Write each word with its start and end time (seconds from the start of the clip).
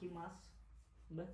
que 0.00 0.08
massa. 0.08 0.40
Né? 1.10 1.26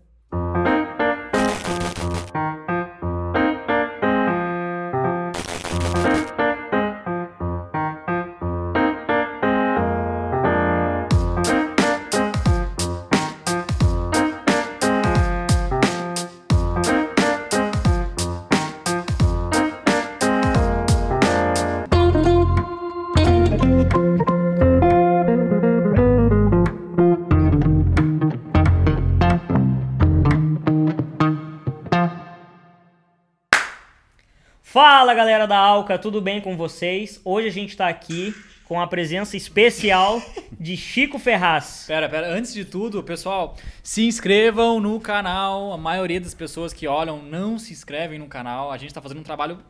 Fala 34.77 35.15
galera 35.15 35.47
da 35.47 35.57
Alca, 35.57 35.99
tudo 35.99 36.21
bem 36.21 36.39
com 36.39 36.55
vocês? 36.55 37.19
Hoje 37.25 37.49
a 37.49 37.51
gente 37.51 37.71
está 37.71 37.89
aqui 37.89 38.35
com 38.67 38.79
a 38.79 38.87
presença 38.87 39.35
especial 39.35 40.21
de 40.53 40.77
Chico 40.77 41.19
Ferraz. 41.19 41.85
Pera, 41.89 42.07
pera, 42.11 42.29
antes 42.29 42.53
de 42.53 42.63
tudo, 42.63 43.03
pessoal, 43.03 43.57
se 43.83 44.05
inscrevam 44.05 44.79
no 44.79 45.01
canal. 45.01 45.73
A 45.73 45.79
maioria 45.79 46.21
das 46.21 46.35
pessoas 46.35 46.75
que 46.75 46.87
olham 46.87 47.23
não 47.23 47.59
se 47.59 47.73
inscrevem 47.73 48.19
no 48.19 48.27
canal. 48.27 48.71
A 48.71 48.77
gente 48.77 48.91
está 48.91 49.01
fazendo 49.01 49.21
um 49.21 49.23
trabalho 49.23 49.61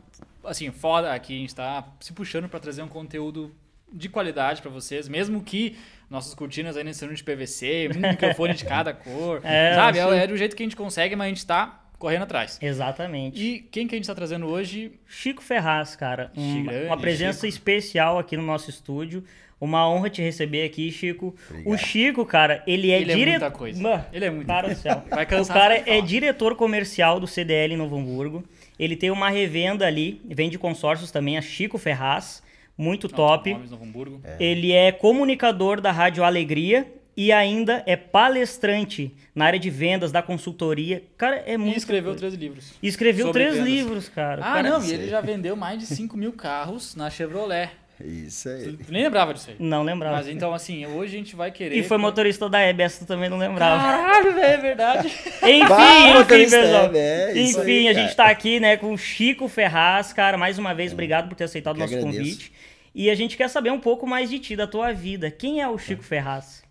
assim, 0.43 0.69
foda 0.71 1.13
aqui, 1.13 1.37
a 1.37 1.39
gente 1.39 1.49
está 1.51 1.87
se 2.01 2.11
puxando 2.11 2.49
para 2.49 2.59
trazer 2.59 2.81
um 2.81 2.89
conteúdo 2.89 3.55
de 3.89 4.09
qualidade 4.09 4.61
para 4.61 4.69
vocês, 4.69 5.07
mesmo 5.07 5.41
que 5.41 5.77
nossas 6.09 6.33
cortinas 6.33 6.75
ainda 6.75 6.91
sejam 6.91 7.15
de 7.15 7.23
PVC, 7.23 7.91
um 7.95 8.09
microfone 8.09 8.53
de 8.53 8.65
cada 8.65 8.91
cor, 8.93 9.39
É, 9.41 9.73
sabe? 9.73 9.99
É, 9.99 10.23
é 10.23 10.27
do 10.27 10.35
jeito 10.35 10.53
que 10.53 10.63
a 10.63 10.65
gente 10.65 10.75
consegue, 10.75 11.15
mas 11.15 11.27
a 11.27 11.29
gente 11.29 11.37
está 11.37 11.86
correndo 11.99 12.23
atrás. 12.23 12.57
Exatamente. 12.61 13.41
E 13.41 13.59
quem 13.59 13.87
que 13.87 13.95
a 13.95 13.97
gente 13.97 14.03
está 14.03 14.15
trazendo 14.15 14.45
hoje? 14.47 14.91
Chico 15.07 15.41
Ferraz, 15.43 15.95
cara. 15.95 16.31
Um- 16.35 16.63
grande 16.65 16.85
uma 16.85 16.97
presença 16.97 17.39
Chico. 17.41 17.47
especial 17.47 18.17
aqui 18.19 18.35
no 18.37 18.43
nosso 18.43 18.69
estúdio. 18.69 19.23
Uma 19.59 19.89
honra 19.89 20.07
te 20.09 20.21
receber 20.21 20.63
aqui, 20.65 20.91
Chico. 20.91 21.35
O 21.65 21.75
Chico, 21.75 22.23
cara, 22.23 22.63
ele 22.67 22.91
é 22.91 23.01
Ele 23.01 23.11
é 23.11 23.15
diretor. 23.15 23.39
muita 23.41 23.51
coisa. 23.57 24.07
Ele 24.13 24.25
é 24.25 24.29
muito- 24.29 24.45
Cara 24.47 24.69
do 24.69 24.75
céu. 24.75 25.03
Vai 25.09 25.23
o 25.23 25.27
cansar 25.27 25.57
cara 25.57 25.77
só 25.79 25.83
de 25.83 25.89
é 25.89 26.01
diretor 26.01 26.55
comercial 26.55 27.19
do 27.19 27.25
CDL 27.25 27.73
em 27.73 27.77
Novo 27.77 27.97
Hamburgo. 27.97 28.43
Ele 28.77 28.95
tem 28.95 29.09
uma 29.09 29.29
revenda 29.31 29.87
ali, 29.87 30.21
vende 30.25 30.59
consórcios 30.59 31.09
também, 31.11 31.37
a 31.39 31.41
Chico 31.41 31.79
Ferraz. 31.79 32.43
Muito 32.77 33.09
top. 33.09 33.51
Nomes 33.51 33.71
Novo 33.71 33.83
Hamburgo. 33.83 34.21
Ele 34.39 34.71
é 34.71 34.91
comunicador 34.91 35.81
da 35.81 35.91
Rádio 35.91 36.23
Alegria 36.23 36.85
e 37.17 37.31
ainda 37.31 37.81
é 37.87 37.95
palestrante 37.95 39.11
na 39.33 39.45
área 39.45 39.59
de 39.59 39.69
vendas, 39.71 40.11
da 40.11 40.21
consultoria. 40.21 41.03
Cara, 41.17 41.43
é 41.47 41.53
E 41.53 41.57
muito. 41.57 41.75
escreveu 41.77 42.15
três 42.15 42.33
livros. 42.35 42.73
E 42.81 42.87
escreveu 42.87 43.31
três 43.31 43.55
vendas. 43.55 43.67
livros, 43.67 44.07
cara. 44.07 44.41
Ah, 44.45 44.53
cara- 44.53 44.69
não, 44.69 44.83
e 44.85 44.93
ele 44.93 45.09
já 45.09 45.19
vendeu 45.19 45.55
mais 45.55 45.79
de 45.79 45.87
5 45.87 46.15
mil 46.15 46.31
carros 46.31 46.95
na 46.95 47.09
Chevrolet. 47.09 47.71
Isso 47.99 48.47
aí. 48.47 48.77
Tu 48.77 48.91
nem 48.91 49.01
lembrava 49.01 49.33
disso 49.33 49.49
aí. 49.49 49.55
Não 49.57 49.81
lembrava. 49.81 50.17
Mas 50.17 50.27
então, 50.27 50.53
assim, 50.53 50.85
hoje 50.85 51.15
a 51.15 51.17
gente 51.17 51.35
vai 51.35 51.49
querer. 51.49 51.75
E 51.75 51.81
foi 51.81 51.97
motorista 51.97 52.47
da 52.47 52.61
essa 52.61 53.03
tu 53.03 53.07
também 53.07 53.27
não 53.27 53.39
lembrava. 53.39 53.81
Caralho, 53.81 54.33
velho, 54.35 54.45
é 54.45 54.57
verdade. 54.57 55.07
Enfim, 55.41 55.67
Bah, 55.67 56.09
enfim, 56.21 56.25
pessoal. 56.27 56.91
É 56.93 57.31
enfim, 57.35 57.87
aí, 57.87 57.87
a 57.87 57.93
gente 57.93 58.15
tá 58.15 58.25
aqui, 58.25 58.59
né, 58.59 58.77
com 58.77 58.93
o 58.93 58.97
Chico 58.99 59.47
Ferraz, 59.47 60.13
cara. 60.13 60.37
Mais 60.37 60.59
uma 60.59 60.75
vez, 60.75 60.93
obrigado 60.93 61.27
por 61.27 61.33
ter 61.35 61.45
aceitado 61.45 61.75
o 61.77 61.79
nosso 61.79 61.95
agradeço. 61.95 62.19
convite. 62.19 62.51
E 62.93 63.09
a 63.09 63.15
gente 63.15 63.35
quer 63.35 63.47
saber 63.47 63.71
um 63.71 63.79
pouco 63.79 64.05
mais 64.05 64.29
de 64.29 64.37
ti, 64.37 64.55
da 64.55 64.67
tua 64.67 64.93
vida. 64.93 65.31
Quem 65.31 65.59
é 65.59 65.67
o 65.67 65.79
Chico 65.79 66.03
Ferraz? 66.03 66.61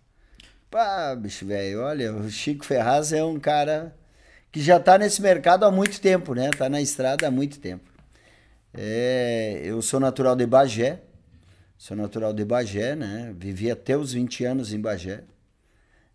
Pá, 0.70 1.14
bicho 1.14 1.46
velho, 1.46 1.80
olha, 1.82 2.12
o 2.12 2.28
Chico 2.28 2.64
Ferraz 2.64 3.12
é 3.12 3.24
um 3.24 3.38
cara 3.38 3.96
que 4.50 4.60
já 4.60 4.80
tá 4.80 4.98
nesse 4.98 5.22
mercado 5.22 5.64
há 5.64 5.70
muito 5.70 6.00
tempo, 6.00 6.34
né? 6.34 6.50
Tá 6.50 6.68
na 6.68 6.80
estrada 6.80 7.26
há 7.26 7.30
muito 7.30 7.60
tempo. 7.60 7.84
É, 8.74 9.62
eu 9.64 9.80
sou 9.80 10.00
natural 10.00 10.34
de 10.34 10.44
Bagé, 10.44 11.00
sou 11.78 11.96
natural 11.96 12.32
de 12.32 12.44
Bagé, 12.44 12.96
né? 12.96 13.32
Vivi 13.38 13.70
até 13.70 13.96
os 13.96 14.12
20 14.12 14.44
anos 14.44 14.72
em 14.72 14.80
Bagé. 14.80 15.22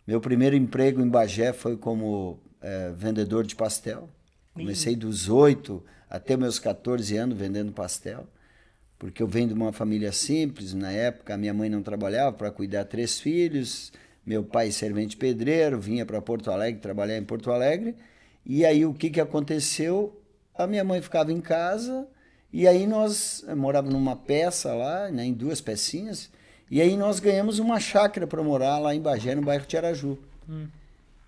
Meu 0.06 0.20
primeiro 0.20 0.56
emprego 0.56 1.02
em 1.02 1.08
Bagé 1.08 1.54
foi 1.54 1.78
como 1.78 2.40
é, 2.62 2.92
vendedor 2.92 3.46
de 3.46 3.56
pastel. 3.56 4.10
Comecei 4.54 4.96
dos 4.96 5.30
8 5.30 5.84
até 6.10 6.36
meus 6.36 6.60
14 6.60 7.16
anos 7.16 7.38
vendendo 7.38 7.72
pastel. 7.72 8.28
Porque 9.00 9.24
eu 9.24 9.28
venho 9.28 9.48
de 9.48 9.54
uma 9.54 9.72
família 9.72 10.12
simples, 10.12 10.74
na 10.74 10.92
época 10.92 11.38
minha 11.38 11.54
mãe 11.54 11.70
não 11.70 11.82
trabalhava 11.82 12.36
para 12.36 12.52
cuidar 12.52 12.84
de 12.84 12.90
três 12.90 13.20
filhos, 13.20 13.92
meu 14.26 14.44
pai 14.44 14.72
servente 14.72 15.18
pedreiro, 15.18 15.80
vinha 15.80 16.06
para 16.06 16.22
Porto 16.22 16.52
Alegre 16.52 16.80
trabalhar 16.80 17.18
em 17.18 17.24
Porto 17.24 17.52
Alegre. 17.52 17.96
E 18.46 18.66
aí 18.66 18.86
o 18.86 18.94
que, 18.94 19.10
que 19.10 19.22
aconteceu? 19.22 20.20
A 20.56 20.68
minha 20.68 20.84
mãe 20.84 21.02
ficava 21.02 21.32
em 21.32 21.42
casa 21.42 22.08
e 22.54 22.68
aí 22.68 22.86
nós 22.86 23.46
morávamos 23.56 23.94
numa 23.94 24.16
peça 24.16 24.74
lá, 24.74 25.10
né, 25.10 25.26
em 25.26 25.34
duas 25.34 25.62
pecinhas, 25.62 26.30
e 26.70 26.82
aí 26.82 26.98
nós 26.98 27.20
ganhamos 27.20 27.60
uma 27.60 27.80
chácara 27.80 28.28
para 28.28 28.44
morar 28.44 28.78
lá 28.80 28.94
em 28.94 29.02
Bagé, 29.02 29.36
no 29.36 29.42
bairro 29.42 29.66
Tiaraju. 29.66 30.18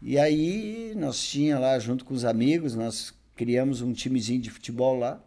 E 0.02 0.18
aí 0.18 0.94
nós 0.98 1.22
tinha 1.24 1.58
lá 1.58 1.80
junto 1.80 2.04
com 2.04 2.14
os 2.14 2.26
amigos, 2.26 2.76
nós 2.76 3.14
criamos 3.36 3.82
um 3.82 3.94
timezinho 3.94 4.42
de 4.42 4.50
futebol 4.50 4.98
lá. 4.98 5.22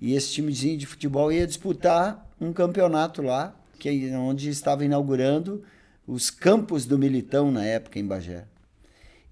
E 0.00 0.14
esse 0.14 0.32
timezinho 0.32 0.78
de 0.78 0.86
futebol 0.86 1.32
ia 1.32 1.46
disputar 1.46 2.26
um 2.40 2.52
campeonato 2.52 3.22
lá, 3.22 3.54
que 3.78 3.88
é 3.88 4.16
onde 4.16 4.48
estava 4.50 4.84
inaugurando 4.84 5.62
os 6.10 6.28
campos 6.28 6.86
do 6.86 6.98
Militão 6.98 7.52
na 7.52 7.64
época 7.64 7.96
em 7.96 8.04
Bagé. 8.04 8.44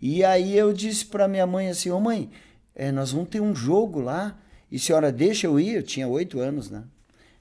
E 0.01 0.23
aí 0.23 0.57
eu 0.57 0.73
disse 0.73 1.05
para 1.05 1.27
minha 1.27 1.45
mãe 1.45 1.69
assim, 1.69 1.91
ô 1.91 1.99
mãe, 1.99 2.31
eh, 2.73 2.93
nós 2.93 3.11
vamos 3.11 3.29
ter 3.29 3.41
um 3.41 3.53
jogo 3.53 4.01
lá, 4.01 4.39
e 4.71 4.77
a 4.77 4.79
senhora 4.79 5.11
deixa 5.11 5.49
eu 5.49 5.59
ir? 5.59 5.75
Eu 5.75 5.83
tinha 5.83 6.07
oito 6.07 6.39
anos, 6.39 6.71
né? 6.71 6.85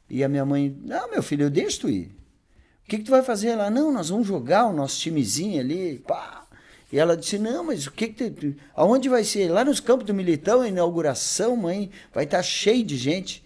E 0.09 0.23
a 0.23 0.29
minha 0.29 0.43
mãe, 0.43 0.75
não, 0.81 1.11
meu 1.11 1.21
filho, 1.21 1.43
eu 1.43 1.49
deixo 1.51 1.81
tu 1.81 1.89
ir. 1.89 2.07
O 2.83 2.89
que, 2.89 2.97
que 2.97 3.03
tu 3.03 3.11
vai 3.11 3.21
fazer 3.21 3.55
lá? 3.55 3.69
Não, 3.69 3.91
nós 3.91 4.09
vamos 4.09 4.25
jogar 4.25 4.65
o 4.65 4.73
nosso 4.73 4.99
timezinho 4.99 5.59
ali, 5.59 5.99
pá. 5.99 6.47
E 6.91 6.97
ela 6.97 7.15
disse, 7.15 7.37
não, 7.37 7.65
mas 7.65 7.85
o 7.85 7.91
que 7.91 8.07
que 8.07 8.31
tu, 8.31 8.55
aonde 8.73 9.07
vai 9.07 9.23
ser? 9.23 9.51
Lá 9.51 9.63
nos 9.63 9.79
campos 9.79 10.07
do 10.07 10.15
Militão, 10.15 10.61
a 10.61 10.67
inauguração, 10.67 11.55
mãe, 11.55 11.91
vai 12.11 12.23
estar 12.23 12.41
cheio 12.41 12.83
de 12.83 12.97
gente. 12.97 13.43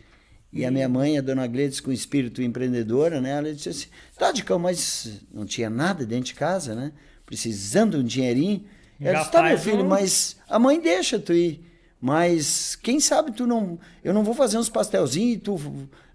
E 0.54 0.66
a 0.66 0.72
minha 0.72 0.90
mãe, 0.90 1.18
a 1.18 1.22
dona 1.22 1.48
Gledes, 1.48 1.80
com 1.80 1.92
espírito 1.92 2.42
empreendedora, 2.42 3.22
né? 3.22 3.32
Ela 3.38 3.54
disse 3.54 3.70
assim, 3.70 3.88
tá, 4.18 4.32
Dicão, 4.34 4.60
mas 4.60 5.22
não 5.34 5.46
tinha 5.46 5.70
nada 5.70 6.06
dentro 6.06 6.26
de 6.26 6.34
casa, 6.34 6.76
né? 6.76 6.92
Precisando 7.26 7.98
de 7.98 8.04
um 8.04 8.06
dinheirinho. 8.06 8.66
Ela 9.00 9.14
Já 9.14 9.20
disse, 9.20 9.32
tá, 9.32 9.44
meu 9.44 9.58
filho, 9.58 9.84
um- 9.86 9.88
mas 9.88 10.36
a 10.50 10.60
mãe 10.60 10.80
deixa 10.82 11.18
tu 11.18 11.32
ir. 11.34 11.66
Mas 12.02 12.76
quem 12.76 13.00
sabe 13.00 13.32
tu 13.32 13.46
não... 13.48 13.80
Eu 14.04 14.14
não 14.14 14.24
vou 14.24 14.34
fazer 14.34 14.58
uns 14.58 14.68
pastelzinhos 14.70 15.36
e 15.38 15.40
tu 15.40 15.60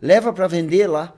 leva 0.02 0.32
para 0.32 0.46
vender 0.48 0.86
lá. 0.86 1.14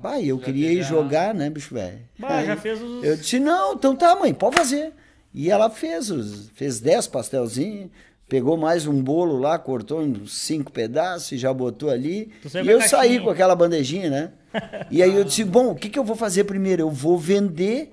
Pai, 0.00 0.24
eu 0.24 0.38
queria 0.38 0.66
ir 0.72 0.76
teve 0.76 0.80
a- 0.80 0.84
jogar, 0.88 1.34
né, 1.34 1.50
bicho 1.50 1.74
velho? 1.74 1.98
Já 2.46 2.56
fez 2.56 2.80
os- 2.80 3.04
Eu 3.04 3.16
disse, 3.16 3.38
não, 3.38 3.74
então 3.74 3.94
tá, 3.94 4.16
mãe, 4.16 4.32
pode 4.32 4.56
fazer. 4.56 4.92
E 5.34 5.50
ela 5.50 5.68
fez, 5.68 6.10
os, 6.10 6.48
fez 6.54 6.80
dez 6.80 7.06
pastelzinhos, 7.06 7.90
pegou 8.30 8.56
mais 8.56 8.86
um 8.86 9.02
bolo 9.02 9.38
lá, 9.38 9.58
cortou 9.58 10.06
em 10.06 10.24
cinco 10.24 10.70
pedaços 10.70 11.32
e 11.32 11.36
já 11.36 11.52
botou 11.52 11.90
ali. 11.90 12.30
E 12.64 12.68
eu 12.68 12.80
saí 12.80 13.18
com 13.18 13.28
aquela 13.28 13.56
bandejinha, 13.56 14.08
né? 14.08 14.32
E 14.90 15.00
aí 15.00 15.14
eu 15.14 15.22
disse, 15.22 15.44
bom, 15.44 15.70
o 15.70 15.74
que, 15.76 15.88
que 15.88 15.96
eu 15.96 16.02
vou 16.02 16.16
fazer 16.16 16.42
primeiro? 16.42 16.82
Eu 16.82 16.90
vou 16.90 17.16
vender 17.16 17.92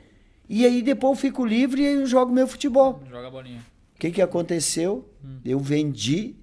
e 0.49 0.65
aí 0.65 0.81
depois 0.81 1.17
eu 1.17 1.21
fico 1.21 1.45
livre 1.45 1.83
e 1.83 1.87
aí 1.87 1.93
eu 1.95 2.05
jogo 2.07 2.31
meu 2.31 2.47
futebol. 2.47 2.99
Joga 3.09 3.27
a 3.27 3.31
bolinha. 3.31 3.59
O 3.95 3.99
que, 3.99 4.09
que 4.09 4.21
aconteceu? 4.21 5.07
Eu 5.45 5.59
vendi 5.59 6.35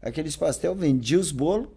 aqueles 0.00 0.36
pastel, 0.36 0.74
vendi 0.74 1.16
os 1.16 1.32
bolos. 1.32 1.68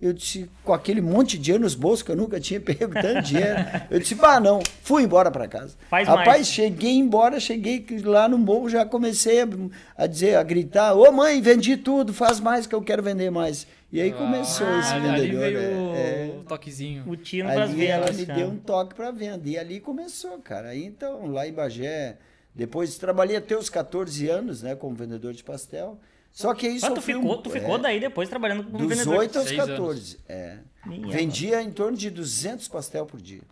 Eu 0.00 0.12
disse, 0.12 0.48
com 0.62 0.72
aquele 0.72 1.00
monte 1.00 1.36
de 1.36 1.42
dinheiro 1.42 1.64
nos 1.64 1.74
bolsos, 1.74 2.04
que 2.04 2.10
eu 2.12 2.16
nunca 2.16 2.38
tinha 2.38 2.60
pego 2.60 2.92
tanto 2.94 3.22
dinheiro. 3.22 3.58
Eu 3.90 3.98
disse, 3.98 4.14
bah, 4.14 4.38
não, 4.38 4.60
fui 4.82 5.02
embora 5.02 5.28
para 5.28 5.48
casa. 5.48 5.74
Faz 5.90 6.06
Rapaz, 6.06 6.26
mais. 6.28 6.46
cheguei 6.46 6.92
embora, 6.92 7.40
cheguei 7.40 7.84
lá 8.04 8.28
no 8.28 8.38
morro, 8.38 8.68
já 8.68 8.86
comecei 8.86 9.42
a, 9.42 9.48
a 9.96 10.06
dizer, 10.06 10.36
a 10.36 10.42
gritar, 10.44 10.94
ô 10.94 11.10
mãe, 11.10 11.40
vendi 11.42 11.76
tudo, 11.76 12.14
faz 12.14 12.38
mais 12.38 12.64
que 12.64 12.76
eu 12.76 12.80
quero 12.80 13.02
vender 13.02 13.28
mais. 13.30 13.66
E 13.90 14.00
aí 14.00 14.12
começou 14.12 14.68
esse 14.78 14.92
Ah, 14.92 14.96
ali, 14.96 15.08
ali 15.08 15.20
vendedor. 15.32 15.40
veio 15.40 15.58
é, 15.58 16.28
é. 16.28 16.36
o 16.38 16.44
toquezinho. 16.44 17.02
O 17.04 17.16
tino 17.16 17.50
pras 17.50 17.70
Ali 17.70 17.86
ela 17.86 18.02
vendas, 18.06 18.20
me 18.20 18.26
cara. 18.26 18.38
deu 18.38 18.48
um 18.50 18.56
toque 18.56 18.94
para 18.94 19.10
venda. 19.10 19.48
E 19.48 19.58
ali 19.58 19.80
começou, 19.80 20.38
cara. 20.38 20.68
Aí 20.68 20.84
então, 20.84 21.26
lá 21.26 21.48
em 21.48 21.52
Bagé, 21.52 22.18
depois 22.54 22.96
trabalhei 22.98 23.36
até 23.36 23.56
os 23.56 23.68
14 23.68 24.28
anos, 24.28 24.62
né, 24.62 24.76
como 24.76 24.94
vendedor 24.94 25.32
de 25.32 25.42
pastel. 25.42 25.98
Só 26.38 26.54
que 26.54 26.68
aí 26.68 26.78
Mas 26.80 26.82
tu 26.92 26.94
sofri 26.94 27.16
um- 27.16 27.20
ficou, 27.22 27.38
tu 27.42 27.50
ficou 27.50 27.74
é, 27.74 27.80
daí 27.80 27.98
depois 27.98 28.28
trabalhando 28.28 28.62
como 28.62 28.78
dos 28.78 28.86
vendedor. 28.88 29.16
8 29.18 29.38
aos 29.40 29.48
Seis 29.48 29.60
14. 29.60 30.20
É. 30.28 30.58
Minha 30.86 31.08
Vendia 31.08 31.60
em 31.60 31.72
torno 31.72 31.96
de 31.98 32.10
200 32.10 32.68
pastel 32.68 33.04
por 33.04 33.20
dia. 33.20 33.42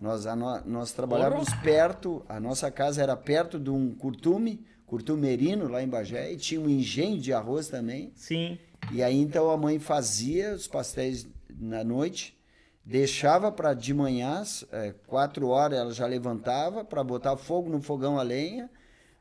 Nós, 0.00 0.26
a 0.26 0.34
no- 0.34 0.60
nós 0.64 0.90
trabalhávamos 0.90 1.48
perto, 1.62 2.24
a 2.28 2.40
nossa 2.40 2.68
casa 2.68 3.00
era 3.00 3.16
perto 3.16 3.60
de 3.60 3.70
um 3.70 3.94
curtume, 3.94 4.66
curtumerino 4.86 5.68
lá 5.68 5.80
em 5.80 5.86
Bagé, 5.88 6.32
e 6.32 6.36
tinha 6.36 6.60
um 6.60 6.68
engenho 6.68 7.16
de 7.16 7.32
arroz 7.32 7.68
também. 7.68 8.10
Sim. 8.16 8.58
E 8.90 9.04
aí 9.04 9.16
então 9.20 9.48
a 9.48 9.56
mãe 9.56 9.78
fazia 9.78 10.52
os 10.52 10.66
pastéis 10.66 11.28
na 11.56 11.84
noite, 11.84 12.36
deixava 12.84 13.52
para 13.52 13.72
de 13.72 13.94
manhã, 13.94 14.42
é, 14.72 14.92
quatro 15.06 15.46
horas 15.46 15.78
ela 15.78 15.92
já 15.94 16.06
levantava 16.06 16.84
para 16.84 17.04
botar 17.04 17.36
fogo 17.36 17.70
no 17.70 17.80
fogão 17.80 18.18
a 18.18 18.22
lenha, 18.24 18.68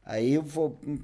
Aí 0.06 0.34
eu 0.36 0.44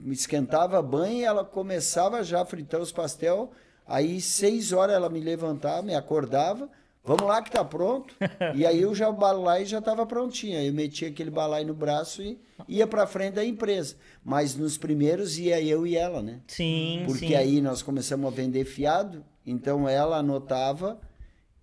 esquentava 0.07 0.77
a 0.77 0.81
banha 0.81 1.19
e 1.21 1.23
ela 1.23 1.43
começava 1.43 2.23
já 2.23 2.41
a 2.41 2.45
fritar 2.45 2.79
os 2.79 2.91
pastel. 2.91 3.51
Aí, 3.87 4.21
seis 4.21 4.71
horas 4.71 4.95
ela 4.95 5.09
me 5.09 5.19
levantava, 5.19 5.81
me 5.81 5.95
acordava. 5.95 6.69
Vamos 7.03 7.23
lá 7.23 7.41
que 7.41 7.49
tá 7.49 7.65
pronto. 7.65 8.13
e 8.55 8.63
aí 8.63 8.79
eu 8.81 8.93
já 8.93 9.11
balai 9.11 9.65
já 9.65 9.79
estava 9.79 10.05
prontinho. 10.05 10.57
Aí 10.59 10.67
eu 10.67 10.73
metia 10.73 11.07
aquele 11.07 11.31
balai 11.31 11.63
no 11.65 11.73
braço 11.73 12.21
e 12.21 12.39
ia 12.67 12.85
para 12.85 13.07
frente 13.07 13.33
da 13.33 13.43
empresa. 13.43 13.95
Mas 14.23 14.55
nos 14.55 14.77
primeiros 14.77 15.39
ia 15.39 15.59
eu 15.59 15.87
e 15.87 15.97
ela, 15.97 16.21
né? 16.21 16.39
Sim, 16.47 17.01
Porque 17.07 17.27
sim. 17.29 17.35
aí 17.35 17.59
nós 17.59 17.81
começamos 17.81 18.31
a 18.31 18.35
vender 18.35 18.65
fiado, 18.65 19.25
então 19.45 19.89
ela 19.89 20.17
anotava 20.17 21.01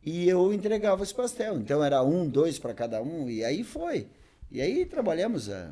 e 0.05 0.29
eu 0.29 0.52
entregava 0.52 1.05
os 1.05 1.12
pastel. 1.12 1.55
Então 1.56 1.84
era 1.84 2.02
um, 2.02 2.29
dois 2.29 2.58
para 2.58 2.75
cada 2.75 3.00
um, 3.00 3.31
e 3.31 3.44
aí 3.44 3.62
foi. 3.62 4.08
E 4.50 4.61
aí 4.61 4.84
trabalhamos. 4.84 5.49
a- 5.49 5.70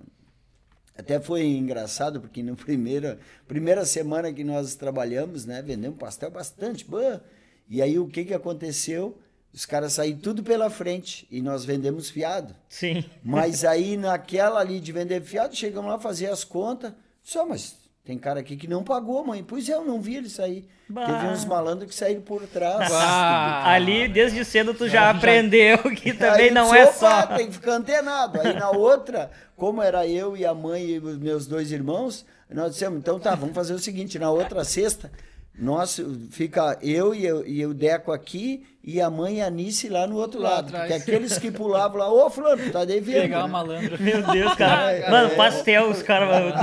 Até 0.98 1.20
foi 1.20 1.44
engraçado, 1.44 2.20
porque 2.20 2.42
na 2.42 2.54
primeira, 2.56 3.18
primeira 3.46 3.84
semana 3.84 4.32
que 4.32 4.44
nós 4.44 4.74
trabalhamos, 4.74 5.44
né, 5.44 5.62
vendemos 5.62 5.98
pastel 5.98 6.30
bastante. 6.30 6.84
Bah. 6.84 7.20
E 7.68 7.82
aí 7.82 7.98
o 7.98 8.08
que, 8.08 8.24
que 8.24 8.34
aconteceu? 8.34 9.18
Os 9.52 9.64
caras 9.64 9.94
saíram 9.94 10.18
tudo 10.18 10.42
pela 10.42 10.68
frente 10.68 11.26
e 11.30 11.40
nós 11.40 11.64
vendemos 11.64 12.10
fiado. 12.10 12.54
Sim. 12.68 13.04
Mas 13.22 13.64
aí 13.66 13.96
naquela 13.96 14.60
ali 14.60 14.80
de 14.80 14.92
vender 14.92 15.22
fiado, 15.22 15.56
chegamos 15.56 15.90
lá 15.90 15.98
fazer 15.98 16.26
as 16.26 16.44
contas. 16.44 16.92
Só, 17.22 17.46
mas 17.46 17.76
tem 18.06 18.16
cara 18.16 18.38
aqui 18.38 18.56
que 18.56 18.68
não 18.68 18.84
pagou, 18.84 19.26
mãe. 19.26 19.42
Pois 19.42 19.68
é, 19.68 19.74
eu 19.74 19.84
não 19.84 20.00
vi 20.00 20.14
ele 20.14 20.30
sair. 20.30 20.64
Bah. 20.88 21.06
Teve 21.06 21.26
uns 21.26 21.44
malandros 21.44 21.90
que 21.90 21.94
saíram 21.96 22.22
por 22.22 22.46
trás. 22.46 22.88
Bah. 22.88 23.64
Ali, 23.66 24.06
desde 24.06 24.44
cedo, 24.44 24.72
tu 24.72 24.88
já 24.88 25.10
aprendeu 25.10 25.78
que 25.90 26.14
também 26.14 26.52
não 26.52 26.72
é 26.72 26.86
disse, 26.86 27.04
"Opa, 27.04 27.22
só. 27.22 27.36
Tem 27.36 27.48
que 27.48 27.54
ficar 27.54 27.72
antenado. 27.72 28.40
Aí 28.40 28.54
na 28.54 28.70
outra, 28.70 29.28
como 29.56 29.82
era 29.82 30.06
eu 30.06 30.36
e 30.36 30.46
a 30.46 30.54
mãe 30.54 30.84
e 30.84 30.98
os 31.00 31.18
meus 31.18 31.48
dois 31.48 31.72
irmãos, 31.72 32.24
nós 32.48 32.74
dissemos, 32.74 32.96
então 32.96 33.18
tá, 33.18 33.34
vamos 33.34 33.56
fazer 33.56 33.74
o 33.74 33.78
seguinte, 33.80 34.20
na 34.20 34.30
outra 34.30 34.62
sexta, 34.62 35.10
nós 35.58 36.00
fica 36.30 36.78
eu 36.80 37.12
e, 37.12 37.26
eu 37.26 37.44
e 37.44 37.66
o 37.66 37.74
Deco 37.74 38.12
aqui 38.12 38.64
e 38.86 39.00
a 39.00 39.10
mãe 39.10 39.38
e 39.38 39.42
a 39.42 39.50
Nice 39.50 39.88
lá 39.88 40.06
no 40.06 40.14
outro 40.16 40.40
Lá 40.40 40.50
lado. 40.50 40.68
atrás. 40.68 40.88
Porque 40.88 41.10
aqueles 41.12 41.36
que 41.38 41.50
pulavam 41.50 41.98
lá, 41.98 42.08
ô 42.12 42.30
fulano, 42.30 42.62
tu 42.62 42.70
tá 42.70 42.84
devendo. 42.84 43.22
Pegar 43.22 43.38
uma 43.44 43.46
né? 43.46 43.52
malandra. 43.52 43.98
Meu 43.98 44.22
Deus, 44.22 44.54
cara. 44.54 45.04
Mano, 45.10 45.30
pastel, 45.34 45.90
os 45.90 46.02
caras 46.02 46.54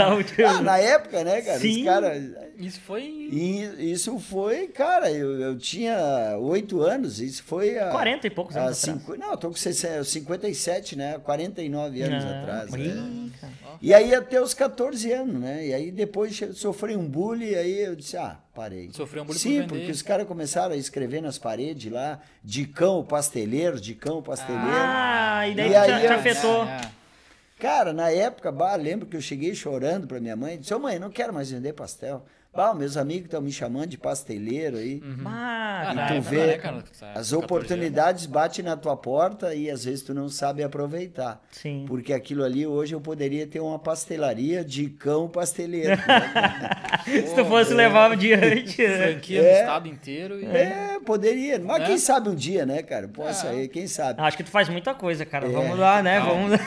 Ah, 0.48 0.62
na 0.62 0.78
época, 0.78 1.24
né, 1.24 1.42
cara? 1.42 1.60
Sim. 1.60 1.80
Os 1.82 1.86
caras. 1.86 2.24
Isso 2.58 2.80
foi. 2.82 3.02
E 3.04 3.92
isso 3.92 4.18
foi, 4.20 4.68
cara, 4.68 5.12
eu, 5.12 5.40
eu 5.42 5.58
tinha 5.58 6.38
oito 6.40 6.82
anos, 6.82 7.20
isso 7.20 7.44
foi 7.44 7.78
a. 7.80 7.90
40 7.90 8.28
e 8.28 8.30
poucos 8.30 8.56
a 8.56 8.62
anos 8.66 8.78
cinco- 8.78 9.18
Não, 9.18 9.32
eu 9.32 9.38
tô 9.38 9.50
com 9.50 9.56
60 9.56 10.04
57, 10.04 10.96
né? 10.96 11.18
49 11.24 12.02
anos 12.04 12.24
Ah, 12.24 12.40
atrás. 12.42 12.72
né? 12.72 13.30
cara. 13.42 13.54
E 13.82 13.94
aí 13.94 14.14
até 14.16 14.40
os 14.42 14.54
14 14.54 15.12
anos, 15.12 15.42
né? 15.42 15.68
E 15.68 15.74
aí 15.74 15.92
depois 15.92 16.40
sofri 16.54 16.96
um 16.96 17.06
bullying, 17.08 17.56
aí 17.56 17.82
eu 17.82 17.96
disse, 17.96 18.16
ah, 18.16 18.38
parei. 18.54 18.90
Sofreu 18.94 19.24
um 19.24 19.26
bullying 19.26 19.40
por 19.40 19.42
Sim, 19.44 19.54
vender. 19.62 19.68
porque 19.68 19.92
os 19.92 20.02
caras 20.04 20.28
começaram 20.28 20.74
a 20.74 20.78
escrever 20.78 21.22
nas 21.22 21.38
paredes 21.40 21.92
lá, 21.92 22.13
de 22.44 22.66
cão 22.66 23.04
pasteleiro, 23.04 23.80
de 23.80 23.94
cão 23.96 24.22
pasteleiro. 24.22 24.68
Ah, 24.70 25.48
e 25.48 25.56
daí 25.56 25.68
E 25.68 25.70
te, 25.72 25.76
aí 25.76 26.00
te 26.02 26.06
eu- 26.06 26.14
afetou. 26.14 26.64
É. 26.66 26.82
Cara, 27.60 27.94
na 27.94 28.10
época, 28.10 28.52
bah, 28.52 28.76
lembro 28.76 29.06
que 29.08 29.16
eu 29.16 29.22
cheguei 29.22 29.56
chorando 29.56 30.06
pra 30.08 30.20
minha 30.20 30.36
mãe, 30.36 30.58
disse, 30.60 30.74
ô 30.74 30.80
mãe, 30.80 31.00
não 31.00 31.10
quero 31.10 31.34
mais 31.34 31.50
vender 31.50 31.74
pastel. 31.74 32.26
Bah, 32.56 32.74
meus 32.76 32.98
amigos 32.98 33.26
estão 33.26 33.42
me 33.42 33.52
chamando 33.52 33.88
de 33.88 33.98
pasteleiro 33.98 34.78
aí. 34.78 35.02
Ah, 35.26 35.84
Ah, 35.88 35.92
E 35.94 35.96
tu 35.96 36.02
época, 36.14 36.22
vê, 36.30 36.46
né, 36.48 36.58
cara, 36.60 36.84
sabe, 36.92 37.12
as 37.12 37.16
14 37.32 37.36
oportunidades 37.36 38.26
batem 38.28 38.64
na 38.64 38.78
tua 38.78 38.96
porta 38.96 39.56
e 39.56 39.72
às 39.72 39.86
vezes 39.86 40.04
tu 40.04 40.14
não 40.14 40.30
sabe 40.30 40.62
aproveitar. 40.64 41.42
Sim. 41.52 41.86
Porque 41.88 42.14
aquilo 42.14 42.44
ali 42.44 42.66
hoje 42.68 42.94
eu 42.94 43.02
poderia 43.02 43.48
ter 43.48 43.60
uma 43.60 43.80
pastelaria 43.80 44.64
de 44.64 44.88
cão 44.88 45.28
pasteleiro. 45.28 45.90
né? 45.98 46.04
Se 47.28 47.34
tu 47.36 47.44
fosse 47.46 47.74
levar 47.74 48.12
adiante. 48.12 48.82
né? 48.88 48.98
Franquia 49.14 49.42
É. 49.42 49.60
estado 49.62 49.88
inteiro. 49.88 50.40
E... 50.40 50.46
é, 50.46 51.00
poderia. 51.04 51.60
Mas 51.60 51.80
Né? 51.80 51.86
quem 51.88 51.98
sabe 51.98 52.30
um 52.30 52.36
dia, 52.36 52.66
né, 52.68 52.84
cara? 52.84 53.08
Possa 53.08 53.50
aí, 53.50 53.68
quem 53.68 53.88
sabe. 53.88 54.22
Acho 54.22 54.38
que 54.38 54.44
tu 54.44 54.52
faz 54.52 54.70
muita 54.70 54.94
coisa, 54.94 55.26
cara. 55.26 55.48
É. 55.48 55.50
Vamos 55.52 55.78
lá, 55.80 56.04
né? 56.04 56.20
Vamos 56.20 56.52
lá. 56.52 56.60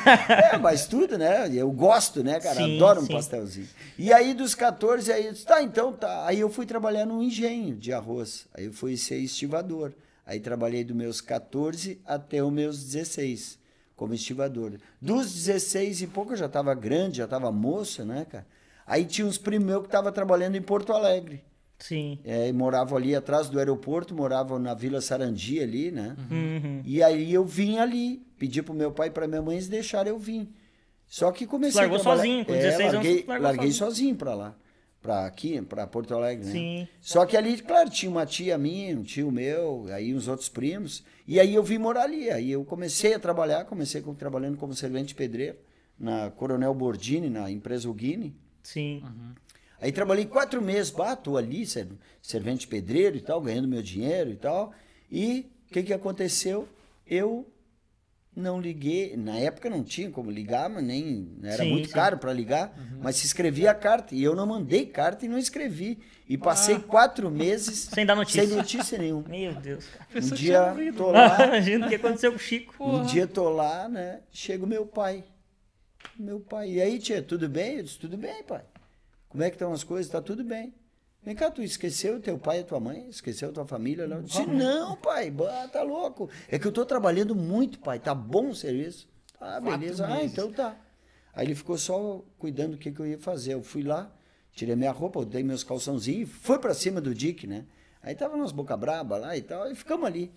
É, 0.52 0.58
mas 0.58 0.86
tudo, 0.86 1.16
né? 1.16 1.48
Eu 1.54 1.70
gosto, 1.70 2.24
né, 2.24 2.40
cara? 2.40 2.56
Sim, 2.56 2.76
Adoro 2.76 3.00
um 3.02 3.06
sim. 3.06 3.12
pastelzinho. 3.12 3.68
E 3.98 4.12
aí, 4.12 4.34
dos 4.34 4.54
14, 4.54 5.10
aí 5.12 5.32
tá, 5.46 5.62
então 5.62 5.75
tá. 5.92 6.26
Aí 6.26 6.40
eu 6.40 6.48
fui 6.50 6.66
trabalhar 6.66 7.06
num 7.06 7.22
engenho 7.22 7.76
de 7.76 7.92
arroz. 7.92 8.46
Aí 8.54 8.64
eu 8.66 8.72
fui 8.72 8.96
ser 8.96 9.18
estivador. 9.18 9.92
Aí 10.24 10.40
trabalhei 10.40 10.82
dos 10.82 10.96
meus 10.96 11.20
14 11.20 12.00
até 12.04 12.42
os 12.42 12.52
meus 12.52 12.82
16 12.84 13.58
como 13.94 14.12
estivador. 14.12 14.72
Dos 15.00 15.32
16 15.32 16.02
e 16.02 16.06
pouco 16.06 16.32
eu 16.32 16.36
já 16.36 16.46
estava 16.46 16.74
grande, 16.74 17.18
já 17.18 17.24
estava 17.24 17.50
moça, 17.52 18.04
né, 18.04 18.26
cara? 18.28 18.46
Aí 18.86 19.04
tinha 19.04 19.26
uns 19.26 19.38
primos 19.38 19.66
meus 19.66 19.80
que 19.82 19.88
estavam 19.88 20.12
trabalhando 20.12 20.56
em 20.56 20.62
Porto 20.62 20.92
Alegre. 20.92 21.42
Sim. 21.78 22.18
É, 22.24 22.48
e 22.48 22.52
moravam 22.52 22.96
ali 22.96 23.14
atrás 23.14 23.48
do 23.48 23.58
aeroporto, 23.58 24.14
moravam 24.14 24.58
na 24.58 24.74
Vila 24.74 25.00
Sarandi 25.00 25.60
ali, 25.60 25.90
né? 25.90 26.16
Uhum. 26.30 26.82
E 26.84 27.02
aí 27.02 27.32
eu 27.32 27.44
vim 27.44 27.78
ali, 27.78 28.22
pedi 28.38 28.62
pro 28.62 28.72
meu 28.74 28.90
pai 28.92 29.08
e 29.08 29.10
pra 29.10 29.26
minha 29.28 29.42
mãe 29.42 29.56
eles 29.56 29.68
deixaram 29.68 30.10
eu 30.10 30.18
vir. 30.18 30.48
Só 31.06 31.30
que 31.32 31.46
comecei 31.46 31.80
Largou 31.80 31.98
a 31.98 32.00
trabalhar... 32.00 32.22
sozinho, 32.22 32.44
com 32.44 32.52
É, 32.52 32.56
16 32.56 32.80
anos, 32.80 32.94
larguei, 32.94 33.24
largou 33.26 33.44
larguei 33.44 33.72
sozinho. 33.72 33.90
sozinho 33.90 34.16
pra 34.16 34.34
lá, 34.34 34.56
pra 35.06 35.24
aqui, 35.24 35.62
pra 35.62 35.86
Porto 35.86 36.12
Alegre, 36.14 36.44
né? 36.46 36.52
Sim. 36.52 36.88
Só 37.00 37.24
que 37.24 37.36
ali, 37.36 37.56
claro, 37.62 37.88
tinha 37.88 38.10
uma 38.10 38.26
tia 38.26 38.58
minha, 38.58 38.98
um 38.98 39.04
tio 39.04 39.30
meu, 39.30 39.86
aí 39.92 40.12
uns 40.12 40.26
outros 40.26 40.48
primos, 40.48 41.04
e 41.28 41.38
aí 41.38 41.54
eu 41.54 41.62
vim 41.62 41.78
morar 41.78 42.02
ali. 42.02 42.28
Aí 42.28 42.50
eu 42.50 42.64
comecei 42.64 43.14
a 43.14 43.18
trabalhar, 43.20 43.64
comecei 43.66 44.00
com- 44.02 44.14
trabalhando 44.14 44.56
como 44.58 44.74
servente 44.74 45.14
pedreiro 45.14 45.56
na 45.98 46.30
Coronel 46.32 46.74
Bordini, 46.74 47.30
na 47.30 47.48
empresa 47.50 47.88
Uguini. 47.88 48.34
Sim. 48.62 49.02
Aí 49.80 49.92
trabalhei 49.92 50.24
quatro 50.26 50.60
meses, 50.60 50.90
bato 50.90 51.36
ali, 51.36 51.64
ser- 51.64 51.86
servente 52.20 52.66
pedreiro 52.66 53.16
e 53.16 53.20
tal, 53.20 53.40
ganhando 53.40 53.68
meu 53.68 53.82
dinheiro 53.82 54.30
e 54.30 54.36
tal. 54.36 54.72
E 55.10 55.46
o 55.70 55.72
que, 55.72 55.82
que 55.84 55.92
aconteceu? 55.92 56.68
Eu 57.06 57.46
não 58.36 58.60
liguei, 58.60 59.16
na 59.16 59.36
época 59.38 59.70
não 59.70 59.82
tinha 59.82 60.10
como 60.10 60.30
ligar, 60.30 60.68
mas 60.68 60.84
nem 60.84 61.26
era 61.42 61.64
Sim, 61.64 61.70
muito 61.70 61.88
sim. 61.88 61.94
caro 61.94 62.18
para 62.18 62.32
ligar, 62.32 62.72
mas 63.02 63.16
se 63.16 63.24
escrevia 63.26 63.70
a 63.70 63.74
carta. 63.74 64.14
E 64.14 64.22
eu 64.22 64.36
não 64.36 64.46
mandei 64.46 64.84
carta 64.84 65.24
e 65.24 65.28
não 65.28 65.38
escrevi. 65.38 65.98
E 66.28 66.36
passei 66.36 66.78
quatro 66.78 67.30
meses 67.30 67.88
Sem 67.94 68.04
dar 68.04 68.14
notícia. 68.14 68.46
sem 68.46 68.54
notícia 68.56 68.98
nenhuma. 68.98 69.26
Meu 69.28 69.54
Deus, 69.54 69.86
cara. 69.86 70.24
Um 70.24 70.30
dia 70.30 70.92
tô 70.94 71.10
lá, 71.10 71.46
Imagina 71.46 71.86
o 71.86 71.88
que 71.88 71.94
aconteceu 71.94 72.30
com 72.30 72.36
o 72.36 72.40
Chico. 72.40 72.84
um 72.84 73.06
dia 73.06 73.26
tô 73.26 73.48
lá, 73.48 73.88
né? 73.88 74.20
Chega 74.30 74.64
o 74.64 74.68
meu 74.68 74.84
pai. 74.84 75.24
Meu 76.18 76.38
pai. 76.38 76.72
E 76.72 76.80
aí, 76.82 76.98
tia, 76.98 77.22
tudo 77.22 77.48
bem? 77.48 77.76
Eu 77.78 77.82
disse, 77.84 77.98
tudo 77.98 78.16
bem, 78.18 78.42
pai. 78.42 78.62
Como 79.28 79.42
é 79.42 79.48
que 79.50 79.56
estão 79.56 79.72
as 79.72 79.82
coisas? 79.82 80.10
Tá 80.12 80.20
tudo 80.20 80.44
bem. 80.44 80.74
Vem 81.26 81.34
cá, 81.34 81.50
tu 81.50 81.60
esqueceu 81.60 82.20
teu 82.20 82.38
pai 82.38 82.60
e 82.60 82.62
tua 82.62 82.78
mãe? 82.78 83.08
Esqueceu 83.08 83.52
tua 83.52 83.66
família? 83.66 84.06
Não. 84.06 84.18
Eu 84.18 84.22
disse, 84.22 84.46
não, 84.46 84.94
pai, 84.94 85.28
bah, 85.28 85.66
tá 85.66 85.82
louco. 85.82 86.30
É 86.48 86.56
que 86.56 86.64
eu 86.64 86.70
tô 86.70 86.86
trabalhando 86.86 87.34
muito, 87.34 87.80
pai. 87.80 87.98
Tá 87.98 88.14
bom 88.14 88.50
o 88.50 88.54
serviço? 88.54 89.08
Ah, 89.40 89.58
beleza. 89.58 90.06
Ah, 90.06 90.22
então 90.22 90.52
tá. 90.52 90.76
Aí 91.34 91.48
ele 91.48 91.56
ficou 91.56 91.76
só 91.76 92.24
cuidando 92.38 92.72
do 92.72 92.78
que, 92.78 92.92
que 92.92 93.00
eu 93.00 93.06
ia 93.08 93.18
fazer. 93.18 93.54
Eu 93.54 93.62
fui 93.64 93.82
lá, 93.82 94.08
tirei 94.52 94.76
minha 94.76 94.92
roupa, 94.92 95.18
botei 95.18 95.42
meus 95.42 95.64
calçãozinhos 95.64 96.30
e 96.30 96.32
fui 96.32 96.60
pra 96.60 96.72
cima 96.72 97.00
do 97.00 97.12
Dick, 97.12 97.44
né? 97.44 97.66
Aí 98.00 98.14
tava 98.14 98.36
nós 98.36 98.52
boca 98.52 98.76
braba 98.76 99.18
lá 99.18 99.36
e 99.36 99.42
tal, 99.42 99.68
e 99.68 99.74
ficamos 99.74 100.06
ali. 100.06 100.32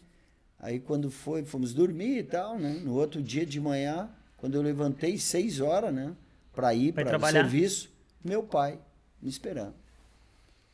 Aí 0.58 0.80
quando 0.80 1.12
foi, 1.12 1.46
fomos 1.46 1.72
dormir 1.72 2.18
e 2.18 2.24
tal, 2.24 2.58
né? 2.58 2.82
No 2.84 2.96
outro 2.96 3.22
dia 3.22 3.46
de 3.46 3.62
manhã, 3.62 4.10
quando 4.38 4.56
eu 4.56 4.62
levantei 4.64 5.20
seis 5.20 5.60
horas, 5.60 5.94
né? 5.94 6.16
Pra 6.52 6.74
ir 6.74 6.94
para 6.94 7.16
o 7.16 7.32
serviço, 7.32 7.92
meu 8.24 8.42
pai 8.42 8.80
me 9.22 9.30
esperando. 9.30 9.76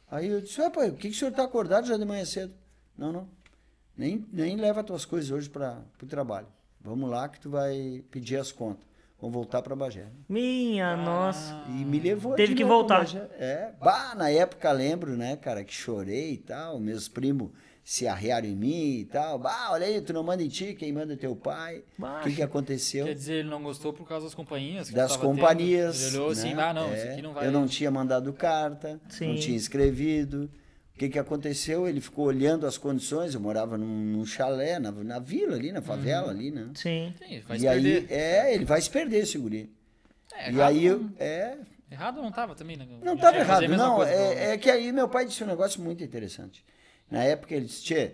Aí 0.10 0.28
eu 0.28 0.42
disse, 0.42 0.62
ah, 0.62 0.70
pai, 0.70 0.92
por 0.92 1.00
que, 1.00 1.10
que 1.10 1.16
o 1.16 1.18
senhor 1.18 1.32
tá 1.32 1.44
acordado 1.44 1.88
já 1.88 1.98
de 1.98 2.06
manhã 2.06 2.24
cedo? 2.26 2.54
Não, 2.98 3.12
não. 3.12 3.28
Nem, 3.98 4.26
nem 4.32 4.56
leva 4.56 4.84
tuas 4.84 5.06
coisas 5.06 5.32
hoje 5.32 5.50
para 5.50 5.82
o 6.02 6.06
trabalho. 6.06 6.48
Vamos 6.82 7.10
lá 7.10 7.28
que 7.28 7.40
tu 7.40 7.50
vai 7.50 8.04
pedir 8.12 8.38
as 8.38 8.52
contas. 8.52 8.86
Vamos 9.20 9.34
voltar 9.34 9.62
para 9.62 9.76
Bagé. 9.76 10.08
Minha 10.28 10.96
nossa. 10.98 11.64
E 11.70 11.86
me 11.86 12.00
levou 12.00 12.36
Teve 12.36 12.50
de 12.50 12.56
que 12.56 12.66
voltar. 12.66 13.00
Bagé. 13.00 13.28
É. 13.40 13.72
Bah, 13.80 14.14
na 14.14 14.30
época 14.30 14.72
lembro, 14.72 15.16
né, 15.18 15.36
cara, 15.38 15.64
que 15.64 15.74
chorei 15.74 16.34
e 16.34 16.38
tal. 16.38 16.80
Meus 16.80 17.08
primos 17.08 17.50
se 17.88 18.08
arrearam 18.08 18.48
em 18.48 18.56
mim 18.56 18.98
e 19.01 19.06
tal. 19.06 19.38
Bah, 19.38 19.68
olha 19.70 19.86
aí, 19.86 20.01
tu 20.01 20.12
não 20.12 20.24
manda 20.24 20.42
em 20.42 20.48
ti, 20.48 20.74
quem 20.74 20.92
manda 20.92 21.13
é 21.13 21.15
teu 21.15 21.36
pai. 21.36 21.84
O 22.00 22.24
que, 22.24 22.38
que 22.38 22.42
aconteceu? 22.42 23.06
Quer 23.06 23.13
dizer, 23.13 23.34
ele 23.36 23.50
não 23.50 23.62
gostou 23.62 23.94
por 23.94 24.08
causa 24.08 24.25
das 24.25 24.34
companhias? 24.34 24.89
das 24.89 25.12
tava 25.12 25.22
tendo. 25.22 25.36
companhias. 25.36 26.01
Ele 26.08 26.18
olhou 26.18 26.32
assim, 26.32 26.56
né? 26.56 26.63
ah, 26.63 26.74
não, 26.74 26.92
É, 26.92 26.98
isso 26.98 27.08
aqui 27.10 27.22
não 27.22 27.32
vai. 27.34 27.46
Eu 27.46 27.51
não 27.51 27.68
tinha 27.68 27.92
mandado 27.92 28.34
carta, 28.34 29.00
Sim. 29.08 29.27
não 29.27 29.36
tinha 29.36 29.56
escrevido. 29.56 30.50
O 30.96 30.98
que, 30.98 31.10
que 31.10 31.20
aconteceu? 31.20 31.88
Ele 31.88 32.01
ficou 32.01 32.25
olhando 32.25 32.65
as 32.65 32.75
condições. 32.75 33.36
Eu 33.36 33.39
morava 33.42 33.77
num, 33.77 33.86
num 33.86 34.25
chalé, 34.25 34.80
na, 34.80 34.92
na 34.92 35.20
vila 35.20 35.56
ali, 35.56 35.72
na 35.72 35.82
favela 35.82 36.32
ali, 36.32 36.50
né? 36.50 36.70
Sim. 36.74 37.13
Sim, 37.20 37.42
vai 37.48 37.58
e 37.58 37.60
se 37.60 37.68
aí, 37.68 37.84
perder. 37.84 38.12
é, 38.12 38.56
ele 38.56 38.65
vai 38.65 38.82
se 38.82 38.89
perder, 38.89 39.20
esse 39.20 39.38
guri. 39.38 39.72
É, 40.34 40.51
e 40.51 40.60
aí, 40.60 40.86
eu, 40.86 41.00
não- 41.01 41.13
é, 41.20 41.56
Errado 41.92 42.20
não 42.20 42.32
tava 42.32 42.56
também, 42.56 42.75
né? 42.77 42.88
não 43.04 43.13
estava 43.13 43.38
a 43.38 43.39
errado, 43.42 43.68
não. 43.68 44.04
É, 44.04 44.54
é 44.54 44.58
que 44.58 44.72
aí 44.72 44.92
meu 44.92 45.08
pai 45.08 45.25
disse 45.25 45.44
um 45.44 45.48
negócio 45.48 45.80
muito 45.82 46.04
interessante. 46.04 46.65
Na 47.10 47.24
época 47.24 47.54
ele 47.56 47.66
disse, 47.66 47.84
Tchê, 47.84 48.12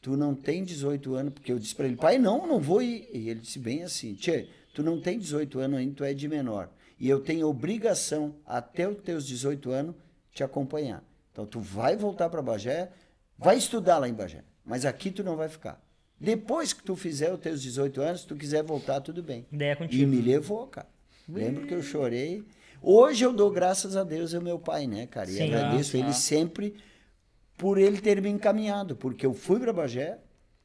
tu 0.00 0.16
não 0.16 0.34
tem 0.34 0.64
18 0.64 1.14
anos, 1.14 1.32
porque 1.34 1.52
eu 1.52 1.58
disse 1.58 1.74
para 1.74 1.86
ele, 1.86 1.96
pai, 1.96 2.18
não, 2.18 2.46
não 2.46 2.60
vou 2.60 2.80
ir. 2.82 3.08
E 3.12 3.28
ele 3.28 3.40
disse 3.40 3.58
bem 3.58 3.82
assim, 3.82 4.14
Tchê, 4.14 4.48
tu 4.74 4.82
não 4.82 5.00
tem 5.00 5.18
18 5.18 5.58
anos 5.58 5.78
ainda, 5.78 5.94
tu 5.94 6.04
é 6.04 6.14
de 6.14 6.28
menor. 6.28 6.68
e 6.98 7.08
eu 7.08 7.20
tenho 7.20 7.48
obrigação, 7.48 8.34
até 8.46 8.86
os 8.88 8.98
teus 9.02 9.26
18 9.26 9.70
anos, 9.70 9.94
te 10.32 10.42
acompanhar. 10.44 11.02
Então, 11.32 11.46
tu 11.46 11.58
vai 11.60 11.96
voltar 11.96 12.28
para 12.28 12.42
Bagé, 12.42 12.90
vai 13.38 13.56
estudar 13.56 13.98
lá 13.98 14.08
em 14.08 14.12
Bagé, 14.14 14.42
mas 14.64 14.84
aqui 14.84 15.10
tu 15.10 15.22
não 15.24 15.36
vai 15.36 15.48
ficar. 15.48 15.80
Depois 16.20 16.72
que 16.74 16.82
tu 16.82 16.94
fizer 16.96 17.32
os 17.32 17.40
teus 17.40 17.62
18 17.62 18.02
anos, 18.02 18.20
se 18.22 18.26
tu 18.26 18.36
quiser 18.36 18.62
voltar, 18.62 19.00
tudo 19.00 19.22
bem. 19.22 19.46
Ideia 19.50 19.72
E 19.72 19.76
contigo. 19.76 20.06
me 20.10 20.20
levou, 20.20 20.66
cara. 20.66 20.86
Lembro 21.26 21.66
que 21.66 21.72
eu 21.72 21.82
chorei. 21.82 22.44
Hoje 22.82 23.24
eu 23.24 23.32
dou 23.32 23.50
graças 23.50 23.96
a 23.96 24.04
Deus 24.04 24.34
ao 24.34 24.42
meu 24.42 24.58
pai, 24.58 24.86
né, 24.86 25.06
cara? 25.06 25.30
E 25.30 25.34
Sim. 25.34 25.44
agradeço 25.44 25.96
Ah, 25.96 26.00
ele 26.00 26.08
ah. 26.08 26.12
sempre 26.12 26.74
por 27.60 27.76
ele 27.76 28.00
ter 28.00 28.22
me 28.22 28.30
encaminhado, 28.30 28.96
porque 28.96 29.26
eu 29.26 29.34
fui 29.34 29.60
para 29.60 29.70
Bagé, 29.70 30.18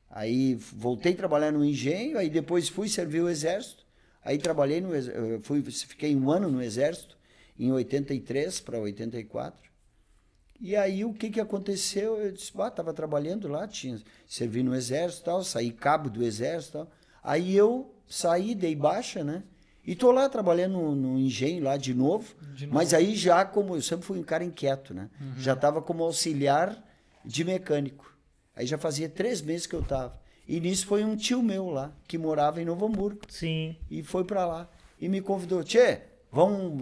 aí 0.09 0.55
voltei 0.55 1.11
a 1.11 1.17
trabalhar 1.17 1.51
no 1.51 1.63
engenho, 1.63 2.17
aí 2.17 2.29
depois 2.29 2.69
fui 2.69 2.87
servir 2.87 3.19
o 3.19 3.27
exército, 3.27 3.85
aí 4.23 4.37
trabalhei 4.37 4.79
no 4.79 4.95
eu 4.95 5.41
fui 5.41 5.61
fiquei 5.61 6.15
um 6.15 6.31
ano 6.31 6.49
no 6.49 6.63
exército 6.63 7.17
em 7.59 7.69
83 7.69 8.61
para 8.61 8.79
84. 8.79 9.69
E 10.57 10.73
aí 10.73 11.03
o 11.03 11.13
que 11.13 11.29
que 11.29 11.41
aconteceu? 11.41 12.15
Eu 12.15 12.31
disse, 12.31 12.53
ah, 12.59 12.71
tava 12.71 12.93
trabalhando 12.93 13.49
lá, 13.49 13.67
tinha 13.67 14.01
servi 14.25 14.63
no 14.63 14.73
exército, 14.73 15.25
tal, 15.25 15.43
saí 15.43 15.71
cabo 15.71 16.09
do 16.09 16.23
exército, 16.23 16.77
tal. 16.77 16.91
Aí 17.21 17.53
eu 17.53 17.93
saí, 18.07 18.55
dei 18.55 18.73
baixa, 18.73 19.21
né? 19.21 19.43
E 19.85 19.95
tô 19.95 20.11
lá 20.11 20.27
trabalhando 20.27 20.73
no, 20.73 20.95
no 20.95 21.19
engenho 21.19 21.63
lá 21.63 21.77
de 21.77 21.93
novo, 21.93 22.33
De 22.55 22.65
novo. 22.65 22.75
mas 22.77 22.93
aí 22.93 23.15
já 23.15 23.45
como 23.45 23.75
eu 23.75 23.81
sempre 23.81 24.05
fui 24.05 24.17
um 24.19 24.23
cara 24.23 24.43
inquieto, 24.43 24.93
né? 24.93 25.09
Já 25.37 25.55
tava 25.55 25.81
como 25.81 26.03
auxiliar 26.03 26.83
de 27.23 27.43
mecânico. 27.43 28.11
Aí 28.55 28.65
já 28.65 28.77
fazia 28.77 29.07
três 29.09 29.41
meses 29.41 29.67
que 29.67 29.75
eu 29.75 29.83
tava. 29.83 30.19
E 30.47 30.59
nisso 30.59 30.85
foi 30.87 31.03
um 31.03 31.15
tio 31.15 31.41
meu 31.43 31.69
lá 31.69 31.91
que 32.07 32.17
morava 32.17 32.61
em 32.61 32.65
Novo 32.65 32.85
Hamburgo 32.85 33.21
Sim. 33.27 33.75
e 33.89 34.01
foi 34.03 34.23
para 34.23 34.45
lá 34.45 34.69
e 34.99 35.09
me 35.09 35.19
convidou, 35.21 35.63
Tchê, 35.63 36.01
vamos 36.31 36.81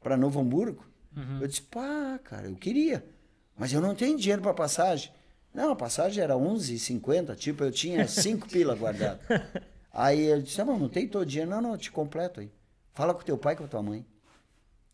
para 0.00 0.16
Novo 0.16 0.40
Hamburgo? 0.40 0.84
Eu 1.40 1.46
disse, 1.48 1.62
pá, 1.62 2.18
cara, 2.22 2.46
eu 2.48 2.54
queria, 2.54 3.04
mas 3.56 3.72
eu 3.72 3.80
não 3.80 3.94
tenho 3.94 4.16
dinheiro 4.16 4.40
para 4.40 4.54
passagem. 4.54 5.10
Não, 5.52 5.70
a 5.72 5.76
passagem 5.76 6.22
era 6.22 6.34
11,50, 6.34 7.34
tipo, 7.34 7.64
eu 7.64 7.72
tinha 7.72 8.06
cinco 8.06 8.48
pila 8.48 8.74
guardado. 8.76 9.18
Aí 10.00 10.26
eu 10.26 10.40
disse, 10.40 10.60
ah, 10.60 10.64
mas 10.64 10.80
não 10.80 10.88
tem 10.88 11.08
todo 11.08 11.26
dinheiro. 11.26 11.50
Não, 11.50 11.60
não, 11.60 11.72
eu 11.72 11.78
te 11.78 11.90
completo 11.90 12.38
aí. 12.40 12.50
Fala 12.94 13.12
com 13.12 13.22
teu 13.22 13.36
pai 13.36 13.54
e 13.54 13.56
com 13.56 13.64
a 13.64 13.68
tua 13.68 13.82
mãe. 13.82 14.04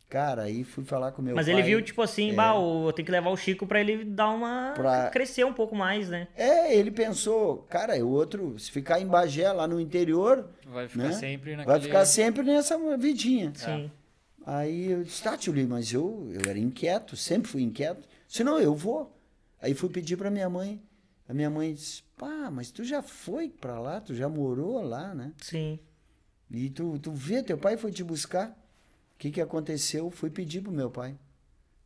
Cara, 0.09 0.43
aí 0.43 0.63
fui 0.63 0.85
falar 0.85 1.11
com 1.13 1.21
meu 1.21 1.35
Mas 1.35 1.47
pai. 1.47 1.55
ele 1.55 1.63
viu, 1.63 1.83
tipo 1.83 2.01
assim, 2.01 2.31
É. 2.31 2.35
bah, 2.35 2.55
eu 2.55 2.93
tenho 2.93 3.05
que 3.05 3.11
levar 3.13 3.31
o 3.31 3.37
Chico 3.37 3.67
pra 3.67 3.81
ele 3.81 4.05
dar 4.05 4.31
uma. 4.31 4.73
Pra- 4.75 5.11
crescer 5.11 5.45
um 5.45 5.53
pouco 5.53 5.75
mais, 5.75 6.09
né? 6.09 6.29
É, 6.37 6.75
ele 6.77 6.91
pensou, 6.91 7.59
cara, 7.69 7.97
o 8.05 8.09
outro, 8.11 8.57
se 8.59 8.71
ficar 8.71 9.01
em 9.01 9.07
Bagé, 9.07 9.51
lá 9.53 9.67
no 9.67 9.81
interior, 9.81 10.49
Vai 10.67 10.87
ficar 10.89 11.05
né? 11.05 11.13
sempre 11.13 11.57
vai 11.57 11.65
naquele... 11.67 11.81
ficar 11.87 12.05
sempre 12.07 12.43
nessa 12.45 12.79
vidinha. 12.97 13.53
Sim. 13.57 13.91
Aí 14.47 14.91
eu 14.91 15.03
disse, 15.03 15.23
tá, 15.23 15.37
tio 15.37 15.53
Lee, 15.53 15.67
mas 15.67 15.93
eu, 15.93 16.29
eu 16.33 16.49
era 16.49 16.59
inquieto, 16.59 17.17
sempre 17.17 17.51
fui 17.51 17.63
inquieto. 17.63 18.07
Se 18.29 18.45
não, 18.45 18.59
eu 18.61 18.75
vou. 18.75 19.11
Aí 19.61 19.75
fui 19.75 19.89
pedir 19.89 20.17
pra 20.17 20.31
minha 20.31 20.49
mãe. 20.49 20.81
A 21.29 21.33
minha 21.33 21.49
mãe 21.49 21.73
disse, 21.73 22.03
pá, 22.17 22.51
mas 22.51 22.71
tu 22.71 22.85
já 22.85 23.03
foi 23.03 23.49
pra 23.49 23.81
lá, 23.81 24.01
tu 24.01 24.15
já 24.15 24.29
morou 24.29 24.83
lá, 24.83 25.15
né? 25.15 25.33
Sim. 25.41 25.79
E 26.51 26.69
tu, 26.71 26.99
tu 26.99 27.13
vê, 27.13 27.43
teu 27.43 27.57
pai 27.57 27.77
foi 27.77 27.91
te 27.91 28.05
buscar. 28.05 28.51
O 28.51 29.19
que 29.19 29.31
que 29.31 29.41
aconteceu? 29.41 30.11
Fui 30.11 30.29
pedir 30.31 30.61
pro 30.61 30.71
meu 30.71 30.91
pai. 30.91 31.17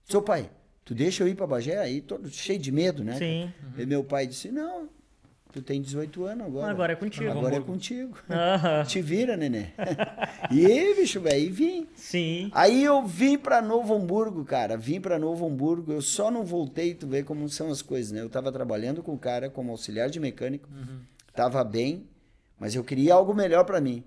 Seu 0.04 0.20
pai, 0.20 0.50
tu 0.84 0.94
deixa 0.94 1.22
eu 1.22 1.28
ir 1.28 1.36
pra 1.36 1.46
Bagé? 1.46 1.78
Aí 1.78 2.00
todo 2.00 2.28
cheio 2.28 2.58
de 2.58 2.72
medo, 2.72 3.04
né? 3.04 3.16
Sim. 3.16 3.52
E 3.76 3.86
meu 3.86 4.02
pai 4.02 4.26
disse, 4.26 4.50
não, 4.50 4.88
tu 5.52 5.62
tem 5.62 5.80
18 5.80 6.24
anos 6.24 6.46
agora. 6.46 6.70
Agora 6.70 6.92
é 6.92 6.96
contigo. 6.96 7.30
Agora 7.30 7.56
é 7.56 7.60
contigo. 7.60 8.18
Te 8.86 9.00
vira, 9.00 9.36
neném. 9.36 9.72
e 10.50 10.66
aí, 10.66 10.94
bicho, 10.94 11.20
velho, 11.20 11.40
e 11.40 11.48
vim. 11.48 11.88
Sim. 11.94 12.50
Aí 12.54 12.82
eu 12.82 13.06
vim 13.06 13.38
pra 13.38 13.60
Novo 13.62 13.94
Hamburgo, 13.94 14.44
cara. 14.44 14.76
Vim 14.76 15.00
pra 15.00 15.18
Novo 15.18 15.46
Hamburgo. 15.46 15.92
Eu 15.92 16.02
só 16.02 16.30
não 16.30 16.44
voltei, 16.44 16.94
tu 16.94 17.06
vê 17.06 17.22
como 17.22 17.48
são 17.48 17.70
as 17.70 17.82
coisas, 17.82 18.12
né? 18.12 18.20
Eu 18.20 18.28
tava 18.28 18.52
trabalhando 18.52 19.02
com 19.02 19.14
o 19.14 19.18
cara 19.18 19.48
como 19.50 19.70
auxiliar 19.70 20.10
de 20.10 20.20
mecânico. 20.20 20.68
Tava 21.34 21.62
bem, 21.64 22.06
mas 22.58 22.74
eu 22.74 22.84
queria 22.84 23.14
algo 23.14 23.34
melhor 23.34 23.64
pra 23.64 23.80
mim. 23.80 24.04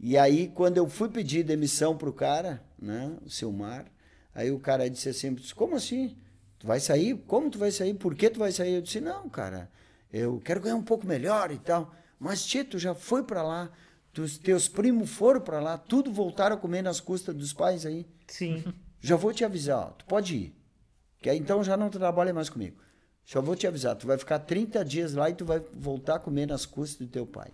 E 0.00 0.16
aí, 0.16 0.48
quando 0.54 0.76
eu 0.76 0.88
fui 0.88 1.08
pedir 1.08 1.42
demissão 1.42 1.96
pro 1.96 2.12
cara, 2.12 2.62
né? 2.80 3.12
O 3.24 3.30
Silmar, 3.30 3.86
aí 4.34 4.50
o 4.50 4.58
cara 4.58 4.88
disse 4.88 5.08
assim, 5.08 5.34
como 5.56 5.74
assim? 5.74 6.16
Tu 6.58 6.66
vai 6.66 6.80
sair? 6.80 7.16
Como 7.26 7.50
tu 7.50 7.58
vai 7.58 7.70
sair? 7.70 7.94
Por 7.94 8.14
que 8.14 8.30
tu 8.30 8.38
vai 8.38 8.52
sair? 8.52 8.74
Eu 8.74 8.82
disse, 8.82 9.00
não, 9.00 9.28
cara, 9.28 9.68
eu 10.12 10.40
quero 10.44 10.60
ganhar 10.60 10.76
um 10.76 10.82
pouco 10.82 11.06
melhor 11.06 11.50
e 11.50 11.58
tal. 11.58 11.92
Mas, 12.18 12.44
Tito, 12.44 12.78
já 12.78 12.94
foi 12.94 13.22
pra 13.22 13.42
lá. 13.42 13.70
Os 14.18 14.36
teus 14.36 14.66
primos 14.66 15.10
foram 15.10 15.40
pra 15.40 15.60
lá, 15.60 15.78
tudo 15.78 16.12
voltaram 16.12 16.56
a 16.56 16.58
comer 16.58 16.82
nas 16.82 16.98
custas 16.98 17.34
dos 17.36 17.52
pais 17.52 17.86
aí. 17.86 18.04
Sim. 18.26 18.64
Já 19.00 19.14
vou 19.14 19.32
te 19.32 19.44
avisar, 19.44 19.78
ó, 19.78 19.90
tu 19.90 20.04
pode 20.06 20.34
ir. 20.34 20.56
Que 21.20 21.30
aí 21.30 21.38
então 21.38 21.62
já 21.62 21.76
não 21.76 21.88
trabalha 21.88 22.34
mais 22.34 22.50
comigo. 22.50 22.76
Só 23.24 23.40
vou 23.40 23.54
te 23.54 23.64
avisar, 23.64 23.94
tu 23.94 24.08
vai 24.08 24.18
ficar 24.18 24.40
30 24.40 24.84
dias 24.84 25.14
lá 25.14 25.30
e 25.30 25.34
tu 25.34 25.44
vai 25.44 25.62
voltar 25.72 26.16
a 26.16 26.18
comer 26.18 26.46
nas 26.48 26.66
custas 26.66 27.06
do 27.06 27.12
teu 27.12 27.24
pai. 27.24 27.52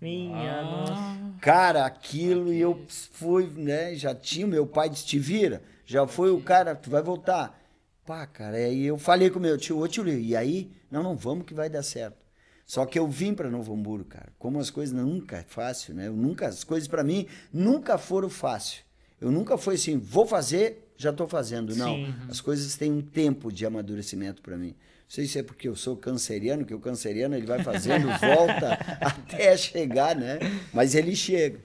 Minha 0.00 0.62
nossa. 0.62 0.92
Ah, 0.94 1.30
Cara, 1.40 1.84
aquilo 1.86 2.52
e 2.52 2.60
eu 2.60 2.84
fui, 2.88 3.46
né? 3.46 3.96
Já 3.96 4.14
tinha, 4.14 4.46
meu 4.46 4.64
pai 4.64 4.88
disse, 4.88 5.06
te 5.06 5.18
vira. 5.18 5.60
Já 5.84 6.06
foi 6.06 6.30
o 6.30 6.40
cara, 6.40 6.76
tu 6.76 6.88
vai 6.88 7.02
voltar. 7.02 7.58
Pá, 8.06 8.24
cara, 8.24 8.56
aí 8.56 8.86
eu 8.86 8.96
falei 8.96 9.30
com 9.30 9.40
o 9.40 9.42
meu 9.42 9.58
tio, 9.58 9.78
ô 9.78 9.88
tio 9.88 10.04
Lio, 10.04 10.20
e 10.20 10.36
aí? 10.36 10.70
Não, 10.88 11.02
não, 11.02 11.16
vamos 11.16 11.44
que 11.44 11.52
vai 11.52 11.68
dar 11.68 11.82
certo. 11.82 12.16
Só 12.64 12.86
que 12.86 12.96
eu 12.96 13.08
vim 13.08 13.34
para 13.34 13.50
Novo 13.50 13.74
Hamburgo, 13.74 14.04
cara. 14.04 14.28
Como 14.38 14.60
as 14.60 14.70
coisas 14.70 14.94
nunca 14.94 15.38
é 15.38 15.42
fácil, 15.42 15.92
né? 15.92 16.06
Eu 16.06 16.12
nunca, 16.14 16.46
as 16.46 16.62
coisas 16.62 16.86
para 16.86 17.02
mim 17.02 17.26
nunca 17.52 17.98
foram 17.98 18.30
fácil. 18.30 18.82
Eu 19.20 19.32
nunca 19.32 19.58
fui 19.58 19.74
assim, 19.74 19.98
vou 19.98 20.24
fazer, 20.24 20.92
já 20.96 21.10
estou 21.10 21.26
fazendo. 21.26 21.74
Não, 21.74 21.96
Sim. 21.96 22.14
as 22.28 22.40
coisas 22.40 22.76
têm 22.76 22.92
um 22.92 23.02
tempo 23.02 23.50
de 23.50 23.66
amadurecimento 23.66 24.40
para 24.40 24.56
mim. 24.56 24.68
Não 24.68 25.08
sei 25.08 25.26
se 25.26 25.40
é 25.40 25.42
porque 25.42 25.68
eu 25.68 25.74
sou 25.74 25.96
canceriano, 25.96 26.64
que 26.64 26.74
o 26.74 26.80
canceriano 26.80 27.34
ele 27.34 27.46
vai 27.46 27.62
fazendo 27.64 28.06
volta 28.18 28.78
até 29.00 29.56
chegar, 29.56 30.14
né? 30.14 30.38
Mas 30.72 30.94
ele 30.94 31.16
chega. 31.16 31.58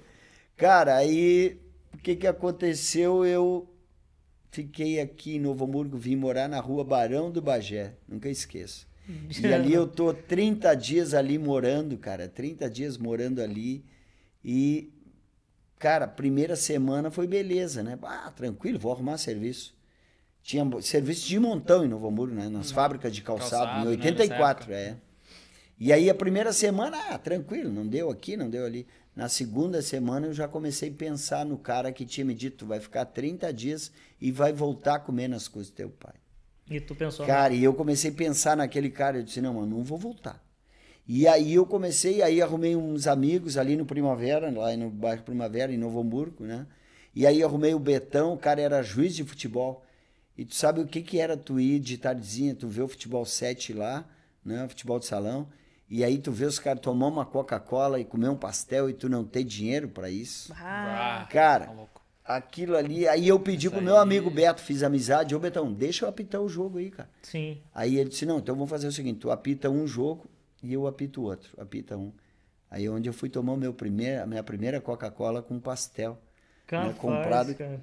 Cara, 0.58 0.96
aí 0.96 1.60
o 1.94 1.98
que 2.00 2.16
que 2.16 2.26
aconteceu? 2.26 3.24
Eu 3.26 3.71
fiquei 4.52 5.00
aqui 5.00 5.38
em 5.38 5.40
Novo 5.40 5.66
Hamburgo, 5.66 5.98
vim 5.98 6.16
morar 6.16 6.48
na 6.48 6.60
rua 6.60 6.84
Barão 6.84 7.32
do 7.32 7.42
Bagé, 7.42 7.94
nunca 8.08 8.30
esqueço. 8.30 8.88
E 9.42 9.48
ali 9.52 9.74
eu 9.74 9.88
tô 9.88 10.14
30 10.14 10.74
dias 10.76 11.14
ali 11.14 11.40
morando, 11.40 11.98
cara, 11.98 12.28
30 12.28 12.70
dias 12.70 12.98
morando 12.98 13.42
ali 13.42 13.84
e 14.44 14.94
cara, 15.80 16.08
primeira 16.08 16.56
semana 16.56 17.10
foi 17.10 17.26
beleza, 17.26 17.82
né? 17.82 17.98
Ah, 18.04 18.32
tranquilo, 18.36 18.78
vou 18.78 18.92
arrumar 18.92 19.18
serviço. 19.18 19.74
Tinha 20.44 20.64
serviço 20.82 21.28
de 21.28 21.40
montão 21.40 21.84
em 21.86 21.88
Novo 21.88 22.08
Hamburgo, 22.08 22.36
né? 22.36 22.50
Nas 22.50 22.72
fábricas 22.72 23.14
de 23.14 23.22
calçado, 23.22 23.66
Calçado, 23.66 23.82
em 23.82 23.86
né, 23.86 23.92
84, 23.92 24.70
nessa 24.70 24.82
é. 24.82 24.98
E 25.80 25.92
aí 25.92 26.10
a 26.10 26.16
primeira 26.16 26.54
semana, 26.54 26.98
ah, 27.10 27.18
tranquilo, 27.18 27.72
não 27.72 27.88
deu 27.88 28.12
aqui, 28.12 28.38
não 28.38 28.50
deu 28.50 28.66
ali. 28.66 28.86
Na 29.22 29.30
segunda 29.30 29.84
semana 29.84 30.26
eu 30.26 30.34
já 30.34 30.48
comecei 30.48 30.90
a 30.90 30.94
pensar 30.94 31.46
no 31.46 31.56
cara 31.56 31.92
que 31.92 32.08
tinha 32.08 32.26
me 32.26 32.34
dito, 32.34 32.58
tu 32.58 32.66
vai 32.66 32.80
ficar 32.80 33.06
30 33.06 33.54
dias 33.54 33.92
e 34.20 34.32
vai 34.32 34.52
voltar 34.52 34.96
a 34.96 35.00
comer 35.00 35.28
nas 35.28 35.48
custas 35.48 35.70
do 35.70 35.76
teu 35.76 35.90
pai. 35.92 36.16
E 36.68 36.82
tu 36.82 36.96
pensou. 36.96 37.24
Cara, 37.28 37.54
e 37.54 37.64
eu 37.64 37.72
comecei 37.72 38.10
a 38.10 38.14
pensar 38.16 38.58
naquele 38.58 38.90
cara, 38.90 39.20
eu 39.20 39.24
disse, 39.24 39.40
não, 39.40 39.54
mano, 39.54 39.78
não 39.78 39.84
vou 39.84 40.00
voltar. 40.00 40.44
E 41.08 41.28
aí 41.28 41.54
eu 41.54 41.68
comecei, 41.68 42.24
aí 42.24 42.42
arrumei 42.42 42.76
uns 42.76 43.06
amigos 43.06 43.58
ali 43.58 43.78
no 43.78 43.86
Primavera, 43.86 44.50
lá 44.50 44.76
no 44.76 44.90
bairro 44.90 45.22
Primavera, 45.22 45.72
em 45.72 45.78
Novo 45.78 46.02
Hamburgo, 46.02 46.44
né? 46.44 46.66
E 47.14 47.28
aí 47.28 47.44
arrumei 47.44 47.76
o 47.76 47.80
Betão, 47.80 48.34
o 48.34 48.40
cara 48.40 48.60
era 48.60 48.82
juiz 48.82 49.16
de 49.16 49.24
futebol. 49.24 49.86
E 50.36 50.44
tu 50.44 50.56
sabe 50.56 50.82
o 50.82 50.88
que 50.88 51.04
que 51.04 51.20
era 51.20 51.38
tu 51.38 51.60
ir 51.60 51.78
de 51.78 51.96
tardezinha, 51.96 52.56
tu 52.56 52.68
vê 52.68 52.82
o 52.82 52.88
futebol 52.88 53.24
7 53.24 53.72
lá, 53.72 54.04
né? 54.44 54.68
Futebol 54.68 54.98
de 54.98 55.06
salão. 55.06 55.48
E 55.94 56.06
aí 56.06 56.18
tu 56.18 56.32
vê 56.32 56.46
os 56.46 56.58
caras 56.58 56.80
tomar 56.82 57.08
uma 57.08 57.26
Coca-Cola 57.26 58.00
e 58.00 58.06
comer 58.06 58.30
um 58.30 58.36
pastel 58.38 58.90
e 58.90 58.94
tu 58.94 59.10
não 59.10 59.26
ter 59.26 59.44
dinheiro 59.44 59.90
pra 59.90 60.10
isso. 60.10 60.54
Ah, 60.58 61.28
Cara, 61.30 61.66
tá 62.24 62.38
aquilo 62.38 62.78
ali, 62.78 63.06
aí 63.10 63.28
eu 63.28 63.38
pedi 63.38 63.66
Isso 63.68 63.72
pro 63.72 63.80
aí. 63.80 63.86
meu 63.86 63.98
amigo 63.98 64.30
Beto, 64.30 64.62
fiz 64.62 64.84
amizade, 64.84 65.36
ô 65.36 65.40
Betão, 65.40 65.74
deixa 65.74 66.06
eu 66.06 66.10
apitar 66.10 66.40
o 66.40 66.48
jogo 66.48 66.78
aí, 66.78 66.90
cara. 66.90 67.10
sim. 67.22 67.62
Aí 67.76 67.98
ele 67.98 68.10
disse, 68.10 68.26
não, 68.26 68.40
então 68.40 68.56
vamos 68.56 68.70
fazer 68.70 68.88
o 68.88 68.92
seguinte, 68.92 69.20
tu 69.20 69.32
apita 69.32 69.70
um 69.70 69.86
jogo 69.86 70.30
e 70.64 70.72
eu 70.72 70.88
apito 70.88 71.24
outro, 71.24 71.50
apita 71.62 71.98
um. 71.98 72.14
Aí 72.70 72.88
onde 72.88 73.10
eu 73.10 73.14
fui 73.14 73.28
tomar 73.28 73.58
meu 73.58 73.74
primeiro, 73.74 74.24
a 74.24 74.26
minha 74.26 74.42
primeira 74.44 74.80
Coca-Cola 74.80 75.42
com 75.42 75.60
pastel, 75.60 76.18
Capaz, 76.68 76.96
comprado- 76.98 77.54
cara. 77.56 77.82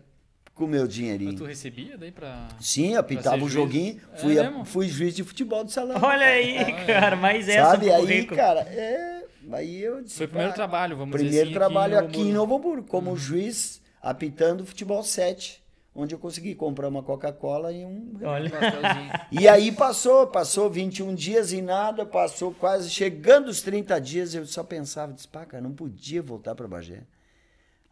Com 0.59 0.65
o 0.65 0.69
meu 0.69 0.83
Mas 0.83 0.89
tu 0.91 0.95
dinheirinho. 0.97 1.45
recebia 1.45 1.97
daí 1.97 2.11
pra... 2.13 2.49
Sim, 2.61 2.97
apitava 2.97 3.43
o 3.43 3.49
joguinho, 3.49 4.01
É 4.13 4.17
fui, 4.19 4.39
a- 4.39 4.43
mesmo? 4.45 4.65
fui 4.65 4.89
juiz 4.89 5.15
de 5.15 5.23
futebol 5.25 5.65
de 5.65 5.73
salão. 5.73 5.97
Olha 6.03 6.27
aí, 6.27 6.57
cara, 6.87 7.17
mas 7.17 7.49
essa 7.49 7.71
Sabe, 7.71 7.91
aí, 7.91 8.01
currículo. 8.01 8.37
cara, 8.37 8.61
é... 8.63 9.25
Aí 9.53 9.81
eu 9.83 10.03
disse, 10.03 10.17
Foi 10.19 10.27
o 10.27 10.29
primeiro 10.29 10.51
"Pá, 10.53 10.57
trabalho, 10.57 10.97
vamos 10.97 11.13
dizer 11.17 11.25
Primeiro 11.27 11.49
assim, 11.49 11.55
trabalho 11.55 11.99
aqui 11.99 12.21
em 12.21 12.33
Novo 12.33 12.57
Hamburgo, 12.57 12.87
como 12.87 13.17
juiz, 13.17 13.81
apitando 14.03 14.67
futebol 14.67 15.03
7, 15.03 15.63
onde 15.95 16.15
eu 16.15 16.19
consegui 16.19 16.55
comprar 16.55 16.87
uma 16.89 17.03
Coca-Cola 17.03 17.73
e 17.73 17.83
um 17.85 18.13
Olha. 18.23 18.51
E 19.33 19.49
aí 19.49 19.73
passou, 19.73 20.27
passou 20.27 20.69
21 20.69 21.15
dias 21.15 21.53
e 21.53 21.63
nada, 21.63 22.05
passou 22.05 22.53
quase 22.53 22.91
chegando 22.91 23.49
os 23.49 23.63
30 23.63 23.99
dias, 24.01 24.35
eu 24.35 24.45
só 24.45 24.63
pensava, 24.63 25.13
disse, 25.15 25.27
pá, 25.29 25.47
cara, 25.47 25.63
não 25.63 25.73
podia 25.73 26.21
voltar 26.21 26.55
para 26.55 26.69
Bagé. 26.69 27.03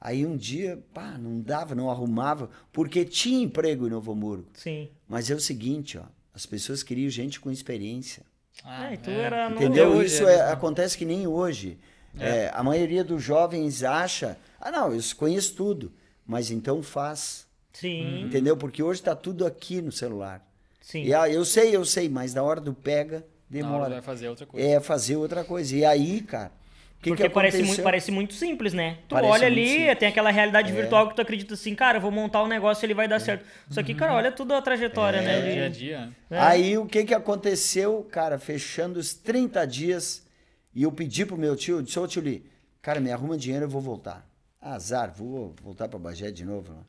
Aí 0.01 0.27
um 0.27 0.37
dia, 0.37 0.83
pá, 0.93 1.17
não 1.19 1.41
dava, 1.41 1.75
não 1.75 1.91
arrumava, 1.91 2.51
porque 2.73 3.05
tinha 3.05 3.43
emprego 3.43 3.87
em 3.87 3.91
Novo 3.91 4.13
Hamburgo. 4.13 4.47
Sim. 4.55 4.89
Mas 5.09 5.31
é 5.31 5.35
o 5.35 5.41
seguinte, 5.41 5.97
ó, 5.99 6.03
as 6.35 6.45
pessoas 6.47 6.83
queriam 6.83 7.09
gente 7.11 7.41
com 7.41 7.51
experiência. 7.51 8.23
Ah, 8.65 8.93
e 8.93 8.97
tu 8.99 9.11
era 9.11 9.49
novo. 9.49 9.63
Entendeu? 9.63 9.89
hoje 9.91 10.15
Isso 10.15 10.27
é 10.29 10.35
é- 10.37 10.53
acontece 10.53 10.97
que 10.99 11.05
nem 11.05 11.27
hoje. 11.27 11.79
É, 12.19 12.51
a 12.55 12.63
maioria 12.63 13.05
dos 13.05 13.23
jovens 13.23 13.83
acha, 13.83 14.39
ah 14.59 14.71
não, 14.71 14.93
eu 14.95 15.01
conheço 15.17 15.55
tudo, 15.55 15.93
mas 16.27 16.51
então 16.51 16.83
faz. 16.83 17.47
Sim, 17.75 18.23
Entendeu? 18.25 18.57
Porque 18.57 18.83
hoje 18.83 19.01
está 19.01 19.15
tudo 19.15 19.45
aqui 19.45 19.83
no 19.83 19.93
celular. 19.93 20.43
sim. 20.81 21.03
E 21.05 21.13
ah, 21.13 21.29
eu 21.29 21.45
sei, 21.45 21.77
eu 21.77 21.85
sei, 21.85 22.09
mas 22.09 22.33
na 22.33 22.43
hora 22.43 22.59
do 22.61 22.73
pega, 22.73 23.19
Na 23.51 23.59
hora 23.59 23.69
demora. 23.69 23.91
vai 23.91 24.03
fazer 24.03 24.29
outra 24.31 24.47
coisa. 24.47 24.67
É 24.67 24.81
fazer 24.81 25.17
outra 25.17 25.45
coisa. 25.45 25.77
E 25.77 25.85
aí, 25.85 26.23
cara, 26.23 26.53
que, 27.01 27.11
Porque 27.11 27.23
que 27.25 27.29
parece 27.29 27.63
muito, 27.63 27.83
parece 27.83 28.11
muito 28.11 28.35
simples, 28.35 28.73
né? 28.73 28.99
Tu 29.09 29.15
Parece 29.15 29.33
olha 29.33 29.47
ali, 29.47 29.69
simples. 29.69 29.99
tem 29.99 30.09
aquela 30.09 30.31
realidade 30.31 30.73
É. 30.73 30.75
virtual 30.75 31.09
que 31.09 31.15
tu 31.15 31.23
acredita 31.23 31.55
assim, 31.55 31.75
cara, 31.75 31.99
eu 31.99 32.03
vou 32.03 32.11
montar 32.11 32.43
um 32.43 32.49
negócio 32.49 32.83
e 32.83 32.87
ele 32.87 32.95
vai 32.95 33.07
dar 33.07 33.21
certo. 33.21 33.45
Só 33.71 33.83
que, 33.83 33.95
cara, 33.95 34.15
olha 34.15 34.33
tudo 34.33 34.55
a 34.55 34.63
trajetória, 34.63 35.19
É, 35.19 35.23
né? 35.23 35.41
de- 35.43 35.53
dia 35.53 35.67
a 35.67 35.69
dia. 35.69 36.09
É. 36.31 36.39
Aí 36.39 36.79
o 36.79 36.87
que 36.87 37.05
que 37.05 37.15
aconteceu, 37.15 38.03
cara, 38.11 38.39
fechando 38.39 38.99
os 38.99 39.15
30 39.15 39.65
dias, 39.67 40.27
e 40.75 40.83
eu 40.83 40.91
pedi 40.91 41.25
pro 41.25 41.37
meu 41.37 41.55
tio, 41.55 41.77
eu 41.79 41.83
disse, 41.83 41.99
ô 41.99 42.09
tio 42.09 42.23
Li, 42.23 42.45
cara, 42.83 42.99
me 43.01 43.13
arruma 43.13 43.37
dinheiro, 43.37 43.67
eu 43.67 43.71
vou 43.71 43.81
voltar. 43.81 44.27
Azar, 44.61 45.13
vou 45.15 45.55
voltar 45.63 45.87
pra 45.89 45.99
Bagé 45.99 46.31
de 46.33 46.45
novo. 46.45 46.73
lá. 46.73 46.81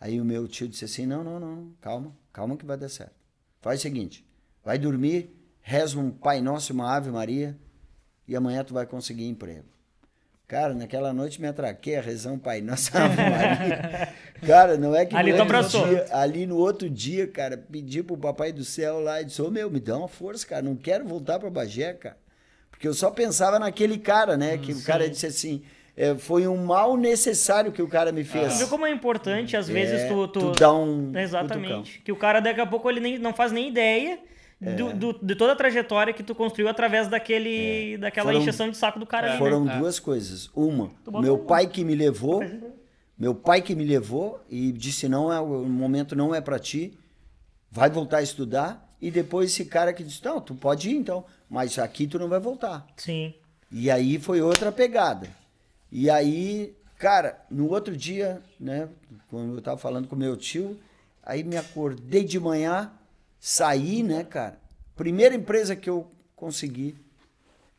Aí 0.00 0.20
o 0.20 0.24
meu 0.24 0.48
tio 0.48 0.66
disse 0.66 0.84
assim, 0.84 1.06
não, 1.06 1.22
não, 1.22 1.38
não, 1.38 1.72
calma, 1.80 2.12
calma 2.32 2.56
que 2.56 2.64
vai 2.66 2.76
dar 2.76 2.88
certo. 2.88 3.12
Faz 3.60 3.78
o 3.78 3.82
seguinte, 3.82 4.26
vai 4.64 4.76
dormir, 4.76 5.30
reza 5.60 5.96
um 6.00 6.10
Pai 6.10 6.40
Nosso 6.40 6.72
e 6.72 6.74
uma 6.74 6.92
Ave 6.96 7.10
Maria, 7.12 7.56
e 8.26 8.34
amanhã 8.36 8.62
tu 8.64 8.72
vai 8.74 8.86
conseguir 8.86 9.26
emprego. 9.28 9.64
Cara, 10.48 10.74
naquela 10.74 11.12
noite 11.14 11.40
me 11.40 11.48
atraquei 11.48 11.96
a 11.96 12.00
rezar 12.02 12.30
um 12.32 12.38
Pai 12.38 12.60
Maria. 12.60 14.08
Cara, 14.46 14.76
não 14.76 14.94
é 14.94 15.06
que 15.06 15.16
Ali 15.16 15.32
no 15.32 15.46
tu 15.46 15.54
outro 15.56 15.88
dia- 15.88 16.06
ali 16.12 16.46
no 16.46 16.56
outro 16.56 16.90
dia, 16.90 17.26
cara, 17.26 17.56
pedi 17.56 18.02
pro 18.02 18.16
papai 18.18 18.52
do 18.52 18.64
céu 18.64 19.00
lá 19.00 19.20
e 19.22 19.24
disse, 19.24 19.40
ô 19.40 19.50
meu, 19.50 19.70
me 19.70 19.80
dá 19.80 19.96
uma 19.96 20.08
força, 20.08 20.46
cara, 20.46 20.60
não 20.62 20.76
quero 20.76 21.06
voltar 21.06 21.38
pra 21.38 21.48
Bagé, 21.48 21.94
cara. 21.94 22.16
Porque 22.70 22.86
eu 22.86 22.92
só 22.94 23.10
pensava 23.10 23.58
naquele 23.58 23.96
cara, 23.98 24.36
né? 24.36 24.58
Que 24.58 24.72
o 24.72 24.82
cara 24.82 25.08
disse 25.08 25.24
assim, 25.26 25.62
é, 25.96 26.14
foi 26.16 26.46
um 26.48 26.56
mal 26.66 26.96
necessário 26.96 27.70
que 27.72 27.80
o 27.80 27.88
cara 27.88 28.12
me 28.12 28.24
Tu 28.24 28.30
fez. 28.30 28.58
viu 28.58 28.68
como 28.68 28.84
é 28.84 28.90
importante, 28.90 29.56
às 29.56 29.68
vezes, 29.68 30.00
É, 30.02 30.08
tu, 30.08 30.26
tu... 30.28 30.52
tu 30.52 30.58
dá 30.60 30.72
um 30.72 31.16
Exatamente. 31.16 32.00
Que 32.00 32.10
o 32.12 32.16
cara, 32.16 32.40
daqui 32.40 32.60
a 32.60 32.66
pouco, 32.66 32.90
ele 32.90 33.00
nem, 33.00 33.18
não 33.18 33.32
faz 33.32 33.52
nem 33.52 33.68
ideia 33.68 34.18
É. 34.64 34.74
do, 34.74 34.92
do- 34.92 35.18
de 35.26 35.34
toda 35.34 35.52
a 35.52 35.56
trajetória 35.56 36.12
que 36.12 36.22
tu 36.22 36.34
construiu 36.34 36.68
através 36.68 37.08
daquele, 37.08 37.96
daquela 37.98 38.26
Foram- 38.30 38.40
encheção 38.42 38.70
de 38.70 38.76
saco 38.76 38.98
do 39.00 39.06
cara 39.06 39.30
ali, 39.30 39.38
Foram 39.38 39.64
né? 39.64 39.76
duas 39.78 39.98
coisas. 39.98 40.48
Uma, 40.54 40.90
meu 41.20 41.36
pai 41.38 41.66
que 41.66 41.84
me 41.84 41.94
levou, 41.96 42.42
meu 43.18 43.34
pai 43.34 43.60
que 43.60 43.74
me 43.74 43.84
levou 43.84 44.40
e 44.48 44.70
disse 44.70 45.08
não 45.08 45.32
é 45.32 45.40
o 45.40 45.64
momento 45.64 46.14
não 46.14 46.32
é 46.34 46.40
para 46.40 46.58
ti, 46.58 46.96
vai 47.70 47.90
voltar 47.90 48.18
a 48.18 48.22
estudar. 48.22 48.88
E 49.00 49.10
depois 49.10 49.50
esse 49.50 49.64
cara 49.64 49.92
que 49.92 50.04
disse 50.04 50.24
não, 50.24 50.40
tu 50.40 50.54
pode 50.54 50.88
ir 50.90 50.94
então, 50.96 51.24
mas 51.50 51.76
aqui 51.78 52.06
tu 52.06 52.16
não 52.20 52.28
vai 52.28 52.38
voltar. 52.38 52.86
Sim. 52.96 53.34
E 53.70 53.90
aí 53.90 54.16
foi 54.20 54.40
outra 54.40 54.70
pegada. 54.70 55.28
E 55.90 56.08
aí, 56.08 56.72
cara, 56.98 57.40
no 57.50 57.68
outro 57.68 57.96
dia, 57.96 58.40
né, 58.60 58.88
quando 59.28 59.56
eu 59.56 59.60
tava 59.60 59.76
falando 59.76 60.06
com 60.06 60.14
meu 60.14 60.36
tio, 60.36 60.78
aí 61.24 61.42
me 61.42 61.56
acordei 61.56 62.22
de 62.22 62.38
manhã, 62.38 62.92
saí, 63.42 64.04
né, 64.04 64.22
cara? 64.22 64.56
Primeira 64.94 65.34
empresa 65.34 65.74
que 65.74 65.90
eu 65.90 66.12
consegui 66.36 66.94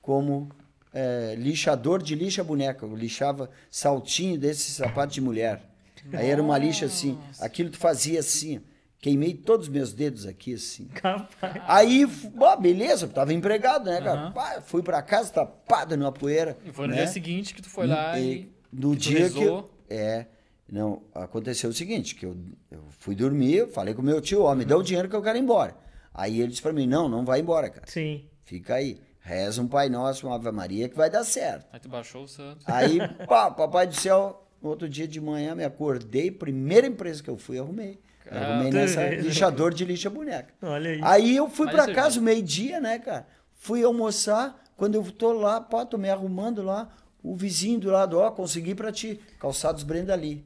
como 0.01 0.49
é, 0.93 1.35
lixador 1.37 2.03
de 2.03 2.15
lixa 2.15 2.43
boneca. 2.43 2.85
Eu 2.85 2.93
lixava 2.93 3.49
saltinho 3.71 4.37
desse 4.37 4.71
sapato 4.71 5.13
de 5.13 5.21
mulher. 5.21 5.63
Aí 6.11 6.29
era 6.29 6.43
uma 6.43 6.57
lixa 6.57 6.85
assim, 6.85 7.17
aquilo 7.39 7.69
tu 7.69 7.77
fazia 7.77 8.19
assim, 8.19 8.57
ó. 8.57 8.59
queimei 8.99 9.33
todos 9.33 9.67
os 9.67 9.73
meus 9.73 9.93
dedos 9.93 10.25
aqui 10.25 10.53
assim. 10.53 10.87
Capaz. 10.95 11.61
Aí, 11.65 12.05
bom, 12.05 12.57
beleza, 12.59 13.07
tava 13.07 13.33
empregado, 13.33 13.89
né, 13.89 14.01
cara? 14.01 14.31
Pá, 14.31 14.59
fui 14.59 14.83
pra 14.83 15.01
casa, 15.01 15.31
tapado 15.31 15.95
numa 15.95 16.11
poeira. 16.11 16.57
E 16.65 16.73
foi 16.73 16.87
no 16.87 16.93
né? 16.93 17.03
dia 17.03 17.07
seguinte 17.07 17.55
que 17.55 17.61
tu 17.61 17.69
foi 17.69 17.87
lá 17.87 18.19
e. 18.19 18.33
E 18.33 18.53
no 18.73 18.93
dia 18.97 19.29
que. 19.29 19.63
É. 19.89 20.25
Não, 20.73 21.03
aconteceu 21.13 21.69
o 21.69 21.73
seguinte, 21.73 22.15
que 22.15 22.25
eu, 22.25 22.35
eu 22.71 22.83
fui 22.97 23.13
dormir, 23.13 23.67
falei 23.67 23.93
com 23.93 24.01
meu 24.01 24.19
tio, 24.19 24.41
ó, 24.41 24.55
me 24.55 24.65
dá 24.65 24.75
o 24.75 24.81
dinheiro 24.81 25.07
que 25.07 25.15
eu 25.15 25.21
quero 25.21 25.37
ir 25.37 25.41
embora. 25.41 25.77
Aí 26.11 26.41
ele 26.41 26.47
disse 26.47 26.63
pra 26.63 26.73
mim, 26.73 26.87
não, 26.87 27.07
não 27.07 27.23
vai 27.23 27.41
embora, 27.41 27.69
cara. 27.69 27.85
Sim. 27.85 28.25
Fica 28.43 28.73
aí. 28.73 28.99
Reza 29.19 29.61
um 29.61 29.67
Pai 29.67 29.87
Nosso, 29.87 30.25
uma 30.25 30.35
Ave 30.35 30.51
Maria, 30.51 30.89
que 30.89 30.97
vai 30.97 31.11
dar 31.11 31.23
certo. 31.23 31.67
Aí 31.71 31.79
tu 31.79 31.87
baixou 31.87 32.23
o 32.23 32.27
santo. 32.27 32.65
Aí, 32.65 32.97
pá, 33.29 33.51
papai 33.51 33.85
do 33.85 33.93
céu, 33.93 34.47
no 34.63 34.69
outro 34.69 34.89
dia 34.89 35.07
de 35.07 35.21
manhã 35.21 35.53
me 35.53 35.63
acordei, 35.63 36.31
primeira 36.31 36.87
empresa 36.87 37.21
que 37.21 37.29
eu 37.29 37.37
fui, 37.37 37.59
arrumei. 37.59 37.99
arrumei 38.31 38.71
tu 38.71 38.75
nessa 38.75 39.09
lixador 39.09 39.75
de 39.75 39.85
lixa 39.85 40.09
boneca. 40.09 40.55
Olha 40.59 40.89
aí. 40.89 40.99
Aí 41.03 41.35
eu 41.35 41.47
fui 41.51 41.69
você 41.69 41.93
casa 41.93 42.19
meio-dia, 42.19 42.81
né, 42.81 42.97
cara? 42.97 43.27
Fui 43.53 43.83
almoçar, 43.83 44.59
quando 44.75 44.95
eu 44.95 45.03
tô 45.03 45.33
lá, 45.33 45.61
pá, 45.61 45.85
tô 45.85 45.99
me 45.99 46.09
arrumando 46.09 46.63
lá, 46.63 46.91
o 47.21 47.35
vizinho 47.35 47.79
do 47.79 47.91
lado, 47.91 48.17
ó, 48.17 48.31
consegui 48.31 48.73
pra 48.73 48.91
ti, 48.91 49.19
calçados 49.39 49.83
Brenda 49.83 50.13
ali. 50.13 50.43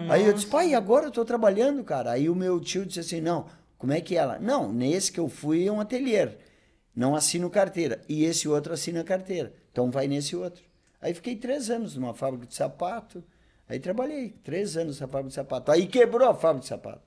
Nossa. 0.00 0.14
Aí 0.14 0.26
eu 0.26 0.32
disse, 0.32 0.46
pai, 0.46 0.74
agora 0.74 1.06
eu 1.06 1.10
tô 1.10 1.24
trabalhando, 1.24 1.82
cara. 1.84 2.12
Aí 2.12 2.28
o 2.28 2.34
meu 2.34 2.60
tio 2.60 2.84
disse 2.86 3.00
assim, 3.00 3.20
não, 3.20 3.46
como 3.78 3.92
é 3.92 4.00
que 4.00 4.16
é 4.16 4.18
ela? 4.18 4.38
Não, 4.38 4.72
nesse 4.72 5.10
que 5.12 5.20
eu 5.20 5.28
fui 5.28 5.66
é 5.66 5.72
um 5.72 5.80
ateliê, 5.80 6.28
não 6.94 7.14
assino 7.14 7.50
carteira. 7.50 8.00
E 8.08 8.24
esse 8.24 8.48
outro 8.48 8.72
assina 8.72 9.02
carteira, 9.04 9.52
então 9.72 9.90
vai 9.90 10.06
nesse 10.06 10.34
outro. 10.36 10.62
Aí 11.00 11.12
fiquei 11.12 11.36
três 11.36 11.68
anos 11.70 11.94
numa 11.96 12.14
fábrica 12.14 12.46
de 12.46 12.54
sapato, 12.54 13.22
aí 13.68 13.78
trabalhei 13.78 14.34
três 14.42 14.76
anos 14.76 15.00
na 15.00 15.06
fábrica 15.06 15.28
de 15.28 15.34
sapato. 15.34 15.70
Aí 15.70 15.86
quebrou 15.86 16.28
a 16.28 16.34
fábrica 16.34 16.62
de 16.62 16.68
sapato. 16.68 17.02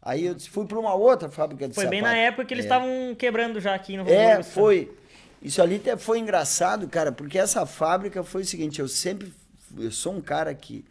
Aí 0.00 0.26
eu 0.26 0.38
fui 0.40 0.66
para 0.66 0.78
uma 0.78 0.94
outra 0.94 1.28
fábrica 1.28 1.68
de 1.68 1.74
Foi 1.74 1.84
sapato. 1.84 1.90
bem 1.90 2.02
na 2.02 2.16
época 2.16 2.44
que 2.44 2.54
eles 2.54 2.64
É. 2.64 2.66
estavam 2.68 3.14
quebrando 3.16 3.60
já 3.60 3.74
aqui 3.74 3.96
no 3.96 4.08
É, 4.08 4.32
Hamburgo, 4.32 4.50
foi. 4.50 4.92
Isso 5.40 5.60
ali 5.60 5.76
até 5.76 5.96
foi 5.96 6.18
engraçado, 6.18 6.88
cara, 6.88 7.12
porque 7.12 7.38
essa 7.38 7.66
fábrica 7.66 8.22
foi 8.24 8.42
o 8.42 8.44
seguinte, 8.44 8.80
eu 8.80 8.88
sempre, 8.88 9.32
eu 9.78 9.90
sou 9.90 10.14
um 10.14 10.20
cara 10.20 10.54
que, 10.54 10.84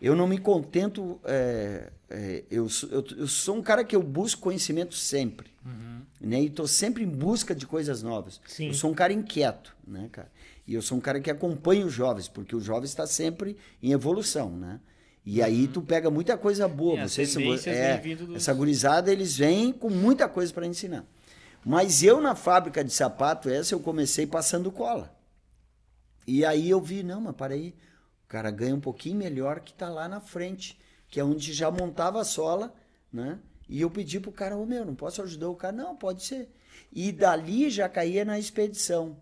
eu 0.00 0.14
não 0.14 0.26
me 0.26 0.38
contento, 0.38 1.20
é, 1.24 1.90
é, 2.10 2.44
eu, 2.50 2.68
sou- 2.68 2.88
eu, 2.90 3.04
eu 3.18 3.26
sou 3.28 3.56
um 3.56 3.62
cara 3.62 3.84
que 3.84 3.94
eu 3.96 4.02
busco 4.02 4.42
conhecimento 4.42 4.94
sempre, 4.94 5.50
né, 6.20 6.40
e 6.42 6.50
tô 6.50 6.66
sempre 6.66 7.02
em 7.04 7.08
busca 7.08 7.54
de 7.54 7.66
coisas 7.66 8.02
novas. 8.02 8.40
Sim. 8.46 8.68
Eu 8.68 8.74
sou 8.74 8.90
um 8.90 8.94
cara 8.94 9.12
inquieto, 9.12 9.74
né, 9.86 10.08
cara, 10.12 10.30
e 10.66 10.74
eu 10.74 10.82
sou 10.82 10.96
um 10.98 11.00
cara 11.00 11.20
que 11.20 11.30
acompanha 11.30 11.84
os 11.86 11.92
jovens, 11.92 12.28
porque 12.28 12.54
o 12.54 12.60
jovem 12.60 12.84
está 12.84 13.06
sempre 13.06 13.56
em 13.82 13.92
evolução, 13.92 14.50
né, 14.50 14.80
e 15.24 15.42
aí 15.42 15.66
tu 15.66 15.82
pega 15.82 16.10
muita 16.10 16.36
coisa 16.38 16.68
boa, 16.68 16.98
É, 16.98 17.02
as 17.02 17.12
você, 17.12 17.26
se 17.26 17.34
vo- 17.34 17.40
tendências 17.40 17.76
é, 17.76 17.96
dos- 18.14 18.36
essa 18.36 18.52
gurizada, 18.54 19.10
eles 19.12 19.36
vêm 19.36 19.72
com 19.72 19.90
muita 19.90 20.28
coisa 20.28 20.52
para 20.52 20.66
ensinar. 20.66 21.04
Mas 21.64 22.02
eu, 22.04 22.20
na 22.20 22.36
fábrica 22.36 22.84
de 22.84 22.92
sapato, 22.92 23.48
essa 23.50 23.74
eu 23.74 23.80
comecei 23.80 24.24
passando 24.24 24.70
cola. 24.70 25.12
E 26.24 26.44
aí 26.44 26.70
eu 26.70 26.80
vi, 26.80 27.02
não, 27.02 27.20
mas 27.20 27.34
para 27.34 27.54
aí, 27.54 27.74
o 28.26 28.28
cara 28.28 28.50
ganha 28.50 28.74
um 28.74 28.80
pouquinho 28.80 29.16
melhor 29.16 29.60
que 29.60 29.72
tá 29.72 29.88
lá 29.88 30.08
na 30.08 30.20
frente, 30.20 30.76
que 31.08 31.20
é 31.20 31.24
onde 31.24 31.52
já 31.52 31.70
montava 31.70 32.20
a 32.20 32.24
sola, 32.24 32.74
né? 33.12 33.38
E 33.68 33.80
eu 33.80 33.88
pedi 33.88 34.18
pro 34.18 34.32
cara, 34.32 34.56
ô 34.56 34.66
meu, 34.66 34.84
não 34.84 34.96
posso 34.96 35.22
ajudar 35.22 35.48
o 35.48 35.54
cara? 35.54 35.76
Não, 35.76 35.96
pode 35.96 36.24
ser. 36.24 36.50
E 36.92 37.12
dali 37.12 37.70
já 37.70 37.88
caía 37.88 38.24
na 38.24 38.36
expedição. 38.36 39.16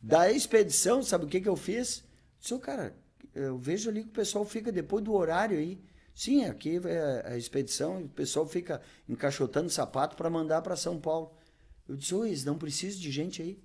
Da 0.00 0.30
expedição, 0.30 1.02
sabe 1.02 1.24
o 1.24 1.28
que 1.28 1.40
que 1.40 1.48
eu 1.48 1.56
fiz? 1.56 2.04
Disse, 2.38 2.58
cara, 2.58 2.94
eu 3.34 3.56
vejo 3.56 3.88
ali 3.88 4.02
que 4.02 4.10
o 4.10 4.12
pessoal 4.12 4.44
fica 4.44 4.70
depois 4.70 5.02
do 5.02 5.14
horário 5.14 5.58
aí. 5.58 5.82
Sim, 6.14 6.44
aqui 6.44 6.78
é 6.84 7.32
a 7.32 7.36
expedição, 7.38 8.02
o 8.02 8.08
pessoal 8.10 8.46
fica 8.46 8.82
encaixotando 9.08 9.70
sapato 9.70 10.16
para 10.16 10.28
mandar 10.28 10.60
para 10.60 10.76
São 10.76 11.00
Paulo. 11.00 11.34
Eu 11.88 11.96
disse, 11.96 12.14
ô, 12.14 12.26
eles 12.26 12.44
não 12.44 12.58
precisam 12.58 13.00
de 13.00 13.10
gente 13.10 13.40
aí. 13.40 13.58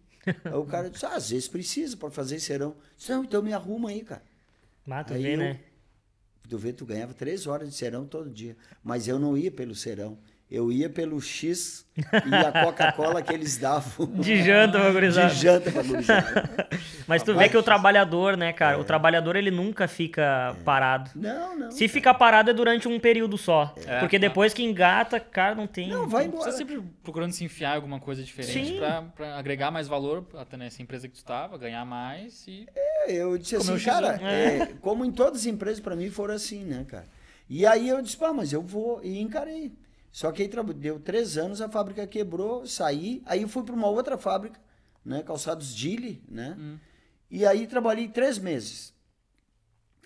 aí 0.46 0.54
o 0.54 0.66
cara 0.66 0.90
disse, 0.90 1.06
ah, 1.06 1.16
às 1.16 1.30
vezes 1.30 1.50
precisa 1.50 1.98
para 1.98 2.10
fazer 2.10 2.40
serão. 2.40 2.70
Eu 2.70 2.98
disse, 2.98 3.12
não, 3.12 3.24
então 3.26 3.44
me 3.44 3.54
arruma 3.54 3.90
aí, 3.90 4.02
cara. 4.04 4.24
Mata, 4.90 5.14
Aí 5.14 5.22
vê, 5.24 5.36
eu- 5.36 5.38
né? 5.38 5.60
Vê, 6.58 6.74
tu 6.74 6.86
ganhava 6.86 7.14
três 7.14 7.46
horas 7.46 7.70
de 7.70 7.76
serão 7.76 8.08
todo 8.08 8.30
dia. 8.30 8.58
Mas 8.84 9.08
eu 9.08 9.20
não 9.20 9.38
ia 9.38 9.52
pelo 9.52 9.76
serão. 9.76 10.18
Eu 10.52 10.72
ia 10.72 10.90
pelo 10.90 11.22
X 11.22 11.86
e 11.96 12.34
a 12.36 12.52
Coca-Cola 12.66 13.22
que 13.22 13.32
eles 13.32 13.58
davam. 13.58 14.08
De 14.20 14.42
janta, 14.42 14.92
gurizada. 14.92 15.30
De 15.30 15.36
janta 15.40 15.72
pra 15.72 15.84
gurizada. 15.84 16.68
Mas 17.08 17.22
tu 17.22 17.36
vê 17.36 17.48
que 17.50 17.56
o 17.58 17.62
trabalhador, 17.62 18.36
né, 18.36 18.52
cara? 18.52 18.80
O 18.80 18.84
trabalhador, 18.84 19.36
ele 19.36 19.52
nunca 19.52 19.88
fica 19.88 20.56
parado. 20.66 21.12
Não, 21.14 21.56
não. 21.56 21.72
Se 21.72 21.88
ficar 21.88 22.16
parado 22.16 22.50
é 22.50 22.54
durante 22.54 22.88
um 22.88 23.00
período 23.00 23.38
só. 23.38 23.76
É. 23.86 24.00
Porque 24.00 24.18
depois 24.18 24.52
que 24.52 24.64
engata, 24.64 25.20
cara, 25.20 25.54
não 25.54 25.68
tem. 25.68 25.90
Não, 25.90 26.08
vai 26.08 26.24
Você 26.24 26.30
embora. 26.30 26.52
tá 26.52 26.58
sempre 26.58 26.82
procurando 27.04 27.32
se 27.32 27.44
enfiar 27.44 27.74
em 27.74 27.76
alguma 27.76 28.00
coisa 28.00 28.24
diferente 28.24 28.74
pra, 28.80 29.04
pra 29.04 29.38
agregar 29.38 29.70
mais 29.70 29.88
valor 29.88 30.26
até 30.36 30.58
nessa 30.58 30.82
empresa 30.82 31.08
que 31.08 31.14
tu 31.14 31.18
estava, 31.18 31.60
ganhar 31.60 31.86
mais 31.86 32.48
e. 32.48 32.66
É, 32.76 33.14
eu 33.14 33.38
disse 33.38 33.56
Comeu 33.56 33.76
assim, 33.76 33.84
X1. 33.84 33.92
cara, 33.92 34.20
é, 34.28 34.66
como 34.82 35.06
em 35.06 35.12
todas 35.12 35.42
as 35.42 35.46
empresas, 35.46 35.80
pra 35.80 35.96
mim 35.96 36.10
foram 36.10 36.34
assim, 36.34 36.64
né, 36.64 36.84
cara? 36.88 37.06
E 37.48 37.68
aí 37.68 37.88
eu 37.88 38.02
disse, 38.02 38.18
pá, 38.18 38.34
mas 38.34 38.52
eu 38.52 38.64
vou, 38.64 39.00
e 39.04 39.20
encarei. 39.20 39.72
Só 40.12 40.32
que 40.32 40.42
aí 40.42 40.50
deu 40.76 41.00
três 41.00 41.38
anos, 41.38 41.62
a 41.62 41.70
fábrica 41.70 42.06
quebrou, 42.08 42.66
saí, 42.66 43.22
aí 43.26 43.42
eu 43.44 43.48
fui 43.48 43.64
pra 43.64 43.76
uma 43.76 43.88
outra 43.88 44.18
fábrica, 44.18 44.60
né, 45.06 45.22
calçados 45.24 45.74
Dili, 45.76 46.24
né? 46.28 46.56
E 47.30 47.46
aí 47.46 47.68
trabalhei 47.68 48.08
três 48.08 48.40
meses. 48.40 48.94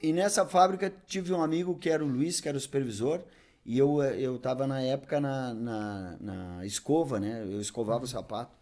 E 0.02 0.12
nessa 0.12 0.46
fábrica 0.46 0.94
tive 1.08 1.32
um 1.34 1.42
amigo 1.42 1.78
que 1.78 1.90
era 1.90 2.04
o 2.04 2.08
Luiz, 2.08 2.42
que 2.42 2.50
era 2.50 2.58
o 2.58 2.62
supervisor, 2.62 3.24
e 3.66 3.78
eu 3.78 4.04
eu 4.04 4.36
estava 4.36 4.68
na 4.68 4.82
época 4.82 5.22
na, 5.22 5.54
na, 5.54 6.18
na 6.20 6.66
escova, 6.66 7.20
né? 7.20 7.44
Eu 7.44 7.62
escovava 7.62 8.04
o 8.04 8.08
sapato. 8.08 8.54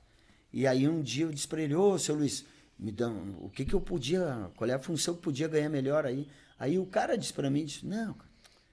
E 0.53 0.67
aí 0.67 0.87
um 0.87 1.01
dia 1.01 1.25
eu 1.25 1.31
disse 1.31 1.47
para 1.47 1.61
ele, 1.61 1.73
ô, 1.75 1.97
seu 1.97 2.15
Luiz, 2.15 2.45
me 2.77 2.91
dá 2.91 3.07
um- 3.09 3.45
o 3.45 3.49
que 3.49 3.65
que 3.65 3.73
eu 3.73 3.81
podia, 3.81 4.51
qual 4.55 4.69
é 4.69 4.73
a 4.73 4.79
função 4.79 5.15
que 5.15 5.21
podia 5.21 5.47
ganhar 5.47 5.69
melhor 5.69 6.05
aí? 6.05 6.27
Aí 6.59 6.77
o 6.77 6.85
cara 6.85 7.17
disse 7.17 7.33
para 7.33 7.49
mim, 7.49 7.65
disse, 7.65 7.85
não, 7.85 8.15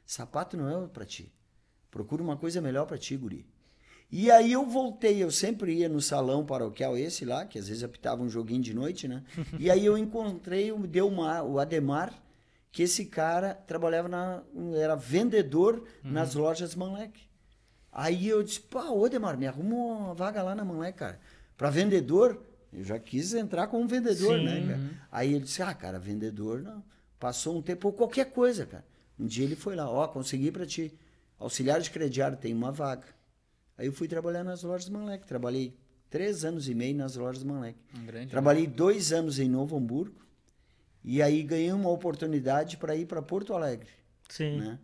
sapato 0.04 0.56
não 0.56 0.84
é 0.84 0.88
para 0.88 1.06
ti. 1.06 1.32
Procura 1.98 2.22
uma 2.22 2.36
coisa 2.36 2.60
melhor 2.60 2.86
para 2.86 2.96
ti, 2.96 3.16
guri. 3.16 3.44
E 4.08 4.30
aí 4.30 4.52
eu 4.52 4.64
voltei, 4.64 5.20
eu 5.20 5.32
sempre 5.32 5.72
ia 5.72 5.88
no 5.88 6.00
salão 6.00 6.46
paroquial 6.46 6.96
esse 6.96 7.24
lá, 7.24 7.44
que 7.44 7.58
às 7.58 7.66
vezes 7.66 7.82
apitava 7.82 8.22
um 8.22 8.30
joguinho 8.30 8.62
de 8.62 8.72
noite, 8.72 9.08
né? 9.08 9.24
E 9.58 9.68
aí 9.68 9.84
eu 9.84 9.98
encontrei 9.98 10.70
o 10.70 10.78
Delmar, 10.86 11.44
o 11.44 11.58
Ademar, 11.58 12.14
que 12.70 12.84
esse 12.84 13.06
cara 13.06 13.52
trabalhava 13.52 14.08
na 14.08 14.44
era 14.76 14.94
vendedor 14.94 15.82
nas 16.04 16.36
lojas 16.36 16.76
Manlec. 16.76 17.20
Aí 17.90 18.28
eu 18.28 18.44
disse, 18.44 18.60
pá, 18.60 18.84
ô 18.90 19.04
Ademar, 19.04 19.36
me 19.36 19.48
arruma 19.48 19.74
uma 19.74 20.14
vaga 20.14 20.40
lá 20.40 20.54
na 20.54 20.64
Manlec, 20.64 20.96
cara. 20.96 21.18
Pra 21.56 21.68
vendedor, 21.68 22.40
eu 22.72 22.84
já 22.84 22.96
quis 22.96 23.34
entrar 23.34 23.66
como 23.66 23.88
vendedor, 23.88 24.38
Sim. 24.38 24.44
né, 24.44 24.66
cara? 24.68 24.80
Aí 25.10 25.34
ele 25.34 25.44
disse, 25.44 25.62
ah, 25.62 25.74
cara, 25.74 25.98
vendedor 25.98 26.62
não. 26.62 26.80
Passou 27.18 27.58
um 27.58 27.60
tempo, 27.60 27.88
ou 27.88 27.92
qualquer 27.92 28.26
coisa, 28.26 28.64
cara. 28.64 28.86
Um 29.18 29.26
dia 29.26 29.44
ele 29.44 29.56
foi 29.56 29.74
lá, 29.74 29.90
ó, 29.90 30.06
consegui 30.06 30.52
pra 30.52 30.64
ti. 30.64 30.96
Auxiliar 31.38 31.80
de 31.80 31.90
crediário, 31.90 32.36
tem 32.36 32.52
uma 32.52 32.72
vaga. 32.72 33.06
Aí 33.76 33.86
eu 33.86 33.92
fui 33.92 34.08
trabalhar 34.08 34.42
nas 34.42 34.62
lojas 34.62 34.88
Manlec. 34.88 35.26
Trabalhei 35.26 35.76
três 36.10 36.44
anos 36.44 36.68
e 36.68 36.74
meio 36.74 36.96
nas 36.96 37.14
lojas 37.14 37.44
Manlec. 37.44 37.78
Um 37.94 38.06
grande 38.06 38.28
Trabalhei 38.28 38.66
dois 38.66 39.12
anos 39.12 39.38
em 39.38 39.48
Novo 39.48 39.76
Hamburgo. 39.76 40.26
E 41.04 41.22
aí 41.22 41.42
ganhei 41.42 41.72
uma 41.72 41.90
oportunidade 41.90 42.76
para 42.76 42.96
ir 42.96 43.06
para 43.06 43.22
Porto 43.22 43.54
Alegre. 43.54 43.88
Sim. 44.28 44.58
Né? 44.58 44.78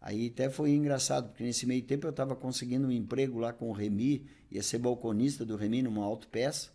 Aí 0.00 0.28
até 0.32 0.48
foi 0.48 0.70
engraçado, 0.70 1.28
porque 1.30 1.42
nesse 1.42 1.66
meio 1.66 1.82
tempo 1.82 2.06
eu 2.06 2.10
estava 2.10 2.36
conseguindo 2.36 2.86
um 2.86 2.92
emprego 2.92 3.40
lá 3.40 3.52
com 3.52 3.68
o 3.68 3.72
Remy, 3.72 4.24
ia 4.50 4.62
ser 4.62 4.78
balconista 4.78 5.44
do 5.44 5.56
Remy 5.56 5.82
numa 5.82 6.04
autopeça. 6.04 6.70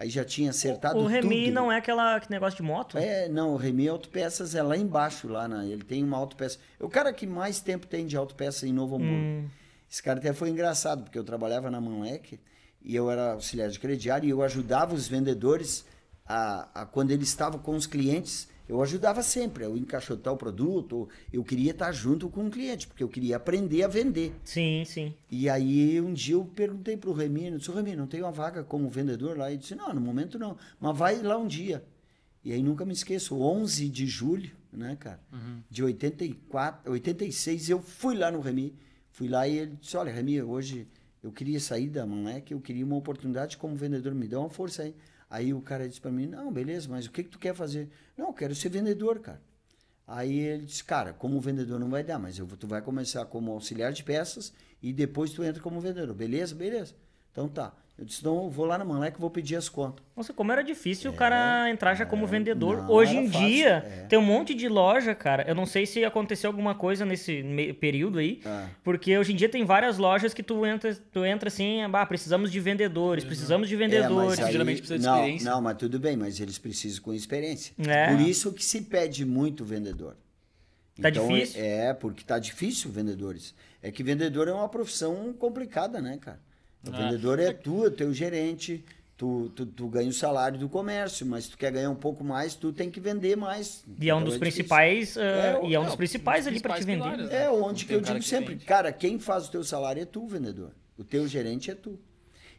Aí 0.00 0.08
já 0.08 0.24
tinha 0.24 0.48
acertado 0.48 0.98
o 0.98 1.06
Remy 1.06 1.44
tudo. 1.44 1.54
não 1.54 1.70
é 1.70 1.76
aquela, 1.76 2.16
aquele 2.16 2.32
negócio 2.32 2.56
de 2.56 2.62
moto? 2.62 2.96
É, 2.96 3.28
não, 3.28 3.52
o 3.52 3.56
Remy 3.58 3.86
Autopeças 3.86 4.54
é 4.54 4.62
lá 4.62 4.74
embaixo, 4.74 5.28
lá 5.28 5.46
na, 5.46 5.66
ele 5.66 5.84
tem 5.84 6.02
uma 6.02 6.16
autopeça. 6.16 6.58
É 6.80 6.82
o 6.82 6.88
cara 6.88 7.12
que 7.12 7.26
mais 7.26 7.60
tempo 7.60 7.86
tem 7.86 8.06
de 8.06 8.16
autopeça 8.16 8.66
em 8.66 8.72
Novo 8.72 8.96
Hamburgo. 8.96 9.12
Hum. 9.14 9.48
Esse 9.90 10.02
cara 10.02 10.18
até 10.18 10.32
foi 10.32 10.48
engraçado, 10.48 11.02
porque 11.02 11.18
eu 11.18 11.22
trabalhava 11.22 11.70
na 11.70 11.82
Manlec 11.82 12.40
e 12.80 12.96
eu 12.96 13.10
era 13.10 13.32
auxiliar 13.32 13.68
de 13.68 13.78
crediário 13.78 14.26
e 14.26 14.30
eu 14.30 14.42
ajudava 14.42 14.94
os 14.94 15.06
vendedores 15.06 15.84
a, 16.24 16.68
a 16.72 16.86
quando 16.86 17.10
eles 17.10 17.28
estavam 17.28 17.60
com 17.60 17.76
os 17.76 17.86
clientes, 17.86 18.48
eu 18.70 18.80
ajudava 18.80 19.20
sempre, 19.20 19.64
eu 19.64 19.76
encaixotar 19.76 20.32
o 20.32 20.36
produto, 20.36 21.08
eu 21.32 21.42
queria 21.42 21.72
estar 21.72 21.90
junto 21.90 22.28
com 22.28 22.46
o 22.46 22.50
cliente, 22.50 22.86
porque 22.86 23.02
eu 23.02 23.08
queria 23.08 23.36
aprender 23.36 23.82
a 23.82 23.88
vender. 23.88 24.32
Sim, 24.44 24.84
sim. 24.86 25.12
E 25.28 25.48
aí 25.48 26.00
um 26.00 26.12
dia 26.12 26.36
eu 26.36 26.44
perguntei 26.44 26.96
pro 26.96 27.12
Remy, 27.12 27.46
eu 27.48 27.58
disse, 27.58 27.72
Remy, 27.72 27.96
não 27.96 28.06
tem 28.06 28.22
uma 28.22 28.30
vaga 28.30 28.62
como 28.62 28.88
vendedor 28.88 29.36
lá? 29.36 29.50
Ele 29.50 29.58
disse, 29.58 29.74
não, 29.74 29.92
no 29.92 30.00
momento 30.00 30.38
não, 30.38 30.56
mas 30.78 30.96
vai 30.96 31.20
lá 31.20 31.36
um 31.36 31.48
dia. 31.48 31.84
E 32.44 32.52
aí 32.52 32.62
nunca 32.62 32.84
me 32.84 32.92
esqueço, 32.92 33.36
11 33.36 33.88
de 33.88 34.06
julho, 34.06 34.52
né, 34.72 34.96
cara, 35.00 35.20
de 35.68 35.82
84, 35.82 36.92
86, 36.92 37.70
eu 37.70 37.82
fui 37.82 38.14
lá 38.14 38.30
no 38.30 38.40
Remy, 38.40 38.72
fui 39.10 39.26
lá 39.26 39.48
e 39.48 39.58
ele 39.58 39.76
disse, 39.80 39.96
olha, 39.96 40.12
Remy, 40.12 40.42
hoje 40.42 40.86
eu 41.24 41.32
queria 41.32 41.58
sair 41.58 41.88
da 41.88 42.06
moleque, 42.06 42.54
eu 42.54 42.60
queria 42.60 42.84
uma 42.84 42.96
oportunidade 42.96 43.56
como 43.56 43.74
vendedor, 43.74 44.14
me 44.14 44.28
dá 44.28 44.38
uma 44.38 44.48
força 44.48 44.84
aí. 44.84 44.94
Aí 45.30 45.54
o 45.54 45.62
cara 45.62 45.88
disse 45.88 46.00
para 46.00 46.10
mim, 46.10 46.26
não, 46.26 46.52
beleza, 46.52 46.88
mas 46.90 47.06
o 47.06 47.12
que, 47.12 47.22
que 47.22 47.30
tu 47.30 47.38
quer 47.38 47.54
fazer? 47.54 47.88
Não, 48.18 48.26
eu 48.26 48.32
quero 48.32 48.52
ser 48.52 48.68
vendedor, 48.68 49.20
cara. 49.20 49.40
Aí 50.04 50.40
ele 50.40 50.66
disse, 50.66 50.82
cara, 50.82 51.12
como 51.12 51.40
vendedor 51.40 51.78
não 51.78 51.88
vai 51.88 52.02
dar, 52.02 52.18
mas 52.18 52.36
eu, 52.36 52.46
tu 52.48 52.66
vai 52.66 52.82
começar 52.82 53.24
como 53.26 53.52
auxiliar 53.52 53.92
de 53.92 54.02
peças 54.02 54.52
e 54.82 54.92
depois 54.92 55.30
tu 55.30 55.44
entra 55.44 55.62
como 55.62 55.80
vendedor. 55.80 56.12
Beleza? 56.16 56.52
Beleza. 56.52 56.96
Então 57.30 57.48
tá. 57.48 57.72
Eu 58.00 58.06
disse, 58.06 58.24
não, 58.24 58.44
eu 58.44 58.50
vou 58.50 58.64
lá 58.64 58.78
na 58.78 58.84
Manlec 58.84 59.18
e 59.18 59.20
vou 59.20 59.28
pedir 59.28 59.56
as 59.56 59.68
contas. 59.68 60.02
Nossa, 60.16 60.32
como 60.32 60.50
era 60.50 60.64
difícil 60.64 61.10
o 61.10 61.14
cara 61.14 61.68
entrar 61.68 61.94
já 61.94 62.06
como 62.06 62.26
vendedor. 62.26 62.78
É. 62.78 62.80
não, 62.80 62.90
Hoje 62.90 63.14
em 63.14 63.30
fácil, 63.30 63.46
dia, 63.46 63.68
é. 63.86 64.06
tem 64.08 64.18
um 64.18 64.22
monte 64.22 64.54
de 64.54 64.70
loja, 64.70 65.14
cara. 65.14 65.44
Eu 65.46 65.54
não 65.54 65.66
sei 65.66 65.84
se 65.84 66.02
aconteceu 66.02 66.48
alguma 66.48 66.74
coisa 66.74 67.04
nesse 67.04 67.42
período 67.78 68.18
aí. 68.18 68.40
Ah. 68.46 68.68
Porque 68.82 69.18
hoje 69.18 69.34
em 69.34 69.36
dia 69.36 69.50
tem 69.50 69.66
várias 69.66 69.98
lojas 69.98 70.32
que 70.32 70.42
tu 70.42 70.64
entra, 70.64 70.94
tu 71.12 71.26
entra 71.26 71.48
assim, 71.48 71.82
ah, 71.82 72.06
precisamos 72.06 72.50
de 72.50 72.58
vendedores, 72.58 73.22
precisamos 73.22 73.68
de 73.68 73.76
vendedores. 73.76 74.38
É, 74.38 74.42
mas 74.44 74.50
Geralmente 74.50 74.78
precisa 74.78 74.98
de 74.98 75.04
não, 75.04 75.16
experiência. 75.16 75.50
Não, 75.50 75.60
mas 75.60 75.76
tudo 75.76 76.00
bem, 76.00 76.16
mas 76.16 76.40
eles 76.40 76.56
precisam 76.56 77.02
com 77.02 77.12
experiência. 77.12 77.74
É. 77.86 78.08
Por 78.08 78.20
isso 78.22 78.50
que 78.54 78.64
se 78.64 78.80
pede 78.80 79.26
muito 79.26 79.62
vendedor. 79.62 80.16
Tá 81.02 81.10
difícil? 81.10 81.62
É, 81.62 81.92
porque 81.92 82.24
tá 82.24 82.38
difícil 82.38 82.90
vendedores. 82.90 83.54
É 83.82 83.90
que 83.90 84.02
vendedor 84.02 84.48
é 84.48 84.52
uma 84.54 84.70
profissão 84.70 85.34
complicada, 85.38 86.00
né, 86.00 86.18
cara? 86.18 86.40
O 86.86 86.90
Ah. 86.92 86.96
vendedor 87.10 87.38
é 87.38 87.52
tu, 87.52 87.86
é 87.86 87.90
teu 87.90 88.12
gerente, 88.14 88.84
tu, 89.16 89.50
tu, 89.54 89.66
tu 89.66 89.86
ganha 89.88 90.08
o 90.08 90.12
salário 90.12 90.58
do 90.58 90.68
comércio, 90.68 91.26
mas 91.26 91.46
tu 91.48 91.58
quer 91.58 91.70
ganhar 91.72 91.90
um 91.90 91.94
pouco 91.96 92.24
mais, 92.24 92.54
tu 92.54 92.72
tem 92.72 92.90
que 92.90 92.98
vender 93.00 93.36
mais. 93.36 93.84
E 94.00 94.08
é 94.08 94.14
um 94.14 94.18
Então 94.18 94.30
dos 94.30 94.34
difícil. 94.38 94.40
principais, 94.64 95.16
ah, 95.18 95.20
É, 95.22 95.66
e 95.66 95.74
é 95.74 95.78
um 95.78 95.82
dos 95.82 95.90
não, 95.92 95.96
principais 95.98 96.44
dos 96.44 96.52
ali 96.52 96.60
pra 96.60 96.74
te 96.78 96.84
vender. 96.84 97.02
pilares, 97.02 97.26
né? 97.28 97.42
É 97.42 97.46
Não 97.46 97.62
onde 97.62 97.84
que 97.84 97.92
eu 97.92 98.00
digo 98.00 98.18
que 98.18 98.24
sempre, 98.24 98.54
vende. 98.54 98.64
cara, 98.64 98.90
quem 98.92 99.18
faz 99.18 99.46
o 99.48 99.50
teu 99.50 99.62
salário 99.62 100.00
é 100.02 100.06
tu, 100.06 100.26
vendedor. 100.26 100.72
O 100.96 101.04
teu 101.04 101.26
gerente 101.28 101.70
é 101.70 101.74
tu. 101.74 101.98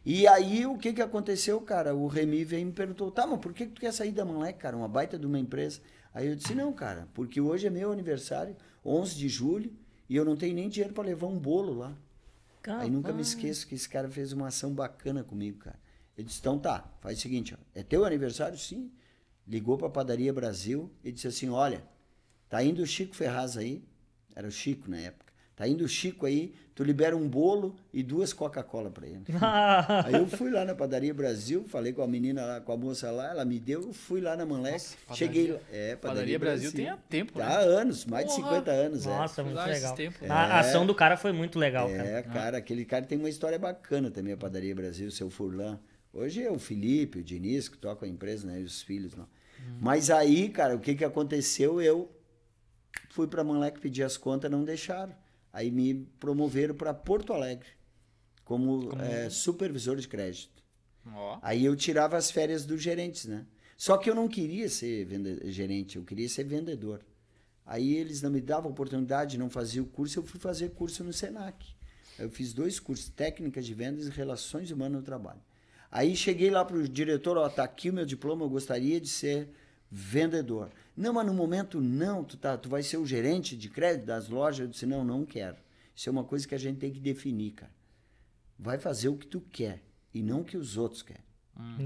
E 0.04 0.26
aí, 0.26 0.66
o 0.66 0.76
que 0.76 0.92
que 0.92 1.02
aconteceu, 1.02 1.60
cara? 1.60 1.94
O 1.94 2.06
Remy 2.08 2.44
veio 2.44 2.62
e 2.62 2.64
me 2.64 2.72
perguntou, 2.72 3.10
tá, 3.10 3.24
mas 3.26 3.38
por 3.40 3.52
que 3.52 3.66
que 3.66 3.72
tu 3.72 3.80
quer 3.80 3.92
sair 3.92 4.10
da 4.10 4.24
Manlec, 4.24 4.58
cara? 4.58 4.76
Uma 4.76 4.88
baita 4.88 5.16
de 5.18 5.26
uma 5.26 5.38
empresa. 5.38 5.80
Aí 6.14 6.26
eu 6.28 6.34
disse, 6.36 6.54
não, 6.54 6.72
cara, 6.72 7.08
porque 7.14 7.40
hoje 7.40 7.66
é 7.66 7.70
meu 7.70 7.90
aniversário, 7.92 8.56
11 8.84 9.14
de 9.16 9.28
julho, 9.28 9.72
e 10.08 10.16
eu 10.16 10.24
não 10.24 10.36
tenho 10.36 10.54
nem 10.54 10.68
dinheiro 10.68 10.92
para 10.92 11.04
levar 11.04 11.26
um 11.28 11.38
bolo 11.38 11.72
lá. 11.72 11.92
Aí 12.80 12.90
nunca 12.90 13.12
me 13.12 13.22
esqueço 13.22 13.66
que 13.66 13.74
esse 13.74 13.88
cara 13.88 14.08
fez 14.08 14.32
uma 14.32 14.48
ação 14.48 14.72
bacana 14.72 15.24
comigo, 15.24 15.58
cara. 15.58 15.78
Ele 16.16 16.26
disse, 16.26 16.40
então 16.40 16.58
tá, 16.58 16.88
faz 17.00 17.18
o 17.18 17.20
seguinte, 17.20 17.54
ó, 17.54 17.58
é 17.74 17.82
teu 17.82 18.04
aniversário? 18.04 18.56
Sim. 18.58 18.92
Ligou 19.46 19.76
pra 19.76 19.90
Padaria 19.90 20.32
Brasil 20.32 20.90
e 21.02 21.10
disse 21.10 21.26
assim, 21.26 21.48
olha, 21.48 21.82
tá 22.48 22.62
indo 22.62 22.82
o 22.82 22.86
Chico 22.86 23.16
Ferraz 23.16 23.56
aí, 23.56 23.82
era 24.36 24.46
o 24.46 24.50
Chico 24.50 24.88
na 24.88 24.98
época, 24.98 25.32
tá 25.56 25.66
indo 25.66 25.84
o 25.84 25.88
Chico 25.88 26.26
aí, 26.26 26.54
tu 26.74 26.82
libera 26.84 27.16
um 27.16 27.28
bolo 27.28 27.76
e 27.92 28.02
duas 28.02 28.32
Coca-Cola 28.32 28.90
pra 28.90 29.06
ele. 29.06 29.22
Aí 30.04 30.14
eu 30.14 30.26
fui 30.26 30.50
lá 30.50 30.64
na 30.64 30.74
Padaria 30.74 31.12
Brasil, 31.12 31.64
falei 31.68 31.92
com 31.92 32.02
a 32.02 32.06
menina 32.06 32.44
lá, 32.44 32.60
com 32.60 32.72
a 32.72 32.76
moça 32.76 33.10
lá, 33.10 33.30
ela 33.30 33.44
me 33.44 33.58
deu, 33.60 33.82
eu 33.82 33.92
fui 33.92 34.20
lá 34.20 34.36
na 34.36 34.44
Manlec, 34.46 34.72
Nossa, 34.74 34.96
padaria- 35.06 35.16
cheguei 35.16 35.52
lá. 35.52 35.58
É, 35.70 35.96
Padaria 35.96 36.38
Brasil 36.38 36.72
tem 36.72 36.88
há 36.88 36.96
tempo, 36.96 37.38
né? 37.38 37.44
há 37.44 37.58
anos, 37.58 38.04
mais 38.06 38.26
de 38.26 38.34
Porra! 38.36 38.48
50 38.50 38.70
anos, 38.70 39.06
é. 39.06 39.08
Nossa, 39.10 39.42
muito 39.42 39.56
lá 39.56 39.70
esses 39.70 39.82
legal. 39.82 39.96
tempos, 39.96 40.20
né? 40.22 40.28
A 40.30 40.60
ação 40.60 40.86
do 40.86 40.94
cara 40.94 41.16
foi 41.16 41.32
muito 41.32 41.58
legal, 41.58 41.88
cara. 41.88 42.08
É, 42.08 42.22
cara, 42.22 42.58
aquele 42.58 42.84
cara 42.84 43.04
tem 43.04 43.18
uma 43.18 43.28
história 43.28 43.58
bacana 43.58 44.10
também, 44.10 44.32
a 44.32 44.36
Padaria 44.36 44.74
Brasil, 44.74 45.10
seu 45.10 45.28
Furlan. 45.30 45.78
Hoje 46.12 46.42
é 46.42 46.50
o 46.50 46.58
Felipe, 46.58 47.20
o 47.20 47.22
Diniz, 47.22 47.68
que 47.68 47.78
toca 47.78 48.04
a 48.04 48.08
empresa, 48.08 48.46
né? 48.46 48.60
E 48.60 48.64
os 48.64 48.82
filhos, 48.82 49.14
não. 49.14 49.26
Mas 49.80 50.10
aí, 50.10 50.48
cara, 50.48 50.74
o 50.74 50.78
que 50.80 50.94
que 50.94 51.04
aconteceu? 51.04 51.80
Eu 51.80 52.10
fui 53.10 53.26
pra 53.26 53.44
Manlec 53.44 53.78
pedir 53.80 54.02
as 54.02 54.16
contas, 54.16 54.50
não 54.50 54.64
deixaram. 54.64 55.14
Aí 55.52 55.70
me 55.70 56.06
promoveram 56.18 56.74
para 56.74 56.94
Porto 56.94 57.32
Alegre, 57.32 57.68
como, 58.44 58.90
eh, 58.98 59.28
supervisor 59.28 59.96
de 59.96 60.08
crédito. 60.08 60.62
Ó. 61.06 61.38
Aí 61.42 61.64
eu 61.64 61.76
tirava 61.76 62.16
as 62.16 62.30
férias 62.30 62.64
dos 62.64 62.80
gerentes, 62.80 63.26
né? 63.26 63.46
Só 63.76 63.98
que 63.98 64.08
eu 64.08 64.14
não 64.14 64.28
queria 64.28 64.68
ser 64.68 65.08
gerente, 65.46 65.96
eu 65.96 66.04
queria 66.04 66.28
ser 66.28 66.44
vendedor. 66.44 67.04
Aí 67.66 67.94
eles 67.94 68.22
não 68.22 68.30
me 68.30 68.40
davam 68.40 68.70
oportunidade, 68.70 69.38
não 69.38 69.50
faziam 69.50 69.84
o 69.84 69.88
curso, 69.88 70.18
eu 70.18 70.22
fui 70.22 70.40
fazer 70.40 70.70
curso 70.70 71.04
no 71.04 71.12
Senac. 71.12 71.66
Eu 72.18 72.30
fiz 72.30 72.52
dois 72.52 72.78
cursos, 72.78 73.08
técnicas 73.08 73.66
de 73.66 73.74
vendas 73.74 74.06
e 74.06 74.10
relações 74.10 74.70
humanas 74.70 74.98
no 75.00 75.02
trabalho. 75.02 75.40
Aí 75.90 76.16
cheguei 76.16 76.50
lá 76.50 76.64
pro 76.64 76.88
diretor, 76.88 77.36
ó, 77.36 77.48
tá 77.48 77.64
aqui 77.64 77.90
o 77.90 77.92
meu 77.92 78.06
diploma, 78.06 78.44
eu 78.44 78.48
gostaria 78.48 79.00
de 79.00 79.08
ser 79.08 79.48
vendedor. 79.94 80.70
Não, 80.96 81.12
mas 81.12 81.26
no 81.26 81.34
momento 81.34 81.78
não, 81.78 82.24
tu, 82.24 82.38
tá, 82.38 82.56
tu 82.56 82.68
vai 82.70 82.82
ser 82.82 82.96
o 82.96 83.04
gerente 83.04 83.54
de 83.54 83.68
crédito 83.68 84.06
das 84.06 84.26
lojas. 84.26 84.60
Eu 84.60 84.68
disse, 84.68 84.86
não, 84.86 85.04
não 85.04 85.26
quero. 85.26 85.56
Isso 85.94 86.08
é 86.08 86.12
uma 86.12 86.24
coisa 86.24 86.48
que 86.48 86.54
a 86.54 86.58
gente 86.58 86.78
tem 86.78 86.90
que 86.90 86.98
definir, 86.98 87.52
cara. 87.52 87.70
Vai 88.58 88.78
fazer 88.78 89.10
o 89.10 89.16
que 89.16 89.26
tu 89.26 89.40
quer 89.52 89.82
e 90.14 90.22
não 90.22 90.40
o 90.40 90.44
que 90.44 90.56
os 90.56 90.78
outros 90.78 91.02
querem. 91.02 91.22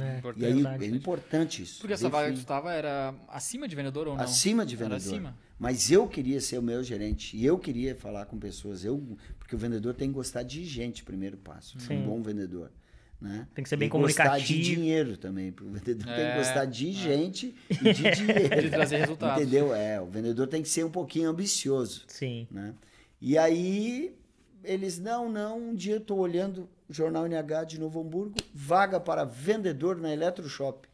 É, 0.00 0.18
Importante. 0.18 0.42
E 0.42 0.46
aí 0.46 0.52
verdade. 0.54 0.84
é 0.84 0.88
importante 0.88 1.62
isso. 1.62 1.80
Porque 1.80 1.94
essa 1.94 2.08
vaga 2.08 2.32
que 2.32 2.38
tu 2.38 2.46
tava 2.46 2.72
era 2.72 3.12
acima 3.26 3.66
de 3.66 3.74
vendedor 3.74 4.06
ou 4.06 4.16
não? 4.16 4.22
acima 4.22 4.64
de 4.64 4.76
Era 4.76 4.84
vendedor. 4.90 5.12
acima. 5.12 5.38
Mas 5.58 5.90
eu 5.90 6.06
queria 6.06 6.40
ser 6.40 6.58
o 6.58 6.62
meu 6.62 6.84
gerente 6.84 7.36
e 7.36 7.44
eu 7.44 7.58
queria 7.58 7.96
falar 7.96 8.26
com 8.26 8.38
pessoas. 8.38 8.84
Eu, 8.84 9.16
porque 9.38 9.56
o 9.56 9.58
vendedor 9.58 9.94
tem 9.94 10.08
que 10.08 10.14
gostar 10.14 10.44
de 10.44 10.64
gente, 10.64 11.02
primeiro 11.02 11.36
passo. 11.36 11.80
Sim. 11.80 11.96
Um 11.96 12.06
bom 12.06 12.22
vendedor. 12.22 12.70
Né? 13.20 13.48
Tem 13.54 13.62
que 13.62 13.68
ser 13.68 13.76
bem 13.76 13.86
E 13.86 13.90
gostar 13.90 14.24
de 14.24 14.28
comunicativo. 14.30 14.62
dinheiro 14.62 15.16
também. 15.16 15.54
O 15.60 15.70
vendedor 15.70 16.04
tem 16.06 16.24
É, 16.24 16.32
que 16.32 16.38
gostar 16.38 16.64
de 16.66 16.92
gente 16.92 17.54
e 17.70 17.92
de 17.92 18.02
dinheiro. 18.12 18.62
De 18.62 18.70
trazer 18.70 18.98
resultados. 18.98 19.42
Entendeu? 19.42 19.74
É, 19.74 20.00
o 20.00 20.06
vendedor 20.06 20.46
tem 20.48 20.62
que 20.62 20.68
ser 20.68 20.84
um 20.84 20.90
pouquinho 20.90 21.30
ambicioso 21.30 22.04
Sim. 22.08 22.46
né? 22.50 22.74
E 23.20 23.38
aí 23.38 24.14
eles, 24.62 24.98
não, 24.98 25.30
não, 25.30 25.58
um 25.70 25.74
dia 25.74 25.94
eu 25.94 26.00
tô 26.00 26.16
olhando 26.16 26.68
o 26.88 26.92
Jornal 26.92 27.26
NH 27.26 27.64
de 27.64 27.80
Novo 27.80 28.00
Hamburgo, 28.00 28.34
vaga 28.54 29.00
para 29.00 29.24
vendedor 29.24 29.96
na 29.96 30.12
Eletroshop, 30.12 30.86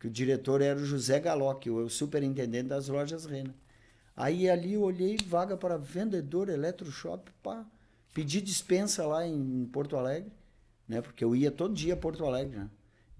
que 0.00 0.06
o 0.06 0.10
diretor 0.10 0.60
era 0.62 0.78
o 0.78 0.84
José 0.84 1.20
Galó, 1.20 1.54
que 1.54 1.68
é 1.68 1.72
o 1.72 1.88
superintendente 1.88 2.68
das 2.68 2.88
lojas 2.88 3.26
Rena. 3.26 3.54
Aí 4.16 4.50
ali 4.50 4.72
eu 4.74 4.82
olhei 4.82 5.16
vaga 5.24 5.56
para 5.56 5.78
vendedor 5.78 6.48
eletroshop, 6.48 7.30
pá. 7.42 7.64
Pedi 8.12 8.40
dispensa 8.42 9.06
lá 9.06 9.26
em 9.26 9.64
Porto 9.72 9.96
Alegre, 9.96 10.30
né? 10.90 11.00
Porque 11.00 11.22
eu 11.24 11.36
ia 11.36 11.50
todo 11.52 11.72
dia 11.72 11.94
a 11.94 11.96
Porto 11.96 12.24
Alegre, 12.26 12.58
né? 12.58 12.68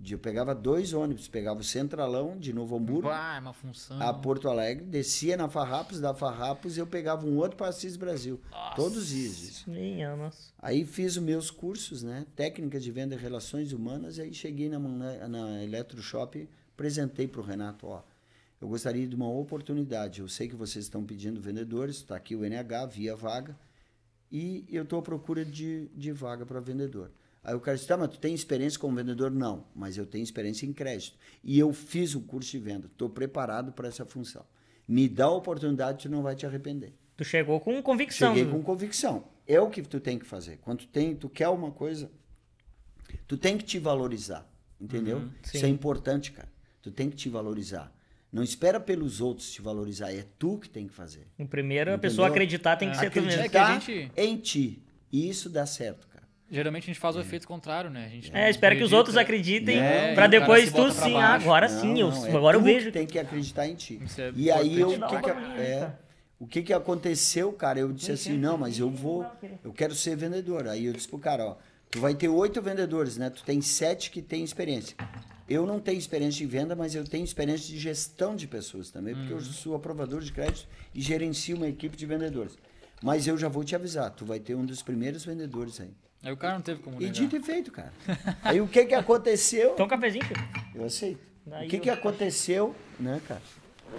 Eu 0.09 0.19
pegava 0.19 0.55
dois 0.55 0.95
ônibus, 0.95 1.29
pegava 1.29 1.61
o 1.61 1.63
Centralão 1.63 2.39
de 2.39 2.55
Novo 2.55 2.75
Hamburgo 2.75 3.03
Bah, 3.09 3.37
é 3.37 3.39
uma 3.39 3.53
função. 3.53 4.01
a 4.01 4.15
Porto 4.15 4.49
Alegre, 4.49 4.83
descia 4.87 5.37
na 5.37 5.47
Farrapos, 5.47 6.01
da 6.01 6.15
Farrapos 6.15 6.79
eu 6.79 6.87
pegava 6.87 7.27
um 7.27 7.37
outro 7.37 7.59
para 7.59 7.69
Assis 7.69 7.97
Brasil. 7.99 8.41
Todos 8.75 8.97
os 8.97 9.09
dias. 9.09 9.43
isso. 9.43 9.71
Minha 9.71 10.17
nossa. 10.17 10.53
Aí 10.59 10.87
fiz 10.87 11.17
os 11.17 11.23
meus 11.23 11.51
cursos, 11.51 12.03
né? 12.03 12.25
Técnicas 12.35 12.83
de 12.83 12.91
venda 12.91 13.15
e 13.15 13.19
relações 13.19 13.73
humanas, 13.73 14.17
e 14.17 14.23
aí 14.23 14.33
cheguei 14.33 14.71
na, 14.71 14.79
na, 14.79 15.29
na 15.29 15.63
Eletroshop, 15.63 16.49
apresentei 16.73 17.29
para 17.29 17.43
o 17.43 17.45
Renato, 17.45 17.87
ó, 17.87 18.03
eu 18.59 18.69
gostaria 18.69 19.07
de 19.07 19.15
uma 19.15 19.29
oportunidade. 19.29 20.21
Eu 20.21 20.29
sei 20.29 20.49
que 20.49 20.57
vocês 20.57 20.87
estão 20.87 21.05
pedindo 21.05 21.41
vendedores, 21.43 21.97
está 21.97 22.17
aqui 22.17 22.35
o 22.35 22.43
NH, 22.43 22.87
via 22.91 23.15
vaga, 23.15 23.55
e 24.33 24.65
eu 24.71 24.83
estou 24.85 24.99
à 24.99 25.03
procura 25.03 25.45
de, 25.45 25.89
de 25.95 26.11
vaga 26.11 26.47
para 26.47 26.59
vendedor. 26.59 27.11
Aí 27.43 27.55
o 27.55 27.61
cara 27.61 27.77
disse, 27.77 27.89
tá, 27.89 27.97
mas 27.97 28.11
tu 28.11 28.19
tem 28.19 28.35
experiência 28.35 28.79
como 28.79 28.95
vendedor? 28.97 29.31
Não, 29.31 29.67
mas 29.75 29.97
eu 29.97 30.05
tenho 30.07 30.23
experiência 30.23 30.67
em 30.67 30.73
crédito. 30.73 31.17
E 31.43 31.59
eu 31.59 31.73
fiz 31.73 32.15
o 32.15 32.21
curso 32.21 32.51
de 32.51 32.59
venda, 32.59 32.87
estou 32.87 33.09
preparado 33.09 33.73
para 33.73 33.89
essa 33.89 34.05
função. 34.05 34.45
Me 34.87 35.09
dá 35.09 35.25
a 35.27 35.31
oportunidade, 35.31 36.03
tu 36.03 36.09
não 36.11 36.23
vai 36.23 36.35
te 36.35 36.45
arrepender. 36.45 36.93
Tu 37.17 37.25
chegou 37.25 37.59
com 37.61 37.83
convicção. 37.83 38.35
Cheguei 38.35 38.51
com 38.51 38.63
convicção. 38.63 39.25
É 39.47 39.61
o 39.61 39.71
que 39.71 39.83
tu 39.83 40.01
tem 40.01 40.19
que 40.19 40.27
fazer. 40.27 40.59
Quando 40.59 40.81
tu, 40.81 40.89
tem, 40.89 41.15
tu 41.15 41.29
quer 41.29 41.49
uma 41.49 41.71
coisa, 41.71 42.11
tu 43.27 43.37
tem 43.37 43.57
que 43.57 43.65
te 43.65 43.79
valorizar. 43.79 44.47
Entendeu? 44.81 45.29
Isso 45.43 45.59
sim. 45.59 45.67
é 45.67 45.69
importante, 45.69 46.33
cara. 46.33 46.49
Tu 46.83 46.91
tem 46.91 47.11
que 47.11 47.17
te 47.17 47.29
valorizar. 47.29 47.93
Não 48.33 48.43
espera 48.43 48.79
pelos 48.81 49.21
outros 49.21 49.51
te 49.51 49.61
valorizar, 49.61 50.13
é 50.13 50.25
tu 50.39 50.59
que 50.59 50.69
tem 50.69 50.87
que 50.87 50.95
fazer. 50.95 51.27
O 51.39 51.47
primeiro, 51.47 51.91
a 51.91 51.95
Entendeu? 51.95 52.11
pessoa 52.11 52.29
acreditar 52.29 52.77
tem 52.77 52.91
que 52.91 52.97
ser 52.97 53.11
tu 53.11 53.21
mesmo. 53.21 53.41
É 53.43 53.49
que 53.49 53.57
a 53.57 53.65
Acreditar 53.77 53.93
gente- 53.93 54.13
em 54.17 54.37
ti. 54.37 54.83
E 55.13 55.29
isso 55.29 55.51
dá 55.51 55.67
certo. 55.67 56.09
Geralmente 56.51 56.85
a 56.85 56.87
gente 56.87 56.99
faz 56.99 57.15
o 57.15 57.21
efeito 57.21 57.47
contrário, 57.47 57.89
né? 57.91 58.07
A 58.07 58.09
gente 58.09 58.37
É, 58.37 58.51
espero 58.51 58.77
que 58.77 58.83
os 58.83 58.93
outros 58.93 59.17
acreditem 59.17 59.79
É, 59.79 60.15
cara 60.15 60.27
depois 60.27 60.73
tu 60.73 60.91
sim, 60.91 61.15
ah, 61.15 61.35
agora 61.35 61.69
Não, 61.69 61.81
sim, 61.81 62.01
eu, 62.01 62.11
não, 62.11 62.27
é 62.27 62.37
agora 62.37 62.57
eu 62.57 62.63
vejo. 62.63 62.91
tem 62.91 63.07
que 63.07 63.19
acreditar 63.19 63.69
em 63.69 63.75
ti. 63.77 64.01
Isso 64.05 64.21
é 64.21 64.33
e 64.35 64.51
aí 64.51 64.81
eu, 64.81 64.89
o 64.91 64.93
que, 65.07 65.21
que, 65.23 65.31
é, 65.31 65.93
o 66.41 66.47
que 66.47 66.63
que 66.63 66.73
aconteceu, 66.73 67.53
cara? 67.53 67.79
Eu 67.79 67.93
disse 67.93 68.11
assim, 68.11 68.37
não, 68.37 68.59
mas 68.59 68.79
eu 68.79 68.91
vou, 68.91 69.25
eu 69.63 69.73
quero 69.73 69.95
ser 69.95 70.17
vendedor. 70.17 70.67
Aí 70.67 70.87
eu 70.87 70.93
disse 70.93 71.07
pro 71.09 71.19
cara, 71.19 71.45
ó, 71.47 71.57
tu 71.89 72.01
vai 72.01 72.15
ter 72.15 72.29
oito 72.29 72.61
vendedores, 72.61 73.17
né? 73.17 73.31
Tu 73.31 73.45
tem 73.45 73.61
sete 73.61 74.11
que 74.11 74.21
tem 74.21 74.43
experiência. 74.43 74.97
Eu 75.49 75.67
não 75.67 75.79
tenho 75.81 75.99
experiência 75.99 76.39
de 76.39 76.47
venda, 76.47 76.75
mas 76.75 76.95
eu 76.95 77.05
tenho 77.05 77.25
experiência 77.25 77.67
de 77.69 77.79
gestão 77.79 78.35
de 78.35 78.47
pessoas 78.49 78.91
também, 78.91 79.15
porque 79.15 79.33
Uhum. 79.33 79.39
eu 79.39 79.45
sou 79.45 79.75
aprovador 79.77 80.21
de 80.21 80.33
crédito 80.33 80.67
e 80.95 81.01
gerencio 81.01 81.57
uma 81.57 81.69
equipe 81.69 81.97
de 81.97 82.07
vendedores. 82.07 82.57
Mas 83.03 83.27
eu 83.27 83.37
já 83.39 83.49
vou 83.49 83.65
te 83.65 83.75
avisar, 83.75 84.11
tu 84.11 84.25
vai 84.25 84.39
ter 84.41 84.55
um 84.55 84.65
dos 84.65 84.83
primeiros 84.83 85.25
vendedores 85.25 85.81
aí. 85.81 85.91
Aí 86.23 86.33
o 86.33 86.37
cara 86.37 86.55
não 86.55 86.61
teve 86.63 86.83
como 86.83 86.97
E 86.97 87.01
negar. 87.01 87.13
dito 87.13 87.37
e 87.37 87.43
feito, 87.43 87.71
cara. 87.73 87.93
Aí 88.43 88.61
o 88.61 88.69
que 88.69 88.85
que 88.85 88.95
aconteceu? 88.95 89.73
Então 89.73 89.87
um 89.87 89.89
cafezinho, 89.89 90.25
filho. 90.25 90.41
Eu 90.75 90.85
aceito. 90.85 91.21
Daí 91.47 91.67
o 91.67 91.71
que, 91.71 91.77
eu- 91.77 91.81
que 91.81 91.91
aconteceu, 91.91 92.75
né, 92.99 93.21
cara? 93.27 93.41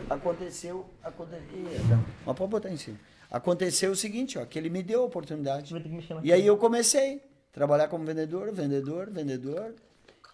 Aconteceu. 0.09 0.85
Aconte... 1.03 1.33
Ih, 1.53 1.65
não. 1.89 2.03
Mas 2.25 2.35
pode 2.37 2.49
botar 2.51 2.69
em 2.69 2.77
cima. 2.77 2.97
Aconteceu 3.29 3.91
o 3.91 3.95
seguinte, 3.95 4.37
ó, 4.37 4.45
que 4.45 4.57
ele 4.59 4.69
me 4.69 4.83
deu 4.83 5.01
a 5.01 5.05
oportunidade. 5.05 5.71
Vai 5.73 5.81
ter 5.81 5.89
que 5.89 5.95
mexer 5.95 6.13
na 6.13 6.21
E 6.23 6.31
aí 6.31 6.45
eu 6.45 6.57
comecei 6.57 7.15
a 7.15 7.53
trabalhar 7.53 7.87
como 7.87 8.05
vendedor, 8.05 8.51
vendedor, 8.53 9.09
vendedor. 9.09 9.73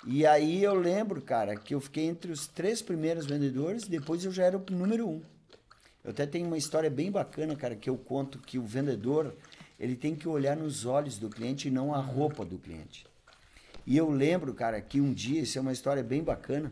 E 0.05 0.25
aí 0.25 0.63
eu 0.63 0.73
lembro, 0.73 1.21
cara, 1.21 1.55
que 1.55 1.73
eu 1.73 1.79
fiquei 1.79 2.05
entre 2.05 2.31
os 2.31 2.47
três 2.47 2.81
primeiros 2.81 3.25
vendedores, 3.25 3.87
depois 3.87 4.23
eu 4.25 4.31
já 4.31 4.43
era 4.45 4.57
o 4.57 4.63
número 4.71 5.07
um. 5.07 5.21
Eu 6.03 6.11
até 6.11 6.25
tenho 6.25 6.47
uma 6.47 6.57
história 6.57 6.89
bem 6.89 7.11
bacana, 7.11 7.55
cara, 7.55 7.75
que 7.75 7.89
eu 7.89 7.97
conto 7.97 8.39
que 8.39 8.57
o 8.57 8.63
vendedor, 8.63 9.35
ele 9.79 9.95
tem 9.95 10.15
que 10.15 10.27
olhar 10.27 10.55
nos 10.55 10.85
olhos 10.85 11.17
do 11.17 11.29
cliente 11.29 11.67
e 11.67 11.71
não 11.71 11.93
a 11.93 11.99
roupa 11.99 12.43
do 12.43 12.57
cliente. 12.57 13.05
E 13.85 13.95
eu 13.95 14.09
lembro, 14.09 14.53
cara, 14.53 14.81
que 14.81 14.99
um 14.99 15.13
dia, 15.13 15.41
isso 15.41 15.57
é 15.57 15.61
uma 15.61 15.71
história 15.71 16.03
bem 16.03 16.21
bacana, 16.23 16.71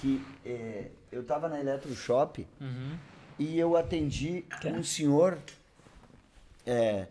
que 0.00 0.22
é, 0.46 0.86
eu 1.12 1.20
estava 1.22 1.48
na 1.48 1.60
Eletroshop 1.60 2.46
e 3.38 3.58
eu 3.58 3.76
atendi 3.76 4.44
um 4.78 4.82
senhor. 4.82 5.38
é, 6.64 7.06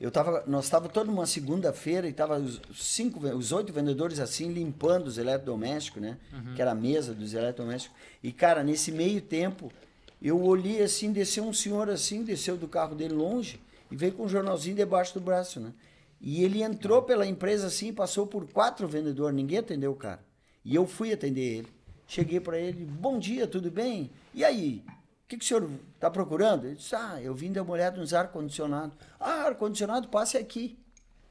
eu 0.00 0.10
tava, 0.10 0.44
nós 0.46 0.64
estávamos 0.64 0.92
toda 0.92 1.10
uma 1.10 1.24
segunda-feira 1.24 2.06
e 2.06 2.12
tava 2.12 2.36
os 2.38 2.60
cinco, 2.74 3.20
os 3.26 3.52
oito 3.52 3.72
vendedores 3.72 4.18
assim 4.20 4.52
limpando 4.52 5.06
os 5.06 5.18
eletrodomésticos, 5.18 6.02
né? 6.02 6.18
Que 6.54 6.60
era 6.60 6.72
a 6.72 6.74
mesa 6.74 7.14
dos 7.14 7.32
eletrodomésticos. 7.32 7.96
E 8.22 8.30
cara, 8.32 8.62
nesse 8.62 8.92
meio 8.92 9.20
tempo, 9.22 9.72
eu 10.20 10.42
olhei 10.42 10.82
assim, 10.82 11.12
desceu 11.12 11.44
um 11.44 11.52
senhor 11.52 11.88
assim, 11.88 12.22
desceu 12.22 12.56
do 12.56 12.68
carro 12.68 12.94
dele 12.94 13.14
longe 13.14 13.58
e 13.90 13.96
veio 13.96 14.12
com 14.12 14.24
um 14.24 14.28
jornalzinho 14.28 14.76
debaixo 14.76 15.14
do 15.14 15.20
braço, 15.20 15.60
né? 15.60 15.72
E 16.20 16.42
ele 16.42 16.62
entrou 16.62 17.02
pela 17.02 17.26
empresa 17.26 17.66
assim, 17.66 17.92
passou 17.92 18.26
por 18.26 18.46
quatro 18.50 18.88
vendedores, 18.88 19.36
ninguém 19.36 19.58
atendeu 19.58 19.92
o 19.92 19.96
cara. 19.96 20.24
E 20.64 20.74
eu 20.74 20.86
fui 20.86 21.12
atender 21.12 21.58
ele. 21.58 21.68
Cheguei 22.06 22.40
para 22.40 22.58
ele, 22.58 22.84
bom 22.84 23.18
dia, 23.18 23.46
tudo 23.46 23.70
bem? 23.70 24.10
E 24.32 24.44
aí? 24.44 24.82
O 24.88 25.28
que, 25.28 25.38
que 25.38 25.44
o 25.44 25.46
senhor 25.46 25.70
está 25.94 26.10
procurando? 26.10 26.66
Ele 26.66 26.76
disse, 26.76 26.94
ah, 26.94 27.20
eu 27.20 27.34
vim 27.34 27.52
dar 27.52 27.62
uma 27.62 27.72
olhada 27.72 27.98
nos 27.98 28.14
ar-condicionado. 28.14 28.92
Ah, 29.18 29.44
ar-condicionado, 29.44 30.08
passe 30.08 30.36
aqui. 30.36 30.78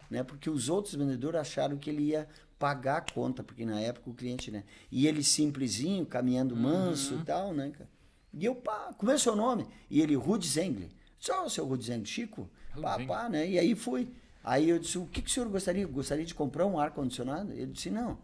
Né? 0.09 0.23
Porque 0.23 0.49
os 0.49 0.69
outros 0.69 0.95
vendedores 0.95 1.39
acharam 1.39 1.77
que 1.77 1.89
ele 1.89 2.03
ia 2.03 2.27
pagar 2.59 2.97
a 2.97 3.13
conta, 3.13 3.43
porque 3.43 3.65
na 3.65 3.79
época 3.79 4.09
o 4.09 4.13
cliente, 4.13 4.49
né? 4.49 4.63
E 4.91 5.05
ele 5.05 5.23
simplesinho, 5.23 6.05
caminhando 6.05 6.55
manso 6.55 7.15
e 7.15 7.23
tal, 7.25 7.53
né, 7.53 7.71
cara? 7.71 7.89
E 8.33 8.45
eu, 8.45 8.55
pá, 8.55 8.93
como 8.97 9.11
é 9.11 9.15
o 9.15 9.19
seu 9.19 9.35
nome? 9.35 9.67
E 9.89 10.01
ele, 10.01 10.15
Rudy 10.15 10.47
Zengli. 10.47 10.89
Só 11.23 11.45
o 11.45 11.49
seu 11.49 11.73
Zengli, 11.81 12.05
Chico? 12.05 12.49
Pá, 12.81 12.95
Zengli. 12.95 13.07
pá, 13.07 13.29
né? 13.29 13.47
E 13.47 13.57
aí 13.57 13.75
fui. 13.75 14.09
Aí 14.43 14.67
eu 14.67 14.77
disse, 14.77 14.97
o 14.97 15.05
que, 15.05 15.21
que 15.21 15.29
o 15.29 15.33
senhor 15.33 15.47
gostaria? 15.47 15.87
Gostaria 15.87 16.25
de 16.25 16.35
comprar 16.35 16.65
um 16.65 16.77
ar-condicionado? 16.77 17.53
Ele 17.53 17.67
disse, 17.67 17.89
não. 17.89 18.17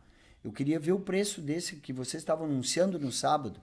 Eu 0.43 0.51
queria 0.51 0.77
ver 0.77 0.91
o 0.91 0.99
preço 0.99 1.39
desse 1.39 1.77
que 1.77 1.93
vocês 1.93 2.21
estavam 2.21 2.45
anunciando 2.45 2.99
no 2.99 3.09
sábado. 3.09 3.61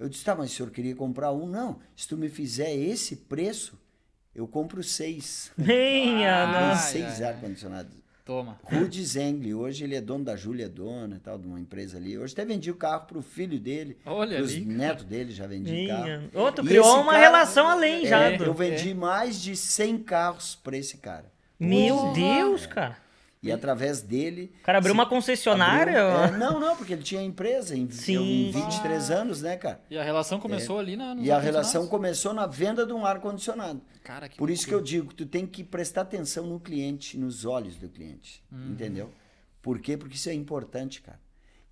Eu 0.00 0.08
disse, 0.08 0.24
tá, 0.24 0.34
mas 0.34 0.50
o 0.50 0.54
senhor 0.56 0.72
queria 0.72 0.96
comprar 0.96 1.30
um? 1.30 1.46
Não, 1.46 1.78
se 1.94 2.08
tu 2.08 2.16
me 2.16 2.28
fizer 2.28 2.74
esse 2.74 3.14
preço, 3.14 3.78
eu 4.34 4.48
compro 4.48 4.82
seis. 4.82 5.52
Minha 5.56 6.44
Ah, 6.44 6.70
ai, 6.70 6.76
seis 6.76 7.22
ar-condicionados. 7.22 7.99
Toma. 8.30 8.60
Rudy 8.62 9.04
Zengli, 9.04 9.52
hoje 9.52 9.82
ele 9.82 9.96
é 9.96 10.00
dono 10.00 10.22
da 10.24 10.36
Júlia 10.36 10.68
Dona 10.68 11.16
e 11.16 11.18
tal, 11.18 11.36
de 11.36 11.48
uma 11.48 11.58
empresa 11.58 11.96
ali. 11.96 12.16
Hoje 12.16 12.32
até 12.32 12.44
vendi 12.44 12.70
o 12.70 12.76
carro 12.76 13.04
pro 13.06 13.20
filho 13.22 13.58
dele. 13.58 13.96
Olha 14.06 14.36
pros 14.36 14.52
ali. 14.52 14.64
netos 14.64 15.04
dele, 15.04 15.32
já 15.32 15.48
vendi 15.48 15.88
carro. 15.88 16.04
Minha. 16.04 16.30
Ô, 16.32 16.52
tu 16.52 16.62
E 16.62 16.68
criou 16.68 17.00
uma 17.00 17.10
cara- 17.10 17.18
relação 17.24 17.66
além 17.66 18.06
já. 18.06 18.20
É, 18.20 18.36
do- 18.38 18.44
eu 18.44 18.54
vendi 18.54 18.94
mais 18.94 19.42
de 19.42 19.56
100 19.56 19.98
carros 19.98 20.54
para 20.54 20.76
esse 20.76 20.98
cara. 20.98 21.24
Meu. 21.58 22.12
Deus, 22.12 22.66
cara. 22.66 22.96
E 23.42 23.50
através 23.50 24.02
dele. 24.02 24.52
O 24.60 24.64
cara 24.64 24.78
abriu 24.78 24.92
se- 24.92 24.98
uma 24.98 25.06
concessionária? 25.08 26.02
abriu- 26.04 26.36
é, 26.36 26.38
não, 26.38 26.60
não, 26.60 26.76
porque 26.76 26.92
ele 26.92 27.02
tinha 27.02 27.22
empresa 27.22 27.74
em, 27.74 27.90
Sim. 27.90 28.48
em 28.48 28.50
23 28.50 29.10
anos, 29.10 29.40
né, 29.40 29.56
cara? 29.56 29.80
E 29.88 29.96
a 29.96 30.02
relação 30.02 30.38
começou 30.38 30.78
ali 30.78 30.94
na. 30.94 31.12
É. 31.12 31.16
E 31.20 31.30
a 31.30 31.38
relação 31.38 31.86
começou 31.86 32.34
na 32.34 32.46
venda 32.46 32.84
de 32.84 32.92
um 32.92 33.06
ar-condicionado. 33.06 33.80
Cara, 34.04 34.28
que 34.28 34.36
Por 34.36 34.50
isso 34.50 34.66
que 34.66 34.74
eu 34.74 34.80
digo, 34.82 35.14
tu 35.14 35.24
tem 35.24 35.46
que 35.46 35.64
prestar 35.64 36.02
atenção 36.02 36.46
no 36.46 36.60
cliente, 36.60 37.16
nos 37.16 37.46
olhos 37.46 37.76
do 37.76 37.88
cliente. 37.88 38.44
Uhum. 38.52 38.72
Entendeu? 38.72 39.10
Por 39.62 39.78
quê? 39.78 39.96
Porque 39.96 40.16
isso 40.16 40.28
é 40.28 40.34
importante, 40.34 41.00
cara. 41.00 41.18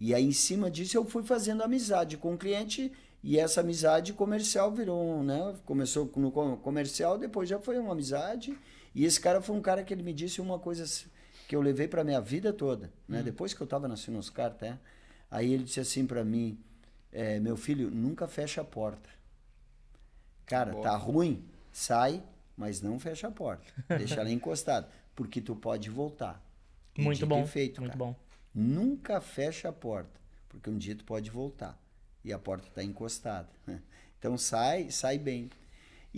E 0.00 0.14
aí, 0.14 0.24
em 0.24 0.33
cima 0.33 0.70
disso, 0.70 0.96
eu 0.96 1.04
fui 1.04 1.22
fazendo 1.22 1.62
amizade 1.62 2.16
com 2.16 2.33
o 2.33 2.38
cliente 2.38 2.90
e 3.22 3.38
essa 3.38 3.61
amizade 3.61 4.14
comercial 4.14 4.72
virou, 4.72 5.18
um, 5.18 5.22
né? 5.22 5.54
Começou 5.66 6.11
no 6.16 6.31
co- 6.31 6.57
comercial, 6.59 7.18
depois 7.18 7.46
já 7.48 7.59
foi 7.59 7.78
uma 7.78 7.92
amizade. 7.92 8.57
E 8.94 9.04
esse 9.04 9.20
cara 9.20 9.42
foi 9.42 9.54
um 9.54 9.61
cara 9.61 9.83
que 9.85 9.92
ele 9.92 10.02
me 10.02 10.14
disse 10.14 10.40
uma 10.40 10.59
coisa 10.59 10.85
que 11.48 11.56
eu 11.56 11.61
levei 11.62 11.88
para 11.88 12.04
minha 12.04 12.20
vida 12.20 12.52
toda, 12.52 12.87
Hum. 12.87 12.90
né? 13.14 13.22
Depois 13.24 13.52
que 13.54 13.61
eu 13.61 13.64
estava 13.64 13.88
na 13.88 13.96
Sinoscar, 13.96 14.46
até. 14.48 14.78
Aí 15.30 15.52
ele 15.52 15.64
disse 15.64 15.80
assim 15.80 16.06
para 16.06 16.24
mim, 16.24 16.56
é, 17.11 17.40
meu 17.40 17.56
filho, 17.56 17.90
nunca 17.90 18.28
fecha 18.28 18.61
a 18.61 18.64
porta. 18.64 19.08
Cara, 20.46 20.72
Boa. 20.72 20.82
tá 20.84 20.96
ruim, 20.96 21.44
sai, 21.72 22.22
mas 22.56 22.80
não 22.80 22.98
fecha 22.98 23.28
a 23.28 23.30
porta. 23.30 23.64
Deixa 23.88 24.20
ela 24.20 24.30
encostada, 24.32 24.88
porque 25.14 25.40
tu 25.40 25.54
pode 25.56 25.90
voltar. 25.90 26.42
Muito 26.96 27.26
bom. 27.26 27.46
feito, 27.46 27.80
muito 27.80 27.92
cara. 27.96 28.04
bom. 28.04 28.16
Nunca 28.54 29.20
fecha 29.20 29.68
a 29.68 29.72
porta, 29.72 30.20
porque 30.48 30.68
um 30.70 30.76
dia 30.76 30.94
tu 30.96 31.04
pode 31.04 31.30
voltar 31.30 31.78
e 32.24 32.32
a 32.32 32.38
porta 32.38 32.68
está 32.68 32.82
encostada. 32.84 33.48
Então 34.20 34.37
sai, 34.37 34.90
sai 34.90 35.16
bem. 35.16 35.48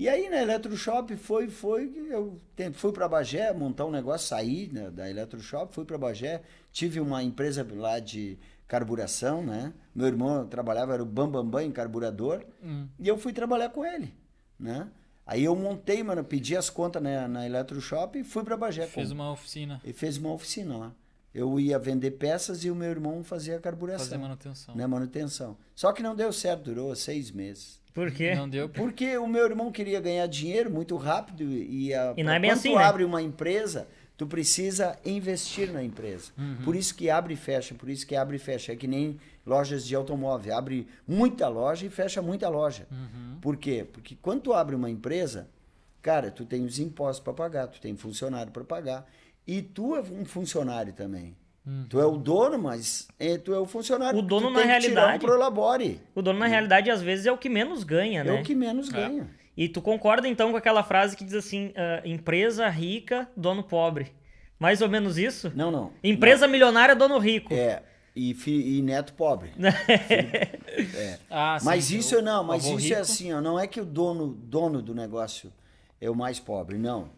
E 0.00 0.08
aí 0.08 0.30
na 0.30 0.40
Eletroshop 0.40 1.14
foi, 1.18 1.50
foi, 1.50 1.92
eu 2.08 2.40
fui 2.72 2.90
para 2.90 3.06
Bagé 3.06 3.52
montar 3.52 3.84
um 3.84 3.90
negócio, 3.90 4.28
saí 4.28 4.70
né, 4.72 4.90
da 4.90 5.10
Eletroshop, 5.10 5.74
fui 5.74 5.84
para 5.84 5.98
Bagé, 5.98 6.40
tive 6.72 7.00
uma 7.00 7.22
empresa 7.22 7.66
lá 7.70 7.98
de 7.98 8.38
carburação, 8.66 9.42
né? 9.44 9.74
Meu 9.94 10.06
irmão 10.06 10.46
trabalhava, 10.46 10.94
era 10.94 11.02
o 11.02 11.04
Bambambam 11.06 11.42
Bam 11.44 11.50
Bam 11.50 11.64
em 11.64 11.70
carburador, 11.70 12.42
Hum. 12.62 12.88
e 12.98 13.06
eu 13.06 13.18
fui 13.18 13.34
trabalhar 13.34 13.68
com 13.68 13.84
ele, 13.84 14.14
né? 14.58 14.88
Aí 15.26 15.44
eu 15.44 15.54
montei, 15.54 16.02
mano, 16.02 16.24
pedi 16.24 16.56
as 16.56 16.70
contas 16.70 17.02
na, 17.02 17.28
na 17.28 17.44
Eletroshop 17.44 18.18
e 18.18 18.24
fui 18.24 18.42
para 18.42 18.56
Bagé. 18.56 18.86
Fez 18.86 19.10
uma 19.12 19.30
oficina. 19.30 19.82
ele 19.84 19.92
fez 19.92 20.16
uma 20.16 20.32
oficina 20.32 20.78
lá. 20.78 20.92
Eu 21.34 21.58
ia 21.60 21.78
vender 21.78 22.12
peças 22.12 22.64
e 22.64 22.70
o 22.70 22.74
meu 22.74 22.90
irmão 22.90 23.22
fazia 23.22 23.58
carburação. 23.58 24.06
Fazer 24.06 24.18
manutenção. 24.18 24.74
Né, 24.74 24.86
manutenção. 24.86 25.56
Só 25.74 25.92
que 25.92 26.02
não 26.02 26.14
deu 26.14 26.32
certo, 26.32 26.64
durou 26.64 26.94
seis 26.96 27.30
meses. 27.30 27.80
Por 27.92 28.10
quê? 28.10 28.34
Não 28.34 28.48
deu. 28.48 28.68
Porque 28.68 29.16
o 29.18 29.26
meu 29.26 29.44
irmão 29.44 29.70
queria 29.72 30.00
ganhar 30.00 30.26
dinheiro 30.26 30.70
muito 30.70 30.96
rápido 30.96 31.42
e, 31.42 31.92
a, 31.92 32.14
E 32.16 32.22
não 32.22 32.32
é 32.32 32.34
pra 32.34 32.40
bem 32.40 32.50
quando 32.50 32.58
assim, 32.58 32.72
tu 32.72 32.78
né? 32.78 32.84
abre 32.84 33.04
uma 33.04 33.20
empresa, 33.20 33.88
tu 34.16 34.26
precisa 34.26 34.96
investir 35.04 35.72
na 35.72 35.82
empresa. 35.82 36.30
Por 36.64 36.76
isso 36.76 36.94
que 36.94 37.10
abre 37.10 37.34
e 37.34 37.36
fecha, 37.36 37.74
por 37.74 37.88
isso 37.88 38.06
que 38.06 38.14
abre 38.14 38.36
e 38.36 38.38
fecha. 38.38 38.72
É 38.72 38.76
que 38.76 38.86
nem 38.86 39.18
lojas 39.44 39.84
de 39.84 39.94
automóvel. 39.96 40.56
Abre 40.56 40.86
muita 41.06 41.48
loja 41.48 41.84
e 41.86 41.90
fecha 41.90 42.22
muita 42.22 42.48
loja. 42.48 42.86
Por 43.40 43.56
quê? 43.56 43.84
Porque 43.92 44.16
quando 44.22 44.42
tu 44.42 44.52
abre 44.52 44.76
uma 44.76 44.88
empresa, 44.88 45.48
cara, 46.00 46.30
tu 46.30 46.44
tem 46.44 46.64
os 46.64 46.78
impostos 46.78 47.22
para 47.24 47.32
pagar, 47.32 47.66
tu 47.66 47.80
tem 47.80 47.96
funcionário 47.96 48.52
para 48.52 48.62
pagar. 48.64 49.04
E 49.52 49.62
tu 49.62 49.96
é 49.96 50.00
um 50.00 50.24
funcionário 50.24 50.92
também. 50.92 51.36
Tu 51.88 52.00
é 52.00 52.06
o 52.06 52.16
dono, 52.16 52.58
mas 52.58 53.06
é, 53.18 53.36
tu 53.36 53.52
é 53.54 53.58
o 53.58 53.66
funcionário. 53.66 54.18
O 54.18 54.22
Tu 54.22 54.28
dono, 54.28 54.50
na 54.50 54.60
tem 54.60 54.68
que 54.68 54.80
tirar 54.80 55.00
realidade- 55.00 55.24
um 55.24 55.28
prolabore. 55.28 56.00
O 56.14 56.22
dono, 56.22 56.38
na 56.38 56.46
realidade, 56.46 56.90
às 56.90 57.02
vezes 57.02 57.26
é 57.26 57.32
o 57.32 57.36
que 57.38 57.48
menos 57.48 57.84
ganha, 57.84 58.20
É 58.20 58.24
né? 58.24 58.40
o 58.40 58.42
que 58.42 58.54
menos 58.54 58.88
ganha. 58.88 59.28
E 59.56 59.68
tu 59.68 59.80
concorda 59.82 60.26
então 60.28 60.50
com 60.52 60.56
aquela 60.56 60.82
frase 60.82 61.16
que 61.16 61.24
diz 61.24 61.34
assim: 61.34 61.72
ah, 61.76 62.00
empresa 62.04 62.68
rica, 62.68 63.28
dono 63.36 63.62
pobre. 63.62 64.12
Mais 64.58 64.80
ou 64.82 64.88
menos 64.88 65.18
isso? 65.18 65.52
Não, 65.54 65.70
não. 65.70 65.92
Empresa 66.02 66.46
milionária, 66.48 66.94
dono 66.96 67.18
rico. 67.18 67.52
É, 67.54 67.82
e, 68.16 68.34
fi- 68.34 68.78
e 68.78 68.82
neto 68.82 69.12
pobre. 69.14 69.50
Ah, 71.30 71.58
sim, 71.58 71.64
mas 71.66 71.90
isso 71.90 72.20
não, 72.22 72.42
o 72.42 72.46
mas 72.46 72.64
isso 72.64 72.76
rico. 72.76 72.94
é 72.94 72.98
assim, 73.00 73.32
ó, 73.32 73.40
não 73.40 73.58
é 73.58 73.66
que 73.66 73.80
o 73.80 73.84
dono, 73.84 74.28
dono 74.28 74.80
do 74.82 74.94
negócio 74.94 75.52
é 76.00 76.08
o 76.08 76.14
mais 76.14 76.40
pobre, 76.40 76.78
não. 76.78 77.10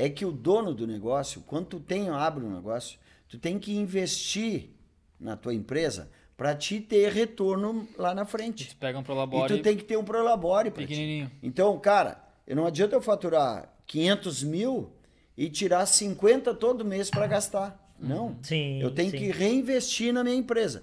É 0.00 0.08
que 0.08 0.24
o 0.24 0.32
dono 0.32 0.72
do 0.74 0.86
negócio, 0.86 1.42
quando 1.46 1.66
tu 1.66 1.80
tem, 1.80 2.08
abre 2.08 2.44
um 2.44 2.54
negócio, 2.54 2.98
tu 3.28 3.38
tem 3.38 3.58
que 3.58 3.76
investir 3.76 4.70
na 5.18 5.36
tua 5.36 5.52
empresa 5.52 6.10
para 6.36 6.54
te 6.54 6.80
ter 6.80 7.12
retorno 7.12 7.86
lá 7.98 8.14
na 8.14 8.24
frente. 8.24 8.64
Eles 8.64 8.72
pegam 8.74 9.02
pro 9.02 9.12
E 9.12 9.16
labore 9.16 9.56
tu 9.56 9.62
tem 9.62 9.76
que 9.76 9.84
ter 9.84 9.98
um 9.98 10.04
prolabore 10.04 10.70
para 10.70 10.82
ti. 10.82 10.88
pequenininho. 10.88 11.30
Então, 11.42 11.78
cara, 11.78 12.24
eu 12.46 12.56
não 12.56 12.64
adianta 12.66 12.96
eu 12.96 13.02
faturar 13.02 13.70
500 13.86 14.42
mil 14.44 14.90
e 15.36 15.50
tirar 15.50 15.84
50 15.84 16.54
todo 16.54 16.82
mês 16.82 17.10
para 17.10 17.26
gastar. 17.26 17.78
Não. 17.98 18.38
Sim, 18.42 18.80
Eu 18.80 18.90
tenho 18.94 19.10
sim. 19.10 19.18
que 19.18 19.30
reinvestir 19.30 20.14
na 20.14 20.24
minha 20.24 20.36
empresa. 20.36 20.82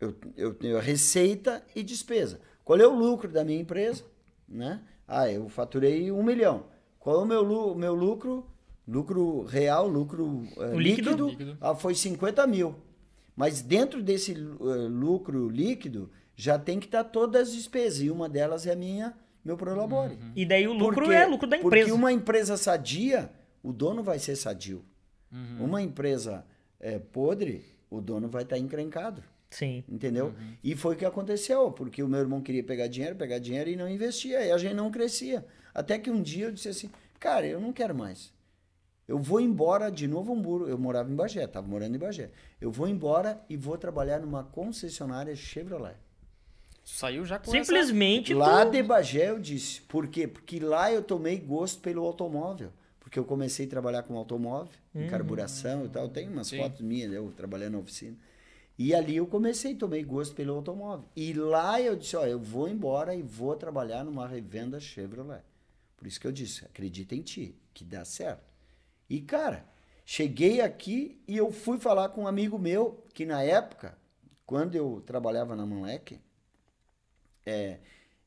Eu, 0.00 0.14
eu 0.36 0.54
tenho 0.54 0.78
receita 0.78 1.64
e 1.74 1.82
despesa. 1.82 2.40
Qual 2.64 2.78
é 2.78 2.86
o 2.86 2.94
lucro 2.94 3.28
da 3.28 3.42
minha 3.44 3.60
empresa? 3.60 4.04
Né? 4.48 4.80
Ah, 5.08 5.28
eu 5.28 5.48
faturei 5.48 6.12
um 6.12 6.22
milhão. 6.22 6.66
Qual 7.00 7.16
é 7.20 7.22
o 7.24 7.26
meu, 7.26 7.74
meu 7.74 7.94
lucro? 7.96 8.46
Lucro 8.86 9.42
real, 9.44 9.86
lucro 9.86 10.42
eh, 10.58 10.76
líquido? 10.76 11.28
líquido. 11.28 11.56
Ah, 11.60 11.74
foi 11.74 11.94
50 11.94 12.46
mil. 12.46 12.74
Mas 13.36 13.62
dentro 13.62 14.02
desse 14.02 14.32
eh, 14.32 14.88
lucro 14.88 15.48
líquido 15.48 16.10
já 16.34 16.58
tem 16.58 16.80
que 16.80 16.86
estar 16.86 17.04
todas 17.04 17.48
as 17.48 17.54
despesas. 17.54 18.02
E 18.02 18.10
uma 18.10 18.28
delas 18.28 18.66
é 18.66 18.72
a 18.72 18.76
minha, 18.76 19.14
meu 19.44 19.56
prolabore. 19.56 20.18
E 20.34 20.44
daí 20.44 20.66
o 20.66 20.72
lucro 20.72 20.94
Porque- 20.96 21.12
é 21.14 21.26
lucro 21.26 21.46
da 21.48 21.56
empresa. 21.56 21.86
Porque 21.86 21.92
uma 21.92 22.12
empresa 22.12 22.56
sadia, 22.56 23.30
o 23.62 23.72
dono 23.72 24.02
vai 24.02 24.18
ser 24.18 24.36
sadio. 24.36 24.84
Uhum. 25.32 25.64
Uma 25.66 25.80
empresa 25.80 26.44
é, 26.80 26.98
podre, 26.98 27.64
o 27.88 28.00
dono 28.00 28.28
vai 28.28 28.42
estar 28.42 28.58
encrencado. 28.58 29.22
Sim. 29.48 29.84
Entendeu? 29.88 30.26
Uhum. 30.26 30.54
E 30.64 30.74
foi 30.74 30.94
o 30.94 30.98
que 30.98 31.04
aconteceu, 31.04 31.70
porque 31.70 32.02
o 32.02 32.08
meu 32.08 32.20
irmão 32.20 32.40
queria 32.40 32.64
pegar 32.64 32.86
dinheiro, 32.88 33.16
pegar 33.16 33.38
dinheiro 33.38 33.70
e 33.70 33.76
não 33.76 33.88
investia. 33.88 34.44
E 34.44 34.50
a 34.50 34.58
gente 34.58 34.74
não 34.74 34.90
crescia. 34.90 35.44
Até 35.74 35.98
que 35.98 36.10
um 36.10 36.20
dia 36.22 36.46
eu 36.46 36.52
disse 36.52 36.68
assim, 36.68 36.90
cara, 37.20 37.46
eu 37.46 37.60
não 37.60 37.72
quero 37.72 37.94
mais. 37.94 38.32
Eu 39.06 39.18
vou 39.18 39.40
embora 39.40 39.90
de 39.90 40.06
Novo 40.06 40.32
Hamburgo. 40.32 40.68
Eu 40.68 40.78
morava 40.78 41.10
em 41.10 41.14
Bagé, 41.14 41.44
estava 41.44 41.66
morando 41.66 41.94
em 41.94 41.98
Bagé. 41.98 42.30
Eu 42.60 42.70
vou 42.70 42.86
embora 42.86 43.42
e 43.48 43.56
vou 43.56 43.76
trabalhar 43.76 44.20
numa 44.20 44.44
concessionária 44.44 45.34
Chevrolet. 45.34 45.96
Saiu 46.84 47.24
já 47.24 47.38
com 47.38 47.50
Simplesmente 47.50 48.34
Lá 48.34 48.66
tu... 48.66 48.72
de 48.72 48.82
Bagé 48.82 49.30
eu 49.30 49.38
disse. 49.38 49.80
Por 49.82 50.08
quê? 50.08 50.26
Porque 50.26 50.58
lá 50.58 50.92
eu 50.92 51.02
tomei 51.02 51.38
gosto 51.38 51.80
pelo 51.80 52.04
automóvel. 52.04 52.72
Porque 53.00 53.18
eu 53.18 53.24
comecei 53.24 53.66
a 53.66 53.68
trabalhar 53.68 54.04
com 54.04 54.16
automóvel, 54.16 54.72
em 54.94 55.06
carburação 55.06 55.84
e 55.84 55.88
tal. 55.88 56.08
Tem 56.08 56.28
umas 56.28 56.46
Sim. 56.46 56.58
fotos 56.58 56.80
minhas, 56.80 57.12
eu 57.12 57.30
trabalhando 57.36 57.74
na 57.74 57.78
oficina. 57.80 58.16
E 58.78 58.94
ali 58.94 59.16
eu 59.16 59.26
comecei, 59.26 59.74
tomei 59.74 60.02
gosto 60.02 60.34
pelo 60.34 60.54
automóvel. 60.54 61.04
E 61.14 61.32
lá 61.34 61.80
eu 61.80 61.94
disse, 61.94 62.16
ó, 62.16 62.24
eu 62.24 62.38
vou 62.38 62.68
embora 62.68 63.14
e 63.14 63.22
vou 63.22 63.54
trabalhar 63.54 64.02
numa 64.02 64.26
revenda 64.26 64.80
Chevrolet. 64.80 65.42
Por 65.96 66.06
isso 66.06 66.18
que 66.18 66.26
eu 66.26 66.32
disse, 66.32 66.64
acredita 66.64 67.14
em 67.14 67.20
ti, 67.20 67.54
que 67.74 67.84
dá 67.84 68.04
certo. 68.04 68.51
E, 69.12 69.20
cara, 69.20 69.62
cheguei 70.06 70.62
aqui 70.62 71.20
e 71.28 71.36
eu 71.36 71.52
fui 71.52 71.78
falar 71.78 72.08
com 72.08 72.22
um 72.22 72.26
amigo 72.26 72.58
meu, 72.58 73.04
que 73.12 73.26
na 73.26 73.42
época, 73.42 73.94
quando 74.46 74.74
eu 74.74 75.02
trabalhava 75.04 75.54
na 75.54 75.66
Moleque, 75.66 76.18
é, 77.44 77.80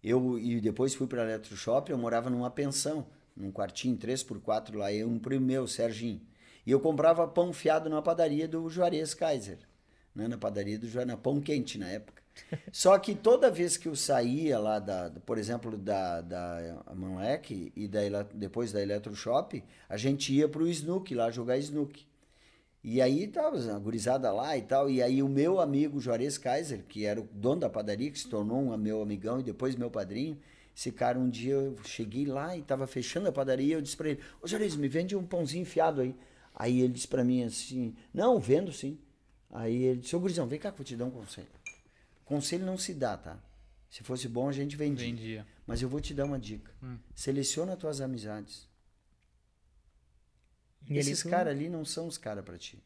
eu 0.03 0.37
e 0.37 0.61
depois 0.61 0.93
fui 0.93 1.07
para 1.07 1.23
Eletroshop, 1.23 1.89
eu 1.89 1.97
morava 1.97 2.29
numa 2.29 2.51
pensão, 2.51 3.07
num 3.35 3.51
quartinho 3.51 3.97
3x4 3.97 4.75
lá, 4.77 4.93
eu 4.93 5.09
um 5.09 5.17
primo 5.17 5.43
meu, 5.43 5.67
Serginho. 5.67 6.21
E 6.63 6.69
eu 6.69 6.79
comprava 6.79 7.27
pão 7.27 7.51
fiado 7.51 7.89
na 7.89 7.99
padaria 7.99 8.47
do 8.47 8.69
Juarez 8.69 9.15
Kaiser, 9.15 9.57
né, 10.13 10.27
na 10.27 10.37
padaria 10.37 10.77
do 10.77 10.87
Juarez, 10.87 11.17
pão 11.19 11.41
quente 11.41 11.79
na 11.79 11.89
época. 11.89 12.21
Só 12.71 12.97
que 12.99 13.15
toda 13.15 13.49
vez 13.49 13.77
que 13.77 13.87
eu 13.87 13.95
saía 13.95 14.59
lá, 14.59 14.79
da, 14.79 15.11
por 15.25 15.37
exemplo, 15.37 15.77
da, 15.77 16.21
da 16.21 16.83
Moleque 16.95 17.71
e 17.75 17.87
da, 17.87 18.23
depois 18.33 18.71
da 18.71 18.81
Eletroshop, 18.81 19.63
a 19.87 19.97
gente 19.97 20.33
ia 20.33 20.47
pro 20.47 20.67
Snook 20.67 21.13
lá 21.13 21.31
jogar 21.31 21.57
Snook. 21.57 22.05
E 22.83 23.01
aí 23.01 23.27
tava 23.27 23.57
a 23.73 23.79
gurizada 23.79 24.31
lá 24.31 24.55
e 24.55 24.61
tal. 24.61 24.89
E 24.89 25.01
aí 25.01 25.23
o 25.23 25.27
meu 25.27 25.59
amigo 25.59 25.99
Juarez 25.99 26.37
Kaiser, 26.37 26.83
que 26.87 27.05
era 27.05 27.19
o 27.19 27.27
dono 27.31 27.61
da 27.61 27.69
padaria, 27.69 28.11
que 28.11 28.19
se 28.19 28.27
tornou 28.27 28.59
um 28.59 28.77
meu 28.77 29.01
amigão 29.01 29.39
e 29.39 29.43
depois 29.43 29.75
meu 29.75 29.89
padrinho, 29.89 30.37
esse 30.75 30.91
cara 30.91 31.17
um 31.17 31.27
dia 31.29 31.53
eu 31.53 31.75
cheguei 31.83 32.25
lá 32.25 32.55
e 32.55 32.61
tava 32.61 32.85
fechando 32.85 33.27
a 33.27 33.31
padaria, 33.31 33.75
eu 33.75 33.81
disse 33.81 33.97
pra 33.97 34.09
ele, 34.09 34.19
ô 34.41 34.47
Juarez, 34.47 34.75
me 34.75 34.87
vende 34.87 35.15
um 35.15 35.25
pãozinho 35.25 35.65
fiado 35.65 36.01
aí. 36.01 36.15
Aí 36.53 36.81
ele 36.81 36.93
disse 36.93 37.07
pra 37.07 37.23
mim 37.23 37.43
assim, 37.43 37.95
não, 38.13 38.39
vendo 38.39 38.71
sim. 38.71 38.99
Aí 39.51 39.83
ele 39.83 40.01
disse, 40.01 40.15
ô 40.15 40.19
gurizão, 40.19 40.47
vem 40.47 40.59
cá 40.59 40.69
que 40.69 40.75
eu 40.75 40.77
vou 40.77 40.85
te 40.85 40.95
dar 40.95 41.05
um 41.05 41.11
conselho. 41.11 41.47
Conselho 42.25 42.65
não 42.65 42.77
se 42.77 42.93
dá, 42.93 43.15
tá? 43.17 43.39
Se 43.89 44.03
fosse 44.03 44.27
bom 44.27 44.49
a 44.49 44.51
gente 44.51 44.75
vendia. 44.75 45.05
Vendia. 45.05 45.47
Mas 45.65 45.81
eu 45.81 45.87
vou 45.87 46.01
te 46.01 46.13
dar 46.13 46.25
uma 46.25 46.39
dica. 46.39 46.71
Seleciona 47.15 47.73
as 47.73 47.79
tuas 47.79 48.01
amizades. 48.01 48.67
E 50.89 50.97
Esses 50.97 51.21
tu- 51.23 51.29
caras 51.29 51.53
ali 51.55 51.69
não 51.69 51.83
são 51.85 52.07
os 52.07 52.17
caras 52.17 52.43
pra 52.43 52.57
ti. 52.57 52.83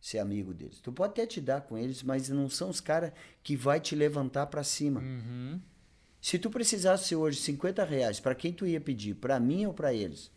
Ser 0.00 0.18
amigo 0.18 0.54
deles. 0.54 0.78
Tu 0.80 0.92
pode 0.92 1.12
até 1.12 1.26
te 1.26 1.40
dar 1.40 1.62
com 1.62 1.76
eles, 1.76 2.02
mas 2.02 2.28
não 2.28 2.48
são 2.48 2.70
os 2.70 2.80
caras 2.80 3.12
que 3.42 3.56
vai 3.56 3.80
te 3.80 3.96
levantar 3.96 4.46
pra 4.46 4.62
cima. 4.62 5.00
Uhum. 5.00 5.60
Se 6.20 6.38
tu 6.38 6.50
precisasse 6.50 7.14
hoje 7.16 7.40
50 7.40 7.84
reais, 7.84 8.20
pra 8.20 8.34
quem 8.34 8.52
tu 8.52 8.66
ia 8.66 8.80
pedir? 8.80 9.14
Pra 9.14 9.40
mim 9.40 9.66
ou 9.66 9.74
pra 9.74 9.92
eles? 9.92 10.30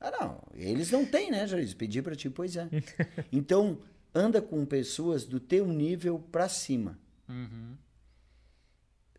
Ah, 0.00 0.10
não. 0.10 0.42
Eles 0.54 0.90
não 0.90 1.04
têm, 1.04 1.30
né, 1.30 1.46
Jair? 1.46 1.76
Pedir 1.76 2.02
pra 2.02 2.16
ti, 2.16 2.30
pois 2.30 2.56
é. 2.56 2.68
então, 3.30 3.78
anda 4.14 4.40
com 4.40 4.64
pessoas 4.64 5.24
do 5.26 5.38
teu 5.38 5.66
nível 5.66 6.18
pra 6.18 6.48
cima. 6.48 6.98
Uhum. 7.28 7.76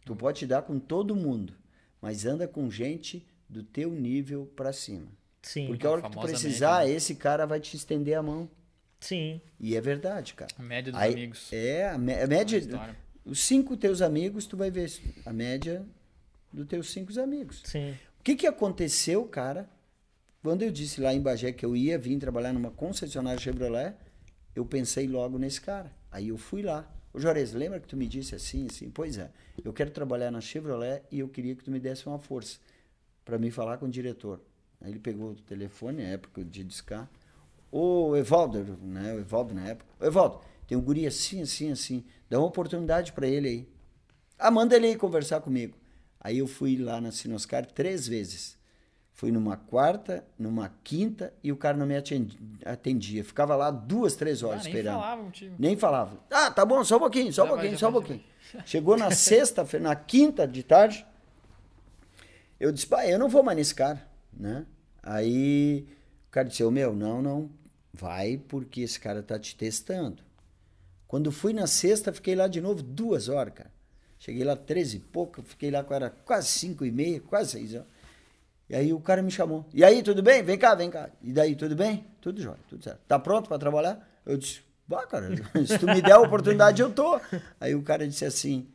Tu 0.05 0.15
pode 0.15 0.39
te 0.39 0.47
dar 0.47 0.61
com 0.63 0.79
todo 0.79 1.15
mundo, 1.15 1.53
mas 2.01 2.25
anda 2.25 2.47
com 2.47 2.69
gente 2.69 3.25
do 3.47 3.63
teu 3.63 3.91
nível 3.91 4.51
pra 4.55 4.73
cima. 4.73 5.07
Sim, 5.41 5.67
Porque 5.67 5.85
a 5.85 5.91
hora 5.91 6.01
que 6.01 6.09
tu 6.11 6.19
precisar, 6.21 6.79
média, 6.81 6.93
esse 6.95 7.15
cara 7.15 7.45
vai 7.45 7.59
te 7.59 7.75
estender 7.75 8.17
a 8.17 8.23
mão. 8.23 8.49
sim. 8.99 9.41
E 9.59 9.75
é 9.75 9.81
verdade, 9.81 10.33
cara. 10.33 10.51
A 10.57 10.63
média 10.63 10.91
dos 10.91 11.01
Aí- 11.01 11.13
amigos. 11.13 11.51
É, 11.53 11.87
a, 11.89 11.93
a 11.95 11.97
média. 11.97 12.57
história. 12.57 12.97
Os 13.25 13.39
cinco 13.39 13.77
teus 13.77 14.01
amigos, 14.01 14.45
tu 14.45 14.57
vai 14.57 14.69
ver 14.69 14.91
a 15.25 15.31
média 15.31 15.85
dos 16.51 16.67
teus 16.67 16.91
cinco 16.91 17.17
amigos. 17.19 17.61
Sim. 17.65 17.91
O 18.19 18.23
que, 18.23 18.35
que 18.35 18.47
aconteceu, 18.47 19.25
cara? 19.25 19.69
Quando 20.41 20.61
eu 20.63 20.71
disse 20.71 20.99
lá 20.99 21.13
em 21.13 21.21
Bagé 21.21 21.53
que 21.53 21.65
eu 21.65 21.73
ia 21.75 21.97
vir 21.97 22.17
trabalhar 22.19 22.51
numa 22.51 22.71
concessionária 22.71 23.39
Chevrolet, 23.39 23.95
eu 24.53 24.65
pensei 24.65 25.07
logo 25.07 25.37
nesse 25.37 25.61
cara. 25.61 25.91
Aí 26.11 26.27
eu 26.29 26.37
fui 26.37 26.61
lá. 26.61 26.89
Ô 27.13 27.19
Juarez, 27.19 27.53
lembra 27.53 27.79
que 27.79 27.87
tu 27.87 27.95
me 27.95 28.07
disse 28.07 28.33
assim, 28.33 28.65
assim? 28.65 28.89
Pois 28.89 29.19
é, 29.19 29.29
eu 29.63 29.71
quero 29.71 29.91
trabalhar 29.91 30.31
na 30.31 30.41
Chevrolet 30.41 31.03
e 31.11 31.19
eu 31.19 31.29
queria 31.29 31.55
que 31.55 31.63
tu 31.63 31.69
me 31.69 31.79
desse 31.79 32.07
uma 32.07 32.17
força 32.17 32.57
para 33.23 33.37
me 33.37 33.51
falar 33.51 33.77
com 33.77 33.85
o 33.85 33.89
diretor. 33.89 34.41
Aí 34.81 34.91
ele 34.91 34.99
pegou 34.99 35.31
o 35.31 35.35
telefone, 35.35 36.01
na 36.01 36.09
época 36.09 36.43
de 36.43 36.63
discar. 36.63 37.09
Ô 37.71 38.15
Evaldo, 38.15 38.77
né? 38.81 39.13
O 39.13 39.19
Evaldo 39.19 39.53
na 39.53 39.67
época. 39.69 39.89
Ô 39.99 40.05
Evaldo, 40.05 40.41
tem 40.67 40.77
um 40.77 40.81
guri 40.81 41.05
assim, 41.05 41.41
assim, 41.43 41.71
assim. 41.71 42.03
Dá 42.29 42.39
uma 42.39 42.47
oportunidade 42.47 43.13
para 43.13 43.27
ele 43.27 43.47
aí. 43.47 43.69
Ah, 44.37 44.49
manda 44.49 44.75
ele 44.75 44.87
aí 44.87 44.95
conversar 44.95 45.39
comigo. 45.39 45.77
Aí 46.19 46.39
eu 46.39 46.47
fui 46.47 46.77
lá 46.77 46.99
na 46.99 47.11
Sinoscar 47.11 47.65
três 47.65 48.07
vezes. 48.07 48.57
Fui 49.13 49.31
numa 49.31 49.55
quarta, 49.55 50.25
numa 50.37 50.73
quinta 50.83 51.31
e 51.43 51.51
o 51.51 51.55
cara 51.55 51.77
não 51.77 51.85
me 51.85 51.95
atendi- 51.95 52.37
atendia. 52.65 53.23
Ficava 53.23 53.55
lá 53.55 53.69
duas, 53.69 54.15
três 54.15 54.41
horas 54.41 54.61
Ah, 54.61 54.63
nem 54.63 54.73
esperando. 54.73 54.95
falava 54.99 55.23
contigo. 55.23 55.55
Nem 55.59 55.77
falava. 55.77 56.19
Ah, 56.31 56.51
tá 56.51 56.65
bom, 56.65 56.83
só 56.83 56.97
um 56.97 56.99
pouquinho, 56.99 57.31
só 57.31 57.43
um 57.43 57.47
vai, 57.47 57.55
pouquinho, 57.57 57.77
só 57.79 57.89
um 57.89 57.93
pouquinho. 57.93 58.23
Chegou 58.65 58.97
na 58.97 59.11
sexta-feira, 59.11 59.87
na 59.87 59.95
quinta 59.95 60.47
de 60.47 60.63
tarde, 60.63 61.05
eu 62.59 62.71
disse, 62.71 62.87
pai, 62.87 63.13
eu 63.13 63.19
não 63.19 63.29
vou 63.29 63.43
mais 63.43 63.57
nesse 63.57 63.75
cara, 63.75 64.05
né? 64.31 64.65
Aí 65.01 65.85
o 66.27 66.31
cara 66.31 66.47
disse, 66.47 66.63
ô 66.63 66.71
meu, 66.71 66.93
não, 66.93 67.21
não, 67.21 67.49
Vai 67.95 68.37
porque 68.47 68.81
esse 68.81 68.99
cara 68.99 69.21
tá 69.21 69.37
te 69.37 69.55
testando. 69.55 70.23
Quando 71.07 71.31
fui 71.31 71.53
na 71.53 71.67
sexta, 71.67 72.11
fiquei 72.11 72.33
lá 72.33 72.47
de 72.47 72.59
novo 72.59 72.81
duas 72.81 73.29
horas, 73.29 73.53
cara. 73.53 73.71
Cheguei 74.17 74.43
lá 74.43 74.55
13 74.55 74.97
e 74.97 74.99
pouco, 74.99 75.43
fiquei 75.43 75.69
lá 75.69 75.85
era 75.91 76.09
quase 76.09 76.47
cinco 76.47 76.83
e 76.83 76.91
meia, 76.91 77.21
quase 77.21 77.51
seis 77.51 77.75
horas. 77.75 77.85
E 78.69 78.75
aí 78.75 78.93
o 78.93 78.99
cara 78.99 79.21
me 79.21 79.29
chamou. 79.31 79.65
E 79.73 79.83
aí, 79.83 80.01
tudo 80.01 80.23
bem? 80.23 80.41
Vem 80.41 80.57
cá, 80.57 80.73
vem 80.73 80.89
cá. 80.89 81.09
E 81.21 81.31
daí, 81.33 81.55
tudo 81.55 81.75
bem? 81.75 82.05
Tudo 82.21 82.41
jóia, 82.41 82.57
tudo 82.69 82.83
certo. 82.83 82.99
Tá 83.07 83.19
pronto 83.19 83.47
para 83.49 83.59
trabalhar? 83.59 84.07
Eu 84.25 84.37
disse, 84.37 84.61
bah, 84.87 85.05
cara, 85.05 85.29
se 85.67 85.77
tu 85.77 85.85
me 85.85 86.01
der 86.01 86.13
a 86.13 86.19
oportunidade, 86.19 86.81
eu 86.81 86.91
tô. 86.91 87.19
Aí 87.59 87.75
o 87.75 87.81
cara 87.83 88.07
disse 88.07 88.25
assim, 88.25 88.67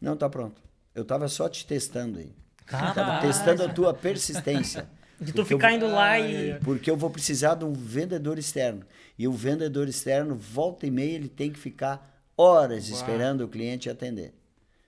não, 0.00 0.16
tá 0.16 0.28
pronto. 0.28 0.62
Eu 0.94 1.04
tava 1.04 1.28
só 1.28 1.48
te 1.48 1.66
testando 1.66 2.18
aí. 2.18 2.32
Tá, 2.70 2.92
Tava 2.92 3.20
testando 3.20 3.62
a 3.64 3.68
tua 3.68 3.92
persistência. 3.94 4.88
De 5.20 5.32
tu 5.32 5.40
eu 5.40 5.46
ficar 5.46 5.68
vou- 5.68 5.76
indo 5.76 5.86
lá 5.88 6.18
e. 6.20 6.58
Porque 6.60 6.88
eu 6.90 6.96
vou 6.96 7.10
precisar 7.10 7.54
de 7.56 7.64
um 7.64 7.72
vendedor 7.72 8.38
externo. 8.38 8.84
E 9.18 9.26
o 9.26 9.32
vendedor 9.32 9.88
externo, 9.88 10.36
volta 10.36 10.86
e 10.86 10.90
meia, 10.92 11.14
ele 11.16 11.28
tem 11.28 11.50
que 11.50 11.58
ficar 11.58 12.22
horas 12.36 12.88
esperando 12.88 13.40
o 13.42 13.48
cliente 13.48 13.90
atender. 13.90 14.32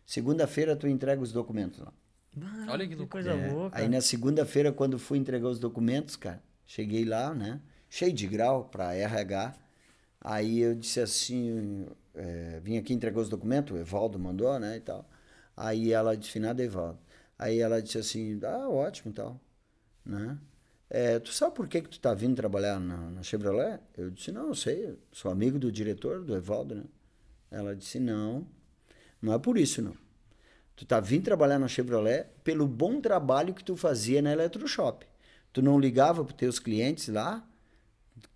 Segunda-feira, 0.07 0.77
tu 0.77 0.87
entrega 0.87 1.21
os 1.21 1.33
documentos 1.33 1.81
lá. 1.81 1.93
Olha 2.69 2.87
que 2.87 2.97
Que 2.97 3.07
coisa 3.07 3.33
É, 3.33 3.53
louca. 3.53 3.79
Aí 3.79 3.89
na 3.89 4.01
segunda-feira, 4.01 4.73
quando 4.73 4.99
fui 4.99 5.19
entregar 5.19 5.49
os 5.49 5.59
documentos, 5.59 6.17
cara, 6.17 6.43
cheguei 6.67 7.05
lá, 7.05 7.35
né? 7.35 7.61
Cheio 7.89 8.13
de 8.13 8.27
grau 8.27 8.65
para 8.65 8.95
RH. 8.95 9.55
Aí 10.21 10.61
eu 10.61 10.75
disse 10.75 11.01
assim, 11.01 11.87
é, 12.15 12.61
vim 12.63 12.77
aqui 12.77 12.93
entregar 12.93 13.21
os 13.21 13.29
documentos, 13.29 13.75
o 13.75 13.81
Evaldo 13.81 14.19
mandou, 14.19 14.59
né, 14.61 14.77
e 14.77 14.81
tal. 14.81 15.09
Aí 15.57 15.93
ela 15.93 16.17
disse, 16.17 16.39
nada, 16.39 16.63
Evaldo. 16.63 16.99
Aí 17.39 17.59
ela 17.59 17.81
disse 17.83 17.99
assim, 17.99 18.39
ah, 18.45 18.69
ótimo 18.69 19.11
e 19.13 19.15
tal, 19.15 19.41
né? 20.05 20.39
É, 20.91 21.19
tu 21.21 21.33
sabe 21.33 21.55
por 21.55 21.69
que 21.69 21.81
que 21.83 21.89
tu 21.89 22.01
tá 22.01 22.13
vindo 22.15 22.35
trabalhar 22.37 22.79
na, 22.81 23.11
na 23.11 23.23
Chevrolet? 23.23 23.81
Eu 23.97 24.11
disse, 24.11 24.33
não, 24.33 24.49
eu 24.49 24.55
sei, 24.55 24.87
eu 24.87 24.99
sou 25.13 25.31
amigo 25.31 25.59
do 25.59 25.71
diretor, 25.73 26.23
do 26.25 26.35
Evaldo, 26.37 26.75
né? 26.75 26.85
Ela 27.51 27.75
disse, 27.77 27.99
não, 28.01 28.47
não 29.23 29.33
é 29.33 29.39
por 29.39 29.57
isso, 29.57 29.81
não. 29.83 29.95
Tu 30.81 30.87
tá 30.87 30.99
vindo 30.99 31.25
trabalhar 31.25 31.59
na 31.59 31.69
Chevrolet 31.69 32.25
pelo 32.43 32.67
bom 32.67 33.03
trabalho 33.03 33.53
que 33.53 33.63
tu 33.63 33.77
fazia 33.77 34.23
na 34.23 34.33
Eletroshop. 34.33 35.05
Tu 35.53 35.61
não 35.61 35.79
ligava 35.79 36.25
para 36.25 36.35
teus 36.35 36.59
clientes 36.59 37.09
lá, 37.09 37.47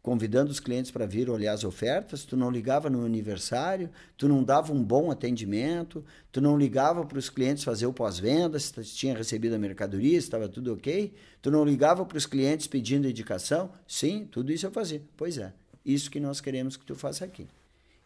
convidando 0.02 0.50
os 0.50 0.60
clientes 0.60 0.90
para 0.90 1.06
vir 1.06 1.30
olhar 1.30 1.54
as 1.54 1.64
ofertas, 1.64 2.26
tu 2.26 2.36
não 2.36 2.50
ligava 2.50 2.90
no 2.90 3.02
aniversário, 3.02 3.88
tu 4.18 4.28
não 4.28 4.44
dava 4.44 4.74
um 4.74 4.84
bom 4.84 5.10
atendimento, 5.10 6.04
tu 6.30 6.38
não 6.38 6.58
ligava 6.58 7.06
para 7.06 7.16
os 7.16 7.30
clientes 7.30 7.64
fazer 7.64 7.86
o 7.86 7.94
pós-venda, 7.94 8.58
se 8.58 8.74
tinha 8.94 9.16
recebido 9.16 9.54
a 9.54 9.58
mercadoria, 9.58 10.20
se 10.20 10.26
estava 10.26 10.46
tudo 10.46 10.74
ok, 10.74 11.14
tu 11.40 11.50
não 11.50 11.64
ligava 11.64 12.04
para 12.04 12.18
os 12.18 12.26
clientes 12.26 12.66
pedindo 12.66 13.08
indicação. 13.08 13.72
Sim, 13.88 14.28
tudo 14.30 14.52
isso 14.52 14.66
eu 14.66 14.70
fazia. 14.70 15.00
Pois 15.16 15.38
é, 15.38 15.50
isso 15.82 16.10
que 16.10 16.20
nós 16.20 16.42
queremos 16.42 16.76
que 16.76 16.84
tu 16.84 16.94
faça 16.94 17.24
aqui. 17.24 17.48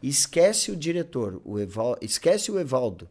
Esquece 0.01 0.71
o 0.71 0.77
diretor, 0.77 1.41
o 1.43 1.59
Eval... 1.59 1.97
esquece 2.01 2.49
o 2.49 2.57
Evaldo, 2.57 3.09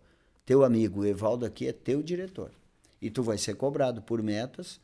teu 0.48 0.64
amigo. 0.64 1.04
Evaldo 1.04 1.44
aqui 1.44 1.68
é 1.68 1.72
teu 1.74 2.02
diretor. 2.02 2.50
E 3.02 3.10
tu 3.10 3.22
vai 3.22 3.36
ser 3.36 3.54
cobrado 3.54 4.00
por 4.00 4.22
metas, 4.22 4.80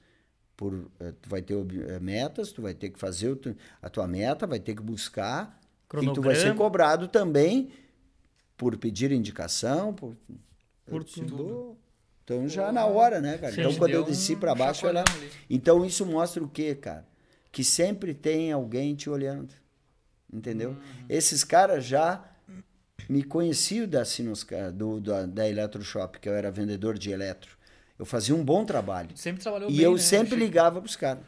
por, 0.55 0.91
eh, 1.01 1.13
tu 1.23 1.29
vai 1.31 1.41
ter 1.41 1.55
eh, 1.57 1.99
metas, 1.99 2.53
tu 2.53 2.61
vai 2.61 2.75
ter 2.75 2.91
que 2.91 2.99
fazer 2.99 3.35
a 3.81 3.89
tua 3.89 4.07
meta, 4.07 4.47
vai 4.47 4.61
ter 4.61 4.75
que 4.75 4.83
buscar. 4.83 5.59
E 6.03 6.13
tu 6.13 6.21
vai 6.21 6.35
ser 6.35 6.43
Cronograma. 6.43 6.55
cobrado 6.57 7.09
também 7.09 7.71
por 8.59 8.77
pedir 8.77 9.11
indicação, 9.11 9.95
por, 9.95 10.15
Por 10.85 11.03
tudo. 11.03 11.37
"Pô, 11.37 11.77
Então 12.25 12.47
já 12.47 12.71
na 12.71 12.85
hora, 12.85 13.21
né, 13.23 13.39
cara? 13.39 13.53
Então 13.55 13.75
quando 13.75 13.93
eu 13.93 14.05
desci 14.05 14.37
para 14.37 14.55
baixo, 14.55 14.87
ela... 14.87 15.01
ali. 15.01 15.31
então 15.49 15.83
isso 15.85 16.05
mostra 16.05 16.45
o 16.45 16.49
quê, 16.49 16.75
cara? 16.75 17.07
Que 17.51 17.65
sempre 17.65 18.13
tem 18.13 18.53
alguém 18.53 18.95
te 18.95 19.09
olhando. 19.09 19.55
Entendeu? 20.31 20.71
Uhum. 20.71 21.05
Esses 21.09 21.43
caras 21.43 21.85
já 21.87 22.23
me 23.09 23.23
conheciam 23.23 23.87
da 23.87 24.05
Sinosca, 24.05 24.73
do, 24.73 25.01
da, 25.01 25.27
da 25.27 25.49
Eletroshop, 25.49 26.19
que 26.19 26.29
eu 26.29 26.35
era 26.35 26.51
vendedor 26.51 26.99
de 26.99 27.11
eletro. 27.11 27.57
Eu 27.99 28.05
fazia 28.05 28.35
um 28.35 28.45
bom 28.45 28.65
trabalho. 28.65 29.11
Sempre 29.15 29.43
trabalhou 29.43 29.71
E 29.71 29.77
bem, 29.77 29.85
eu 29.85 29.93
né, 29.93 29.99
sempre 29.99 30.37
ligava 30.37 30.81
pros 30.81 30.97
caras. 30.97 31.23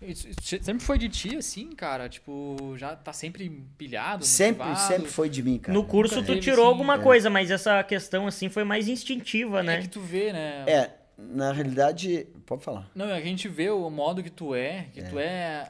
Isso- 0.00 0.28
isso 0.28 0.64
sempre 0.64 0.84
foi 0.84 0.96
de 0.96 1.08
ti, 1.08 1.36
assim, 1.36 1.70
cara? 1.72 2.08
Tipo, 2.08 2.74
já 2.76 2.94
tá 2.94 3.12
sempre 3.12 3.50
pilhado, 3.76 4.24
Sempre, 4.24 4.64
motivado? 4.68 4.86
sempre 4.94 5.10
foi 5.10 5.28
de 5.28 5.42
mim, 5.42 5.58
cara. 5.58 5.76
No 5.76 5.84
curso 5.84 6.14
Nunca 6.16 6.26
tu 6.26 6.32
teve, 6.34 6.40
tirou 6.40 6.64
assim, 6.64 6.72
alguma 6.72 6.94
é. 6.94 6.98
coisa, 6.98 7.28
mas 7.28 7.50
essa 7.50 7.82
questão 7.82 8.26
assim 8.26 8.48
foi 8.48 8.62
mais 8.62 8.86
instintiva, 8.88 9.62
né? 9.62 9.78
É 9.78 9.82
que 9.82 9.88
tu 9.88 10.00
vê, 10.00 10.32
né? 10.32 10.64
É, 10.68 10.90
na 11.18 11.52
realidade, 11.52 12.28
pode 12.46 12.62
falar. 12.62 12.88
Não, 12.94 13.06
é 13.10 13.20
que 13.20 13.26
a 13.26 13.30
gente 13.30 13.48
vê 13.48 13.68
o 13.70 13.90
modo 13.90 14.22
que 14.22 14.30
tu 14.30 14.54
é, 14.54 14.86
que 14.94 15.02
tu 15.02 15.18
é. 15.18 15.68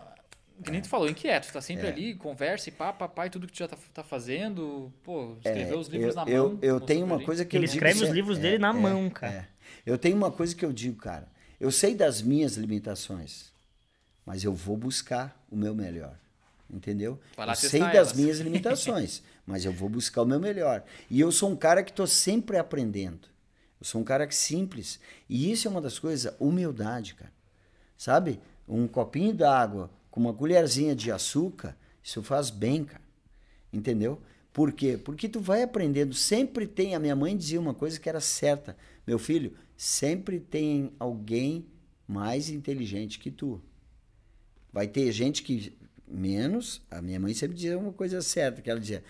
Que 0.62 0.70
nem 0.70 0.80
tu 0.80 0.88
falou, 0.88 1.08
inquieto, 1.08 1.46
tu 1.48 1.52
tá 1.52 1.60
sempre 1.60 1.86
É. 1.86 1.90
ali, 1.90 2.14
conversa 2.14 2.68
e 2.68 2.72
pá, 2.72 2.92
pá, 2.92 3.08
pá, 3.08 3.26
e 3.26 3.30
tudo 3.30 3.46
que 3.46 3.52
tu 3.52 3.58
já 3.58 3.68
tá, 3.68 3.76
tá 3.94 4.02
fazendo. 4.02 4.92
Pô, 5.04 5.36
escreveu 5.44 5.78
os 5.78 5.88
É, 5.88 5.92
livros 5.92 6.14
eu, 6.16 6.24
na 6.24 6.30
eu, 6.30 6.48
mão. 6.50 6.58
eu 6.62 6.80
tenho 6.80 7.04
uma 7.06 7.16
gente. 7.16 7.26
coisa 7.26 7.44
que 7.44 7.56
Ele 7.56 7.64
eu 7.66 7.68
digo 7.70 7.76
escreve 7.76 8.04
os 8.04 8.10
livros 8.10 8.38
dele 8.38 8.58
na 8.58 8.72
mão, 8.72 9.08
cara. 9.10 9.32
é. 9.32 9.46
Eu 9.86 9.96
tenho 9.98 10.16
uma 10.16 10.30
coisa 10.30 10.54
que 10.54 10.64
eu 10.64 10.72
digo, 10.72 10.96
cara. 10.96 11.28
Eu 11.60 11.70
sei 11.70 11.94
das 11.94 12.20
minhas 12.22 12.56
limitações, 12.56 13.52
mas 14.24 14.44
eu 14.44 14.52
vou 14.52 14.76
buscar 14.76 15.40
o 15.50 15.56
meu 15.56 15.74
melhor. 15.74 16.16
Entendeu? 16.70 17.18
Eu 17.36 17.54
sei 17.54 17.80
das 17.80 17.94
elas. 17.94 18.12
minhas 18.12 18.38
limitações, 18.40 19.22
mas 19.46 19.64
eu 19.64 19.72
vou 19.72 19.88
buscar 19.88 20.22
o 20.22 20.26
meu 20.26 20.38
melhor. 20.38 20.84
E 21.10 21.18
eu 21.18 21.32
sou 21.32 21.50
um 21.50 21.56
cara 21.56 21.82
que 21.82 21.90
estou 21.90 22.06
sempre 22.06 22.58
aprendendo. 22.58 23.26
Eu 23.80 23.86
sou 23.86 24.00
um 24.00 24.04
cara 24.04 24.26
que 24.26 24.34
simples. 24.34 25.00
E 25.28 25.50
isso 25.50 25.66
é 25.66 25.70
uma 25.70 25.80
das 25.80 25.98
coisas, 25.98 26.34
humildade, 26.38 27.14
cara. 27.14 27.32
Sabe? 27.96 28.38
Um 28.68 28.86
copinho 28.86 29.32
d'água 29.32 29.90
com 30.18 30.22
uma 30.22 30.34
colherzinha 30.34 30.96
de 30.96 31.12
açúcar, 31.12 31.78
isso 32.02 32.20
faz 32.24 32.50
bem, 32.50 32.82
cara. 32.82 33.04
Entendeu? 33.72 34.20
Por 34.52 34.72
quê? 34.72 34.98
Porque 34.98 35.28
tu 35.28 35.38
vai 35.40 35.62
aprendendo. 35.62 36.12
Sempre 36.12 36.66
tem. 36.66 36.96
A 36.96 36.98
minha 36.98 37.14
mãe 37.14 37.36
dizia 37.36 37.60
uma 37.60 37.72
coisa 37.72 38.00
que 38.00 38.08
era 38.08 38.20
certa: 38.20 38.76
meu 39.06 39.16
filho, 39.16 39.52
sempre 39.76 40.40
tem 40.40 40.90
alguém 40.98 41.66
mais 42.08 42.50
inteligente 42.50 43.20
que 43.20 43.30
tu. 43.30 43.62
Vai 44.72 44.88
ter 44.88 45.12
gente 45.12 45.44
que 45.44 45.72
menos. 46.04 46.82
A 46.90 47.00
minha 47.00 47.20
mãe 47.20 47.32
sempre 47.32 47.54
dizia 47.54 47.78
uma 47.78 47.92
coisa 47.92 48.20
certa: 48.20 48.60
que 48.60 48.68
ela 48.68 48.80
dizia, 48.80 49.04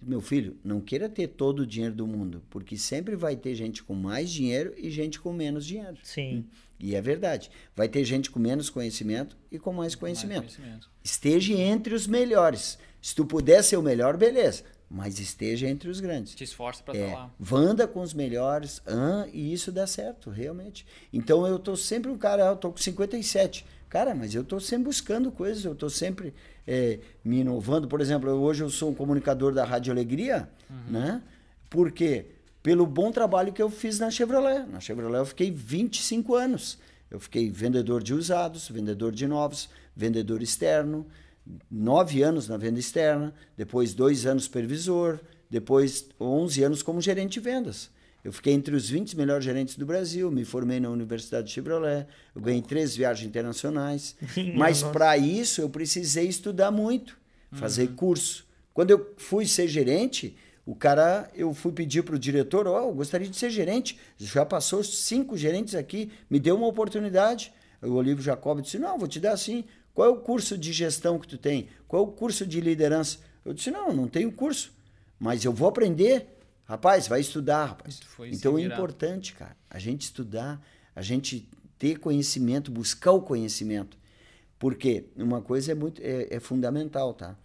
meu 0.00 0.20
filho, 0.20 0.56
não 0.62 0.80
queira 0.80 1.08
ter 1.08 1.26
todo 1.26 1.60
o 1.60 1.66
dinheiro 1.66 1.94
do 1.94 2.06
mundo, 2.06 2.40
porque 2.50 2.76
sempre 2.76 3.16
vai 3.16 3.34
ter 3.34 3.56
gente 3.56 3.82
com 3.82 3.94
mais 3.94 4.30
dinheiro 4.30 4.72
e 4.76 4.92
gente 4.92 5.18
com 5.18 5.32
menos 5.32 5.66
dinheiro. 5.66 5.98
Sim. 6.04 6.46
E 6.78 6.94
é 6.94 7.00
verdade. 7.00 7.50
Vai 7.74 7.88
ter 7.88 8.04
gente 8.04 8.30
com 8.30 8.38
menos 8.38 8.68
conhecimento 8.70 9.36
e 9.50 9.58
com 9.58 9.70
mais 9.70 9.78
Mais 9.78 9.94
conhecimento. 9.96 10.40
conhecimento. 10.54 10.90
Esteja 11.02 11.54
entre 11.54 11.94
os 11.94 12.06
melhores. 12.06 12.78
Se 13.00 13.14
tu 13.14 13.24
puder 13.24 13.62
ser 13.62 13.76
o 13.76 13.82
melhor, 13.82 14.16
beleza. 14.16 14.62
Mas 14.88 15.18
esteja 15.18 15.66
entre 15.68 15.88
os 15.88 15.98
grandes. 16.00 16.34
Te 16.34 16.44
esforça 16.44 16.82
pra 16.82 16.96
É, 16.96 17.06
estar 17.06 17.16
lá. 17.18 17.30
Vanda 17.40 17.88
com 17.88 18.00
os 18.02 18.14
melhores, 18.14 18.80
ah, 18.86 19.26
e 19.32 19.52
isso 19.52 19.72
dá 19.72 19.84
certo, 19.86 20.30
realmente. 20.30 20.86
Então 21.12 21.44
eu 21.46 21.58
tô 21.58 21.74
sempre 21.76 22.10
um 22.10 22.16
cara, 22.16 22.44
eu 22.46 22.56
tô 22.56 22.70
com 22.70 22.78
57. 22.78 23.66
Cara, 23.88 24.14
mas 24.14 24.34
eu 24.34 24.44
tô 24.44 24.60
sempre 24.60 24.84
buscando 24.84 25.30
coisas, 25.32 25.64
eu 25.64 25.74
tô 25.74 25.88
sempre 25.90 26.34
é, 26.66 26.98
me 27.24 27.40
inovando. 27.40 27.88
Por 27.88 28.00
exemplo, 28.00 28.28
eu- 28.28 28.40
hoje 28.40 28.62
eu 28.62 28.70
sou 28.70 28.90
um 28.90 28.94
comunicador 28.94 29.52
da 29.54 29.64
Rádio 29.64 29.92
Alegria, 29.92 30.48
né? 30.88 31.22
Por 31.70 31.90
quê? 31.90 32.26
Pelo 32.66 32.84
bom 32.84 33.12
trabalho 33.12 33.52
que 33.52 33.62
eu 33.62 33.70
fiz 33.70 34.00
na 34.00 34.10
Chevrolet. 34.10 34.66
Na 34.68 34.80
Chevrolet 34.80 35.20
eu 35.20 35.24
fiquei 35.24 35.52
25 35.52 36.34
anos. 36.34 36.80
Eu 37.08 37.20
fiquei 37.20 37.48
vendedor 37.48 38.02
de 38.02 38.12
usados, 38.12 38.68
vendedor 38.68 39.12
de 39.12 39.24
novos, 39.28 39.68
vendedor 39.94 40.42
externo, 40.42 41.06
nove 41.70 42.24
anos 42.24 42.48
na 42.48 42.56
venda 42.56 42.80
externa, 42.80 43.32
depois 43.56 43.94
dois 43.94 44.26
anos 44.26 44.46
supervisor, 44.46 45.20
depois 45.48 46.08
11 46.20 46.64
anos 46.64 46.82
como 46.82 47.00
gerente 47.00 47.34
de 47.34 47.40
vendas. 47.40 47.88
Eu 48.24 48.32
fiquei 48.32 48.52
entre 48.52 48.74
os 48.74 48.90
20 48.90 49.16
melhores 49.16 49.44
gerentes 49.44 49.76
do 49.76 49.86
Brasil, 49.86 50.28
me 50.28 50.44
formei 50.44 50.80
na 50.80 50.90
Universidade 50.90 51.46
de 51.46 51.52
Chevrolet, 51.52 52.04
eu 52.34 52.42
ganhei 52.42 52.62
três 52.62 52.96
viagens 52.96 53.28
internacionais. 53.28 54.16
Mas 54.56 54.82
para 54.82 55.16
isso 55.16 55.60
eu 55.60 55.70
precisei 55.70 56.26
estudar 56.26 56.72
muito, 56.72 57.16
fazer 57.52 57.86
curso. 57.94 58.44
Quando 58.74 58.90
eu 58.90 59.14
fui 59.16 59.46
ser 59.46 59.68
gerente, 59.68 60.36
o 60.66 60.74
cara, 60.74 61.30
eu 61.32 61.54
fui 61.54 61.70
pedir 61.70 62.02
para 62.02 62.16
o 62.16 62.18
diretor, 62.18 62.66
ó, 62.66 62.80
eu 62.80 62.92
gostaria 62.92 63.28
de 63.28 63.36
ser 63.36 63.50
gerente. 63.50 63.96
Já 64.18 64.44
passou 64.44 64.82
cinco 64.82 65.36
gerentes 65.36 65.76
aqui, 65.76 66.10
me 66.28 66.40
deu 66.40 66.56
uma 66.56 66.66
oportunidade. 66.66 67.54
O 67.80 67.92
Olívio 67.92 68.24
Jacob 68.24 68.60
disse, 68.60 68.76
não, 68.76 68.98
vou 68.98 69.06
te 69.06 69.20
dar 69.20 69.30
assim. 69.30 69.64
Qual 69.94 70.08
é 70.08 70.10
o 70.10 70.16
curso 70.16 70.58
de 70.58 70.72
gestão 70.72 71.20
que 71.20 71.28
tu 71.28 71.38
tem? 71.38 71.68
Qual 71.86 72.02
é 72.02 72.06
o 72.08 72.10
curso 72.10 72.44
de 72.44 72.60
liderança? 72.60 73.18
Eu 73.44 73.54
disse, 73.54 73.70
não, 73.70 73.94
não 73.94 74.08
tenho 74.08 74.32
curso, 74.32 74.72
mas 75.20 75.44
eu 75.44 75.52
vou 75.52 75.68
aprender. 75.68 76.36
Rapaz, 76.64 77.06
vai 77.06 77.20
estudar, 77.20 77.66
rapaz. 77.66 78.00
Então 78.32 78.58
é 78.58 78.62
importante, 78.62 79.34
cara, 79.34 79.56
a 79.70 79.78
gente 79.78 80.02
estudar, 80.02 80.60
a 80.96 81.00
gente 81.00 81.48
ter 81.78 82.00
conhecimento, 82.00 82.72
buscar 82.72 83.12
o 83.12 83.22
conhecimento. 83.22 83.96
Porque 84.58 85.04
uma 85.14 85.40
coisa 85.40 85.70
é, 85.70 85.74
muito, 85.76 86.02
é, 86.02 86.26
é 86.28 86.40
fundamental, 86.40 87.14
tá? 87.14 87.36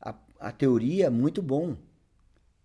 A, 0.00 0.14
a 0.40 0.50
teoria 0.50 1.06
é 1.06 1.10
muito 1.10 1.42
bom, 1.42 1.76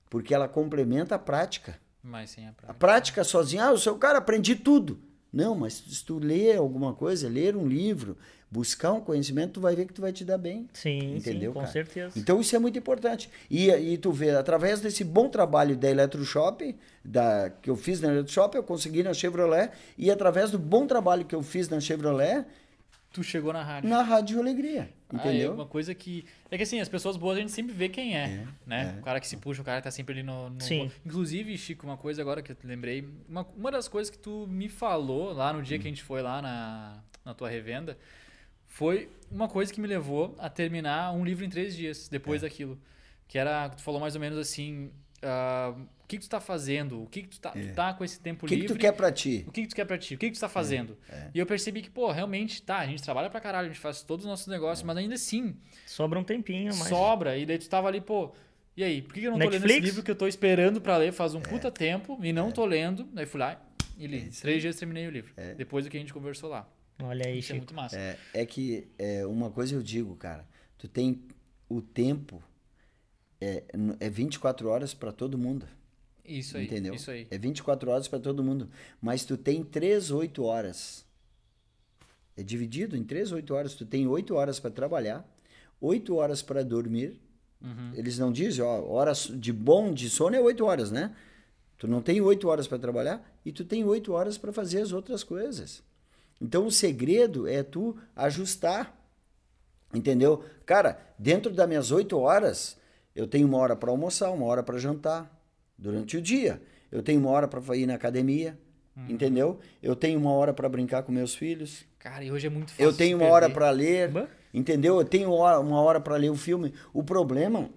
porque 0.09 0.33
ela 0.33 0.47
complementa 0.47 1.15
a 1.15 1.19
prática. 1.19 1.77
Mas 2.03 2.31
sem 2.31 2.45
a 2.47 2.49
A 2.49 2.53
prática. 2.53 2.73
prática 2.79 3.23
sozinha, 3.23 3.65
ah, 3.67 3.71
eu 3.71 3.77
sou 3.77 3.95
o 3.95 3.99
cara, 3.99 4.17
aprendi 4.19 4.55
tudo. 4.55 4.99
Não, 5.31 5.53
mas 5.53 5.73
se 5.73 6.03
tu 6.03 6.17
ler 6.17 6.57
alguma 6.57 6.93
coisa, 6.93 7.29
ler 7.29 7.55
um 7.55 7.67
livro, 7.67 8.17
buscar 8.49 8.93
um 8.93 8.99
conhecimento, 8.99 9.53
tu 9.53 9.61
vai 9.61 9.75
ver 9.75 9.85
que 9.85 9.93
tu 9.93 10.01
vai 10.01 10.11
te 10.11 10.25
dar 10.25 10.39
bem. 10.39 10.67
Sim, 10.73 11.17
Entendeu, 11.17 11.51
sim, 11.51 11.53
com 11.53 11.59
cara? 11.59 11.71
certeza. 11.71 12.17
Então 12.17 12.41
isso 12.41 12.55
é 12.55 12.59
muito 12.59 12.79
importante. 12.79 13.29
E, 13.47 13.69
e 13.69 13.95
tu 13.99 14.11
vê, 14.11 14.31
através 14.31 14.81
desse 14.81 15.03
bom 15.03 15.29
trabalho 15.29 15.77
da 15.77 15.87
Eletroshop, 15.87 16.75
da, 17.05 17.51
que 17.61 17.69
eu 17.69 17.75
fiz 17.75 18.01
na 18.01 18.07
Eletroshop, 18.07 18.57
eu 18.57 18.63
consegui 18.63 19.03
na 19.03 19.13
Chevrolet, 19.13 19.69
e 19.95 20.09
através 20.09 20.49
do 20.49 20.57
bom 20.57 20.87
trabalho 20.87 21.23
que 21.25 21.35
eu 21.35 21.43
fiz 21.43 21.69
na 21.69 21.79
Chevrolet, 21.79 22.43
Tu 23.11 23.23
chegou 23.23 23.51
na 23.51 23.63
rádio. 23.63 23.89
na 23.89 24.03
Rádio 24.03 24.39
Alegria. 24.39 24.93
Ah, 25.09 25.15
é 25.15 25.17
Entendeu? 25.29 25.53
uma 25.53 25.65
coisa 25.65 25.95
que. 25.95 26.25
É 26.51 26.57
que 26.57 26.63
assim, 26.63 26.79
as 26.79 26.87
pessoas 26.87 27.17
boas 27.17 27.37
a 27.37 27.41
gente 27.41 27.51
sempre 27.51 27.73
vê 27.73 27.89
quem 27.89 28.15
é, 28.15 28.45
né? 28.67 28.97
O 28.99 29.03
cara 29.03 29.19
que 29.19 29.27
se 29.27 29.35
puxa, 29.37 29.61
o 29.61 29.65
cara 29.65 29.79
que 29.81 29.85
tá 29.85 29.91
sempre 29.91 30.13
ali 30.13 30.23
no. 30.23 30.51
no- 30.51 30.61
Sim. 30.61 30.91
Inclusive, 31.03 31.57
Chico, 31.57 31.87
uma 31.87 31.97
coisa 31.97 32.21
agora 32.21 32.41
que 32.43 32.51
eu 32.51 32.57
lembrei. 32.63 33.07
Uma, 33.27 33.47
uma 33.57 33.71
das 33.71 33.87
coisas 33.87 34.11
que 34.11 34.17
tu 34.17 34.45
me 34.47 34.69
falou 34.69 35.33
lá 35.33 35.51
no 35.51 35.63
dia 35.63 35.77
Hum. 35.77 35.81
que 35.81 35.87
a 35.87 35.89
gente 35.89 36.03
foi 36.03 36.21
lá 36.21 36.39
na, 36.41 36.97
na 37.25 37.33
tua 37.33 37.49
revenda 37.49 37.97
foi 38.67 39.09
uma 39.31 39.47
coisa 39.47 39.73
que 39.73 39.81
me 39.81 39.87
levou 39.87 40.35
a 40.37 40.47
terminar 40.47 41.11
um 41.13 41.25
livro 41.25 41.43
em 41.43 41.49
três 41.49 41.75
dias 41.75 42.07
É. 42.07 42.11
depois 42.11 42.41
daquilo. 42.43 42.79
Que 43.27 43.39
era. 43.39 43.69
Tu 43.69 43.81
falou 43.81 43.99
mais 43.99 44.13
ou 44.13 44.21
menos 44.21 44.37
assim. 44.37 44.91
Ah, 45.23 45.75
o 46.03 46.07
que, 46.07 46.17
que 46.17 46.23
tu 46.25 46.29
tá 46.29 46.39
fazendo? 46.39 47.03
O 47.03 47.07
que, 47.07 47.21
que 47.23 47.29
tu, 47.29 47.39
tá, 47.39 47.51
tu 47.51 47.73
tá 47.75 47.93
com 47.93 48.03
esse 48.03 48.19
tempo 48.19 48.45
É. 48.45 48.47
O 48.47 48.49
que, 48.49 48.55
que 48.55 48.61
livre? 48.63 48.77
tu 48.77 48.79
quer 48.79 48.91
pra 48.93 49.11
ti? 49.11 49.45
O 49.47 49.51
que, 49.51 49.61
que 49.63 49.67
tu 49.67 49.75
quer 49.75 49.85
pra 49.85 49.97
ti? 49.97 50.15
O 50.15 50.17
que, 50.17 50.29
que 50.29 50.37
tu 50.37 50.39
tá 50.39 50.45
É, 50.47 50.49
fazendo? 50.49 50.97
E 51.33 51.39
eu 51.39 51.45
percebi 51.45 51.81
que, 51.81 51.89
pô, 51.89 52.11
realmente, 52.11 52.61
tá, 52.61 52.77
a 52.79 52.85
gente 52.87 53.01
trabalha 53.03 53.29
pra 53.29 53.39
caralho, 53.39 53.65
a 53.67 53.69
gente 53.71 53.79
faz 53.81 54.01
todos 54.01 54.25
os 54.25 54.29
nossos 54.29 54.47
É. 54.47 54.51
negócios, 54.51 54.83
mas 54.85 54.97
ainda 54.97 55.15
assim, 55.15 55.55
Sobra 55.85 56.17
um 56.19 56.23
tempinho, 56.23 56.73
mas. 56.75 56.87
sobra. 56.89 57.37
E 57.37 57.45
daí 57.45 57.57
tu 57.57 57.69
tava 57.69 57.87
ali, 57.87 58.01
pô, 58.01 58.33
e 58.75 58.83
aí, 58.83 59.01
por 59.01 59.13
que 59.13 59.19
que 59.21 59.27
eu 59.27 59.31
não 59.31 59.37
tô 59.39 59.43
lendo 59.45 59.51
Netflix? 59.61 59.77
esse 59.77 59.85
livro 59.85 60.03
que 60.03 60.11
eu 60.11 60.15
tô 60.15 60.25
esperando 60.27 60.79
pra 60.81 60.95
ler 60.97 61.11
faz 61.11 61.35
um 61.35 61.39
É. 61.39 61.41
puta 61.41 61.69
tempo 61.69 62.17
e 62.23 62.31
não 62.33 62.51
tô 62.51 62.65
lendo? 62.65 63.03
Daí 63.13 63.25
fui 63.25 63.39
lá 63.39 63.61
e 63.97 64.07
li. 64.07 64.29
Três 64.41 64.61
dias 64.61 64.77
terminei 64.77 65.05
o 65.07 65.11
livro. 65.11 65.33
É. 65.35 65.53
Depois 65.53 65.83
do 65.85 65.91
que 65.91 65.97
a 65.97 65.99
gente 65.99 66.13
conversou 66.13 66.49
lá. 66.49 66.67
Olha 67.01 67.25
aí, 67.27 67.39
Isso 67.39 67.51
é 67.51 67.55
Chico. 67.55 67.57
muito 67.57 67.73
massa. 67.73 67.97
É, 67.97 68.17
é 68.33 68.45
que 68.45 68.87
é, 68.97 69.25
uma 69.25 69.49
coisa 69.51 69.73
eu 69.75 69.81
digo, 69.83 70.15
cara, 70.15 70.45
tu 70.77 70.87
tem 70.87 71.21
o 71.69 71.81
tempo, 71.81 72.41
é, 73.41 73.63
é 73.99 74.09
24 74.09 74.67
horas 74.69 74.93
pra 74.93 75.11
todo 75.11 75.37
mundo. 75.37 75.65
Isso 76.25 76.57
aí. 76.57 76.65
entendeu? 76.65 76.93
Isso 76.93 77.09
aí. 77.09 77.27
É 77.31 77.37
24 77.37 77.89
horas 77.89 78.07
pra 78.07 78.19
todo 78.19 78.43
mundo. 78.43 78.69
Mas 79.01 79.25
tu 79.25 79.35
tem 79.35 79.63
3, 79.63 80.11
8 80.11 80.43
horas. 80.43 81.05
É 82.37 82.43
dividido 82.43 82.95
em 82.95 83.03
3, 83.03 83.31
8 83.31 83.53
horas. 83.53 83.73
Tu 83.73 83.85
tem 83.85 84.07
8 84.07 84.35
horas 84.35 84.59
pra 84.59 84.69
trabalhar, 84.69 85.27
8 85.81 86.15
horas 86.15 86.41
pra 86.41 86.61
dormir. 86.61 87.19
Uhum. 87.61 87.91
Eles 87.95 88.17
não 88.17 88.31
dizem, 88.31 88.63
ó, 88.63 88.85
horas 88.85 89.29
de 89.33 89.51
bom 89.51 89.91
de 89.91 90.09
sono 90.09 90.35
é 90.35 90.39
8 90.39 90.63
horas, 90.63 90.91
né? 90.91 91.15
Tu 91.77 91.87
não 91.87 92.01
tem 92.01 92.21
8 92.21 92.47
horas 92.47 92.67
pra 92.67 92.77
trabalhar 92.77 93.25
e 93.43 93.51
tu 93.51 93.65
tem 93.65 93.83
8 93.83 94.11
horas 94.13 94.37
pra 94.37 94.53
fazer 94.53 94.81
as 94.81 94.91
outras 94.91 95.23
coisas. 95.23 95.81
Então 96.39 96.67
o 96.67 96.71
segredo 96.71 97.47
é 97.47 97.63
tu 97.63 97.97
ajustar. 98.15 98.95
Entendeu? 99.93 100.45
Cara, 100.65 100.99
dentro 101.17 101.51
das 101.51 101.67
minhas 101.67 101.89
8 101.91 102.17
horas, 102.17 102.77
eu 103.15 103.27
tenho 103.27 103.47
uma 103.47 103.57
hora 103.57 103.75
para 103.75 103.91
almoçar, 103.91 104.31
uma 104.31 104.45
hora 104.45 104.63
para 104.63 104.77
jantar 104.77 105.29
durante 105.77 106.17
o 106.17 106.21
dia. 106.21 106.61
Eu 106.91 107.01
tenho 107.03 107.19
uma 107.19 107.29
hora 107.29 107.47
para 107.47 107.75
ir 107.75 107.85
na 107.85 107.95
academia, 107.95 108.57
entendeu? 109.07 109.59
Eu 109.81 109.95
tenho 109.95 110.19
uma 110.19 110.31
hora 110.33 110.53
para 110.53 110.67
brincar 110.67 111.03
com 111.03 111.11
meus 111.11 111.35
filhos. 111.35 111.85
Cara, 111.99 112.23
e 112.23 112.31
hoje 112.31 112.47
é 112.47 112.49
muito 112.49 112.71
fácil. 112.71 112.83
Eu 112.83 112.93
tenho 112.93 113.17
uma 113.17 113.27
hora 113.27 113.45
perder. 113.47 113.53
para 113.59 113.69
ler, 113.71 114.09
Bah. 114.09 114.27
entendeu? 114.53 114.97
Eu 114.99 115.05
tenho 115.05 115.31
hora- 115.31 115.59
uma 115.59 115.81
hora 115.81 115.99
para 115.99 116.15
ler 116.15 116.29
o 116.29 116.35
filme. 116.35 116.73
O 116.93 117.03
problema 117.03 117.69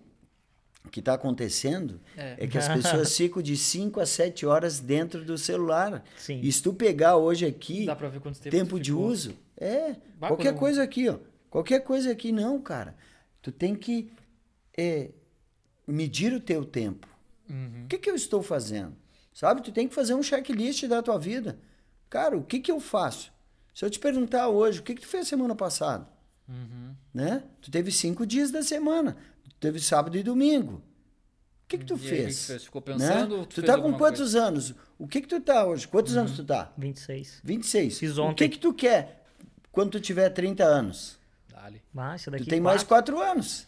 que 0.91 0.99
está 1.01 1.15
acontecendo 1.15 2.01
É. 2.17 2.45
é. 2.45 2.47
que 2.47 2.59
as 2.59 2.69
pessoas 2.69 3.15
ficam 3.17 3.41
de 3.43 3.57
5 3.57 4.01
a 4.01 4.07
7 4.07 4.45
horas 4.47 4.81
dentro 4.81 5.25
do 5.25 5.37
celular. 5.39 6.03
Sim. 6.17 6.41
E 6.43 6.51
se 6.51 6.63
tu 6.63 6.73
pegar 6.73 7.17
hoje 7.17 7.47
aqui, 7.47 7.85
Dá 7.87 7.95
pra 7.97 8.09
ver 8.09 8.21
quanto 8.21 8.41
tempo 8.41 8.57
tempo 8.57 8.81
de 8.81 8.91
ficou. 8.91 9.07
uso, 9.07 9.35
é, 9.57 9.97
qualquer 10.19 10.55
coisa 10.55 10.83
aqui, 10.83 11.09
ó. 11.09 11.19
Qualquer 11.51 11.81
coisa 11.81 12.11
aqui 12.11 12.33
não, 12.33 12.61
cara. 12.61 12.97
Tu 13.41 13.53
tem 13.53 13.75
que 13.75 14.11
é, 14.77 15.11
medir 15.87 16.33
o 16.33 16.41
teu 16.41 16.65
tempo. 16.65 17.07
Uhum. 17.49 17.83
O 17.85 17.89
que, 17.89 17.99
que 17.99 18.11
eu 18.11 18.15
estou 18.15 18.43
fazendo? 18.43 18.95
Sabe? 19.33 19.63
Tu 19.63 19.73
tem 19.73 19.89
que 19.89 19.95
fazer 19.95 20.15
um 20.15 20.23
checklist 20.23 20.85
da 20.87 21.03
tua 21.03 21.19
vida. 21.19 21.59
Cara, 22.11 22.37
o 22.37 22.45
que, 22.45 22.61
que 22.61 22.71
eu 22.71 22.79
faço? 22.81 23.33
Se 23.75 23.85
eu 23.85 23.91
te 23.91 23.99
perguntar 23.99 24.49
hoje, 24.49 24.81
o 24.81 24.83
que, 24.83 24.95
que 24.95 25.01
tu 25.01 25.07
fez 25.09 25.27
semana 25.27 25.55
passada? 25.55 26.07
Uhum. 26.49 26.95
Né? 27.15 27.43
Tu 27.61 27.71
teve 27.71 27.91
cinco 27.91 28.27
dias 28.27 28.51
da 28.51 28.63
semana. 28.63 29.17
Tu 29.45 29.55
teve 29.59 29.81
sábado 29.81 30.17
e 30.17 30.23
domingo. 30.23 30.75
O 31.65 31.69
que, 31.69 31.79
que 31.79 31.85
tu 31.87 31.95
E 31.95 31.97
aí, 31.97 32.01
o 32.01 32.11
que 32.11 32.17
fez? 32.25 32.47
fez? 32.47 32.65
Ficou 32.65 32.83
Né? 32.87 32.93
pensando 32.93 33.37
ou 33.39 33.47
tu 33.47 33.55
Tu, 33.55 33.63
fez 33.63 33.67
tá 33.67 33.81
com 33.81 33.95
quantos 33.95 34.35
anos? 34.35 34.75
O 34.99 35.09
que, 35.09 35.23
que 35.23 35.27
tu 35.29 35.41
tá 35.41 35.65
hoje? 35.65 35.89
Quantos 35.89 36.15
anos 36.17 36.33
tu 36.37 36.45
tá? 36.45 36.71
26. 36.77 37.41
26. 37.43 37.99
Fiz 37.99 38.19
O 38.19 38.25
ontem. 38.25 38.49
que, 38.49 38.57
que 38.57 38.59
tu 38.63 38.75
quer 38.75 39.25
quando 39.71 39.93
tu 39.93 40.01
tiver 40.01 40.29
30 40.29 40.63
anos? 40.65 41.19
Dale. 41.49 41.83
Esse 42.15 42.31
daqui 42.31 42.45
Tu 42.45 42.51
tem 42.51 42.61
mais 42.61 42.83
quatro 42.83 43.19
anos. 43.23 43.67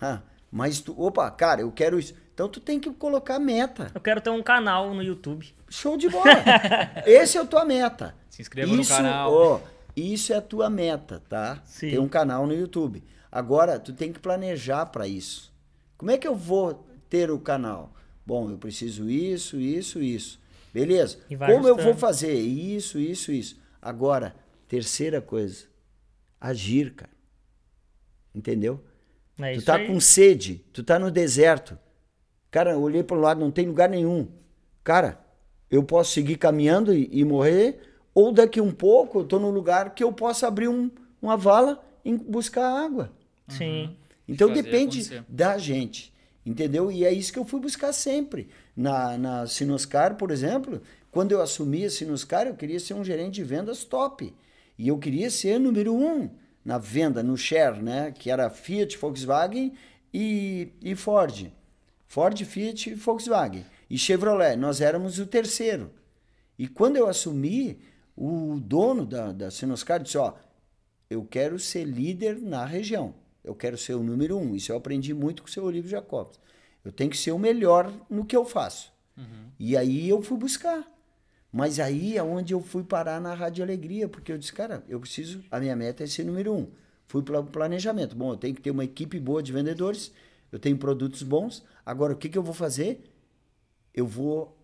Ah, 0.00 0.20
mas 0.50 0.80
tu, 0.80 0.94
opa, 1.00 1.30
cara, 1.30 1.60
eu 1.62 1.70
quero 1.72 1.98
isso. 1.98 2.14
Então 2.34 2.48
tu 2.48 2.60
tem 2.60 2.78
que 2.78 2.90
colocar 2.90 3.38
meta. 3.38 3.90
Eu 3.94 4.00
quero 4.00 4.20
ter 4.20 4.30
um 4.30 4.42
canal 4.42 4.94
no 4.94 5.02
YouTube. 5.02 5.52
Show 5.68 5.96
de 5.96 6.08
bola. 6.08 6.24
Esse 7.04 7.36
é 7.36 7.40
a 7.40 7.44
tua 7.44 7.64
meta. 7.64 8.14
Se 8.30 8.40
inscreva 8.42 8.72
no 8.72 8.80
isso, 8.80 8.92
canal. 8.92 9.32
ó, 9.32 9.60
isso 9.96 10.32
é 10.32 10.36
a 10.36 10.40
tua 10.42 10.70
meta, 10.70 11.22
tá? 11.28 11.60
Sim. 11.64 11.90
Ter 11.90 11.98
um 11.98 12.08
canal 12.08 12.46
no 12.46 12.54
YouTube. 12.54 13.02
Agora, 13.30 13.78
tu 13.78 13.92
tem 13.92 14.12
que 14.12 14.20
planejar 14.20 14.86
para 14.86 15.06
isso. 15.08 15.52
Como 15.96 16.10
é 16.10 16.16
que 16.16 16.26
eu 16.28 16.34
vou 16.34 16.86
ter 17.10 17.30
o 17.30 17.38
canal? 17.40 17.92
Bom, 18.24 18.50
eu 18.50 18.56
preciso 18.56 19.10
isso, 19.10 19.58
isso, 19.58 20.00
isso. 20.00 20.40
Beleza. 20.72 21.18
E 21.28 21.34
vai 21.34 21.52
Como 21.52 21.66
eu 21.66 21.74
ajustando. 21.74 21.92
vou 21.92 22.00
fazer 22.00 22.34
isso, 22.34 22.98
isso, 22.98 23.32
isso? 23.32 23.60
Agora, 23.82 24.34
terceira 24.68 25.20
coisa, 25.20 25.66
agir, 26.40 26.94
cara. 26.94 27.10
Entendeu? 28.34 28.84
É 29.40 29.54
tu 29.54 29.62
tá 29.64 29.76
aí. 29.76 29.86
com 29.86 30.00
sede, 30.00 30.64
tu 30.72 30.82
tá 30.82 30.98
no 30.98 31.10
deserto. 31.10 31.78
Cara, 32.50 32.72
eu 32.72 32.80
olhei 32.80 33.02
pro 33.02 33.18
lado, 33.20 33.40
não 33.40 33.50
tem 33.50 33.66
lugar 33.66 33.88
nenhum. 33.88 34.26
Cara, 34.82 35.20
eu 35.70 35.82
posso 35.82 36.12
seguir 36.12 36.36
caminhando 36.36 36.94
e, 36.94 37.08
e 37.12 37.24
morrer, 37.24 37.78
ou 38.14 38.32
daqui 38.32 38.60
um 38.60 38.72
pouco 38.72 39.20
eu 39.20 39.24
tô 39.24 39.38
num 39.38 39.50
lugar 39.50 39.94
que 39.94 40.02
eu 40.02 40.12
possa 40.12 40.48
abrir 40.48 40.68
um- 40.68 40.90
uma 41.20 41.36
vala 41.36 41.84
e 42.04 42.16
buscar 42.16 42.66
água. 42.84 43.12
Sim. 43.48 43.96
Então 44.26 44.48
Fazer 44.48 44.62
depende 44.62 44.98
acontecer. 45.00 45.24
da 45.28 45.58
gente, 45.58 46.12
entendeu? 46.44 46.90
E 46.90 47.04
é 47.04 47.12
isso 47.12 47.32
que 47.32 47.38
eu 47.38 47.44
fui 47.44 47.60
buscar 47.60 47.92
sempre. 47.92 48.48
Na, 48.76 49.16
na 49.18 49.46
Sinoscar, 49.46 50.16
por 50.16 50.30
exemplo, 50.30 50.80
quando 51.10 51.32
eu 51.32 51.40
assumi 51.42 51.84
a 51.84 51.90
Sinoscar, 51.90 52.46
eu 52.46 52.54
queria 52.54 52.78
ser 52.80 52.94
um 52.94 53.04
gerente 53.04 53.34
de 53.34 53.44
vendas 53.44 53.84
top. 53.84 54.34
E 54.78 54.88
eu 54.88 54.98
queria 54.98 55.30
ser 55.30 55.58
número 55.58 55.94
um 55.94 56.30
na 56.68 56.76
venda, 56.76 57.22
no 57.22 57.34
share, 57.34 57.80
né? 57.82 58.12
Que 58.12 58.30
era 58.30 58.50
Fiat, 58.50 58.98
Volkswagen 58.98 59.72
e, 60.12 60.68
e 60.82 60.94
Ford. 60.94 61.50
Ford, 62.06 62.44
Fiat 62.44 62.90
e 62.90 62.94
Volkswagen. 62.94 63.64
E 63.88 63.96
Chevrolet, 63.96 64.54
nós 64.54 64.82
éramos 64.82 65.18
o 65.18 65.24
terceiro. 65.24 65.90
E 66.58 66.68
quando 66.68 66.96
eu 66.96 67.08
assumi, 67.08 67.80
o 68.14 68.60
dono 68.60 69.06
da, 69.06 69.32
da 69.32 69.50
Sinoscar 69.50 69.98
disse, 70.02 70.18
ó, 70.18 70.34
eu 71.08 71.24
quero 71.24 71.58
ser 71.58 71.84
líder 71.84 72.38
na 72.38 72.66
região. 72.66 73.14
Eu 73.42 73.54
quero 73.54 73.78
ser 73.78 73.94
o 73.94 74.02
número 74.02 74.36
um. 74.36 74.54
Isso 74.54 74.70
eu 74.70 74.76
aprendi 74.76 75.14
muito 75.14 75.40
com 75.40 75.48
o 75.48 75.50
seu 75.50 75.64
Olívio 75.64 75.88
Jacobs. 75.88 76.38
Eu 76.84 76.92
tenho 76.92 77.08
que 77.10 77.16
ser 77.16 77.32
o 77.32 77.38
melhor 77.38 77.90
no 78.10 78.26
que 78.26 78.36
eu 78.36 78.44
faço. 78.44 78.92
E 79.58 79.74
aí 79.74 80.06
eu 80.06 80.20
fui 80.20 80.36
buscar. 80.36 80.86
Mas 81.52 81.80
aí 81.80 82.16
é 82.16 82.22
onde 82.22 82.52
eu 82.52 82.60
fui 82.60 82.84
parar 82.84 83.20
na 83.20 83.34
Rádio 83.34 83.64
Alegria, 83.64 84.08
porque 84.08 84.30
eu 84.30 84.38
disse, 84.38 84.52
cara, 84.52 84.84
eu 84.88 85.00
preciso, 85.00 85.42
a 85.50 85.58
minha 85.58 85.74
meta 85.74 86.04
é 86.04 86.06
ser 86.06 86.24
número 86.24 86.54
um. 86.54 86.68
Fui 87.06 87.22
para 87.22 87.40
o 87.40 87.44
planejamento. 87.44 88.14
Bom, 88.14 88.32
eu 88.32 88.36
tenho 88.36 88.54
que 88.54 88.60
ter 88.60 88.70
uma 88.70 88.84
equipe 88.84 89.18
boa 89.18 89.42
de 89.42 89.52
vendedores, 89.52 90.12
eu 90.52 90.58
tenho 90.58 90.76
produtos 90.76 91.22
bons. 91.22 91.64
Agora, 91.84 92.12
o 92.12 92.16
que, 92.16 92.28
que 92.28 92.36
eu 92.36 92.42
vou 92.42 92.54
fazer? 92.54 93.02
Eu 93.94 94.06
vou 94.06 94.56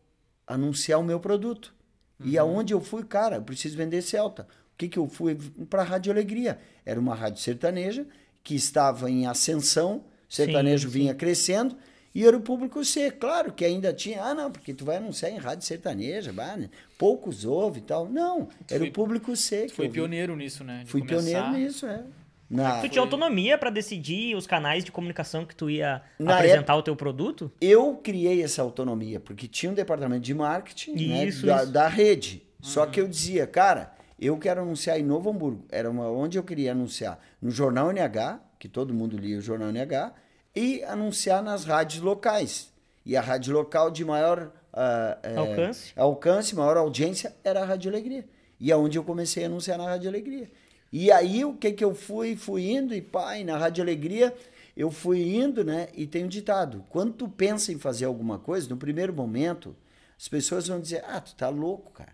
anunciar 0.47 1.01
o 1.01 1.05
meu 1.05 1.19
produto. 1.19 1.75
E 2.23 2.39
aonde 2.39 2.73
eu 2.73 2.81
fui, 2.81 3.03
cara, 3.03 3.37
eu 3.37 3.43
preciso 3.43 3.77
vender 3.77 4.01
Celta. 4.03 4.47
O 4.75 4.77
que, 4.77 4.89
que 4.89 4.99
eu 4.99 5.09
fui 5.09 5.37
para 5.69 5.83
a 5.83 5.85
Rádio 5.85 6.13
Alegria? 6.13 6.59
Era 6.85 7.01
uma 7.01 7.15
rádio 7.15 7.41
sertaneja 7.41 8.07
que 8.43 8.55
estava 8.55 9.11
em 9.11 9.27
ascensão, 9.27 10.05
sertanejo 10.29 10.89
Sim, 10.89 10.99
vinha 10.99 11.15
crescendo 11.15 11.77
e 12.15 12.25
era 12.27 12.37
o 12.37 12.41
público 12.41 12.85
C. 12.85 13.11
Claro 13.11 13.53
que 13.53 13.65
ainda 13.65 13.93
tinha, 13.93 14.23
ah, 14.23 14.35
não, 14.35 14.51
porque 14.51 14.73
tu 14.73 14.85
vai 14.85 14.97
anunciar 14.99 15.33
em 15.33 15.37
rádio 15.39 15.67
sertaneja, 15.67 16.33
bah, 16.33 16.57
né? 16.57 16.71
poucos 16.97 17.45
ouvem 17.45 17.83
e 17.83 17.85
tal. 17.87 18.09
Não, 18.09 18.49
era 18.71 18.79
foi- 18.81 18.89
o 18.89 18.93
público 18.93 19.35
C. 19.35 19.63
Tu 19.63 19.69
que 19.71 19.75
foi 19.77 19.89
pioneiro 19.89 20.37
nisso, 20.37 20.63
né? 20.63 20.83
De 20.85 20.91
Fui 20.91 21.01
começar- 21.01 21.43
pioneiro 21.43 21.51
nisso, 21.67 21.87
é. 21.87 22.05
Na, 22.49 22.81
Tu 22.83 22.91
tinha 22.91 23.03
autonomia 23.03 23.57
pra 23.59 23.71
decidir 23.71 24.37
os 24.37 24.47
canais 24.47 24.85
de 24.85 24.93
comunicação 24.93 25.45
que 25.47 25.57
tu 25.57 25.69
ia 25.71 26.03
Na 26.19 26.37
apresentar 26.37 26.77
o 26.77 26.83
teu 26.83 26.95
produto? 26.95 27.51
Eu 27.61 27.97
criei 27.97 28.43
essa 28.43 28.61
autonomia, 28.63 29.19
porque 29.19 29.49
tinha 29.49 29.73
um 29.73 29.75
departamento 29.75 30.21
de 30.21 30.35
marketing 30.35 30.93
né, 30.93 31.25
Isso, 31.27 31.47
da, 31.47 31.63
isso. 31.63 31.73
da 31.73 31.89
rede. 31.89 32.43
Só 32.61 32.87
que 32.87 33.01
eu 33.01 33.09
dizia, 33.09 33.47
cara, 33.47 33.93
eu 34.21 34.37
quero 34.39 34.61
anunciar 34.61 35.01
em 35.01 35.03
Novo 35.03 35.31
Hamburgo. 35.31 35.65
Era 35.71 35.91
uma, 35.91 36.07
onde 36.11 36.39
eu 36.39 36.43
queria 36.45 36.73
anunciar? 36.73 37.19
No 37.43 37.51
Jornal 37.51 37.91
NH, 37.91 38.39
que 38.59 38.69
todo 38.69 38.95
mundo 38.95 39.17
lia 39.17 39.39
o 39.39 39.41
Jornal 39.41 39.71
NH, 39.71 40.13
e 40.55 40.83
anunciar 40.85 41.43
nas 41.43 41.65
rádios 41.65 42.03
locais. 42.03 42.73
E 43.05 43.17
a 43.17 43.21
rádio 43.21 43.53
local 43.53 43.91
de 43.91 44.05
maior 44.05 44.51
ah, 44.73 45.19
eh, 45.23 45.37
Alcance. 45.37 45.93
alcance, 45.97 46.57
maior 46.57 46.77
audiência, 46.77 47.35
era 47.45 47.63
a 47.63 47.65
Rádio 47.65 47.91
Alegria. 47.91 48.29
E 48.59 48.73
é 48.73 48.77
onde 48.77 48.99
eu 48.99 49.05
comecei 49.05 49.45
a 49.45 49.47
anunciar 49.47 49.79
na 49.79 49.85
Rádio 49.85 50.09
Alegria. 50.09 50.51
E 50.93 51.13
aí 51.13 51.45
o 51.45 51.55
que 51.55 51.73
que 51.73 51.85
eu 51.85 51.95
fui, 51.95 52.35
fui 52.35 52.71
indo 52.71 52.95
e 52.95 53.01
pai, 53.01 53.45
na 53.45 53.57
Rádio 53.57 53.83
Alegria, 53.83 54.35
eu 54.77 54.91
fui 54.91 55.37
indo, 55.37 55.65
né? 55.65 55.89
E 55.95 56.07
tem 56.07 56.25
um 56.25 56.29
ditado, 56.29 56.85
quando 56.89 57.13
tu 57.13 57.29
pensa 57.29 57.73
em 57.73 57.79
fazer 57.79 58.05
alguma 58.05 58.39
coisa, 58.39 58.69
no 58.69 58.77
primeiro 58.77 59.13
momento, 59.13 59.77
as 60.19 60.29
pessoas 60.29 60.67
vão 60.67 60.81
dizer: 60.81 61.05
"Ah, 61.07 61.21
tu 61.21 61.35
tá 61.35 61.49
louco, 61.49 61.93
cara". 61.93 62.13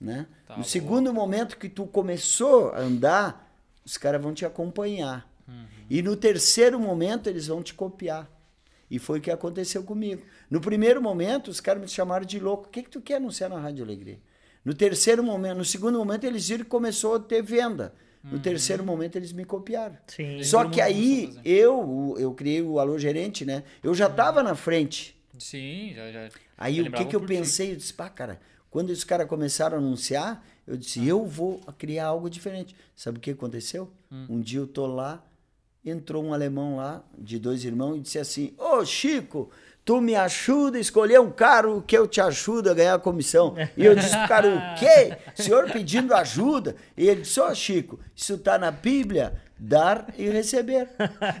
Né? 0.00 0.26
Tá 0.46 0.54
no 0.54 0.58
louco. 0.58 0.70
segundo 0.70 1.14
momento 1.14 1.56
que 1.56 1.68
tu 1.68 1.86
começou 1.86 2.70
a 2.70 2.80
andar, 2.80 3.56
os 3.84 3.96
caras 3.96 4.20
vão 4.20 4.34
te 4.34 4.44
acompanhar. 4.44 5.28
E 5.88 6.02
no 6.02 6.16
terceiro 6.16 6.78
momento 6.78 7.28
eles 7.28 7.46
vão 7.46 7.62
te 7.62 7.74
copiar. 7.74 8.30
E 8.90 8.98
foi 8.98 9.18
o 9.18 9.22
que 9.22 9.30
aconteceu 9.30 9.82
comigo. 9.82 10.22
No 10.48 10.60
primeiro 10.60 11.02
momento, 11.02 11.48
os 11.48 11.60
caras 11.60 11.82
me 11.82 11.88
chamaram 11.88 12.24
de 12.24 12.38
louco. 12.38 12.66
O 12.66 12.70
que, 12.70 12.82
que 12.82 12.90
tu 12.90 13.00
quer 13.00 13.16
anunciar 13.16 13.50
na 13.50 13.58
Rádio 13.58 13.84
Alegria? 13.84 14.18
No 14.64 14.74
terceiro 14.74 15.22
momento, 15.22 15.58
no 15.58 15.64
segundo 15.64 15.98
momento, 15.98 16.24
eles 16.24 16.48
viram 16.48 16.64
que 16.64 16.70
começou 16.70 17.16
a 17.16 17.20
ter 17.20 17.42
venda. 17.42 17.94
No 18.24 18.40
terceiro 18.40 18.84
momento, 18.84 19.14
eles 19.14 19.32
me 19.32 19.44
copiaram. 19.44 19.96
Sim. 20.08 20.42
Só 20.42 20.68
que 20.68 20.80
aí, 20.80 21.32
eu, 21.44 22.16
eu 22.18 22.34
criei 22.34 22.60
o 22.60 22.80
Alô 22.80 22.98
Gerente, 22.98 23.44
né? 23.44 23.62
Eu 23.84 23.94
já 23.94 24.08
estava 24.08 24.42
na 24.42 24.56
frente. 24.56 25.16
Sim, 25.38 25.92
já. 25.94 26.10
já 26.10 26.28
Aí 26.58 26.80
o 26.80 26.90
que, 26.90 27.04
que 27.04 27.14
eu 27.14 27.20
ti. 27.20 27.26
pensei? 27.26 27.72
Eu 27.72 27.76
disse, 27.76 27.94
pá, 27.94 28.08
cara, 28.08 28.40
quando 28.68 28.90
os 28.90 29.04
caras 29.04 29.28
começaram 29.28 29.76
a 29.76 29.80
anunciar, 29.80 30.44
eu 30.66 30.76
disse, 30.76 31.06
eu 31.06 31.24
vou 31.24 31.60
criar 31.78 32.06
algo 32.06 32.28
diferente. 32.28 32.74
Sabe 32.96 33.18
o 33.18 33.20
que 33.20 33.30
aconteceu? 33.30 33.88
Hum. 34.10 34.26
Um 34.28 34.40
dia 34.40 34.58
eu 34.58 34.66
tô 34.66 34.86
lá, 34.86 35.24
entrou 35.86 36.24
um 36.24 36.34
alemão 36.34 36.76
lá, 36.76 37.04
de 37.16 37.38
dois 37.38 37.64
irmãos, 37.64 37.96
e 37.96 38.00
disse 38.00 38.18
assim, 38.18 38.52
ô 38.58 38.84
Chico, 38.84 39.50
tu 39.86 40.00
me 40.00 40.16
ajuda 40.16 40.76
a 40.76 40.80
escolher 40.80 41.20
um 41.20 41.30
carro 41.30 41.80
que 41.86 41.96
eu 41.96 42.06
te 42.08 42.20
ajudo 42.20 42.68
a 42.70 42.74
ganhar 42.74 42.94
a 42.94 42.98
comissão. 42.98 43.54
E 43.76 43.86
eu 43.86 43.94
disse 43.94 44.16
pro 44.18 44.26
cara, 44.28 44.48
o 44.48 44.78
quê? 44.78 45.16
O 45.38 45.42
senhor 45.42 45.70
pedindo 45.70 46.12
ajuda? 46.12 46.74
E 46.96 47.08
ele 47.08 47.20
disse, 47.22 47.38
ô 47.40 47.54
Chico, 47.54 47.98
isso 48.14 48.36
tá 48.36 48.58
na 48.58 48.72
Bíblia, 48.72 49.34
dar 49.56 50.08
e 50.18 50.28
receber. 50.28 50.88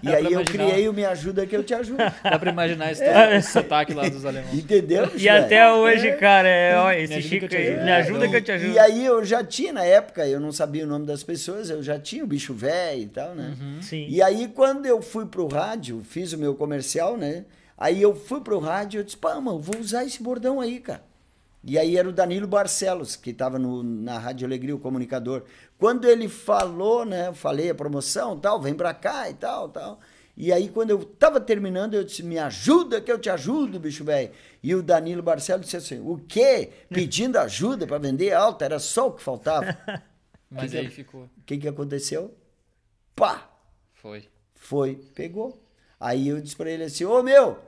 E 0.00 0.08
aí 0.14 0.26
eu 0.26 0.30
imaginar. 0.40 0.44
criei 0.70 0.88
o 0.88 0.92
Me 0.92 1.04
Ajuda 1.04 1.44
que 1.44 1.56
eu 1.56 1.64
te 1.64 1.74
ajudo. 1.74 1.98
Dá 2.22 2.38
pra 2.38 2.50
imaginar 2.52 2.92
esse, 2.92 3.02
É. 3.02 3.36
esse 3.36 3.50
sotaque 3.50 3.92
lá 3.92 4.08
dos 4.08 4.24
alemães. 4.24 4.54
Entendeu? 4.54 5.06
E 5.16 5.18
velho? 5.24 5.44
até 5.44 5.72
hoje, 5.72 6.12
cara, 6.12 6.48
é, 6.48 6.78
ó, 6.78 6.92
esse 6.92 7.14
ajuda 7.14 7.28
Chico 7.28 7.54
aí, 7.56 7.66
ajudo. 7.68 7.84
me 7.84 7.92
ajuda 7.92 8.18
Então, 8.18 8.30
que 8.30 8.36
eu 8.36 8.42
te 8.42 8.52
ajudo. 8.52 8.72
E 8.74 8.78
aí 8.78 9.04
eu 9.04 9.24
já 9.24 9.42
tinha, 9.42 9.72
na 9.72 9.84
época, 9.84 10.24
eu 10.24 10.38
não 10.38 10.52
sabia 10.52 10.84
o 10.84 10.86
nome 10.86 11.04
das 11.04 11.24
pessoas, 11.24 11.68
eu 11.68 11.82
já 11.82 11.98
tinha 11.98 12.22
o 12.22 12.26
bicho 12.28 12.54
velho 12.54 13.02
e 13.02 13.06
tal, 13.06 13.34
né? 13.34 13.56
Sim. 13.82 14.06
E 14.08 14.22
aí 14.22 14.46
quando 14.54 14.86
eu 14.86 15.02
fui 15.02 15.26
pro 15.26 15.48
rádio, 15.48 16.00
fiz 16.08 16.32
o 16.32 16.38
meu 16.38 16.54
comercial, 16.54 17.16
né? 17.16 17.44
Aí 17.76 18.00
eu 18.00 18.14
fui 18.14 18.40
pro 18.40 18.58
rádio, 18.58 19.00
eu 19.00 19.04
disse, 19.04 19.16
pá, 19.16 19.38
mano, 19.40 19.58
vou 19.60 19.78
usar 19.80 20.04
esse 20.04 20.22
bordão 20.22 20.60
aí, 20.60 20.80
cara. 20.80 21.04
E 21.62 21.76
aí 21.78 21.96
era 21.96 22.08
o 22.08 22.12
Danilo 22.12 22.46
Barcelos, 22.46 23.16
que 23.16 23.30
estava 23.30 23.58
na 23.58 24.18
Rádio 24.18 24.46
Alegria, 24.46 24.74
o 24.74 24.78
comunicador. 24.78 25.42
Quando 25.76 26.06
ele 26.06 26.28
falou, 26.28 27.04
né, 27.04 27.28
eu 27.28 27.34
falei 27.34 27.68
a 27.70 27.74
promoção, 27.74 28.38
tal, 28.38 28.60
vem 28.60 28.72
pra 28.72 28.94
cá 28.94 29.28
e 29.28 29.34
tal, 29.34 29.68
tal. 29.68 29.98
E 30.36 30.52
aí 30.52 30.68
quando 30.68 30.90
eu 30.90 31.04
tava 31.04 31.40
terminando, 31.40 31.94
eu 31.94 32.04
disse, 32.04 32.22
me 32.22 32.38
ajuda 32.38 33.00
que 33.00 33.10
eu 33.10 33.18
te 33.18 33.28
ajudo, 33.28 33.80
bicho 33.80 34.04
velho. 34.04 34.30
E 34.62 34.74
o 34.74 34.82
Danilo 34.82 35.22
Barcelos 35.22 35.64
disse 35.64 35.76
assim, 35.76 35.98
o 36.00 36.18
quê? 36.28 36.70
Pedindo 36.88 37.36
ajuda 37.38 37.86
para 37.86 37.98
vender 37.98 38.32
alta, 38.32 38.64
era 38.64 38.78
só 38.78 39.08
o 39.08 39.12
que 39.12 39.22
faltava. 39.22 39.76
Mas 40.48 40.70
que 40.70 40.78
aí 40.78 40.84
que- 40.88 40.94
ficou. 40.94 41.22
O 41.22 41.30
que 41.44 41.58
que 41.58 41.66
aconteceu? 41.68 42.32
Pá! 43.14 43.50
Foi. 43.94 44.28
Foi, 44.54 44.94
pegou. 45.14 45.60
Aí 45.98 46.28
eu 46.28 46.40
disse 46.40 46.56
pra 46.56 46.70
ele 46.70 46.84
assim: 46.84 47.04
Ô 47.04 47.22
meu, 47.22 47.58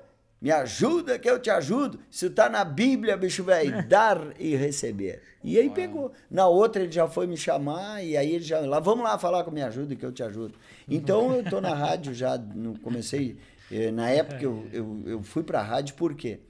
me 0.40 0.50
ajuda 0.50 1.18
que 1.18 1.28
eu 1.28 1.38
te 1.38 1.50
ajudo. 1.50 1.98
Isso 2.10 2.30
tá 2.30 2.48
na 2.48 2.64
Bíblia, 2.64 3.16
bicho 3.16 3.42
velho, 3.42 3.82
dar 3.88 4.20
e 4.38 4.54
receber. 4.54 5.22
E 5.42 5.58
aí 5.58 5.70
pegou. 5.70 6.12
Na 6.30 6.46
outra 6.46 6.82
ele 6.82 6.92
já 6.92 7.08
foi 7.08 7.26
me 7.26 7.36
chamar 7.36 8.04
e 8.04 8.16
aí 8.16 8.32
ele 8.34 8.44
já 8.44 8.60
lá, 8.60 8.80
vamos 8.80 9.04
lá 9.04 9.18
falar 9.18 9.44
com 9.44 9.50
me 9.50 9.62
ajuda 9.62 9.94
que 9.96 10.04
eu 10.04 10.12
te 10.12 10.22
ajudo. 10.22 10.54
Então 10.88 11.32
eu 11.32 11.44
tô 11.44 11.60
na 11.60 11.74
rádio 11.74 12.12
já, 12.14 12.36
no, 12.36 12.78
comecei 12.78 13.36
eh, 13.70 13.90
na 13.90 14.08
época 14.10 14.42
eu, 14.44 14.66
eu, 14.72 15.02
eu 15.06 15.22
fui 15.22 15.42
pra 15.42 15.62
rádio 15.62 15.94
por 15.94 16.14
quê? 16.14 16.40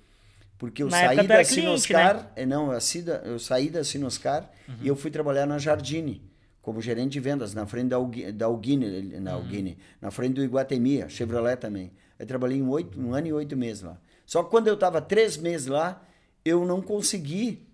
Porque 0.58 0.82
eu 0.82 0.88
Na 0.88 0.98
saí 1.00 1.16
da 1.16 1.44
cliente, 1.44 1.46
Sinoscar, 1.46 2.16
né? 2.16 2.26
eh, 2.36 2.46
não, 2.46 2.72
eu 2.72 2.80
saí 2.80 3.02
da, 3.02 3.14
eu 3.24 3.38
saí 3.38 3.70
da 3.70 3.84
Sinoscar 3.84 4.50
Uhum. 4.68 4.74
e 4.82 4.88
eu 4.88 4.96
fui 4.96 5.10
trabalhar 5.10 5.46
na 5.46 5.58
Jardine 5.58 6.20
como 6.68 6.82
gerente 6.82 7.12
de 7.12 7.20
vendas 7.20 7.54
na 7.54 7.64
frente 7.66 7.88
da 7.88 7.96
Algui- 7.96 8.30
da 8.30 8.44
Alguine, 8.44 9.18
na 9.20 9.32
Alguine, 9.32 9.78
na 10.02 10.10
frente 10.10 10.34
do 10.34 10.44
Iguatemi, 10.44 11.00
a 11.02 11.08
Chevrolet 11.08 11.56
também. 11.56 11.90
Aí 12.18 12.26
trabalhei 12.26 12.60
um, 12.60 12.68
oito, 12.68 13.00
um 13.00 13.14
ano 13.14 13.26
e 13.26 13.32
oito 13.32 13.56
meses 13.56 13.82
lá. 13.82 13.98
Só 14.26 14.42
que 14.42 14.50
quando 14.50 14.68
eu 14.68 14.74
estava 14.74 15.00
três 15.00 15.38
meses 15.38 15.66
lá, 15.66 16.06
eu 16.44 16.66
não 16.66 16.82
consegui 16.82 17.66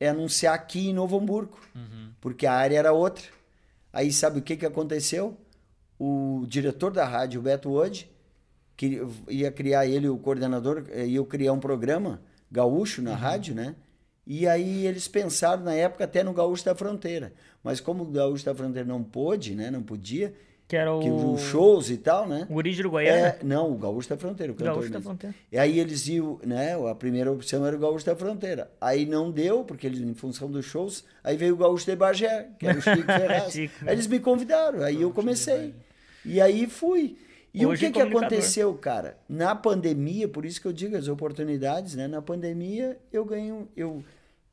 é, 0.00 0.08
anunciar 0.08 0.54
aqui 0.54 0.88
em 0.88 0.94
Novo 0.94 1.18
Hamburgo, 1.18 1.58
porque 2.22 2.46
a 2.46 2.54
área 2.54 2.78
era 2.78 2.90
outra. 2.94 3.22
Aí 3.92 4.10
sabe 4.10 4.38
o 4.38 4.42
que, 4.42 4.56
que 4.56 4.64
aconteceu? 4.64 5.36
O 5.98 6.46
diretor 6.48 6.90
da 6.90 7.04
rádio, 7.04 7.38
o 7.38 7.42
Beto 7.42 7.68
Wood, 7.68 8.10
que 8.78 8.98
ia 9.28 9.52
criar 9.52 9.86
ele, 9.86 10.08
o 10.08 10.16
coordenador, 10.16 10.86
eh, 10.88 11.06
ia 11.06 11.22
criar 11.26 11.52
um 11.52 11.60
programa 11.60 12.22
gaúcho 12.50 13.02
na 13.02 13.14
rádio, 13.14 13.54
né? 13.54 13.76
E 14.26 14.46
aí 14.46 14.86
eles 14.86 15.06
pensaram 15.08 15.64
na 15.64 15.74
época 15.74 16.04
até 16.04 16.22
no 16.22 16.32
Gaúcho 16.32 16.64
da 16.64 16.76
Fronteira. 16.76 17.32
Mas 17.62 17.80
como 17.80 18.02
o 18.04 18.06
Gaúcho 18.06 18.44
da 18.44 18.54
Fronteira 18.54 18.86
não 18.86 19.02
pôde, 19.02 19.54
né? 19.54 19.70
Não 19.70 19.82
podia, 19.82 20.34
Que 20.66 20.76
era 20.76 20.90
que 20.98 21.08
o, 21.08 21.34
os 21.34 21.40
shows 21.42 21.90
e 21.90 21.96
tal, 21.96 22.26
né? 22.26 22.46
o 22.50 22.54
Guri 22.54 22.72
de 22.72 22.80
Uruguaiana. 22.80 23.28
É, 23.28 23.38
não, 23.42 23.70
o 23.72 23.76
Gaúcho 23.76 24.08
da 24.08 24.16
Fronteira, 24.16 24.52
o 24.52 24.56
cantor 24.56 24.74
Gaúcho 24.74 24.90
da. 24.90 25.00
Fronteira. 25.00 25.34
E 25.50 25.58
aí 25.58 25.78
eles 25.78 26.06
iam, 26.08 26.40
né? 26.44 26.74
A 26.90 26.94
primeira 26.94 27.30
opção 27.30 27.64
era 27.64 27.76
o 27.76 27.78
Gaúcho 27.78 28.06
da 28.06 28.16
Fronteira. 28.16 28.70
Aí 28.80 29.06
não 29.06 29.30
deu, 29.30 29.64
porque 29.64 29.86
eles, 29.86 30.00
em 30.00 30.14
função 30.14 30.50
dos 30.50 30.64
shows, 30.64 31.04
aí 31.22 31.36
veio 31.36 31.54
o 31.54 31.56
Gaúcho 31.56 31.86
de 31.86 31.94
Bagé, 31.94 32.48
que 32.58 32.66
era 32.66 32.78
o 32.78 32.82
Chico 32.82 33.02
Ferraz. 33.06 33.52
Chico, 33.52 33.74
aí 33.86 33.94
eles 33.94 34.06
me 34.06 34.18
convidaram, 34.18 34.82
aí 34.82 35.02
eu 35.02 35.10
comecei. 35.12 35.74
E 36.24 36.40
aí 36.40 36.66
fui. 36.66 37.16
E 37.54 37.66
Hoje 37.66 37.84
o 37.84 37.86
que, 37.86 37.92
que 37.92 38.00
aconteceu, 38.00 38.72
cara? 38.74 39.18
Na 39.28 39.54
pandemia, 39.54 40.26
por 40.26 40.46
isso 40.46 40.58
que 40.58 40.66
eu 40.66 40.72
digo 40.72 40.96
as 40.96 41.06
oportunidades, 41.06 41.94
né? 41.94 42.08
Na 42.08 42.22
pandemia, 42.22 42.96
eu 43.12 43.24
ganho. 43.26 43.68
Eu, 43.76 44.02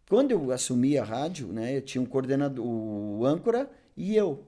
quando 0.09 0.31
eu 0.31 0.51
assumi 0.51 0.97
a 0.97 1.03
rádio, 1.03 1.47
né? 1.47 1.77
Eu 1.77 1.81
tinha 1.83 2.01
um 2.01 2.05
coordenador, 2.05 2.65
o 2.65 3.25
âncora 3.25 3.69
e 3.95 4.15
eu. 4.15 4.43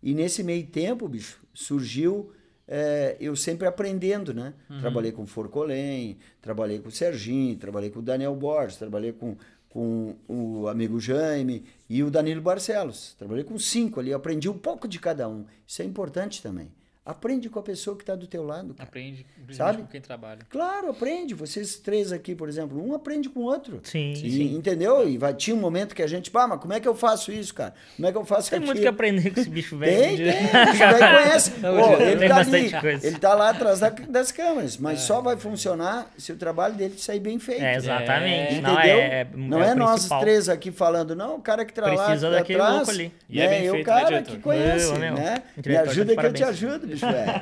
E 0.00 0.14
nesse 0.14 0.44
meio 0.44 0.64
tempo, 0.64 1.08
bicho, 1.08 1.40
surgiu 1.52 2.32
é, 2.66 3.16
eu 3.20 3.34
sempre 3.34 3.66
aprendendo, 3.66 4.32
né? 4.32 4.54
Trabalhei 4.80 5.10
com 5.10 5.24
o 5.24 5.26
Forcolém, 5.26 6.16
trabalhei 6.40 6.78
com 6.78 6.88
o 6.88 6.92
Serginho, 6.92 7.56
trabalhei 7.56 7.90
com 7.90 7.98
o 7.98 8.02
Daniel 8.02 8.34
Borges, 8.36 8.78
trabalhei 8.78 9.12
com, 9.12 9.36
com 9.68 10.14
o 10.28 10.68
amigo 10.68 11.00
Jaime 11.00 11.64
e 11.90 12.02
o 12.04 12.10
Danilo 12.10 12.40
Barcelos. 12.40 13.14
Trabalhei 13.18 13.42
com 13.42 13.58
cinco 13.58 13.98
ali, 13.98 14.12
aprendi 14.12 14.48
um 14.48 14.56
pouco 14.56 14.86
de 14.86 15.00
cada 15.00 15.28
um. 15.28 15.44
Isso 15.66 15.82
é 15.82 15.84
importante 15.84 16.40
também. 16.40 16.70
Aprende 17.04 17.48
com 17.50 17.58
a 17.58 17.62
pessoa 17.62 17.96
que 17.96 18.04
está 18.04 18.14
do 18.14 18.28
teu 18.28 18.44
lado, 18.44 18.74
cara. 18.74 18.88
Aprende, 18.88 19.26
Sabe? 19.50 19.78
com 19.82 19.88
quem 19.88 20.00
trabalha. 20.00 20.38
Claro, 20.48 20.88
aprende. 20.88 21.34
Vocês 21.34 21.74
três 21.74 22.12
aqui, 22.12 22.32
por 22.32 22.48
exemplo, 22.48 22.80
um 22.80 22.94
aprende 22.94 23.28
com 23.28 23.40
o 23.40 23.42
outro. 23.42 23.80
Sim, 23.82 24.12
E, 24.12 24.16
sim. 24.30 24.54
Entendeu? 24.54 25.08
E 25.08 25.18
vai, 25.18 25.34
tinha 25.34 25.56
um 25.56 25.58
momento 25.58 25.96
que 25.96 26.02
a 26.02 26.06
gente, 26.06 26.30
pá, 26.30 26.46
mas 26.46 26.60
como 26.60 26.72
é 26.72 26.78
que 26.78 26.86
eu 26.86 26.94
faço 26.94 27.32
isso, 27.32 27.52
cara? 27.54 27.74
Como 27.96 28.06
é 28.06 28.12
que 28.12 28.18
eu 28.18 28.24
faço 28.24 28.50
Tem 28.50 28.58
aquilo? 28.58 28.66
muito 28.72 28.82
que 28.82 28.86
aprender 28.86 29.32
com 29.34 29.40
esse 29.40 29.50
bicho 29.50 29.76
velho. 29.76 30.16
Tem, 30.16 30.16
tem. 30.16 30.46
O 30.62 30.66
bicho 30.66 30.78
velho 30.78 30.98
conhece. 31.24 31.52
Não, 31.58 31.96
tem 31.98 32.06
ele 32.08 32.28
tá 32.28 32.36
ali, 32.36 32.70
coisa. 32.80 33.06
ele 33.08 33.18
tá 33.18 33.34
lá 33.34 33.50
atrás 33.50 33.80
da- 33.80 33.88
das 33.90 34.30
câmeras, 34.30 34.76
mas 34.76 35.00
só 35.00 35.20
vai 35.20 35.36
funcionar 35.36 36.08
se 36.16 36.30
o 36.30 36.36
trabalho 36.36 36.74
dele 36.74 36.96
sair 36.98 37.18
bem 37.18 37.36
feito. 37.40 37.64
É, 37.64 37.74
exatamente. 37.74 38.54
É, 38.54 38.60
Não 38.60 38.72
Entendeu? 38.74 38.98
é, 39.00 39.26
não 39.34 39.60
é, 39.64 39.68
é, 39.70 39.72
o 39.72 39.76
nós 39.76 40.08
três 40.20 40.48
aqui 40.48 40.70
falando, 40.70 41.16
não, 41.16 41.34
o 41.34 41.40
cara 41.42 41.64
que 41.64 41.72
tá 41.74 41.82
lá 41.92 42.04
Precisa 42.06 42.30
daquele 42.30 42.60
atrás, 42.60 42.76
louco 42.76 42.90
ali. 42.92 43.12
E 43.28 43.40
é 43.40 43.48
né, 43.48 43.58
bem 43.58 43.66
é 43.66 43.70
o 43.70 43.74
feito, 43.74 43.86
né, 43.88 43.92
cara 43.92 44.06
diretor? 44.06 44.36
que 44.36 44.38
conhece, 44.40 44.90
Meu, 44.92 44.98
meu. 45.00 45.14
né? 45.14 45.42
Me 45.56 45.62
tá 45.74 45.80
ajuda 45.80 46.14
de 46.14 46.20
que 46.20 46.26
eu 46.26 46.32
te 46.32 46.44
ajudo, 46.44 46.91
bicho 46.92 47.06
velho. 47.06 47.32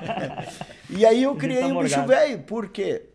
e 0.90 1.06
aí 1.06 1.22
eu 1.22 1.36
criei 1.36 1.60
tá 1.60 1.68
o 1.68 1.82
bicho 1.82 2.06
velho, 2.06 2.38
por 2.40 2.68
quê? 2.68 3.06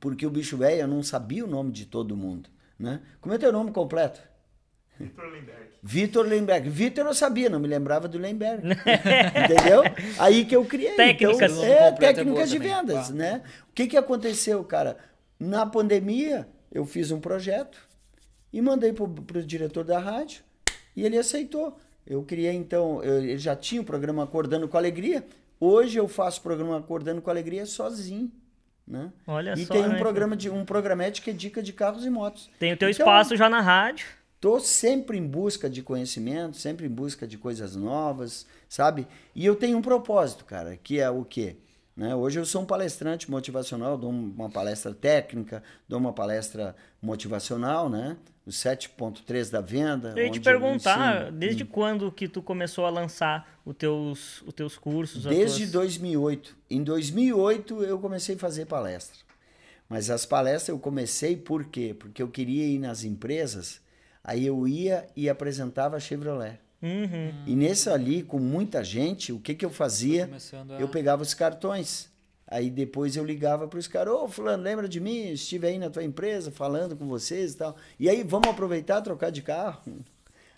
Porque 0.00 0.26
o 0.26 0.30
bicho 0.30 0.56
velho, 0.56 0.82
eu 0.82 0.88
não 0.88 1.02
sabia 1.02 1.44
o 1.44 1.48
nome 1.48 1.72
de 1.72 1.86
todo 1.86 2.16
mundo, 2.16 2.48
né? 2.78 3.00
Como 3.20 3.34
é 3.34 3.38
teu 3.38 3.52
nome 3.52 3.72
completo? 3.72 4.20
Vitor 4.98 5.24
Lemberg. 5.30 5.64
Vitor 5.82 6.26
Lemberg. 6.26 6.70
Vitor 6.70 7.06
eu 7.06 7.14
sabia, 7.14 7.50
não 7.50 7.58
me 7.58 7.68
lembrava 7.68 8.06
do 8.08 8.18
Lemberg. 8.18 8.62
Entendeu? 8.70 9.82
Aí 10.18 10.44
que 10.44 10.54
eu 10.54 10.64
criei. 10.64 10.94
Técnicas. 10.94 11.52
Então, 11.52 11.64
é, 11.64 11.88
é 11.88 11.92
técnicas 11.92 12.50
de 12.50 12.58
também. 12.58 12.74
vendas, 12.74 13.10
né? 13.10 13.42
O 13.68 13.72
que, 13.72 13.86
que 13.86 13.96
aconteceu, 13.96 14.62
cara? 14.64 14.96
Na 15.38 15.66
pandemia, 15.66 16.48
eu 16.72 16.86
fiz 16.86 17.10
um 17.10 17.20
projeto 17.20 17.78
e 18.52 18.62
mandei 18.62 18.92
pro, 18.92 19.08
pro 19.08 19.42
diretor 19.42 19.84
da 19.84 19.98
rádio 19.98 20.42
e 20.96 21.04
ele 21.04 21.18
aceitou. 21.18 21.76
Eu 22.06 22.22
criei, 22.22 22.52
então, 22.52 23.02
eu, 23.02 23.18
ele 23.18 23.38
já 23.38 23.56
tinha 23.56 23.80
o 23.80 23.84
programa 23.84 24.22
Acordando 24.22 24.68
com 24.68 24.76
Alegria. 24.76 25.24
Hoje 25.58 25.98
eu 25.98 26.08
faço 26.08 26.40
o 26.40 26.42
programa 26.42 26.78
Acordando 26.78 27.22
com 27.22 27.30
Alegria 27.30 27.66
sozinho. 27.66 28.30
Né? 28.86 29.10
Olha 29.26 29.54
e 29.56 29.64
só, 29.64 29.72
tem 29.72 29.84
um 29.84 29.88
né, 29.88 29.98
programa 29.98 30.36
de 30.36 30.50
um 30.50 30.64
programete 30.64 31.22
que 31.22 31.30
é 31.30 31.32
dica 31.32 31.62
de 31.62 31.72
carros 31.72 32.04
e 32.04 32.10
motos. 32.10 32.50
Tem 32.58 32.72
o 32.72 32.76
teu 32.76 32.90
Então, 32.90 33.04
espaço 33.04 33.36
já 33.36 33.48
na 33.48 33.60
rádio. 33.60 34.06
Tô 34.40 34.60
sempre 34.60 35.16
em 35.16 35.26
busca 35.26 35.70
de 35.70 35.82
conhecimento, 35.82 36.58
sempre 36.58 36.84
em 36.86 36.90
busca 36.90 37.26
de 37.26 37.38
coisas 37.38 37.74
novas, 37.74 38.46
sabe? 38.68 39.06
E 39.34 39.46
eu 39.46 39.56
tenho 39.56 39.78
um 39.78 39.82
propósito, 39.82 40.44
cara, 40.44 40.76
que 40.76 41.00
é 41.00 41.08
o 41.08 41.24
quê? 41.24 41.56
Né? 41.96 42.14
Hoje 42.14 42.38
eu 42.38 42.44
sou 42.44 42.60
um 42.60 42.66
palestrante 42.66 43.30
motivacional, 43.30 43.96
dou 43.96 44.10
uma 44.10 44.50
palestra 44.50 44.92
técnica, 44.92 45.62
dou 45.88 45.98
uma 45.98 46.12
palestra 46.12 46.76
motivacional, 47.00 47.88
né? 47.88 48.18
O 48.46 48.50
7.3 48.50 49.50
da 49.50 49.60
venda. 49.62 50.12
Eu 50.16 50.24
ia 50.26 50.30
te 50.30 50.38
perguntar, 50.40 51.32
desde 51.32 51.64
quando 51.64 52.12
que 52.12 52.28
tu 52.28 52.42
começou 52.42 52.84
a 52.84 52.90
lançar 52.90 53.58
os 53.64 53.74
teus, 53.74 54.42
os 54.42 54.52
teus 54.52 54.76
cursos? 54.76 55.24
Desde 55.24 55.60
tuas- 55.60 55.70
2008. 55.72 56.56
Em 56.70 56.82
2008 56.82 57.82
eu 57.82 57.98
comecei 57.98 58.34
a 58.34 58.38
fazer 58.38 58.66
palestra. 58.66 59.18
Mas 59.88 60.10
as 60.10 60.26
palestras 60.26 60.68
eu 60.68 60.78
comecei 60.78 61.36
por 61.36 61.64
quê? 61.64 61.94
Porque 61.98 62.22
eu 62.22 62.28
queria 62.28 62.66
ir 62.66 62.78
nas 62.78 63.02
empresas, 63.04 63.80
aí 64.22 64.44
eu 64.46 64.66
ia 64.68 65.06
e 65.16 65.28
apresentava 65.28 65.96
a 65.96 66.00
Chevrolet. 66.00 66.58
Uhum. 66.82 67.32
E 67.46 67.56
nesse 67.56 67.88
ali, 67.88 68.22
com 68.22 68.38
muita 68.38 68.84
gente, 68.84 69.32
o 69.32 69.38
que, 69.40 69.54
que 69.54 69.64
eu 69.64 69.70
fazia? 69.70 70.30
A... 70.68 70.80
Eu 70.80 70.88
pegava 70.88 71.22
os 71.22 71.32
cartões. 71.32 72.10
Aí 72.54 72.70
depois 72.70 73.16
eu 73.16 73.24
ligava 73.24 73.66
para 73.66 73.78
os 73.80 73.88
caras, 73.88 74.14
ô 74.14 74.28
fulano, 74.28 74.62
lembra 74.62 74.86
de 74.88 75.00
mim? 75.00 75.30
Estive 75.32 75.66
aí 75.66 75.76
na 75.76 75.90
tua 75.90 76.04
empresa 76.04 76.52
falando 76.52 76.94
com 76.94 77.04
vocês 77.08 77.52
e 77.52 77.56
tal. 77.56 77.74
E 77.98 78.08
aí, 78.08 78.22
vamos 78.22 78.48
aproveitar 78.48 79.00
trocar 79.00 79.30
de 79.30 79.42
carro? 79.42 79.80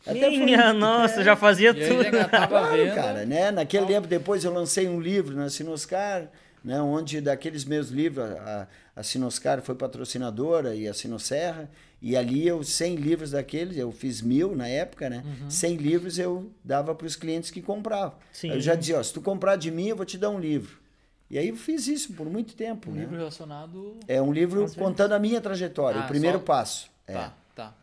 Até 0.07 0.20
foi- 0.28 0.38
Minha 0.44 0.74
nossa, 0.74 1.24
já 1.24 1.34
fazia 1.34 1.70
E 1.70 1.82
aí 1.82 1.88
tudo. 1.88 2.05
já 2.16 2.24
a 2.26 2.47
Claro, 2.47 2.76
venda. 2.76 2.94
cara, 2.94 3.24
né? 3.24 3.51
Naquele 3.51 3.86
tempo, 3.86 4.07
depois 4.07 4.44
eu 4.44 4.53
lancei 4.53 4.86
um 4.86 5.01
livro 5.01 5.34
na 5.34 5.49
Sinoscar, 5.49 6.28
né? 6.62 6.78
Onde 6.82 7.18
daqueles 7.22 7.64
meus 7.64 7.88
livros, 7.88 8.24
a, 8.30 8.68
a 8.94 9.03
Sinoscar 9.03 9.62
foi 9.62 9.74
patrocinadora 9.74 10.74
e 10.74 10.86
a 10.86 10.92
Sinosserra, 10.92 11.68
e 12.03 12.14
ali 12.14 12.47
eu, 12.47 12.62
100 12.62 12.97
livros 12.97 13.30
daqueles, 13.30 13.78
eu 13.78 13.90
fiz 13.90 14.20
mil 14.20 14.55
na 14.55 14.68
época, 14.68 15.09
né? 15.09 15.24
100 15.49 15.76
livros 15.76 16.18
eu 16.18 16.51
dava 16.62 16.94
para 16.94 17.07
os 17.07 17.16
clientes 17.16 17.51
que 17.51 17.62
compravam. 17.62 18.12
Sim. 18.32 18.51
Eu 18.51 18.61
já 18.61 18.74
dizia, 18.74 18.99
ó, 18.99 19.03
se 19.03 19.14
tu 19.14 19.22
comprar 19.22 19.57
de 19.57 19.70
mim, 19.70 19.88
eu 19.88 19.97
vou 19.97 20.05
te 20.05 20.18
dar 20.18 20.28
um 20.28 20.38
livro. 20.38 20.84
E 21.29 21.39
aí 21.39 21.49
eu 21.49 21.57
fiz 21.57 21.87
isso 21.89 22.12
por 22.12 22.29
muito 22.31 22.55
tempo, 22.55 22.91
Um 22.91 22.95
né? 22.95 23.01
livro 23.01 23.16
relacionado... 23.16 23.97
É 24.07 24.22
um 24.22 24.33
livro 24.33 24.70
contando 24.74 25.12
a 25.12 25.18
minha 25.18 25.41
trajetória, 25.41 26.01
Ah, 26.03 26.05
o 26.05 26.09
primeiro 26.09 26.39
só- 26.39 26.45
passo. 26.45 26.91
É. 27.07 27.14
Tá, 27.14 27.35
tá. 27.55 27.74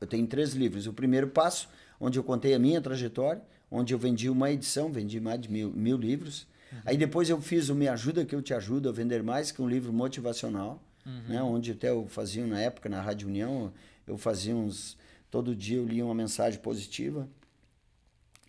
Eu 0.00 0.06
tenho 0.06 0.26
três 0.26 0.52
livros. 0.52 0.86
O 0.86 0.92
primeiro 0.92 1.26
passo, 1.28 1.68
onde 2.00 2.18
eu 2.18 2.22
contei 2.24 2.54
a 2.54 2.58
minha 2.58 2.80
trajetória, 2.80 3.42
onde 3.70 3.92
eu 3.92 3.98
vendi 3.98 4.30
uma 4.30 4.50
edição, 4.50 4.92
vendi 4.92 5.18
mais 5.18 5.40
de 5.40 5.50
mil, 5.50 5.70
mil 5.70 5.96
livros. 5.96 6.46
Aí 6.84 6.96
depois 6.96 7.28
eu 7.30 7.40
fiz 7.40 7.68
o 7.68 7.74
Me 7.74 7.88
Ajuda 7.88 8.24
Que 8.24 8.34
Eu 8.34 8.42
Te 8.42 8.52
Ajudo 8.54 8.88
a 8.88 8.92
Vender 8.92 9.22
Mais, 9.22 9.50
que 9.52 9.60
é 9.60 9.64
um 9.64 9.68
livro 9.68 9.92
motivacional, 9.92 10.80
né? 11.28 11.40
onde 11.42 11.72
até 11.72 11.90
eu 11.90 12.06
fazia, 12.08 12.46
na 12.46 12.60
época, 12.60 12.88
na 12.88 13.00
Rádio 13.00 13.28
União, 13.28 13.72
eu 14.06 14.16
fazia 14.18 14.54
uns... 14.54 14.96
Todo 15.30 15.54
dia 15.54 15.78
eu 15.78 15.86
lia 15.86 16.04
uma 16.04 16.14
mensagem 16.14 16.60
positiva. 16.60 17.28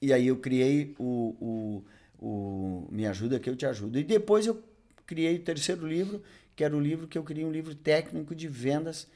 E 0.02 0.14
aí 0.14 0.28
eu 0.28 0.38
criei 0.38 0.94
o, 1.00 1.36
o, 1.40 1.84
o 2.20 2.88
Me 2.92 3.06
Ajuda 3.06 3.40
Que 3.40 3.50
Eu 3.50 3.56
Te 3.56 3.66
Ajudo. 3.66 4.00
E 4.00 4.04
depois 4.04 4.46
eu 4.46 4.62
criei 5.06 5.36
o 5.36 5.40
terceiro 5.40 5.88
livro, 5.88 6.22
que 6.56 6.64
era 6.64 6.76
o 6.76 6.80
livro 6.80 7.08
que 7.08 7.18
eu 7.18 7.24
queria 7.24 7.46
um 7.46 7.52
livro 7.52 7.76
técnico 7.76 8.34
de 8.34 8.48
vendas, 8.48 9.08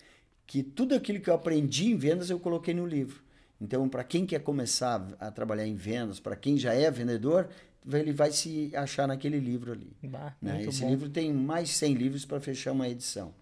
que 0.46 0.62
tudo 0.64 0.96
aquilo 0.96 1.20
que 1.20 1.30
eu 1.30 1.34
aprendi 1.34 1.92
em 1.92 1.96
vendas 1.96 2.30
eu 2.30 2.40
coloquei 2.40 2.74
no 2.74 2.86
livro. 2.86 3.22
Então, 3.62 3.90
para 3.90 4.04
quem 4.04 4.26
quer 4.26 4.42
começar 4.42 5.06
a 5.20 5.30
trabalhar 5.32 5.68
em 5.68 5.76
vendas, 5.76 6.20
para 6.20 6.36
quem 6.36 6.58
já 6.58 6.74
é 6.74 6.90
vendedor, 6.90 7.50
ele 7.92 8.14
vai 8.14 8.32
se 8.32 8.72
achar 8.74 9.08
naquele 9.08 9.40
livro 9.40 9.72
ali. 9.72 9.92
Bah, 10.04 10.34
né? 10.42 10.64
Esse 10.64 10.82
bom. 10.82 10.90
livro 10.90 11.10
tem 11.10 11.34
mais 11.34 11.70
100 11.72 11.94
livros 11.96 12.26
para 12.26 12.40
fechar 12.40 12.72
uma 12.72 12.88
edição. 12.88 13.34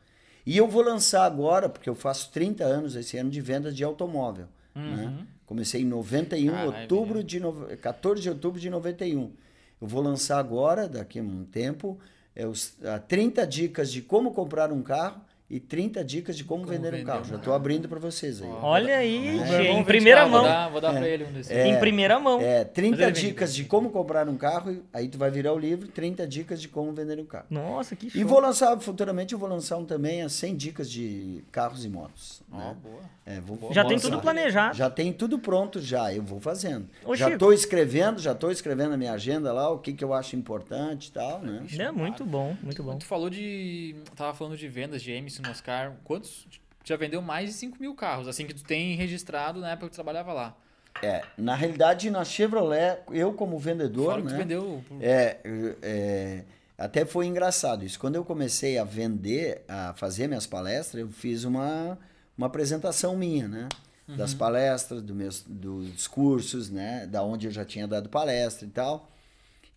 E 0.46 0.58
eu 0.58 0.68
vou 0.68 0.82
lançar 0.82 1.26
agora, 1.26 1.68
porque 1.68 1.90
eu 1.90 1.96
faço 1.96 2.32
30 2.32 2.64
anos 2.64 2.96
esse 2.96 3.18
ano 3.18 3.30
de 3.30 3.42
vendas 3.42 3.76
de 3.76 3.84
automóvel. 3.84 4.48
Né? 4.74 5.26
Comecei 5.46 5.82
em 5.82 5.86
91, 5.86 6.52
Caralho, 6.52 6.82
outubro 6.82 7.24
de 7.24 7.40
no... 7.40 7.68
14 7.78 8.22
de 8.22 8.30
outubro 8.30 8.60
de 8.60 8.70
91. 8.70 9.32
Eu 9.80 9.88
vou 9.88 10.02
lançar 10.02 10.40
agora, 10.40 10.88
daqui 10.88 11.20
a 11.20 11.24
um 11.24 11.46
tempo, 11.46 12.00
é 12.36 12.46
os, 12.48 12.76
ah, 12.84 13.00
30 13.00 13.46
dicas 13.46 13.92
de 13.92 14.02
como 14.02 14.32
comprar 14.32 14.72
um 14.72 14.82
carro 14.82 15.22
e 15.50 15.62
30 15.62 16.04
dicas 16.04 16.36
de 16.36 16.44
como, 16.44 16.66
vender 16.66 16.90
um 16.90 16.92
vender 16.92 17.06
carro. 17.06 17.22
um 17.22 17.26
Já 17.26 17.36
estou 17.38 17.54
abrindo 17.54 17.88
para 17.88 18.00
vocês 18.00 18.42
aí. 18.42 18.50
Olha 18.62 18.98
aí, 18.98 19.38
irmão 19.38 19.80
em 19.80 19.84
primeira 19.84 20.22
carro, 20.22 20.32
mão. 20.32 20.42
Vou 20.42 20.50
dar, 20.52 20.70
vou 20.70 20.82
dar 20.82 20.94
pra 20.94 21.08
ele 21.08 21.24
um 21.24 21.32
desses. 21.32 21.52
Em 21.52 21.80
primeira 21.80 22.20
mão. 22.20 22.42
É, 22.42 22.66
Mas 22.66 22.74
30 22.74 22.96
ele 22.96 23.06
vende 23.06 23.28
dicas 23.28 23.56
de 23.56 23.64
como 23.64 23.90
comprar 23.90 24.28
um 24.28 24.36
carro, 24.36 24.72
e 24.72 24.84
aí 24.94 25.08
tu 25.08 25.18
vai 25.18 25.32
virar 25.32 25.54
o 25.54 25.58
livro, 25.58 25.88
30 25.88 26.28
dicas 26.28 26.62
de 26.62 26.68
como 26.68 26.92
vender 26.92 27.18
um 27.18 27.26
carro. 27.26 27.46
Nossa, 27.50 27.96
que 27.96 28.10
show. 28.10 28.20
E 28.20 28.24
vou 28.26 28.42
lançar, 28.42 28.78
futuramente 28.80 29.34
eu 29.34 29.40
vou 29.40 29.48
lançar 29.48 29.78
um 29.78 29.86
também 29.86 30.22
as 30.22 30.34
100 30.34 30.56
dicas 30.56 30.92
de 30.92 31.44
carros 31.50 31.86
e 31.86 31.90
motos. 31.90 32.42
Ó, 32.52 32.58
né? 32.58 32.76
boa. 32.84 33.18
É, 33.26 33.42
vou, 33.42 33.58
Já 33.74 33.82
vou 33.82 33.90
tem 33.90 33.98
lançar. 33.98 34.10
tudo 34.10 34.22
planejado. 34.22 34.78
Já 34.78 34.90
tem 34.90 35.12
tudo 35.14 35.40
pronto 35.40 35.82
já, 35.82 36.14
eu 36.14 36.24
vou 36.24 36.40
fazendo. 36.40 36.88
Ô, 37.06 37.16
já 37.16 37.30
estou 37.30 37.52
escrevendo, 37.52 38.20
já 38.20 38.32
estou 38.32 38.52
escrevendo 38.52 38.92
na 38.92 38.98
minha 38.98 39.14
agenda 39.14 39.52
lá, 39.52 39.70
o 39.70 39.80
que, 39.80 39.92
que 39.94 40.04
eu 40.04 40.14
acho 40.14 40.36
importante 40.36 41.08
e 41.08 41.12
tal, 41.12 41.40
né? 41.42 41.66
É 41.78 41.92
muito 41.92 42.26
bom, 42.26 42.56
muito 42.62 42.84
bom. 42.84 42.98
Tu 42.98 43.06
falou 43.06 43.30
de. 43.30 43.96
Tava 44.16 44.34
falando 44.34 44.58
de 44.58 44.68
vendas 44.68 45.02
de 45.02 45.12
Emerson 45.12 45.37
no 45.42 45.50
Oscar. 45.50 45.96
Quantos. 46.04 46.48
Tu 46.84 46.90
já 46.90 46.96
vendeu 46.96 47.22
mais 47.22 47.50
de 47.50 47.56
5 47.56 47.78
mil 47.80 47.94
carros, 47.96 48.28
assim 48.28 48.46
que 48.46 48.54
tu 48.54 48.64
tem 48.64 48.96
registrado 48.96 49.60
na 49.60 49.72
época 49.72 49.88
que 49.88 49.92
tu 49.92 49.96
trabalhava 49.96 50.32
lá. 50.34 50.58
É, 51.02 51.24
na 51.38 51.54
realidade, 51.54 52.10
na 52.10 52.24
Chevrolet, 52.24 53.00
eu 53.12 53.34
como 53.34 53.60
vendedor, 53.60 54.12
Fora 54.12 54.22
que 54.22 54.28
tu 54.28 54.32
né? 54.32 54.38
vendeu. 54.38 54.84
É, 55.00 55.38
é, 55.82 56.44
até 56.78 57.06
foi 57.06 57.26
engraçado 57.26 57.84
isso. 57.84 58.00
Quando 58.00 58.16
eu 58.16 58.24
comecei 58.24 58.78
a 58.78 58.84
vender, 58.84 59.64
a 59.68 59.94
fazer 59.94 60.28
minhas 60.28 60.48
palestras, 60.48 61.02
eu 61.02 61.10
fiz 61.10 61.44
uma, 61.44 61.98
uma 62.38 62.48
apresentação 62.48 63.16
minha, 63.16 63.48
né? 63.48 63.68
Das 64.08 64.34
palestras, 64.34 65.02
do 65.02 65.14
meus, 65.14 65.44
dos 65.46 66.08
cursos, 66.08 66.70
né? 66.70 67.06
Da 67.06 67.22
onde 67.24 67.48
eu 67.48 67.52
já 67.52 67.66
tinha 67.66 67.86
dado 67.86 68.08
palestra 68.08 68.66
e 68.66 68.70
tal. 68.70 69.12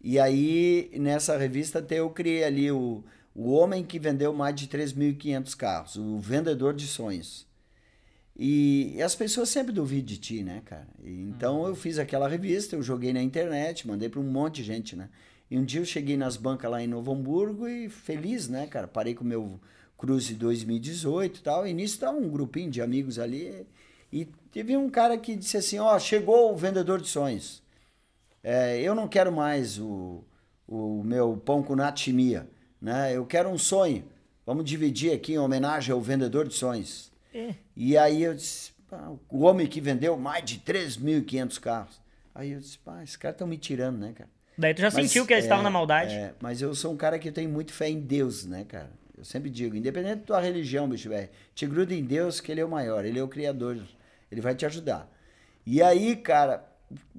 E 0.00 0.20
aí, 0.20 0.88
nessa 0.94 1.36
revista, 1.36 1.80
até 1.80 1.96
eu 1.96 2.08
criei 2.10 2.44
ali 2.44 2.70
o, 2.70 3.02
o 3.34 3.52
homem 3.52 3.84
que 3.84 3.98
vendeu 3.98 4.32
mais 4.32 4.54
de 4.54 4.66
3.500 4.66 5.56
carros, 5.56 5.96
o 5.96 6.18
vendedor 6.18 6.74
de 6.74 6.86
sonhos. 6.86 7.46
E, 8.36 8.94
e 8.96 9.02
as 9.02 9.14
pessoas 9.14 9.48
sempre 9.48 9.72
duvidam 9.72 10.06
de 10.06 10.16
ti, 10.16 10.42
né, 10.42 10.62
cara? 10.64 10.88
E 11.04 11.20
então 11.22 11.66
eu 11.66 11.74
fiz 11.74 11.98
aquela 11.98 12.28
revista, 12.28 12.74
eu 12.74 12.82
joguei 12.82 13.12
na 13.12 13.22
internet, 13.22 13.86
mandei 13.86 14.08
para 14.08 14.20
um 14.20 14.24
monte 14.24 14.56
de 14.56 14.64
gente, 14.64 14.96
né? 14.96 15.08
E 15.50 15.58
um 15.58 15.64
dia 15.64 15.80
eu 15.80 15.84
cheguei 15.84 16.16
nas 16.16 16.36
bancas 16.36 16.70
lá 16.70 16.82
em 16.82 16.86
Novo 16.86 17.12
Hamburgo 17.12 17.68
e 17.68 17.88
feliz, 17.88 18.48
né, 18.48 18.66
cara? 18.66 18.86
Parei 18.86 19.14
com 19.14 19.24
o 19.24 19.26
meu 19.26 19.60
Cruze 19.98 20.34
2018 20.34 21.38
e 21.38 21.42
tal. 21.42 21.66
E 21.66 21.74
nisso 21.74 21.98
tá 21.98 22.10
um 22.10 22.28
grupinho 22.30 22.70
de 22.70 22.80
amigos 22.80 23.18
ali. 23.18 23.66
E 24.12 24.26
teve 24.50 24.76
um 24.76 24.88
cara 24.88 25.18
que 25.18 25.36
disse 25.36 25.56
assim: 25.56 25.78
Ó, 25.78 25.98
chegou 25.98 26.52
o 26.52 26.56
vendedor 26.56 27.00
de 27.00 27.08
sonhos. 27.08 27.62
É, 28.42 28.80
eu 28.80 28.94
não 28.94 29.06
quero 29.06 29.30
mais 29.30 29.78
o, 29.78 30.24
o 30.66 31.02
meu 31.04 31.36
pão 31.36 31.62
com 31.62 31.76
natimia, 31.76 32.48
né? 32.80 33.16
Eu 33.16 33.26
quero 33.26 33.48
um 33.48 33.58
sonho. 33.58 34.04
Vamos 34.46 34.64
dividir 34.64 35.12
aqui 35.12 35.34
em 35.34 35.38
homenagem 35.38 35.92
ao 35.92 36.00
vendedor 36.00 36.48
de 36.48 36.54
sonhos. 36.54 37.12
É. 37.32 37.54
E 37.76 37.96
aí 37.96 38.22
eu 38.22 38.34
disse, 38.34 38.72
pá, 38.88 39.12
o 39.28 39.40
homem 39.42 39.66
que 39.66 39.80
vendeu 39.80 40.16
mais 40.16 40.44
de 40.44 40.58
3.500 40.58 41.60
carros. 41.60 42.00
Aí 42.34 42.52
eu 42.52 42.60
disse, 42.60 42.78
pá, 42.78 43.02
esses 43.02 43.16
caras 43.16 43.34
estão 43.34 43.46
me 43.46 43.58
tirando, 43.58 43.98
né, 43.98 44.12
cara? 44.14 44.28
Daí 44.56 44.74
tu 44.74 44.80
já 44.80 44.90
Mas, 44.92 44.94
sentiu 44.94 45.26
que 45.26 45.32
eles 45.32 45.44
estavam 45.44 45.62
é, 45.62 45.64
na 45.64 45.70
maldade. 45.70 46.14
é, 46.14 46.34
mas 46.40 46.60
eu 46.60 46.74
sou 46.74 46.92
um 46.92 46.96
cara 46.96 47.18
que 47.18 47.30
tem 47.32 47.48
muito 47.48 47.72
fé 47.72 47.88
em 47.88 48.00
Deus, 48.00 48.44
né, 48.44 48.64
cara? 48.64 48.90
Eu 49.16 49.24
sempre 49.24 49.50
digo, 49.50 49.76
independente 49.76 50.16
da 50.16 50.26
tua 50.26 50.40
religião, 50.40 50.88
bicho 50.88 51.08
velho, 51.08 51.28
te 51.54 51.66
gruda 51.66 51.94
em 51.94 52.02
Deus 52.02 52.40
que 52.40 52.50
ele 52.50 52.60
é 52.60 52.64
o 52.64 52.68
maior, 52.68 53.04
ele 53.04 53.18
é 53.18 53.22
o 53.22 53.28
criador, 53.28 53.78
ele 54.30 54.40
vai 54.40 54.54
te 54.54 54.64
ajudar. 54.66 55.10
E 55.66 55.82
aí, 55.82 56.16
cara, 56.16 56.64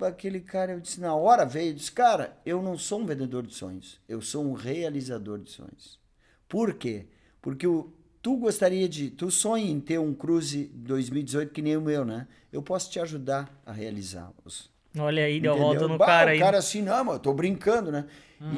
aquele 0.01 0.39
cara, 0.39 0.73
eu 0.73 0.79
disse, 0.79 0.99
na 0.99 1.15
hora 1.15 1.45
veio, 1.45 1.69
eu 1.71 1.75
disse, 1.75 1.91
cara, 1.91 2.37
eu 2.45 2.61
não 2.61 2.77
sou 2.77 2.99
um 3.01 3.05
vendedor 3.05 3.45
de 3.45 3.53
sonhos, 3.53 3.99
eu 4.07 4.21
sou 4.21 4.43
um 4.43 4.53
realizador 4.53 5.39
de 5.39 5.51
sonhos. 5.51 5.99
Por 6.47 6.73
quê? 6.73 7.07
Porque 7.41 7.65
o, 7.65 7.91
tu 8.21 8.37
gostaria 8.37 8.87
de, 8.89 9.09
tu 9.09 9.31
sonha 9.31 9.69
em 9.69 9.79
ter 9.79 9.99
um 9.99 10.13
Cruze 10.13 10.65
2018 10.73 11.51
que 11.53 11.61
nem 11.61 11.77
o 11.77 11.81
meu, 11.81 12.03
né? 12.05 12.27
Eu 12.51 12.61
posso 12.61 12.91
te 12.91 12.99
ajudar 12.99 13.49
a 13.65 13.71
realizá-los. 13.71 14.69
Olha 14.97 15.23
aí, 15.23 15.39
deu 15.39 15.53
Entendeu? 15.53 15.67
volta 15.79 15.87
no 15.87 15.97
Bah, 15.97 16.05
cara 16.05 16.25
o 16.25 16.33
aí. 16.33 16.39
cara 16.39 16.57
assim, 16.57 16.81
não, 16.81 17.03
mas 17.05 17.13
eu 17.15 17.19
tô 17.21 17.33
brincando, 17.33 17.91
né? 17.91 18.05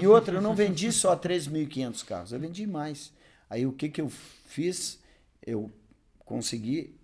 E 0.01 0.07
outra, 0.07 0.35
eu 0.35 0.41
não 0.41 0.55
vendi 0.55 0.91
só 0.91 1.15
3.500 1.15 2.03
carros, 2.05 2.31
eu 2.31 2.39
vendi 2.39 2.65
mais. 2.65 3.13
Aí 3.49 3.65
o 3.67 3.71
que 3.73 3.89
que 3.89 4.01
eu 4.01 4.09
fiz? 4.09 4.99
Eu 5.45 5.69
consegui, 6.25 6.95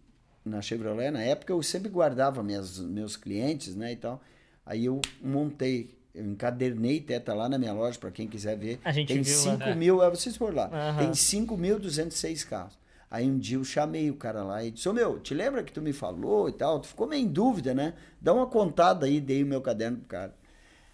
na 0.44 0.62
Chevrolet, 0.62 1.12
na 1.12 1.22
época 1.22 1.54
eu 1.54 1.62
sempre 1.62 1.90
guardava 1.90 2.42
minhas, 2.44 2.80
meus 2.80 3.16
clientes, 3.16 3.76
né, 3.76 3.94
e 3.94 3.96
tal. 3.96 4.22
Aí 4.66 4.86
eu 4.86 5.02
montei, 5.22 5.98
eu 6.14 6.26
encadernei, 6.26 7.02
tá 7.02 7.34
lá 7.34 7.50
na 7.50 7.58
minha 7.58 7.74
loja, 7.74 7.98
para 7.98 8.12
quem 8.12 8.28
quiser 8.28 8.58
ver. 8.58 8.80
A 8.84 8.92
gente 8.92 9.08
Tem 9.14 9.22
viu 9.22 9.46
lá. 9.46 9.58
5 9.58 9.76
mil, 9.76 10.04
é, 10.04 10.10
vocês 10.10 10.36
foram 10.36 10.56
lá, 10.56 10.70
Aham. 10.72 10.98
tem 11.00 11.12
5.206 11.12 12.48
carros. 12.48 12.78
Aí 13.12 13.26
um 13.28 13.40
dia 13.40 13.58
eu 13.58 13.64
chamei 13.64 14.12
o 14.12 14.16
cara 14.16 14.44
lá 14.44 14.64
e 14.64 14.70
disse, 14.70 14.88
ô 14.88 14.94
meu, 14.94 15.20
te 15.20 15.34
lembra 15.34 15.64
que 15.64 15.72
tu 15.72 15.82
me 15.82 15.92
falou 15.92 16.48
e 16.48 16.52
tal? 16.52 16.80
Tu 16.80 16.90
ficou 16.90 17.08
meio 17.08 17.24
em 17.24 17.28
dúvida, 17.28 17.74
né? 17.74 17.96
Dá 18.22 18.32
uma 18.34 18.46
contada 18.46 19.08
aí, 19.08 19.20
dei 19.20 19.42
o 19.44 19.48
meu 19.48 19.62
caderno 19.62 19.98
pro 19.98 20.06
cara. 20.08 20.36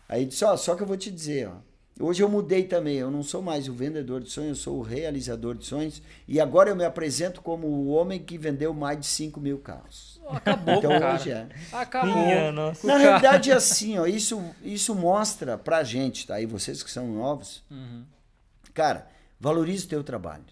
Aí 0.07 0.25
disse, 0.25 0.45
ó, 0.45 0.55
só 0.55 0.75
que 0.75 0.83
eu 0.83 0.87
vou 0.87 0.95
te 0.95 1.11
dizer, 1.11 1.49
ó. 1.49 1.55
Hoje 1.97 2.21
eu 2.21 2.27
mudei 2.27 2.63
também, 2.63 2.97
eu 2.97 3.09
não 3.09 3.23
sou 3.23 3.41
mais 3.41 3.69
o 3.69 3.73
vendedor 3.73 4.21
de 4.21 4.29
sonhos, 4.29 4.57
eu 4.57 4.63
sou 4.63 4.79
o 4.79 4.81
realizador 4.81 5.55
de 5.55 5.65
sonhos. 5.65 6.01
E 6.27 6.41
agora 6.41 6.69
eu 6.69 6.75
me 6.75 6.83
apresento 6.83 7.41
como 7.41 7.67
o 7.67 7.87
homem 7.87 8.19
que 8.21 8.37
vendeu 8.37 8.73
mais 8.73 8.99
de 8.99 9.05
5 9.05 9.39
mil 9.39 9.59
carros. 9.59 10.19
Acabou, 10.27 10.75
Então 10.75 10.89
cara. 10.91 11.15
hoje 11.15 11.31
é. 11.31 11.47
Acabou. 11.71 12.13
Minha 12.13 12.51
nossa. 12.51 12.85
Na 12.85 12.97
realidade 12.97 13.49
é 13.49 13.53
assim, 13.53 13.97
ó, 13.97 14.05
isso, 14.05 14.43
isso 14.61 14.93
mostra 14.93 15.57
pra 15.57 15.85
gente, 15.85 16.27
tá? 16.27 16.41
E 16.41 16.45
vocês 16.45 16.83
que 16.83 16.91
são 16.91 17.07
novos, 17.13 17.63
Uhum. 17.71 18.03
Cara, 18.73 19.07
valorize 19.39 19.85
o 19.85 19.87
teu 19.87 20.03
trabalho. 20.03 20.43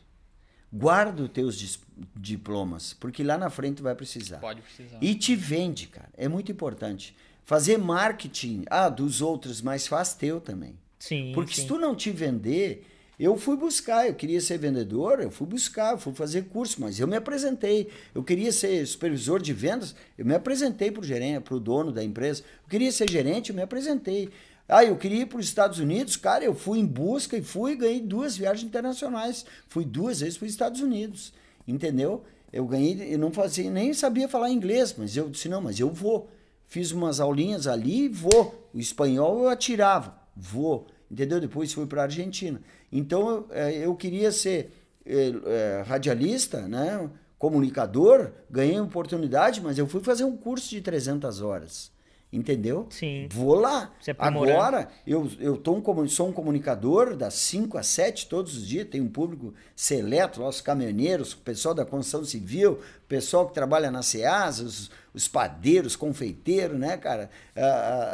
Guarda 0.71 1.23
os 1.23 1.29
teus 1.29 1.77
diplomas, 2.15 2.93
porque 2.93 3.21
lá 3.21 3.37
na 3.37 3.49
frente 3.49 3.77
tu 3.77 3.83
vai 3.83 3.93
precisar. 3.93 4.37
Pode 4.37 4.61
precisar. 4.61 4.97
E 5.01 5.13
te 5.13 5.35
vende, 5.35 5.87
cara. 5.87 6.09
É 6.15 6.29
muito 6.29 6.49
importante. 6.51 7.13
Fazer 7.43 7.77
marketing, 7.77 8.63
ah, 8.69 8.87
dos 8.87 9.21
outros, 9.21 9.61
mas 9.61 9.85
faz 9.85 10.13
teu 10.13 10.39
também. 10.39 10.79
Sim. 11.03 11.33
Porque 11.35 11.53
sim. 11.53 11.63
se 11.63 11.67
tu 11.67 11.77
não 11.77 11.93
te 11.93 12.11
vender, 12.11 12.85
eu 13.19 13.35
fui 13.35 13.57
buscar, 13.57 14.07
eu 14.07 14.15
queria 14.15 14.39
ser 14.39 14.57
vendedor, 14.57 15.19
eu 15.19 15.29
fui 15.29 15.45
buscar, 15.45 15.91
eu 15.91 15.97
fui 15.97 16.13
fazer 16.13 16.43
curso, 16.43 16.79
mas 16.79 16.97
eu 16.97 17.05
me 17.05 17.17
apresentei. 17.17 17.89
Eu 18.15 18.23
queria 18.23 18.53
ser 18.53 18.87
supervisor 18.87 19.41
de 19.41 19.51
vendas, 19.51 19.93
eu 20.17 20.25
me 20.25 20.33
apresentei 20.33 20.91
para 20.91 21.01
o 21.01 21.03
gerente, 21.03 21.43
para 21.43 21.55
o 21.55 21.59
dono 21.59 21.91
da 21.91 22.01
empresa. 22.01 22.41
Eu 22.63 22.69
queria 22.69 22.89
ser 22.89 23.09
gerente, 23.09 23.49
eu 23.49 23.55
me 23.55 23.61
apresentei. 23.61 24.29
Ah, 24.65 24.85
eu 24.85 24.95
queria 24.95 25.23
ir 25.23 25.25
para 25.25 25.39
os 25.39 25.45
Estados 25.45 25.77
Unidos, 25.77 26.15
cara, 26.15 26.45
eu 26.45 26.55
fui 26.55 26.79
em 26.79 26.85
busca 26.85 27.35
e 27.35 27.41
fui 27.41 27.73
e 27.73 27.75
ganhei 27.75 27.99
duas 27.99 28.37
viagens 28.37 28.65
internacionais. 28.65 29.45
Fui 29.67 29.83
duas 29.83 30.21
vezes 30.21 30.37
para 30.37 30.45
os 30.45 30.51
Estados 30.53 30.79
Unidos, 30.79 31.33
entendeu? 31.67 32.23
Eu 32.51 32.65
ganhei, 32.65 33.13
eu 33.13 33.19
não 33.19 33.29
fazia, 33.29 33.69
nem 33.69 33.93
sabia 33.93 34.29
falar 34.29 34.51
inglês, 34.51 34.95
mas 34.97 35.17
eu 35.17 35.27
disse, 35.27 35.49
não, 35.49 35.59
mas 35.59 35.81
eu 35.81 35.89
vou. 35.89 36.29
Fiz 36.65 36.93
umas 36.93 37.19
aulinhas 37.19 37.67
ali 37.67 38.05
e 38.05 38.07
vou. 38.07 38.69
O 38.73 38.79
espanhol 38.79 39.41
eu 39.41 39.49
atirava, 39.49 40.17
vou. 40.33 40.87
Entendeu? 41.13 41.39
Depois 41.39 41.71
fui 41.71 41.85
para 41.85 42.01
a 42.01 42.05
Argentina. 42.05 42.59
Então 42.91 43.29
eu, 43.29 43.47
eh, 43.51 43.85
eu 43.85 43.95
queria 43.95 44.31
ser 44.31 44.71
eh, 45.05 45.31
eh, 45.45 45.83
radialista, 45.85 46.67
né? 46.67 47.07
comunicador, 47.37 48.31
ganhei 48.49 48.79
oportunidade, 48.79 49.61
mas 49.61 49.77
eu 49.77 49.85
fui 49.85 50.01
fazer 50.01 50.23
um 50.23 50.35
curso 50.35 50.71
de 50.71 50.81
300 50.81 51.39
horas. 51.39 51.91
Entendeu? 52.33 52.87
Sim. 52.89 53.27
Vou 53.31 53.53
lá. 53.53 53.93
Agora, 54.17 54.89
eu, 55.05 55.29
eu 55.39 55.55
tô 55.55 55.75
um, 55.75 56.07
sou 56.07 56.29
um 56.29 56.33
comunicador 56.33 57.15
das 57.15 57.35
5 57.35 57.77
às 57.77 57.85
7 57.85 58.27
todos 58.27 58.57
os 58.57 58.67
dias. 58.67 58.87
Tem 58.87 58.99
um 58.99 59.07
público 59.07 59.53
seleto, 59.75 60.41
lá, 60.41 60.49
os 60.49 60.59
caminhoneiros, 60.59 61.33
o 61.33 61.37
pessoal 61.37 61.75
da 61.75 61.85
construção 61.85 62.25
civil, 62.25 62.79
o 63.05 63.07
pessoal 63.07 63.47
que 63.47 63.53
trabalha 63.53 63.91
na 63.91 64.01
SEASA, 64.01 64.63
os, 64.63 64.89
os 65.13 65.27
padeiros, 65.27 65.95
confeiteiros, 65.95 66.79
né, 66.79 66.97
cara? 66.97 67.29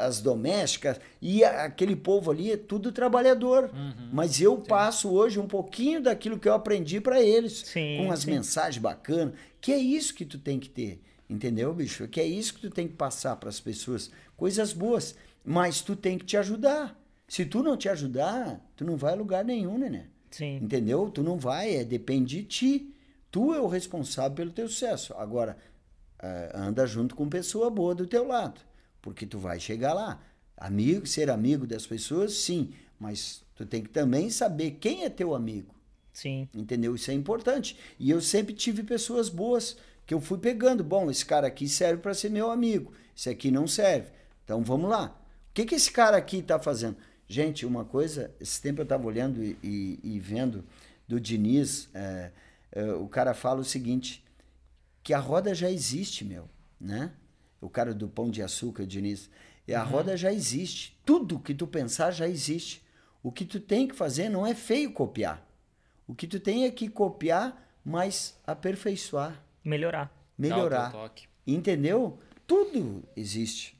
As 0.05 0.19
domésticas. 0.19 0.99
E 1.21 1.41
aquele 1.41 1.95
povo 1.95 2.29
ali 2.29 2.51
é 2.51 2.57
tudo 2.57 2.91
trabalhador. 2.91 3.71
Uhum. 3.73 4.09
Mas 4.11 4.41
eu 4.41 4.57
passo 4.57 5.09
hoje 5.13 5.39
um 5.39 5.47
pouquinho 5.47 6.01
daquilo 6.01 6.37
que 6.37 6.49
eu 6.49 6.53
aprendi 6.53 6.99
para 6.99 7.21
eles. 7.21 7.63
Sim, 7.65 8.03
com 8.03 8.11
as 8.11 8.19
sim. 8.19 8.31
mensagens 8.31 8.81
bacanas. 8.81 9.33
Que 9.61 9.71
é 9.71 9.77
isso 9.77 10.13
que 10.13 10.25
tu 10.25 10.37
tem 10.37 10.59
que 10.59 10.67
ter. 10.67 11.01
Entendeu, 11.29 11.73
bicho? 11.73 12.07
Que 12.07 12.19
é 12.19 12.25
isso 12.25 12.55
que 12.55 12.61
tu 12.61 12.69
tem 12.71 12.87
que 12.87 12.95
passar 12.95 13.35
para 13.35 13.49
as 13.49 13.59
pessoas. 13.59 14.09
Coisas 14.35 14.73
boas. 14.73 15.15
Mas 15.45 15.81
tu 15.81 15.95
tem 15.95 16.17
que 16.17 16.25
te 16.25 16.35
ajudar. 16.37 16.99
Se 17.27 17.45
tu 17.45 17.61
não 17.61 17.77
te 17.77 17.87
ajudar, 17.87 18.59
tu 18.75 18.83
não 18.83 18.97
vai 18.97 19.13
a 19.13 19.15
lugar 19.15 19.45
nenhum, 19.45 19.77
né? 19.77 20.07
Sim. 20.31 20.57
Entendeu? 20.57 21.09
Tu 21.11 21.21
não 21.21 21.37
vai, 21.37 21.75
é, 21.75 21.83
depende 21.83 22.37
de 22.37 22.43
ti. 22.43 22.95
Tu 23.31 23.53
é 23.53 23.61
o 23.61 23.67
responsável 23.67 24.35
pelo 24.35 24.51
teu 24.51 24.67
sucesso. 24.67 25.13
Agora, 25.13 25.55
eh, 26.21 26.51
anda 26.53 26.85
junto 26.87 27.15
com 27.15 27.29
pessoa 27.29 27.69
boa 27.69 27.93
do 27.93 28.07
teu 28.07 28.27
lado, 28.27 28.59
porque 29.01 29.25
tu 29.25 29.37
vai 29.37 29.59
chegar 29.59 29.93
lá. 29.93 30.21
Amigo, 30.57 31.05
ser 31.05 31.29
amigo 31.29 31.65
das 31.65 31.85
pessoas, 31.85 32.33
sim, 32.33 32.73
mas 32.99 33.43
tu 33.55 33.65
tem 33.65 33.81
que 33.81 33.89
também 33.89 34.29
saber 34.29 34.71
quem 34.71 35.05
é 35.05 35.09
teu 35.09 35.33
amigo. 35.33 35.73
Sim. 36.11 36.49
Entendeu? 36.53 36.95
Isso 36.95 37.11
é 37.11 37.13
importante. 37.13 37.77
E 37.97 38.09
eu 38.09 38.19
sempre 38.19 38.53
tive 38.53 38.83
pessoas 38.83 39.29
boas 39.29 39.77
que 40.09 40.13
eu 40.15 40.19
fui 40.19 40.39
pegando. 40.39 40.83
Bom, 40.83 41.11
esse 41.11 41.23
cara 41.23 41.45
aqui 41.45 41.69
serve 41.69 42.01
para 42.01 42.15
ser 42.15 42.31
meu 42.31 42.49
amigo. 42.49 42.91
Esse 43.15 43.29
aqui 43.29 43.51
não 43.51 43.67
serve. 43.67 44.09
Então 44.43 44.63
vamos 44.63 44.89
lá. 44.89 45.15
O 45.51 45.53
que, 45.53 45.65
que 45.65 45.75
esse 45.75 45.91
cara 45.91 46.17
aqui 46.17 46.37
está 46.39 46.57
fazendo? 46.57 46.97
Gente, 47.27 47.63
uma 47.63 47.85
coisa, 47.85 48.33
esse 48.39 48.59
tempo 48.59 48.81
eu 48.81 48.83
estava 48.83 49.05
olhando 49.05 49.43
e, 49.43 49.55
e- 49.61 49.99
e 50.01 50.19
vendo 50.19 50.65
do 51.07 51.19
Diniz, 51.19 51.89
é, 51.93 52.31
é, 52.71 52.91
o 52.93 53.07
cara 53.07 53.35
fala 53.35 53.59
o 53.61 53.63
seguinte, 53.63 54.25
que 55.03 55.13
a 55.13 55.19
roda 55.19 55.53
já 55.53 55.69
existe, 55.69 56.25
meu, 56.25 56.49
né? 56.81 57.11
O 57.61 57.69
cara 57.69 57.93
do 57.93 58.07
Pão 58.09 58.31
de 58.31 58.41
Açúcar, 58.41 58.81
o 58.83 58.87
Diniz. 58.87 59.29
E 59.67 59.75
a 59.75 59.83
roda 59.83 60.17
já 60.17 60.33
existe. 60.33 60.99
Tudo 61.05 61.39
que 61.39 61.53
tu 61.53 61.67
pensar 61.67 62.09
já 62.09 62.27
existe. 62.27 62.81
O 63.21 63.31
que 63.31 63.45
tu 63.45 63.59
tem 63.59 63.87
que 63.87 63.93
fazer 63.95 64.27
não 64.27 64.43
é 64.47 64.55
feio 64.55 64.91
copiar. 64.91 65.47
O 66.07 66.15
que 66.15 66.25
tu 66.25 66.39
tem 66.39 66.65
é 66.65 66.71
que 66.71 66.89
copiar, 66.89 67.69
mas 67.85 68.39
aperfeiçoar, 68.47 69.39
Melhorar. 69.63 70.11
Melhorar. 70.37 70.93
Entendeu? 71.45 72.17
Tudo 72.47 73.03
existe. 73.15 73.79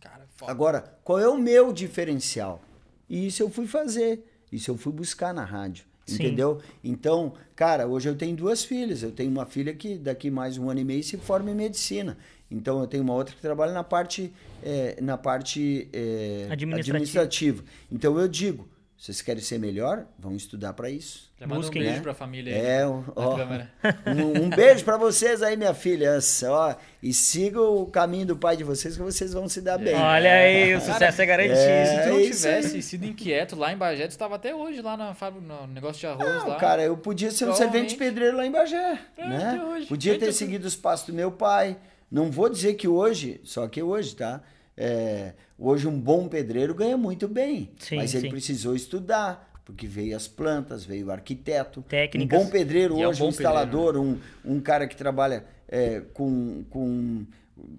Cara, 0.00 0.26
foda. 0.34 0.50
Agora, 0.50 0.98
qual 1.02 1.18
é 1.18 1.28
o 1.28 1.38
meu 1.38 1.72
diferencial? 1.72 2.60
E 3.08 3.26
isso 3.26 3.42
eu 3.42 3.50
fui 3.50 3.66
fazer. 3.66 4.24
Isso 4.50 4.70
eu 4.70 4.76
fui 4.76 4.92
buscar 4.92 5.32
na 5.32 5.44
rádio. 5.44 5.84
Sim. 6.06 6.14
Entendeu? 6.16 6.60
Então, 6.82 7.32
cara, 7.56 7.86
hoje 7.86 8.08
eu 8.08 8.14
tenho 8.16 8.36
duas 8.36 8.64
filhas. 8.64 9.02
Eu 9.02 9.10
tenho 9.10 9.30
uma 9.30 9.46
filha 9.46 9.74
que 9.74 9.96
daqui 9.96 10.30
mais 10.30 10.58
um 10.58 10.68
ano 10.68 10.80
e 10.80 10.84
meio 10.84 11.02
se 11.02 11.16
forma 11.16 11.50
em 11.50 11.54
medicina. 11.54 12.18
Então 12.50 12.80
eu 12.80 12.86
tenho 12.86 13.02
uma 13.02 13.14
outra 13.14 13.34
que 13.34 13.40
trabalha 13.40 13.72
na 13.72 13.82
parte, 13.82 14.32
eh, 14.62 14.98
na 15.00 15.16
parte 15.16 15.88
eh, 15.92 16.46
Administrativa. 16.50 16.96
administrativa. 16.96 17.64
Então 17.90 18.18
eu 18.18 18.28
digo, 18.28 18.68
vocês 18.96 19.20
querem 19.20 19.42
ser 19.42 19.58
melhor? 19.58 20.06
Vão 20.18 20.34
estudar 20.34 20.72
para 20.72 20.88
isso. 20.88 21.30
Já 21.38 21.46
manda 21.46 21.66
um 21.66 21.70
beijo 21.70 21.90
né? 21.90 22.00
pra 22.00 22.14
família 22.14 22.54
aí. 22.54 22.60
É, 22.60 22.84
na 22.84 23.02
ó, 23.16 23.36
um, 24.06 24.44
um 24.44 24.48
beijo 24.48 24.82
para 24.84 24.96
vocês 24.96 25.42
aí, 25.42 25.56
minha 25.56 25.74
filha. 25.74 26.18
Ó, 26.48 26.74
e 27.02 27.12
sigam 27.12 27.76
o 27.82 27.86
caminho 27.86 28.24
do 28.24 28.36
pai 28.36 28.56
de 28.56 28.64
vocês 28.64 28.96
que 28.96 29.02
vocês 29.02 29.34
vão 29.34 29.46
se 29.48 29.60
dar 29.60 29.76
bem. 29.76 29.94
Olha 29.94 30.32
aí, 30.32 30.74
o 30.74 30.80
sucesso 30.80 31.20
é 31.20 31.26
garantido. 31.26 31.58
é, 31.58 31.84
Se 31.86 32.02
tu 32.08 32.14
não 32.14 32.22
tivesse 32.22 32.82
sido 32.82 33.04
inquieto 33.04 33.56
lá 33.56 33.72
em 33.72 33.76
Bagé, 33.76 34.06
tu 34.06 34.12
estava 34.12 34.36
até 34.36 34.54
hoje 34.54 34.80
lá 34.80 34.96
na 34.96 35.12
fábrica, 35.12 35.44
no 35.46 35.66
negócio 35.66 36.00
de 36.00 36.06
arroz 36.06 36.26
Não, 36.26 36.48
lá. 36.48 36.56
cara, 36.56 36.82
eu 36.82 36.96
podia 36.96 37.30
ser 37.30 37.46
um 37.46 37.54
servente 37.54 37.96
pedreiro 37.96 38.36
lá 38.38 38.46
em 38.46 38.50
Bagé, 38.52 38.98
É, 39.18 39.28
né? 39.28 39.48
até 39.54 39.64
hoje. 39.64 39.86
Podia 39.86 40.18
ter 40.18 40.32
seguido 40.32 40.66
os 40.66 40.76
passos 40.76 41.06
do 41.08 41.12
meu 41.12 41.30
pai. 41.30 41.76
Não 42.10 42.30
vou 42.30 42.48
dizer 42.48 42.74
que 42.74 42.86
hoje, 42.88 43.40
só 43.44 43.66
que 43.66 43.82
hoje, 43.82 44.14
tá? 44.14 44.40
É, 44.76 45.34
hoje 45.58 45.86
um 45.86 45.98
bom 45.98 46.28
pedreiro 46.28 46.74
ganha 46.74 46.96
muito 46.96 47.28
bem, 47.28 47.70
Sim, 47.78 47.96
mas 47.96 48.14
ele 48.14 48.24
sim. 48.24 48.30
precisou 48.30 48.74
estudar, 48.74 49.60
porque 49.64 49.86
veio 49.86 50.16
as 50.16 50.26
plantas, 50.26 50.84
veio 50.84 51.06
o 51.06 51.10
arquiteto. 51.12 51.82
Técnicas. 51.82 52.38
Um 52.38 52.44
bom 52.44 52.50
pedreiro 52.50 52.98
E 52.98 53.02
é 53.02 53.06
um 53.06 53.10
hoje, 53.10 53.20
bom 53.20 53.26
um 53.26 53.30
instalador, 53.30 53.96
um, 53.96 54.18
um 54.44 54.60
cara 54.60 54.86
que 54.88 54.96
trabalha 54.96 55.44
é, 55.68 56.02
com, 56.12 56.64
com 56.70 57.24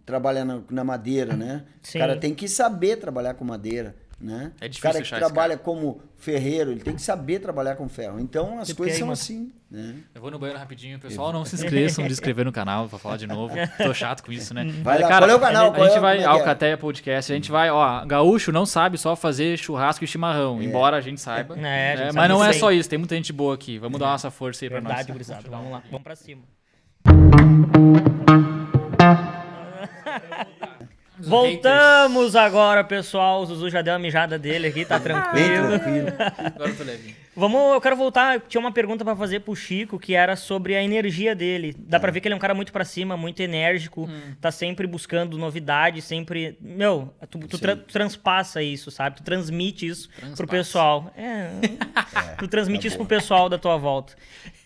trabalha 0.06 0.46
na, 0.46 0.62
na 0.70 0.84
madeira, 0.84 1.36
né? 1.36 1.66
Sim. 1.82 1.98
O 1.98 2.02
cara 2.02 2.18
tem 2.18 2.34
que 2.34 2.48
saber 2.48 2.98
trabalhar 2.98 3.34
com 3.34 3.44
madeira, 3.44 3.96
né? 4.20 4.52
É 4.62 4.66
o 4.66 4.70
difícil 4.70 4.92
cara 4.92 5.04
que 5.04 5.10
trabalha 5.10 5.58
como 5.58 6.02
ferreiro, 6.18 6.72
ele 6.72 6.80
tem 6.80 6.96
que 6.96 7.02
saber 7.02 7.40
trabalhar 7.40 7.76
com 7.76 7.88
ferro. 7.90 8.20
Então 8.20 8.60
as 8.60 8.68
Tipo 8.70 8.80
coisas 8.84 8.98
são 8.98 9.12
assim, 9.12 9.52
né? 9.70 9.96
Eu 10.16 10.22
vou 10.22 10.32
no 10.32 10.40
banheiro 10.40 10.58
rapidinho, 10.60 10.98
pessoal. 10.98 11.34
Não 11.34 11.44
se 11.44 11.56
esqueçam 11.64 12.06
de 12.08 12.14
inscrever 12.14 12.46
no 12.46 12.52
canal 12.52 12.88
pra 12.88 12.98
falar 12.98 13.18
de 13.18 13.28
novo. 13.28 13.54
Tô 13.78 13.94
chato 13.94 14.24
com 14.24 14.32
isso, 14.32 14.54
né? 14.54 14.66
Vai 14.82 15.00
lá, 15.00 15.08
Cara, 15.10 15.26
qual 15.26 15.32
é 15.32 15.36
o 15.36 15.40
canal? 15.40 15.74
A, 15.74 15.78
é 15.78 15.84
gente 15.90 15.98
o- 15.98 16.02
vai, 16.02 16.18
é 16.20 16.22
é? 16.22 16.26
Alcateia 16.26 16.78
Podcast, 16.78 17.32
a 17.32 17.36
gente 17.36 17.52
vai, 17.52 17.70
ó, 17.70 18.06
gaúcho 18.06 18.52
não 18.52 18.66
sabe 18.66 18.98
só 18.98 19.16
fazer 19.16 19.58
churrasco 19.58 20.04
e 20.04 20.08
chimarrão, 20.08 20.62
embora 20.62 20.98
a 20.98 21.02
gente 21.02 21.20
saiba. 21.20 21.56
É, 21.60 21.94
a 21.94 21.96
gente 21.98 22.10
É, 22.10 22.12
mas 22.14 22.30
não 22.30 22.44
é 22.44 22.54
só 22.54 22.72
isso, 22.72 22.90
tem 22.90 22.98
muita 22.98 23.16
gente 23.16 23.34
boa 23.34 23.54
aqui. 23.56 23.78
Vamos 23.78 24.00
dar 24.00 24.08
nossa 24.08 24.32
força 24.32 24.64
aí 24.66 24.70
pra 24.70 24.80
Verdade, 24.80 25.10
nós. 25.10 25.12
gurizada. 25.12 25.50
Vamos 25.50 25.72
lá. 25.72 25.84
Vamos 25.92 26.04
pra 26.04 26.16
cima. 26.16 26.42
Voltamos 31.30 32.36
agora, 32.36 32.84
pessoal. 32.84 33.42
O 33.42 33.46
Zuzu 33.46 33.70
já 33.70 33.82
deu 33.82 33.94
a 33.94 34.00
mijada 34.00 34.38
dele 34.40 34.68
aqui, 34.68 34.86
tá 34.86 34.98
Bem 35.00 35.14
tranquilo. 35.14 35.68
tranquilo. 35.80 36.08
Agora 36.56 36.70
eu 36.70 36.76
tô 36.78 36.84
leve. 36.84 37.16
Vamos, 37.36 37.74
eu 37.74 37.82
quero 37.82 37.96
voltar. 37.98 38.40
Tinha 38.48 38.62
uma 38.62 38.72
pergunta 38.72 39.04
pra 39.04 39.16
fazer 39.16 39.42
pro 39.42 39.54
Chico 39.56 40.00
que 40.00 40.14
era 40.16 40.36
sobre 40.38 40.76
a 40.76 40.82
energia 40.82 41.36
dele. 41.36 41.76
Dá 41.78 42.00
pra 42.00 42.10
ver 42.12 42.22
que 42.22 42.28
ele 42.28 42.34
é 42.34 42.36
um 42.38 42.40
cara 42.40 42.54
muito 42.54 42.72
pra 42.72 42.86
cima, 42.86 43.18
muito 43.18 43.42
enérgico, 43.42 44.10
tá 44.40 44.52
sempre 44.52 44.88
buscando 44.88 45.38
novidade, 45.38 46.02
sempre. 46.02 46.58
Meu, 46.62 47.14
tu, 47.30 47.40
tu 47.40 47.58
tra- 47.60 47.76
tu 47.76 47.92
transpassa 47.92 48.62
isso, 48.64 48.90
sabe? 48.90 49.18
Tu 49.18 49.24
transmite 49.24 49.86
isso 49.86 50.08
pro 50.10 50.20
Transpassa. 50.20 50.48
pessoal. 50.48 51.14
É, 51.18 51.50
tu 52.40 52.48
transmite 52.48 52.88
isso 52.88 52.96
pro 52.98 53.06
pessoal 53.06 53.50
da 53.50 53.58
tua 53.58 53.76
volta. 53.76 54.14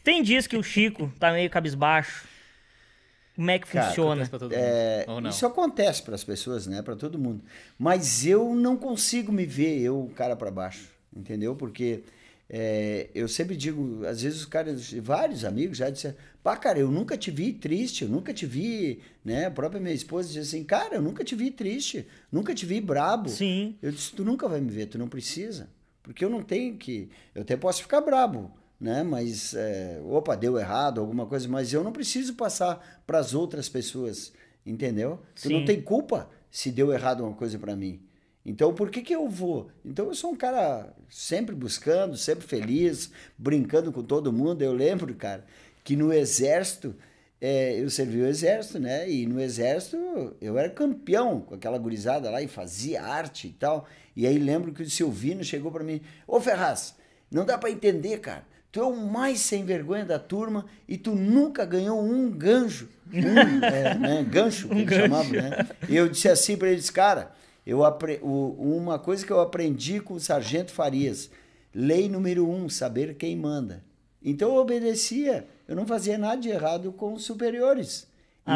Tem 0.03 0.21
dias 0.21 0.45
que 0.45 0.55
o 0.57 0.61
Chico 0.63 1.11
tá 1.19 1.31
meio 1.31 1.49
cabisbaixo. 1.49 2.28
Como 3.39 3.51
é 3.51 3.57
que 3.57 3.67
Cara, 3.67 3.87
funciona? 3.87 4.23
Acontece 4.23 4.29
pra 4.31 4.39
todo 4.39 4.51
mundo. 4.51 4.59
É, 4.61 5.05
Ou 5.07 5.21
não. 5.21 5.29
isso 5.29 5.45
acontece 5.45 6.03
para 6.03 6.13
as 6.13 6.25
pessoas, 6.25 6.67
né? 6.67 6.81
Para 6.81 6.97
todo 6.97 7.17
mundo. 7.17 7.41
Mas 7.77 8.25
eu 8.25 8.53
não 8.53 8.75
consigo 8.75 9.31
me 9.31 9.45
ver 9.45 9.79
eu 9.79 10.11
cara 10.13 10.35
para 10.35 10.51
baixo, 10.51 10.89
entendeu? 11.15 11.55
Porque 11.55 12.03
é, 12.49 13.07
eu 13.15 13.29
sempre 13.29 13.55
digo, 13.55 14.05
às 14.05 14.23
vezes 14.23 14.39
os 14.39 14.45
caras, 14.45 14.91
vários 14.91 15.45
amigos 15.45 15.77
já 15.77 15.89
disseram, 15.89 16.17
pá, 16.43 16.57
cara, 16.57 16.79
eu 16.79 16.91
nunca 16.91 17.15
te 17.17 17.31
vi 17.31 17.53
triste, 17.53 18.03
eu 18.03 18.09
nunca 18.09 18.33
te 18.33 18.45
vi, 18.45 18.99
né? 19.23 19.45
A 19.45 19.51
própria 19.51 19.79
minha 19.79 19.95
esposa 19.95 20.27
diz 20.27 20.45
assim, 20.49 20.65
cara, 20.65 20.95
eu 20.95 21.01
nunca 21.01 21.23
te 21.23 21.33
vi 21.33 21.49
triste, 21.49 22.05
nunca 22.29 22.53
te 22.53 22.65
vi 22.65 22.81
brabo. 22.81 23.29
Sim. 23.29 23.73
Eu 23.81 23.93
disse, 23.93 24.11
tu 24.11 24.25
nunca 24.25 24.49
vai 24.49 24.59
me 24.59 24.69
ver, 24.69 24.87
tu 24.87 24.97
não 24.97 25.07
precisa. 25.07 25.69
Porque 26.03 26.25
eu 26.25 26.29
não 26.29 26.41
tenho 26.43 26.75
que. 26.75 27.09
Eu 27.33 27.43
até 27.43 27.55
posso 27.55 27.83
ficar 27.83 28.01
brabo, 28.01 28.51
né? 28.79 29.03
Mas, 29.03 29.53
é, 29.53 29.99
opa, 30.05 30.35
deu 30.35 30.57
errado, 30.57 31.01
alguma 31.01 31.25
coisa, 31.25 31.47
mas 31.47 31.73
eu 31.73 31.83
não 31.83 31.91
preciso 31.91 32.35
passar 32.35 33.03
para 33.05 33.19
as 33.19 33.33
outras 33.33 33.67
pessoas, 33.67 34.31
entendeu? 34.65 35.19
Tu 35.41 35.49
não 35.49 35.65
tem 35.65 35.81
culpa 35.81 36.29
se 36.49 36.71
deu 36.71 36.91
errado 36.93 37.23
uma 37.23 37.33
coisa 37.33 37.59
para 37.59 37.75
mim. 37.75 38.01
Então, 38.45 38.73
por 38.73 38.89
que, 38.89 39.01
que 39.01 39.13
eu 39.13 39.27
vou? 39.29 39.69
Então, 39.85 40.07
eu 40.07 40.15
sou 40.15 40.31
um 40.31 40.35
cara 40.35 40.95
sempre 41.09 41.53
buscando, 41.53 42.17
sempre 42.17 42.47
feliz, 42.47 43.11
brincando 43.37 43.91
com 43.91 44.01
todo 44.01 44.33
mundo. 44.33 44.61
Eu 44.61 44.73
lembro, 44.73 45.13
cara, 45.13 45.45
que 45.83 45.95
no 45.95 46.11
exército, 46.13 46.95
é, 47.41 47.79
eu 47.79 47.89
servi 47.89 48.21
o 48.21 48.25
exército, 48.25 48.79
né? 48.79 49.09
E 49.09 49.25
no 49.27 49.39
exército 49.39 50.35
eu 50.41 50.57
era 50.57 50.69
campeão 50.69 51.41
com 51.41 51.55
aquela 51.55 51.77
gurizada 51.77 52.29
lá 52.29 52.41
e 52.41 52.47
fazia 52.47 53.03
arte 53.03 53.47
e 53.47 53.53
tal. 53.53 53.87
E 54.15 54.25
aí 54.25 54.37
lembro 54.37 54.73
que 54.73 54.83
o 54.83 54.89
Silvino 54.89 55.43
chegou 55.43 55.71
para 55.71 55.83
mim: 55.83 56.01
Ô 56.27 56.39
Ferraz, 56.39 56.95
não 57.29 57.45
dá 57.45 57.57
para 57.57 57.71
entender, 57.71 58.19
cara. 58.19 58.45
Tu 58.71 58.79
é 58.79 58.83
o 58.83 58.95
mais 58.95 59.39
sem 59.39 59.65
vergonha 59.65 60.05
da 60.05 60.19
turma 60.19 60.65
e 60.87 60.97
tu 60.97 61.15
nunca 61.15 61.65
ganhou 61.65 61.99
um 62.01 62.29
gancho. 62.29 62.87
Um 63.11 63.63
é, 63.65 63.95
né, 63.95 64.23
gancho, 64.23 64.67
que 64.67 64.75
um 64.75 64.79
ele 64.79 64.95
chamava, 64.95 65.31
né? 65.31 65.67
E 65.87 65.95
eu 65.95 66.07
disse 66.07 66.29
assim 66.29 66.55
para 66.55 66.69
eles, 66.69 66.89
cara, 66.89 67.31
eu 67.65 67.83
apre... 67.83 68.19
uma 68.21 68.99
coisa 68.99 69.25
que 69.25 69.31
eu 69.31 69.39
aprendi 69.39 69.99
com 69.99 70.13
o 70.13 70.19
Sargento 70.19 70.71
Farias: 70.71 71.31
lei 71.73 72.07
número 72.07 72.47
um, 72.47 72.69
saber 72.69 73.15
quem 73.15 73.35
manda. 73.35 73.83
Então 74.23 74.49
eu 74.49 74.61
obedecia, 74.61 75.47
eu 75.67 75.75
não 75.75 75.87
fazia 75.87 76.17
nada 76.17 76.39
de 76.39 76.49
errado 76.49 76.91
com 76.91 77.13
os 77.13 77.23
superiores. 77.23 78.07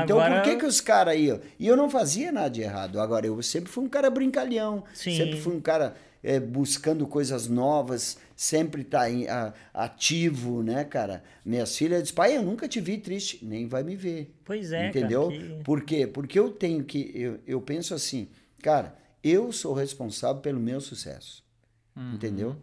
Então 0.04 0.20
Agora... 0.20 0.42
por 0.42 0.50
que, 0.50 0.58
que 0.58 0.66
os 0.66 0.82
caras 0.82 1.14
aí. 1.14 1.40
E 1.60 1.68
eu 1.68 1.78
não 1.78 1.90
fazia 1.90 2.32
nada 2.32 2.50
de 2.50 2.62
errado. 2.62 3.00
Agora, 3.00 3.28
eu 3.28 3.42
sempre 3.44 3.72
fui 3.72 3.84
um 3.84 3.90
cara 3.90 4.10
brincalhão, 4.10 4.84
Sim. 4.94 5.16
sempre 5.16 5.40
fui 5.40 5.56
um 5.56 5.62
cara 5.62 5.96
é, 6.24 6.40
buscando 6.40 7.06
coisas 7.06 7.48
novas, 7.48 8.18
sempre 8.44 8.84
tá 8.84 9.10
em, 9.10 9.26
a, 9.30 9.54
ativo, 9.74 10.62
né, 10.62 10.84
cara? 10.84 11.24
Minhas 11.46 11.78
filhas 11.78 12.02
dizem, 12.02 12.16
pai, 12.16 12.36
eu 12.36 12.44
nunca 12.44 12.68
te 12.68 12.82
vi 12.82 12.98
triste, 12.98 13.44
nem 13.44 13.68
vai 13.68 13.84
me 13.84 13.96
ver. 13.96 14.36
Pois 14.44 14.74
é, 14.74 14.90
Entendeu? 14.90 15.30
Cara, 15.30 15.40
que... 15.40 15.64
Por 15.64 15.82
quê? 15.84 16.06
Porque 16.06 16.38
eu 16.38 16.52
tenho 16.52 16.84
que, 16.84 17.10
eu, 17.16 17.40
eu 17.48 17.62
penso 17.62 17.94
assim, 17.94 18.28
cara, 18.62 18.98
eu 19.24 19.54
sou 19.54 19.74
responsável 19.74 20.42
pelo 20.42 20.60
meu 20.60 20.82
sucesso. 20.82 21.42
Uhum. 21.96 22.16
Entendeu? 22.16 22.56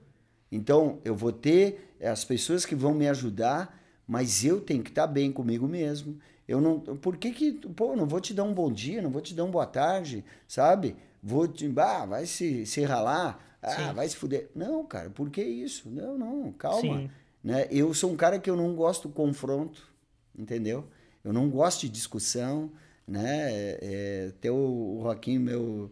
Então, 0.53 0.99
eu 1.03 1.17
vou 1.17 1.33
ter 1.33 1.97
as 2.03 2.27
pessoas 2.27 2.67
que 2.67 2.75
vão 2.75 2.93
me 2.93 3.09
ajudar, 3.09 3.83
mas 4.07 4.45
eu 4.45 4.61
tenho 4.61 4.83
que 4.83 4.91
estar 4.91 5.07
tá 5.07 5.13
bem 5.13 5.33
comigo 5.33 5.67
mesmo. 5.67 6.19
Eu 6.47 6.61
não, 6.61 6.79
por 6.79 7.17
que 7.17 7.31
que, 7.31 7.53
pô, 7.53 7.97
não 7.97 8.07
vou 8.07 8.21
te 8.21 8.35
dar 8.35 8.45
um 8.45 8.53
bom 8.53 8.71
dia, 8.71 9.01
não 9.01 9.11
vou 9.11 9.23
te 9.23 9.33
dar 9.35 9.45
uma 9.45 9.53
boa 9.53 9.67
tarde, 9.67 10.25
sabe? 10.47 10.95
Vou 11.23 11.49
te, 11.49 11.73
ah, 11.79 12.05
vai 12.05 12.27
se, 12.27 12.67
se 12.67 12.83
ralar, 12.83 13.50
ah, 13.63 13.71
Sim. 13.71 13.93
vai 13.95 14.09
se 14.09 14.17
fuder. 14.17 14.51
Não, 14.55 14.85
cara, 14.85 15.11
por 15.11 15.31
que 15.31 15.43
isso? 15.43 15.91
Não, 15.91 16.17
não, 16.17 16.53
calma. 16.53 16.81
Sim. 16.81 17.11
Né? 17.43 17.67
Eu 17.71 17.93
sou 17.95 18.11
um 18.11 18.17
cara 18.17 18.39
que 18.39 18.49
eu 18.49 18.57
não 18.57 18.75
gosto 18.75 19.09
do 19.09 19.15
confronto, 19.15 19.89
entendeu? 20.37 20.87
Eu 21.25 21.33
não 21.33 21.49
gosto 21.49 21.83
de 21.83 21.89
discussão, 21.89 22.71
né? 23.07 23.51
É, 23.81 24.31
até 24.31 24.51
o, 24.51 24.55
o 24.55 25.01
Joaquim, 25.03 25.39
meu 25.39 25.91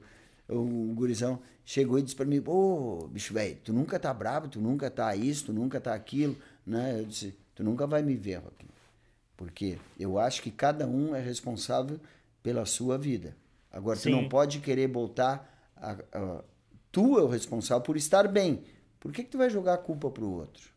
o 0.48 0.94
gurizão, 0.94 1.40
chegou 1.64 1.98
e 1.98 2.02
disse 2.02 2.16
para 2.16 2.24
mim, 2.24 2.40
pô, 2.40 3.06
bicho 3.12 3.34
velho, 3.34 3.58
tu 3.62 3.72
nunca 3.72 3.98
tá 3.98 4.12
bravo, 4.14 4.48
tu 4.48 4.60
nunca 4.60 4.90
tá 4.90 5.14
isso, 5.14 5.46
tu 5.46 5.52
nunca 5.52 5.78
tá 5.78 5.94
aquilo, 5.94 6.36
né? 6.66 7.00
Eu 7.00 7.04
disse, 7.04 7.36
tu 7.54 7.62
nunca 7.62 7.86
vai 7.86 8.02
me 8.02 8.14
ver, 8.14 8.40
Joaquim. 8.40 8.68
Porque 9.36 9.78
eu 10.00 10.18
acho 10.18 10.42
que 10.42 10.50
cada 10.50 10.86
um 10.86 11.14
é 11.14 11.20
responsável 11.20 12.00
pela 12.42 12.64
sua 12.64 12.96
vida. 12.96 13.36
Agora, 13.70 13.98
Sim. 13.98 14.10
tu 14.10 14.16
não 14.16 14.28
pode 14.28 14.60
querer 14.60 14.88
botar 14.88 15.70
a, 15.76 15.96
a, 16.12 16.44
tu 16.90 17.18
é 17.18 17.22
o 17.22 17.28
responsável 17.28 17.82
por 17.82 17.96
estar 17.96 18.28
bem. 18.28 18.62
Por 19.00 19.12
que, 19.12 19.22
que 19.22 19.30
tu 19.30 19.38
vai 19.38 19.48
jogar 19.48 19.74
a 19.74 19.78
culpa 19.78 20.10
pro 20.10 20.28
outro? 20.28 20.70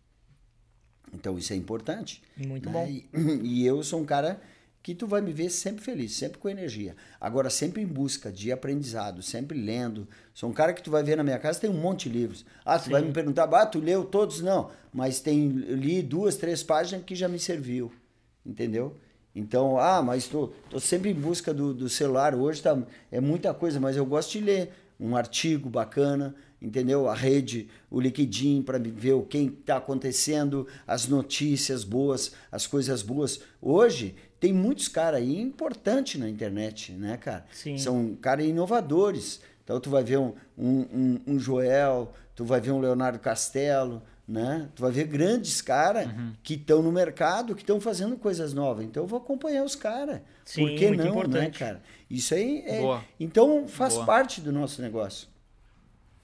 Então 1.14 1.38
isso 1.38 1.54
é 1.54 1.56
importante. 1.56 2.22
Muito 2.38 2.70
né? 2.70 2.74
bom. 2.74 2.88
E, 2.88 3.10
e, 3.44 3.66
eu 3.66 3.84
sou 3.84 4.00
um 4.02 4.06
cara 4.06 4.42
que 4.84 4.96
tu 4.96 5.06
vai 5.06 5.22
me 5.22 5.32
ver 5.32 5.50
sempre 5.50 5.84
feliz, 5.84 6.14
sempre 6.14 6.40
com 6.40 6.50
energia. 6.50 6.96
Agora 7.20 7.50
sempre 7.50 7.82
em 7.82 7.86
busca 7.86 8.32
de 8.32 8.52
aprendizado, 8.52 9.22
sempre 9.22 9.60
lendo. 9.60 10.08
Sou 10.34 10.50
um 10.50 10.54
cara 10.54 10.74
que 10.74 10.82
tu 10.82 10.90
vai 10.90 11.04
ver 11.04 11.16
na 11.16 11.24
minha 11.24 11.38
casa 11.38 11.60
tem 11.60 11.70
um 11.70 11.80
monte 11.80 12.10
de 12.10 12.18
livros. 12.18 12.46
Ah, 12.66 12.80
tu 12.80 12.86
Sim. 12.86 12.92
vai 12.92 13.02
me 13.02 13.12
perguntar, 13.12 13.44
ah, 13.44 13.66
tu 13.66 13.80
leu 13.80 14.04
todos? 14.04 14.42
Não, 14.42 14.72
mas 14.92 15.20
tem 15.20 15.48
li 15.50 16.02
duas, 16.02 16.36
três 16.36 16.64
páginas 16.64 17.06
que 17.06 17.16
já 17.16 17.28
me 17.28 17.38
serviu, 17.38 17.92
entendeu? 18.46 18.98
Então, 19.36 19.80
ah, 19.80 20.02
mas 20.02 20.28
tô, 20.28 20.48
tô 20.70 20.80
sempre 20.80 21.10
em 21.10 21.14
busca 21.14 21.54
do, 21.54 21.74
do 21.74 21.88
celular. 21.88 22.36
Hoje 22.36 22.62
tá, 22.62 22.78
é 23.12 23.22
muita 23.22 23.54
coisa, 23.54 23.80
mas 23.80 23.96
eu 23.96 24.06
gosto 24.06 24.32
de 24.32 24.42
ler 24.42 24.74
um 25.02 25.16
artigo 25.16 25.68
bacana, 25.68 26.36
entendeu? 26.62 27.10
A 27.10 27.16
rede, 27.16 27.68
o 27.90 28.00
liquidinho 28.00 28.62
para 28.62 28.78
ver 28.78 29.14
o 29.14 29.24
que 29.24 29.40
está 29.40 29.78
acontecendo, 29.78 30.68
as 30.86 31.08
notícias 31.08 31.84
boas, 31.84 32.34
as 32.52 32.68
coisas 32.68 33.02
boas. 33.02 33.42
Hoje 33.60 34.16
tem 34.40 34.54
muitos 34.54 34.88
caras 34.88 35.20
aí 35.20 35.42
importantes 35.42 36.20
na 36.20 36.30
internet, 36.30 36.92
né, 36.92 37.18
cara? 37.18 37.46
Sim. 37.52 37.80
São 37.80 38.16
caras 38.16 38.46
inovadores. 38.46 39.42
Então 39.64 39.80
tu 39.80 39.90
vai 39.90 40.04
ver 40.04 40.20
um, 40.20 40.34
um, 40.56 41.20
um, 41.26 41.40
Joel, 41.40 42.14
tu 42.36 42.46
vai 42.46 42.62
ver 42.62 42.72
um 42.72 42.80
Leonardo 42.80 43.18
Castelo, 43.20 44.04
né? 44.32 44.70
Tu 44.74 44.82
vai 44.82 44.92
ver 44.92 45.04
grandes 45.06 45.62
caras 45.62 46.08
uhum. 46.08 46.34
que 46.42 46.54
estão 46.54 46.82
no 46.82 46.92
mercado, 46.92 47.54
que 47.54 47.62
estão 47.62 47.82
fazendo 47.82 48.16
coisas 48.16 48.54
novas. 48.54 48.86
Então 48.86 49.04
eu 49.04 49.08
vou 49.08 49.20
acompanhar 49.20 49.64
os 49.64 49.76
caras. 49.76 50.22
Por 50.56 50.70
que 50.76 50.90
não, 50.90 50.98
né, 50.98 51.10
importante. 51.10 51.36
né, 51.36 51.50
cara? 51.52 51.82
Isso 52.10 52.34
aí 52.34 52.64
é. 52.66 52.80
Boa. 52.80 53.04
Então 53.20 53.68
faz 53.68 53.96
Boa. 53.96 54.06
parte 54.06 54.40
do 54.40 54.52
nosso 54.52 54.82
negócio. 54.82 55.28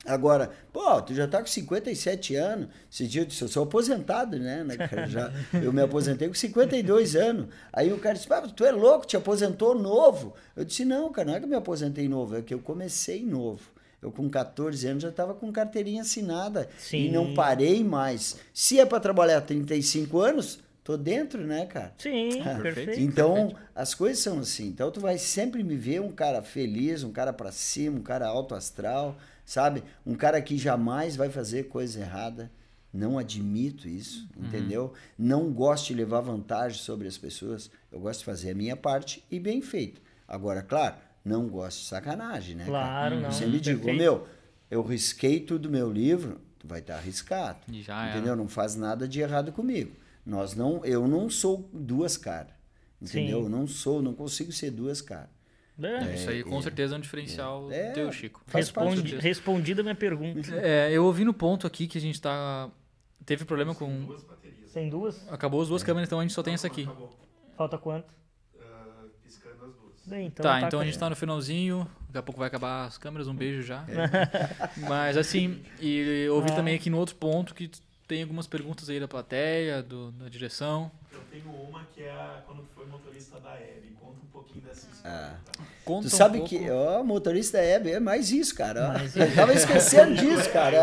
Agora, 0.06 0.52
pô, 0.72 1.02
tu 1.02 1.14
já 1.14 1.28
tá 1.28 1.40
com 1.40 1.48
57 1.48 2.36
anos. 2.36 2.70
Esse 2.90 3.06
dia 3.08 3.24
eu 3.24 3.26
disse, 3.26 3.42
eu 3.42 3.48
sou 3.50 3.64
aposentado, 3.64 4.40
né? 4.40 4.64
né 4.64 4.76
já, 5.08 5.34
eu 5.62 5.74
me 5.74 5.82
aposentei 5.82 6.30
com 6.30 6.34
52 6.34 7.16
anos. 7.16 7.48
Aí 7.74 7.92
o 7.92 8.00
cara 8.00 8.16
disse, 8.16 8.32
ah, 8.32 8.42
tu 8.42 8.64
é 8.64 8.72
louco, 8.72 9.06
te 9.06 9.18
aposentou 9.18 9.76
novo. 9.76 10.34
Eu 10.56 10.64
disse, 10.64 10.86
não, 10.86 11.12
cara, 11.12 11.28
não 11.28 11.36
é 11.36 11.40
que 11.40 11.46
eu 11.46 11.50
me 11.50 11.56
aposentei 11.56 12.08
novo, 12.08 12.38
é 12.38 12.42
que 12.42 12.54
eu 12.54 12.60
comecei 12.60 13.26
novo. 13.26 13.70
Eu 14.08 14.12
com 14.12 14.30
14 14.30 14.88
anos 14.88 15.04
já 15.04 15.10
estava 15.10 15.34
com 15.34 15.52
carteirinha 15.52 16.02
assinada 16.02 16.70
Sim. 16.80 17.06
e 17.06 17.12
não 17.12 17.34
parei 17.34 17.84
mais. 17.84 18.38
Se 18.54 18.80
é 18.80 18.86
para 18.86 19.00
trabalhar 19.00 19.42
35 19.42 20.20
anos, 20.20 20.60
tô 20.84 20.96
dentro, 20.96 21.46
né, 21.46 21.66
cara? 21.66 21.94
Sim, 21.98 22.42
perfeito. 22.62 23.00
Então, 23.02 23.34
perfeito. 23.34 23.60
as 23.76 23.94
coisas 23.94 24.20
são 24.24 24.40
assim. 24.40 24.68
Então, 24.68 24.90
tu 24.90 25.02
vai 25.02 25.18
sempre 25.18 25.62
me 25.64 25.76
ver 25.76 26.02
um 26.02 26.12
cara 26.12 26.42
feliz, 26.42 27.04
um 27.04 27.12
cara 27.12 27.34
para 27.34 27.52
cima, 27.52 28.00
um 28.00 28.02
cara 28.02 28.28
alto 28.28 28.56
astral, 28.56 29.18
sabe? 29.46 29.84
Um 30.06 30.16
cara 30.16 30.42
que 30.42 30.58
jamais 30.58 31.18
vai 31.18 31.30
fazer 31.30 31.64
coisa 31.64 32.00
errada. 32.00 32.50
Não 32.94 33.18
admito 33.18 33.88
isso, 33.88 34.28
uhum. 34.38 34.46
entendeu? 34.46 34.94
Não 35.20 35.52
gosto 35.52 35.88
de 35.88 35.96
levar 35.96 36.22
vantagem 36.22 36.80
sobre 36.80 37.08
as 37.08 37.18
pessoas. 37.18 37.70
Eu 37.92 38.00
gosto 38.00 38.20
de 38.20 38.26
fazer 38.26 38.52
a 38.52 38.56
minha 38.56 38.78
parte 38.78 39.24
e 39.30 39.40
bem 39.40 39.62
feito. 39.62 40.02
Agora, 40.26 40.62
claro, 40.62 40.96
não 41.28 41.48
gosto 41.48 41.80
de 41.80 41.86
sacanagem, 41.86 42.56
né? 42.56 42.66
Claro, 42.66 43.16
cara? 43.16 43.16
não. 43.16 43.30
Eu 43.30 43.32
sempre 43.32 43.60
digo, 43.60 43.94
meu, 43.94 44.28
eu 44.70 44.82
risquei 44.82 45.40
tudo 45.40 45.70
meu 45.70 45.92
livro, 45.92 46.40
tu 46.58 46.68
vai 46.68 46.80
estar 46.80 46.96
arriscado. 46.96 47.60
Já 47.72 48.10
entendeu? 48.10 48.36
Não 48.36 48.48
faz 48.48 48.76
nada 48.76 49.08
de 49.08 49.20
errado 49.20 49.52
comigo. 49.52 49.92
Nós 50.26 50.56
não, 50.56 50.84
eu 50.86 51.08
não 51.08 51.30
sou 51.30 51.70
duas 51.72 52.18
caras. 52.18 52.52
Entendeu? 53.02 53.40
Sim. 53.40 53.44
Eu 53.44 53.50
não 53.50 53.68
sou, 53.68 54.02
não 54.02 54.14
consigo 54.14 54.52
ser 54.52 54.72
duas 54.72 55.02
caras. 55.02 55.30
É, 55.80 56.16
isso 56.16 56.30
aí 56.30 56.44
com 56.44 56.58
é, 56.58 56.62
certeza 56.64 56.96
é 56.96 56.98
um 56.98 57.02
diferencial 57.02 57.72
é, 57.72 57.92
teu, 57.92 58.12
Chico. 58.12 58.42
Responde, 58.48 59.16
respondida 59.18 59.82
a 59.82 59.84
minha 59.84 59.96
pergunta. 59.96 60.42
É, 60.58 60.92
eu 60.92 61.06
ouvi 61.06 61.24
no 61.24 61.34
ponto 61.34 61.68
aqui 61.68 61.88
que 61.88 61.98
a 62.00 62.02
gente 62.02 62.20
tá. 62.20 62.70
Teve 63.26 63.46
problema 63.46 63.76
com. 63.76 63.88
Sem 63.88 64.06
duas 64.06 64.24
baterias. 64.24 64.72
Sem 64.72 64.90
duas? 64.90 65.32
Acabou 65.32 65.62
as 65.62 65.68
duas 65.68 65.84
câmeras, 65.84 66.10
então 66.10 66.20
a 66.20 66.24
gente 66.24 66.34
só 66.34 66.42
tem 66.42 66.56
essa 66.56 66.66
aqui. 66.66 66.84
Acabou. 66.84 67.16
Falta 67.56 67.78
quanto? 67.78 68.12
Uh, 68.56 69.10
piscando 69.24 69.66
as 69.66 69.76
duas. 69.76 69.97
Bem, 70.08 70.28
então 70.28 70.42
tá, 70.42 70.62
tá 70.62 70.68
então 70.68 70.80
a 70.80 70.86
gente 70.86 70.98
tá 70.98 71.10
no 71.10 71.16
finalzinho. 71.18 71.86
Daqui 72.08 72.18
a 72.20 72.24
pouco 72.24 72.40
vai 72.40 72.48
acabar 72.48 72.86
as 72.86 72.98
câmeras, 72.98 73.28
um 73.28 73.36
beijo 73.36 73.62
já. 73.62 73.84
É. 73.90 74.80
Mas 74.88 75.18
assim, 75.18 75.62
e 75.82 76.28
ouvi 76.32 76.50
ah. 76.52 76.56
também 76.56 76.76
aqui 76.76 76.90
no 76.90 76.98
outro 76.98 77.16
ponto 77.16 77.54
que 77.54 77.70
tem 78.08 78.22
algumas 78.22 78.48
perguntas 78.48 78.90
aí 78.90 79.02
da 79.02 79.08
plateia, 79.08 79.84
do, 79.84 80.12
da 80.14 80.30
direção. 80.30 80.90
Eu 81.12 81.20
tenho 81.30 81.52
uma 81.52 81.86
que 81.94 82.04
é 82.04 82.10
a, 82.10 82.42
quando 82.46 82.64
foi 82.74 82.86
motorista 82.86 83.38
da 83.42 83.54
Hebe. 83.56 83.98
Conta 84.00 84.18
um 84.24 84.32
pouquinho 84.32 84.64
dessa 84.64 84.88
história. 84.90 85.38
Ah. 85.60 85.64
Conta 85.84 86.10
tu 86.10 86.14
um 86.14 86.18
sabe 86.18 86.38
pouco. 86.38 86.56
que 86.56 86.70
o 86.72 87.04
motorista 87.04 87.58
Hebe 87.58 87.92
é 87.92 88.00
mais 88.00 88.32
isso, 88.32 88.56
cara. 88.56 88.88
Mais 88.94 89.14
eu 89.14 89.36
tava 89.36 89.54
esquecendo 89.54 90.16
disso, 90.20 90.50
cara. 90.52 90.78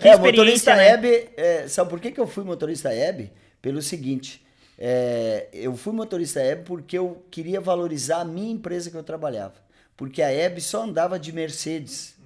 É, 0.00 0.08
é 0.10 0.16
motorista 0.16 0.76
né? 0.76 0.90
Hebe. 0.90 1.30
É, 1.36 1.66
sabe 1.66 1.90
por 1.90 1.98
que, 1.98 2.12
que 2.12 2.20
eu 2.20 2.26
fui 2.28 2.44
motorista 2.44 2.92
Hebe? 2.94 3.32
Pelo 3.60 3.82
seguinte. 3.82 4.46
É, 4.78 5.48
eu 5.52 5.76
fui 5.76 5.92
motorista 5.92 6.40
Hebe 6.40 6.62
porque 6.62 6.96
eu 6.96 7.24
queria 7.30 7.60
valorizar 7.60 8.20
a 8.20 8.24
minha 8.24 8.52
empresa 8.52 8.90
que 8.90 8.96
eu 8.96 9.02
trabalhava. 9.02 9.54
Porque 9.96 10.22
a 10.22 10.32
Hebe 10.32 10.60
só 10.60 10.84
andava 10.84 11.18
de 11.18 11.32
Mercedes. 11.32 12.16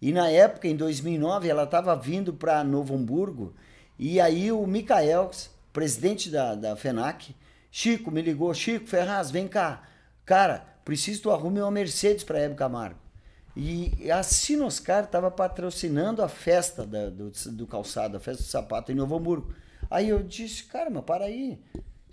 E 0.00 0.12
na 0.12 0.30
época, 0.30 0.68
em 0.68 0.76
2009, 0.76 1.48
ela 1.48 1.64
estava 1.64 1.94
vindo 1.94 2.32
para 2.32 2.64
Novo 2.64 2.94
Hamburgo 2.94 3.52
e 3.98 4.20
aí 4.20 4.52
o 4.52 4.64
Mikael, 4.64 5.30
presidente 5.72 6.30
da, 6.30 6.54
da 6.54 6.76
FENAC, 6.76 7.34
Chico 7.70 8.10
me 8.12 8.22
ligou, 8.22 8.54
Chico 8.54 8.86
Ferraz, 8.86 9.30
vem 9.30 9.48
cá. 9.48 9.82
Cara, 10.24 10.64
preciso 10.84 11.18
que 11.18 11.22
tu 11.24 11.30
arrume 11.32 11.60
uma 11.60 11.70
Mercedes 11.70 12.22
para 12.22 12.38
Hebe 12.38 12.54
Camargo. 12.54 13.00
E 13.56 14.08
a 14.08 14.22
Sinoscar 14.22 15.02
estava 15.02 15.32
patrocinando 15.32 16.22
a 16.22 16.28
festa 16.28 16.86
da, 16.86 17.10
do, 17.10 17.32
do 17.50 17.66
calçado, 17.66 18.16
a 18.16 18.20
festa 18.20 18.44
do 18.44 18.48
sapato 18.48 18.92
em 18.92 18.94
Novo 18.94 19.16
Hamburgo. 19.16 19.52
Aí 19.90 20.10
eu 20.10 20.22
disse, 20.22 20.62
cara, 20.62 20.88
mas 20.88 21.02
para 21.02 21.24
aí. 21.24 21.58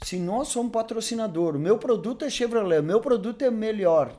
Se 0.03 0.17
nós 0.19 0.49
somos 0.49 0.71
patrocinador, 0.71 1.55
o 1.55 1.59
meu 1.59 1.77
produto 1.77 2.25
é 2.25 2.29
Chevrolet, 2.29 2.79
o 2.79 2.83
meu 2.83 2.99
produto 2.99 3.41
é 3.41 3.49
melhor. 3.49 4.17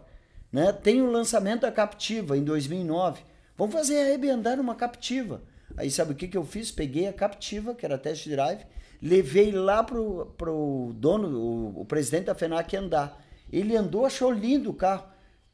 Né? 0.53 0.73
Tem 0.73 1.03
o 1.03 1.11
lançamento 1.11 1.63
da 1.63 1.73
Captiva 1.73 2.37
em 2.37 2.43
2009. 2.43 3.21
Vamos 3.57 3.75
fazer 3.75 3.97
a 3.99 4.11
Hebe 4.13 4.31
andar 4.31 4.57
numa 4.57 4.75
captiva. 4.75 5.43
Aí 5.77 5.91
sabe 5.91 6.13
o 6.13 6.15
que, 6.15 6.29
que 6.29 6.37
eu 6.37 6.45
fiz? 6.45 6.71
Peguei 6.71 7.07
a 7.07 7.13
captiva, 7.13 7.75
que 7.75 7.85
era 7.85 7.99
test 7.99 8.29
drive, 8.29 8.61
levei 9.03 9.51
lá 9.53 9.83
pro, 9.83 10.27
pro 10.39 10.93
dono, 10.95 11.39
o, 11.39 11.81
o 11.81 11.85
presidente 11.85 12.27
da 12.27 12.35
FENAC 12.35 12.75
andar. 12.77 13.23
Ele 13.53 13.77
andou, 13.77 14.05
achou 14.07 14.31
lindo 14.31 14.71
o 14.71 14.75
carro. 14.75 15.05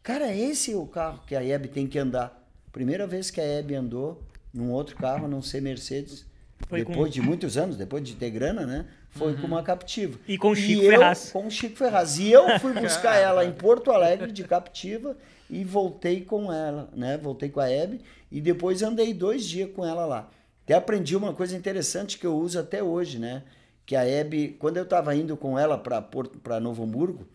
Cara, 0.02 0.34
esse 0.34 0.72
é 0.72 0.76
o 0.76 0.86
carro 0.86 1.20
que 1.26 1.34
a 1.34 1.44
Hebe 1.44 1.68
tem 1.68 1.86
que 1.86 1.98
andar. 1.98 2.40
Primeira 2.72 3.06
vez 3.06 3.30
que 3.30 3.40
a 3.40 3.44
Hebe 3.44 3.74
andou 3.74 4.22
num 4.52 4.70
outro 4.72 4.96
carro, 4.96 5.26
a 5.26 5.28
não 5.28 5.42
ser 5.42 5.60
Mercedes, 5.60 6.26
Foi 6.68 6.80
depois 6.80 6.96
com- 6.98 7.08
de 7.08 7.20
muitos 7.20 7.56
anos, 7.56 7.76
depois 7.76 8.02
de 8.02 8.14
ter 8.14 8.30
grana, 8.30 8.66
né? 8.66 8.86
Foi 9.12 9.36
com 9.36 9.46
uma 9.46 9.62
captiva. 9.62 10.18
E 10.26 10.38
com 10.38 10.50
o 10.50 10.56
Chico 10.56 10.82
eu, 10.82 10.90
Ferraz. 10.90 11.30
Com 11.30 11.46
o 11.46 11.50
Chico 11.50 11.76
Ferraz. 11.76 12.18
E 12.18 12.32
eu 12.32 12.58
fui 12.58 12.72
buscar 12.80 13.16
ela 13.16 13.44
em 13.44 13.52
Porto 13.52 13.90
Alegre 13.92 14.32
de 14.32 14.42
captiva 14.44 15.16
e 15.50 15.62
voltei 15.64 16.22
com 16.22 16.50
ela, 16.50 16.88
né? 16.94 17.18
Voltei 17.18 17.50
com 17.50 17.60
a 17.60 17.70
Hebe 17.70 18.00
e 18.30 18.40
depois 18.40 18.82
andei 18.82 19.12
dois 19.12 19.44
dias 19.44 19.70
com 19.70 19.84
ela 19.84 20.06
lá. 20.06 20.30
Até 20.64 20.74
aprendi 20.74 21.14
uma 21.14 21.34
coisa 21.34 21.54
interessante 21.54 22.18
que 22.18 22.26
eu 22.26 22.34
uso 22.34 22.58
até 22.58 22.82
hoje, 22.82 23.18
né? 23.18 23.42
Que 23.84 23.94
a 23.94 24.06
Hebe, 24.06 24.56
quando 24.58 24.78
eu 24.78 24.84
estava 24.84 25.14
indo 25.14 25.36
com 25.36 25.58
ela 25.58 25.76
para 25.76 26.58
Novo 26.58 26.82
Hamburgo, 26.82 27.28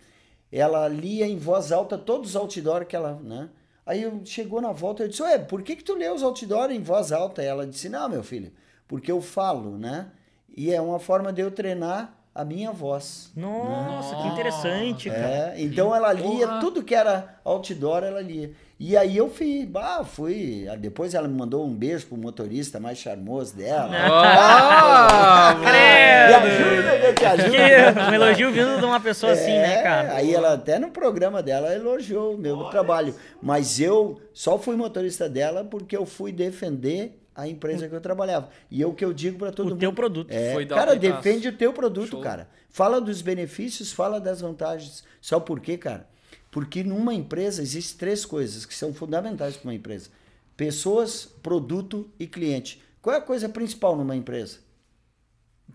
ela 0.52 0.88
lia 0.88 1.28
em 1.28 1.38
voz 1.38 1.72
alta 1.72 1.96
todos 1.96 2.32
os 2.32 2.36
outdoor 2.36 2.86
que 2.86 2.96
ela, 2.96 3.20
né? 3.22 3.50
Aí 3.86 4.02
eu 4.02 4.22
chegou 4.26 4.60
na 4.60 4.72
volta 4.72 5.04
eu 5.04 5.08
disse, 5.08 5.22
ué, 5.22 5.38
por 5.38 5.62
que 5.62 5.76
que 5.76 5.84
tu 5.84 5.94
lê 5.94 6.10
os 6.10 6.24
outdoor 6.24 6.72
em 6.72 6.82
voz 6.82 7.12
alta? 7.12 7.44
Ela 7.44 7.68
disse, 7.68 7.88
não, 7.88 8.10
meu 8.10 8.24
filho, 8.24 8.52
porque 8.88 9.12
eu 9.12 9.22
falo, 9.22 9.78
né? 9.78 10.12
E 10.58 10.74
é 10.74 10.82
uma 10.82 10.98
forma 10.98 11.32
de 11.32 11.40
eu 11.42 11.52
treinar 11.52 12.18
a 12.34 12.44
minha 12.44 12.72
voz. 12.72 13.32
Nossa, 13.36 14.16
que 14.16 14.28
interessante, 14.28 15.10
cara. 15.10 15.54
É, 15.56 15.56
então 15.58 15.96
ela 15.96 16.12
lia 16.12 16.48
porra. 16.48 16.60
tudo 16.60 16.84
que 16.84 16.96
era 16.96 17.40
outdoor, 17.46 18.04
ela 18.04 18.22
lia. 18.22 18.52
E 18.80 18.96
aí 18.96 19.18
eu 19.18 19.28
fui, 19.28 19.66
bah, 19.66 20.04
fui. 20.04 20.68
Depois 20.80 21.16
ela 21.16 21.28
me 21.28 21.36
mandou 21.36 21.66
um 21.66 21.74
beijo 21.74 22.06
pro 22.06 22.18
motorista 22.18 22.80
mais 22.80 23.00
charmoso 23.00 23.56
dela. 23.56 23.90
Ah, 23.92 25.56
Me 25.62 26.36
ajuda, 26.36 27.00
né, 27.00 27.14
te 27.14 27.26
ajuda. 27.26 27.94
Que 27.94 28.00
um 28.12 28.14
elogio 28.14 28.52
vindo 28.52 28.80
de 28.80 28.86
uma 28.86 29.00
pessoa 29.00 29.34
assim, 29.34 29.52
né, 29.52 29.80
É, 29.80 29.84
cara? 29.84 30.14
Aí 30.14 30.34
ela 30.34 30.54
até 30.54 30.78
no 30.78 30.92
programa 30.92 31.42
dela 31.42 31.74
elogiou 31.74 32.36
o 32.36 32.38
meu 32.38 32.66
trabalho. 32.66 33.16
Mas 33.42 33.80
eu 33.80 34.22
só 34.34 34.60
fui 34.60 34.76
motorista 34.76 35.28
dela 35.28 35.64
porque 35.64 35.98
eu 35.98 36.06
fui 36.06 36.32
defender 36.32 37.20
a 37.38 37.48
empresa 37.48 37.88
que 37.88 37.94
eu 37.96 38.02
trabalhava. 38.02 38.50
E 38.70 38.82
é 38.82 38.88
o 38.88 38.94
que 38.94 39.06
eu 39.06 39.14
digo 39.14 39.38
para 39.38 39.52
todo 39.52 39.68
O 39.68 39.70
mundo. 39.70 39.80
teu 39.80 39.94
produto. 39.94 40.30
É, 40.32 40.54
Foi 40.54 40.66
cara, 40.66 40.96
defende 40.96 41.48
o 41.48 41.54
teu 41.56 41.72
produto, 41.72 42.10
Show. 42.10 42.22
cara. 42.22 42.50
Fala 42.70 43.00
dos 43.00 43.22
benefícios, 43.22 43.92
fala 43.94 44.20
das 44.20 44.42
vantagens. 44.42 45.04
Só 45.22 45.40
por 45.40 45.60
quê, 45.60 45.78
cara? 45.78 46.08
Porque 46.52 46.84
numa 46.84 47.14
empresa 47.14 47.62
existem 47.62 47.98
três 48.00 48.26
coisas 48.26 48.66
que 48.66 48.74
são 48.74 48.94
fundamentais 48.94 49.56
para 49.56 49.68
uma 49.70 49.76
empresa: 49.76 50.10
pessoas, 50.58 51.26
produto 51.44 52.10
e 52.20 52.26
cliente. 52.26 52.82
Qual 53.02 53.16
é 53.16 53.20
a 53.20 53.22
coisa 53.22 53.48
principal 53.48 53.96
numa 53.96 54.16
empresa? 54.16 54.58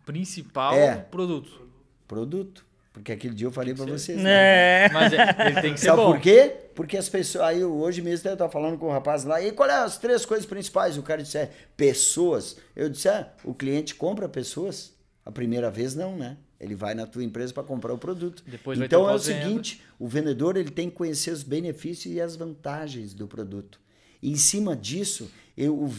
Principal 0.05 0.75
É. 0.75 0.97
produto. 0.97 1.69
Produto. 2.09 2.65
Porque 2.93 3.13
aquele 3.13 3.35
dia 3.35 3.47
eu 3.47 3.53
falei 3.53 3.73
para 3.75 3.87
vocês. 3.87 4.21
né? 4.21 4.87
É. 4.87 4.91
Mas 4.93 5.13
é, 5.13 5.47
ele 5.47 5.61
tem 5.63 5.75
que 5.75 5.81
ser 5.81 5.87
Sabe 5.87 6.03
bom. 6.03 6.13
por 6.13 6.21
quê? 6.21 6.57
Porque 6.75 6.97
as 6.97 7.09
pessoas. 7.09 7.45
Aí 7.45 7.65
hoje 7.65 8.03
mesmo 8.03 8.29
eu 8.29 8.33
estava 8.33 8.51
falando 8.51 8.79
com 8.79 8.87
o 8.87 8.91
rapaz 8.91 9.25
lá. 9.25 9.41
E 9.43 9.53
qual 9.53 9.69
é 9.69 9.75
as 9.75 9.99
três 9.99 10.25
coisas 10.25 10.47
principais? 10.47 10.97
O 10.99 11.03
cara 11.03 11.23
disse: 11.23 11.39
é, 11.39 11.51
pessoas. 11.77 12.57
Eu 12.75 12.89
disse: 12.89 13.09
é, 13.09 13.31
o 13.45 13.55
cliente 13.55 13.95
compra 13.95 14.29
pessoas. 14.29 14.93
A 15.25 15.31
primeira 15.31 15.71
vez 15.71 15.95
não, 15.95 16.17
né? 16.17 16.37
Ele 16.59 16.75
vai 16.75 16.95
na 16.95 17.07
tua 17.07 17.25
empresa 17.25 17.53
para 17.53 17.63
comprar 17.63 17.93
o 17.93 17.99
produto. 17.99 18.43
Depois 18.47 18.81
então 18.81 19.09
é 19.09 19.15
o 19.15 19.19
seguinte: 19.19 19.83
o 19.99 20.07
vendedor 20.07 20.57
ele 20.57 20.71
tem 20.71 20.89
que 20.89 20.97
conhecer 20.97 21.31
os 21.31 21.43
benefícios 21.43 22.15
e 22.15 22.21
as 22.21 22.37
vantagens 22.37 23.15
do 23.15 23.27
produto. 23.27 23.81
E 24.23 24.31
em 24.31 24.37
cima 24.37 24.77
disso, 24.77 25.29
eu, 25.57 25.91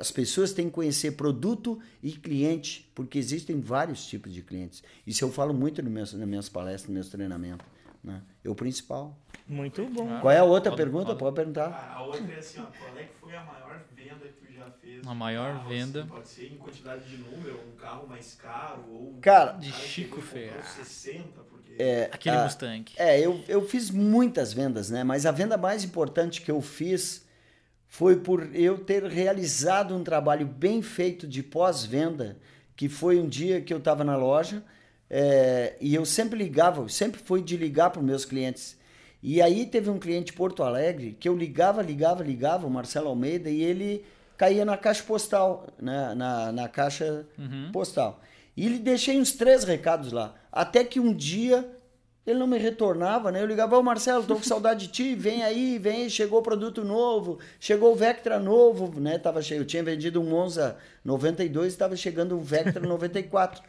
as 0.00 0.10
pessoas 0.10 0.52
têm 0.52 0.66
que 0.66 0.72
conhecer 0.72 1.12
produto 1.12 1.78
e 2.02 2.12
cliente, 2.12 2.90
porque 2.94 3.18
existem 3.18 3.60
vários 3.60 4.06
tipos 4.06 4.32
de 4.32 4.40
clientes. 4.40 4.82
Isso 5.06 5.22
eu 5.22 5.30
falo 5.30 5.52
muito 5.52 5.82
no 5.82 5.90
meus, 5.90 6.14
nas 6.14 6.26
minhas 6.26 6.48
palestras, 6.48 6.88
nos 6.88 6.94
meus 6.94 7.08
treinamentos. 7.10 7.66
Né? 8.06 8.22
É 8.44 8.48
o 8.48 8.54
principal. 8.54 9.18
Muito 9.48 9.84
bom. 9.86 10.20
Qual 10.20 10.30
é 10.30 10.38
a 10.38 10.44
outra 10.44 10.70
Pode- 10.70 10.80
pergunta? 10.82 11.06
pode. 11.06 11.18
Pode 11.18 11.34
perguntar. 11.36 11.92
A, 11.92 12.02
outra 12.02 12.32
é 12.32 12.38
assim, 12.38 12.60
ó, 12.60 12.66
qual 12.66 12.96
é 12.96 13.02
que 13.02 13.14
foi 13.20 13.34
a 13.36 13.42
maior 13.42 13.80
venda 13.96 14.26
que 14.28 14.46
tu 14.46 14.52
já 14.52 14.70
fez? 14.70 15.04
A 15.06 15.10
de 15.10 15.16
maior 15.16 15.52
carro, 15.56 15.68
venda. 15.68 16.00
assim, 16.02 16.08
pode 16.10 16.28
ser 16.28 16.46
em 16.52 16.56
quantidade 16.56 17.04
de 17.08 17.16
número, 17.18 17.60
um 17.66 17.76
carro 17.76 18.06
mais 18.06 18.34
caro, 18.34 18.84
ou 18.88 19.10
um 19.16 19.20
Cara, 19.20 19.52
De 19.54 19.70
cara 19.72 19.82
Chico 19.82 20.20
Ferraz. 20.22 20.66
60, 20.68 21.40
porque... 21.50 21.74
É, 21.82 22.08
Aquele 22.12 22.36
a- 22.36 22.44
Mustang. 22.44 22.84
É, 22.96 23.18
eu, 23.20 23.42
eu 23.48 23.66
fiz 23.68 23.90
muitas 23.90 24.52
vendas, 24.52 24.88
né? 24.88 25.02
Mas 25.02 25.26
a 25.26 25.32
venda 25.32 25.56
mais 25.56 25.82
importante 25.82 26.40
que 26.42 26.50
eu 26.50 26.62
fiz 26.62 27.26
foi 27.88 28.16
por 28.16 28.54
eu 28.54 28.78
ter 28.78 29.02
realizado 29.04 29.96
um 29.96 30.04
trabalho 30.04 30.46
bem 30.46 30.80
feito 30.80 31.26
de 31.26 31.42
pós-venda, 31.42 32.36
que 32.76 32.88
foi 32.88 33.18
um 33.18 33.28
dia 33.28 33.60
que 33.60 33.72
eu 33.74 33.78
estava 33.78 34.04
na 34.04 34.16
loja 34.16 34.62
é, 35.08 35.76
e 35.80 35.94
eu 35.94 36.04
sempre 36.04 36.38
ligava, 36.38 36.82
eu 36.82 36.88
sempre 36.88 37.20
fui 37.20 37.42
de 37.42 37.56
ligar 37.56 37.90
para 37.90 38.00
os 38.00 38.06
meus 38.06 38.24
clientes. 38.24 38.76
E 39.22 39.40
aí 39.40 39.66
teve 39.66 39.90
um 39.90 39.98
cliente 39.98 40.26
de 40.26 40.32
Porto 40.34 40.62
Alegre 40.62 41.16
que 41.18 41.28
eu 41.28 41.36
ligava, 41.36 41.82
ligava, 41.82 42.22
ligava, 42.22 42.66
o 42.66 42.70
Marcelo 42.70 43.08
Almeida, 43.08 43.50
e 43.50 43.62
ele 43.62 44.04
caía 44.36 44.64
na 44.64 44.76
caixa 44.76 45.02
postal, 45.02 45.66
né? 45.80 46.14
na, 46.14 46.52
na 46.52 46.68
caixa 46.68 47.26
postal. 47.72 48.20
E 48.56 48.66
ele 48.66 48.78
deixei 48.78 49.18
uns 49.18 49.32
três 49.32 49.64
recados 49.64 50.12
lá. 50.12 50.34
Até 50.50 50.84
que 50.84 50.98
um 50.98 51.12
dia 51.12 51.68
ele 52.26 52.38
não 52.38 52.46
me 52.46 52.58
retornava, 52.58 53.30
né? 53.30 53.40
Eu 53.40 53.46
ligava, 53.46 53.78
ô 53.78 53.82
Marcelo, 53.82 54.24
tô 54.24 54.34
com 54.34 54.42
saudade 54.44 54.86
de 54.86 54.92
ti, 54.92 55.14
vem 55.14 55.44
aí, 55.44 55.78
vem 55.78 56.02
aí, 56.02 56.10
chegou 56.10 56.42
produto 56.42 56.84
novo, 56.84 57.38
chegou 57.60 57.92
o 57.92 57.94
Vectra 57.94 58.40
novo, 58.40 58.98
né? 59.00 59.16
Tava 59.16 59.40
cheio, 59.40 59.60
eu 59.60 59.66
tinha 59.66 59.82
vendido 59.82 60.20
um 60.20 60.24
Monza 60.24 60.76
92, 61.04 61.72
estava 61.72 61.94
chegando 61.94 62.36
um 62.36 62.40
Vectra 62.40 62.84
94. 62.84 63.62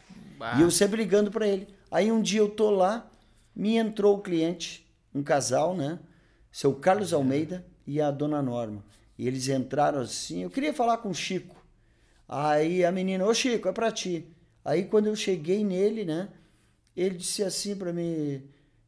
E 0.58 0.62
eu 0.62 0.72
sempre 0.72 0.98
ligando 0.98 1.32
para 1.32 1.48
ele. 1.48 1.68
Aí 1.90 2.12
um 2.12 2.22
dia 2.22 2.40
eu 2.40 2.50
tô 2.50 2.70
lá, 2.70 3.10
me 3.56 3.76
entrou 3.76 4.18
o 4.18 4.22
cliente, 4.22 4.88
um 5.14 5.24
casal, 5.24 5.76
né? 5.76 6.00
Seu 6.52 6.74
Carlos 6.74 7.14
Almeida 7.14 7.66
e 7.86 8.02
a 8.02 8.12
dona 8.12 8.42
Norma. 8.42 8.84
E 9.18 9.28
eles 9.28 9.48
entraram 9.48 10.02
assim, 10.02 10.44
eu 10.44 10.50
queria 10.50 10.74
falar 10.74 10.98
com 10.98 11.10
o 11.10 11.16
Chico. 11.16 11.56
Aí 12.28 12.84
a 12.86 12.92
menina, 12.92 13.26
ô 13.26 13.34
Chico, 13.34 13.68
é 13.68 13.72
pra 13.72 13.92
ti. 13.92 14.28
Aí 14.64 14.86
quando 14.86 15.08
eu 15.08 15.16
cheguei 15.16 15.64
nele, 15.64 16.04
né? 16.04 16.30
Ele 16.96 17.16
disse 17.16 17.44
assim 17.44 17.76
para 17.76 17.94
mim, 17.94 18.44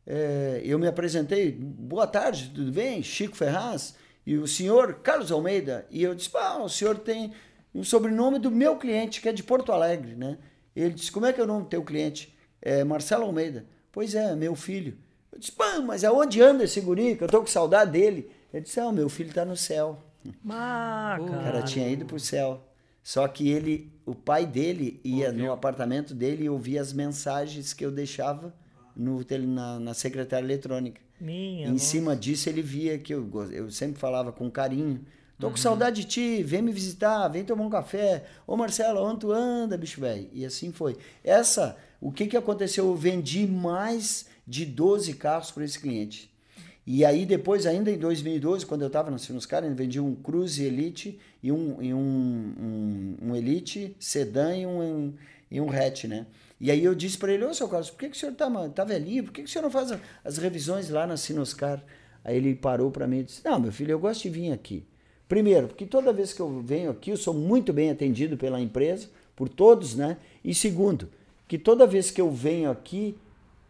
é, 0.05 0.61
eu 0.63 0.77
me 0.77 0.87
apresentei, 0.87 1.51
boa 1.51 2.07
tarde, 2.07 2.51
tudo 2.53 2.71
bem? 2.71 3.01
Chico 3.01 3.35
Ferraz 3.35 3.95
e 4.25 4.37
o 4.37 4.47
senhor 4.47 4.95
Carlos 4.95 5.31
Almeida. 5.31 5.87
E 5.89 6.03
eu 6.03 6.13
disse, 6.13 6.29
pá, 6.29 6.57
o 6.57 6.69
senhor 6.69 6.97
tem 6.97 7.33
um 7.73 7.83
sobrenome 7.83 8.39
do 8.39 8.51
meu 8.51 8.77
cliente, 8.77 9.21
que 9.21 9.29
é 9.29 9.31
de 9.31 9.43
Porto 9.43 9.71
Alegre, 9.71 10.15
né? 10.15 10.37
Ele 10.79 10.93
disse, 10.93 11.11
como 11.11 11.25
é 11.25 11.33
que 11.33 11.41
é 11.41 11.43
o 11.43 11.47
nome 11.47 11.63
do 11.63 11.69
teu 11.69 11.83
cliente? 11.83 12.33
É 12.61 12.83
Marcelo 12.83 13.25
Almeida. 13.25 13.65
Pois 13.91 14.15
é, 14.15 14.35
meu 14.35 14.55
filho. 14.55 14.97
Eu 15.31 15.39
disse, 15.39 15.51
pá, 15.51 15.79
mas 15.79 16.03
aonde 16.03 16.41
anda 16.41 16.63
esse 16.63 16.79
guri? 16.81 17.15
Que 17.15 17.23
eu 17.23 17.27
tô 17.27 17.39
com 17.41 17.47
saudade 17.47 17.91
dele. 17.91 18.29
Ele 18.53 18.63
disse, 18.63 18.79
ah, 18.79 18.91
meu 18.91 19.09
filho 19.09 19.33
tá 19.33 19.45
no 19.45 19.57
céu. 19.57 20.01
Ah, 20.49 21.17
O 21.19 21.25
cara. 21.25 21.43
cara 21.43 21.61
tinha 21.63 21.87
ido 21.87 22.05
pro 22.05 22.19
céu. 22.19 22.61
Só 23.01 23.27
que 23.27 23.49
ele, 23.49 23.91
o 24.05 24.13
pai 24.13 24.45
dele 24.45 24.99
ia 25.03 25.31
no 25.31 25.51
apartamento 25.51 26.13
dele 26.13 26.43
e 26.43 26.49
ouvia 26.49 26.81
as 26.81 26.93
mensagens 26.93 27.73
que 27.73 27.85
eu 27.85 27.91
deixava 27.91 28.53
no, 28.95 29.25
na, 29.47 29.79
na 29.79 29.93
secretária 29.93 30.45
eletrônica. 30.45 31.01
Minha 31.19 31.67
em 31.67 31.71
nossa. 31.71 31.83
cima 31.85 32.15
disso 32.15 32.47
ele 32.49 32.61
via 32.61 32.97
que 32.97 33.13
eu, 33.13 33.27
eu 33.51 33.71
sempre 33.71 33.99
falava 33.99 34.31
com 34.31 34.49
carinho. 34.49 35.03
Tô 35.39 35.47
Uhum. 35.47 35.53
com 35.53 35.57
saudade 35.57 36.01
de 36.01 36.07
ti, 36.07 36.43
vem 36.43 36.61
me 36.61 36.71
visitar, 36.71 37.27
vem 37.29 37.45
tomar 37.45 37.63
um 37.65 37.69
café. 37.69 38.25
Ô 38.45 38.57
Marcelo, 38.57 39.01
onde 39.01 39.21
tu 39.21 39.31
anda, 39.31 39.77
bicho 39.77 40.01
velho? 40.01 40.29
E 40.33 40.45
assim 40.45 40.71
foi. 40.71 40.97
Essa, 41.23 41.77
o 42.01 42.11
que 42.11 42.27
que 42.27 42.35
aconteceu? 42.35 42.85
Eu 42.87 42.95
vendi 42.95 43.47
mais 43.47 44.25
de 44.45 44.65
12 44.65 45.13
carros 45.13 45.49
para 45.51 45.63
esse 45.63 45.79
cliente. 45.79 46.29
E 46.85 47.05
aí 47.05 47.25
depois, 47.25 47.65
ainda 47.65 47.89
em 47.91 47.97
2012, 47.97 48.65
quando 48.65 48.81
eu 48.81 48.87
estava 48.87 49.09
no 49.11 49.19
Sinuscar, 49.19 49.63
eu 49.63 49.73
vendi 49.73 49.99
um 49.99 50.13
Cruze 50.15 50.63
Elite 50.65 51.19
e 51.41 51.51
um, 51.51 51.81
e 51.81 51.93
um, 51.93 52.53
um, 52.59 53.17
um 53.29 53.35
Elite 53.35 53.95
sedã 53.99 54.55
e 54.55 54.65
um, 54.65 55.13
e 55.49 55.61
um 55.61 55.69
hatch, 55.71 56.05
né? 56.05 56.25
E 56.59 56.69
aí 56.69 56.83
eu 56.83 56.93
disse 56.93 57.17
para 57.17 57.31
ele, 57.31 57.45
ô 57.45 57.53
seu 57.53 57.69
Carlos, 57.69 57.89
por 57.89 57.99
que, 57.99 58.09
que 58.09 58.17
o 58.17 58.19
senhor 58.19 58.33
tá, 58.35 58.49
tá 58.69 58.83
velhinho? 58.83 59.23
Por 59.23 59.31
que, 59.31 59.43
que 59.43 59.47
o 59.47 59.51
senhor 59.51 59.63
não 59.63 59.71
faz 59.71 59.93
as 60.25 60.37
revisões 60.37 60.89
lá 60.89 61.07
na 61.07 61.15
Sinoscar? 61.15 61.81
Aí 62.25 62.35
ele 62.35 62.53
parou 62.55 62.91
para 62.91 63.07
mim 63.07 63.19
e 63.19 63.23
disse, 63.23 63.41
não, 63.45 63.59
meu 63.59 63.71
filho, 63.71 63.91
eu 63.91 63.99
gosto 63.99 64.23
de 64.23 64.29
vir 64.29 64.51
aqui. 64.51 64.85
Primeiro, 65.29 65.67
porque 65.67 65.85
toda 65.85 66.11
vez 66.11 66.33
que 66.33 66.41
eu 66.41 66.59
venho 66.61 66.89
aqui, 66.91 67.11
eu 67.11 67.17
sou 67.17 67.33
muito 67.33 67.71
bem 67.71 67.89
atendido 67.91 68.35
pela 68.35 68.59
empresa, 68.59 69.07
por 69.35 69.47
todos, 69.47 69.95
né? 69.95 70.17
E 70.43 70.53
segundo, 70.53 71.07
que 71.47 71.57
toda 71.57 71.87
vez 71.87 72.11
que 72.11 72.19
eu 72.19 72.29
venho 72.31 72.69
aqui, 72.69 73.15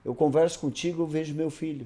eu 0.03 0.15
converso 0.15 0.57
contigo, 0.57 1.03
eu 1.03 1.07
vejo 1.07 1.35
meu 1.35 1.51
filho. 1.51 1.85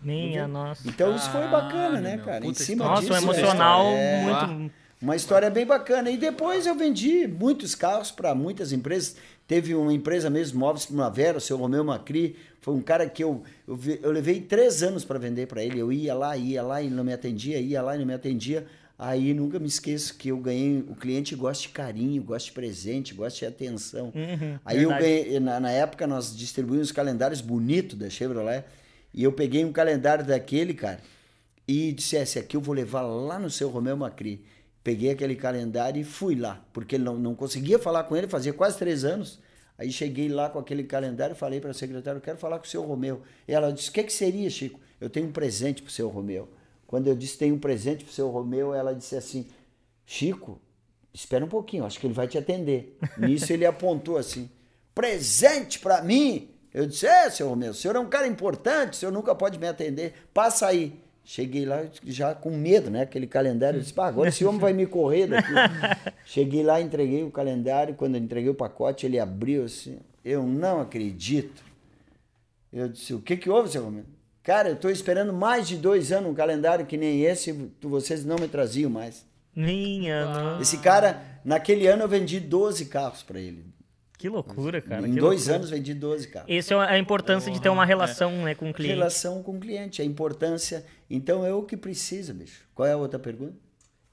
Minha 0.00 0.48
nossa. 0.48 0.88
Então 0.88 1.14
isso 1.14 1.30
foi 1.30 1.46
bacana, 1.46 2.00
né, 2.00 2.16
meu, 2.16 2.24
cara? 2.24 2.44
Em 2.44 2.54
cima 2.54 2.86
Nossa, 2.86 3.02
disso. 3.02 3.12
um 3.12 3.16
emocional 3.16 3.84
é, 3.84 4.22
muito. 4.22 4.72
Uma 5.00 5.14
história 5.14 5.48
bem 5.50 5.66
bacana. 5.66 6.10
E 6.10 6.16
depois 6.16 6.66
eu 6.66 6.74
vendi 6.74 7.26
muitos 7.28 7.74
carros 7.74 8.10
para 8.10 8.34
muitas 8.34 8.72
empresas. 8.72 9.16
Teve 9.46 9.74
uma 9.74 9.92
empresa 9.92 10.30
mesmo, 10.30 10.58
Móveis 10.58 10.86
Primavera, 10.86 11.38
o 11.38 11.40
seu 11.40 11.56
Romeu 11.56 11.84
Macri. 11.84 12.34
Foi 12.60 12.74
um 12.74 12.80
cara 12.80 13.08
que 13.08 13.22
eu, 13.22 13.42
eu, 13.66 13.76
vi- 13.76 14.00
eu 14.02 14.10
levei 14.10 14.40
três 14.40 14.82
anos 14.82 15.04
para 15.04 15.18
vender 15.18 15.46
para 15.46 15.62
ele. 15.62 15.78
Eu 15.78 15.92
ia 15.92 16.14
lá, 16.14 16.36
ia 16.36 16.62
lá 16.62 16.80
e 16.82 16.88
não 16.88 17.04
me 17.04 17.12
atendia, 17.12 17.60
ia 17.60 17.82
lá 17.82 17.94
e 17.94 17.98
não 17.98 18.06
me 18.06 18.14
atendia. 18.14 18.66
Aí 18.98 19.34
nunca 19.34 19.58
me 19.58 19.66
esqueço 19.66 20.16
que 20.16 20.28
eu 20.28 20.36
ganhei. 20.36 20.84
O 20.88 20.94
cliente 20.94 21.34
gosta 21.34 21.62
de 21.62 21.70
carinho, 21.70 22.22
gosta 22.22 22.46
de 22.46 22.52
presente, 22.52 23.14
gosta 23.14 23.38
de 23.40 23.46
atenção. 23.46 24.12
Uhum, 24.14 24.58
Aí 24.64 24.82
eu 24.82 24.90
verdade. 24.90 25.04
ganhei. 25.04 25.40
Na, 25.40 25.58
na 25.58 25.70
época 25.70 26.06
nós 26.06 26.36
distribuímos 26.36 26.92
calendários 26.92 27.40
bonitos 27.40 27.98
da 27.98 28.08
Chevrolet. 28.08 28.64
E 29.12 29.24
eu 29.24 29.32
peguei 29.32 29.64
um 29.64 29.72
calendário 29.72 30.24
daquele, 30.24 30.72
cara, 30.72 31.00
e 31.66 31.92
disse: 31.92 32.16
esse 32.16 32.38
aqui 32.38 32.56
eu 32.56 32.60
vou 32.60 32.74
levar 32.74 33.02
lá 33.02 33.38
no 33.38 33.50
seu 33.50 33.68
Romeu 33.68 33.96
Macri. 33.96 34.44
Peguei 34.82 35.10
aquele 35.10 35.36
calendário 35.36 36.00
e 36.00 36.04
fui 36.04 36.34
lá, 36.34 36.64
porque 36.72 36.96
ele 36.96 37.04
não, 37.04 37.16
não 37.16 37.34
conseguia 37.34 37.78
falar 37.78 38.04
com 38.04 38.16
ele, 38.16 38.26
fazia 38.26 38.52
quase 38.52 38.78
três 38.78 39.04
anos. 39.04 39.38
Aí 39.78 39.90
cheguei 39.92 40.28
lá 40.28 40.48
com 40.48 40.58
aquele 40.58 40.84
calendário 40.84 41.34
e 41.34 41.36
falei 41.36 41.60
para 41.60 41.70
a 41.70 41.74
secretária: 41.74 42.18
eu 42.18 42.22
quero 42.22 42.38
falar 42.38 42.58
com 42.58 42.64
o 42.64 42.68
seu 42.68 42.82
Romeu. 42.82 43.22
E 43.46 43.52
ela 43.52 43.72
disse: 43.72 43.90
o 43.90 43.92
que, 43.92 44.02
que 44.02 44.12
seria, 44.12 44.48
Chico? 44.48 44.80
Eu 45.00 45.10
tenho 45.10 45.26
um 45.26 45.32
presente 45.32 45.82
para 45.82 45.88
o 45.88 45.92
seu 45.92 46.08
Romeu. 46.08 46.48
Quando 46.92 47.06
eu 47.06 47.14
disse: 47.14 47.38
tenho 47.38 47.54
um 47.54 47.58
presente 47.58 48.04
para 48.04 48.10
o 48.10 48.14
seu 48.14 48.28
Romeu, 48.28 48.74
ela 48.74 48.94
disse 48.94 49.16
assim: 49.16 49.46
Chico, 50.04 50.60
espera 51.10 51.42
um 51.42 51.48
pouquinho, 51.48 51.86
acho 51.86 51.98
que 51.98 52.06
ele 52.06 52.12
vai 52.12 52.28
te 52.28 52.36
atender. 52.36 52.98
Nisso 53.16 53.50
ele 53.50 53.64
apontou 53.64 54.18
assim: 54.18 54.50
presente 54.94 55.78
para 55.78 56.02
mim? 56.02 56.50
Eu 56.70 56.86
disse: 56.86 57.06
é, 57.06 57.30
seu 57.30 57.48
Romeu, 57.48 57.70
o 57.70 57.74
senhor 57.74 57.96
é 57.96 57.98
um 57.98 58.10
cara 58.10 58.26
importante, 58.26 58.92
o 58.92 58.96
senhor 58.96 59.10
nunca 59.10 59.34
pode 59.34 59.58
me 59.58 59.66
atender. 59.66 60.12
Passa 60.34 60.66
aí. 60.66 61.00
Cheguei 61.24 61.64
lá 61.64 61.82
já 62.04 62.34
com 62.34 62.50
medo, 62.50 62.90
né? 62.90 63.00
Aquele 63.00 63.26
calendário. 63.26 63.78
Eu 63.78 63.80
disse, 63.80 63.94
pá, 63.94 64.08
agora 64.08 64.28
esse 64.28 64.44
homem 64.44 64.60
vai 64.60 64.74
me 64.74 64.84
correr 64.84 65.28
daqui. 65.28 65.52
Cheguei 66.26 66.62
lá, 66.62 66.78
entreguei 66.78 67.22
o 67.24 67.30
calendário. 67.30 67.94
Quando 67.94 68.16
eu 68.16 68.20
entreguei 68.20 68.50
o 68.50 68.54
pacote, 68.54 69.06
ele 69.06 69.18
abriu 69.18 69.64
assim. 69.64 69.98
Eu 70.22 70.42
não 70.42 70.78
acredito. 70.78 71.64
Eu 72.70 72.88
disse, 72.88 73.14
o 73.14 73.20
que 73.20 73.36
que 73.36 73.48
houve, 73.48 73.70
seu 73.70 73.82
Romeu? 73.82 74.04
Cara, 74.42 74.68
eu 74.70 74.76
tô 74.76 74.88
esperando 74.90 75.32
mais 75.32 75.68
de 75.68 75.76
dois 75.76 76.10
anos 76.12 76.30
um 76.30 76.34
calendário 76.34 76.84
que 76.86 76.96
nem 76.96 77.22
esse, 77.22 77.52
vocês 77.80 78.24
não 78.24 78.36
me 78.36 78.48
traziam 78.48 78.90
mais. 78.90 79.24
Minha, 79.54 80.24
nossa. 80.24 80.62
Esse 80.62 80.78
cara, 80.78 81.22
naquele 81.44 81.86
ano 81.86 82.02
eu 82.02 82.08
vendi 82.08 82.40
12 82.40 82.86
carros 82.86 83.22
para 83.22 83.38
ele. 83.38 83.64
Que 84.18 84.28
loucura, 84.28 84.80
cara. 84.80 85.06
em 85.06 85.14
que 85.14 85.20
dois 85.20 85.40
loucura. 85.42 85.56
anos 85.56 85.70
vendi 85.70 85.94
12 85.94 86.28
carros. 86.28 86.48
Essa 86.50 86.74
é 86.74 86.76
a 86.78 86.98
importância 86.98 87.52
de 87.52 87.60
ter 87.60 87.68
uma 87.68 87.84
relação 87.84 88.30
né, 88.44 88.54
com 88.54 88.70
o 88.70 88.74
cliente. 88.74 88.94
Relação 88.94 89.42
com 89.42 89.56
o 89.56 89.60
cliente, 89.60 90.00
a 90.00 90.04
importância. 90.04 90.84
Então 91.10 91.44
é 91.44 91.52
o 91.52 91.62
que 91.64 91.76
precisa, 91.76 92.32
bicho. 92.32 92.64
Qual 92.74 92.86
é 92.86 92.92
a 92.92 92.96
outra 92.96 93.18
pergunta? 93.18 93.56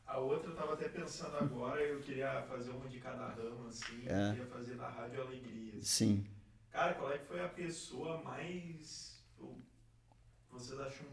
A 0.06 0.18
outra 0.20 0.50
eu 0.50 0.56
tava 0.56 0.74
até 0.74 0.90
pensando 0.90 1.38
agora, 1.38 1.80
eu 1.82 2.00
queria 2.00 2.44
fazer 2.50 2.72
uma 2.72 2.88
de 2.88 2.98
cada 3.00 3.28
ramo, 3.30 3.68
assim, 3.68 4.02
É. 4.08 4.30
eu 4.30 4.32
queria 4.32 4.46
fazer 4.48 4.76
na 4.76 4.88
Rádio 4.88 5.22
Alegrias. 5.22 5.88
Sim. 5.88 6.24
Cara, 6.72 6.94
qual 6.96 7.12
é 7.12 7.18
que 7.20 7.26
foi 7.28 7.42
a 7.44 7.48
pessoa 7.48 8.22
mais. 8.24 9.22
o- 9.40 9.56
Vocês 10.52 10.80
acham 10.80 11.06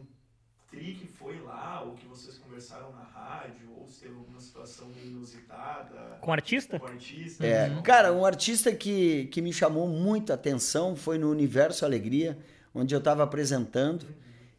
tri 0.70 0.94
que 0.94 1.06
foi 1.06 1.38
lá, 1.40 1.82
ou 1.82 1.94
que 1.94 2.06
vocês 2.06 2.38
conversaram 2.38 2.92
na 2.92 3.04
rádio, 3.04 3.68
ou 3.78 3.86
se 3.86 4.00
teve 4.00 4.14
alguma 4.14 4.40
situação 4.40 4.88
inusitada 5.04 6.18
Com 6.20 6.32
artista? 6.32 6.78
com 6.78 6.86
o 6.86 6.88
artista? 6.88 7.46
É, 7.46 7.80
cara, 7.82 8.12
um 8.12 8.24
artista 8.24 8.74
que, 8.74 9.26
que 9.26 9.40
me 9.40 9.52
chamou 9.52 9.88
muito 9.88 10.32
a 10.32 10.34
atenção 10.34 10.96
foi 10.96 11.18
no 11.18 11.30
Universo 11.30 11.84
Alegria, 11.84 12.36
onde 12.74 12.94
eu 12.94 12.98
estava 12.98 13.22
apresentando. 13.22 14.06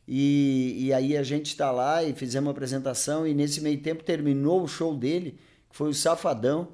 E, 0.07 0.85
e 0.85 0.93
aí 0.93 1.17
a 1.17 1.23
gente 1.23 1.47
está 1.47 1.69
lá 1.69 2.01
e 2.03 2.13
fizemos 2.13 2.47
uma 2.47 2.51
apresentação, 2.51 3.27
e 3.27 3.33
nesse 3.33 3.59
meio 3.59 3.79
tempo 3.81 4.03
terminou 4.03 4.63
o 4.63 4.67
show 4.67 4.95
dele, 4.95 5.37
que 5.69 5.75
foi 5.75 5.89
o 5.89 5.93
Safadão. 5.93 6.69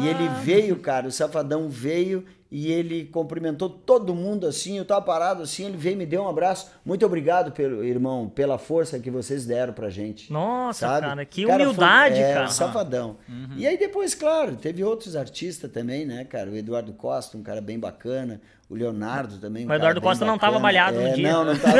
E 0.00 0.08
ele 0.08 0.28
veio, 0.42 0.76
cara, 0.80 1.06
o 1.06 1.12
Safadão 1.12 1.68
veio 1.68 2.24
e 2.54 2.70
ele 2.70 3.06
cumprimentou 3.06 3.66
todo 3.70 4.14
mundo 4.14 4.46
assim, 4.46 4.76
eu 4.76 4.84
tava 4.84 5.00
parado 5.00 5.42
assim, 5.42 5.64
ele 5.64 5.76
veio 5.78 5.94
e 5.94 5.96
me 5.96 6.04
deu 6.04 6.22
um 6.22 6.28
abraço. 6.28 6.70
Muito 6.84 7.06
obrigado, 7.06 7.50
pelo, 7.50 7.82
irmão, 7.82 8.28
pela 8.28 8.58
força 8.58 8.98
que 8.98 9.10
vocês 9.10 9.46
deram 9.46 9.72
pra 9.72 9.88
gente. 9.88 10.30
Nossa, 10.30 10.86
sabe? 10.86 11.06
cara, 11.06 11.24
que 11.24 11.46
Cara, 11.46 11.56
foi- 11.56 11.64
humildade, 11.66 12.20
é, 12.20 12.34
cara. 12.34 12.48
Safadão. 12.48 13.16
E 13.56 13.66
aí 13.66 13.78
depois, 13.78 14.14
claro, 14.14 14.54
teve 14.56 14.84
outros 14.84 15.16
artistas 15.16 15.70
também, 15.72 16.04
né, 16.04 16.24
cara? 16.26 16.50
O 16.50 16.54
Eduardo 16.54 16.92
Costa, 16.92 17.38
um 17.38 17.42
cara 17.42 17.62
bem 17.62 17.78
bacana. 17.78 18.38
O 18.68 18.74
Leonardo 18.74 19.38
também. 19.38 19.66
um 19.66 19.70
O 19.70 19.74
Eduardo 19.74 20.00
Costa 20.02 20.24
não 20.24 20.38
tava 20.38 20.58
bacana. 20.58 20.62
balhado 20.68 20.96
no 21.00 21.06
É, 21.06 21.12
dia. 21.12 21.32
Não, 21.32 21.44
não 21.46 21.54
tava. 21.58 21.76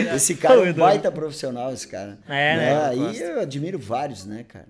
esse 0.16 0.34
cara 0.36 0.66
é 0.66 0.70
um 0.70 0.72
baita 0.74 1.10
profissional, 1.12 1.72
esse 1.72 1.86
cara. 1.88 2.18
É, 2.28 2.56
né, 2.56 2.72
Eduardo 2.94 3.06
Aí 3.08 3.20
eu 3.20 3.40
admiro 3.40 3.78
vários, 3.78 4.24
né, 4.24 4.44
cara? 4.48 4.66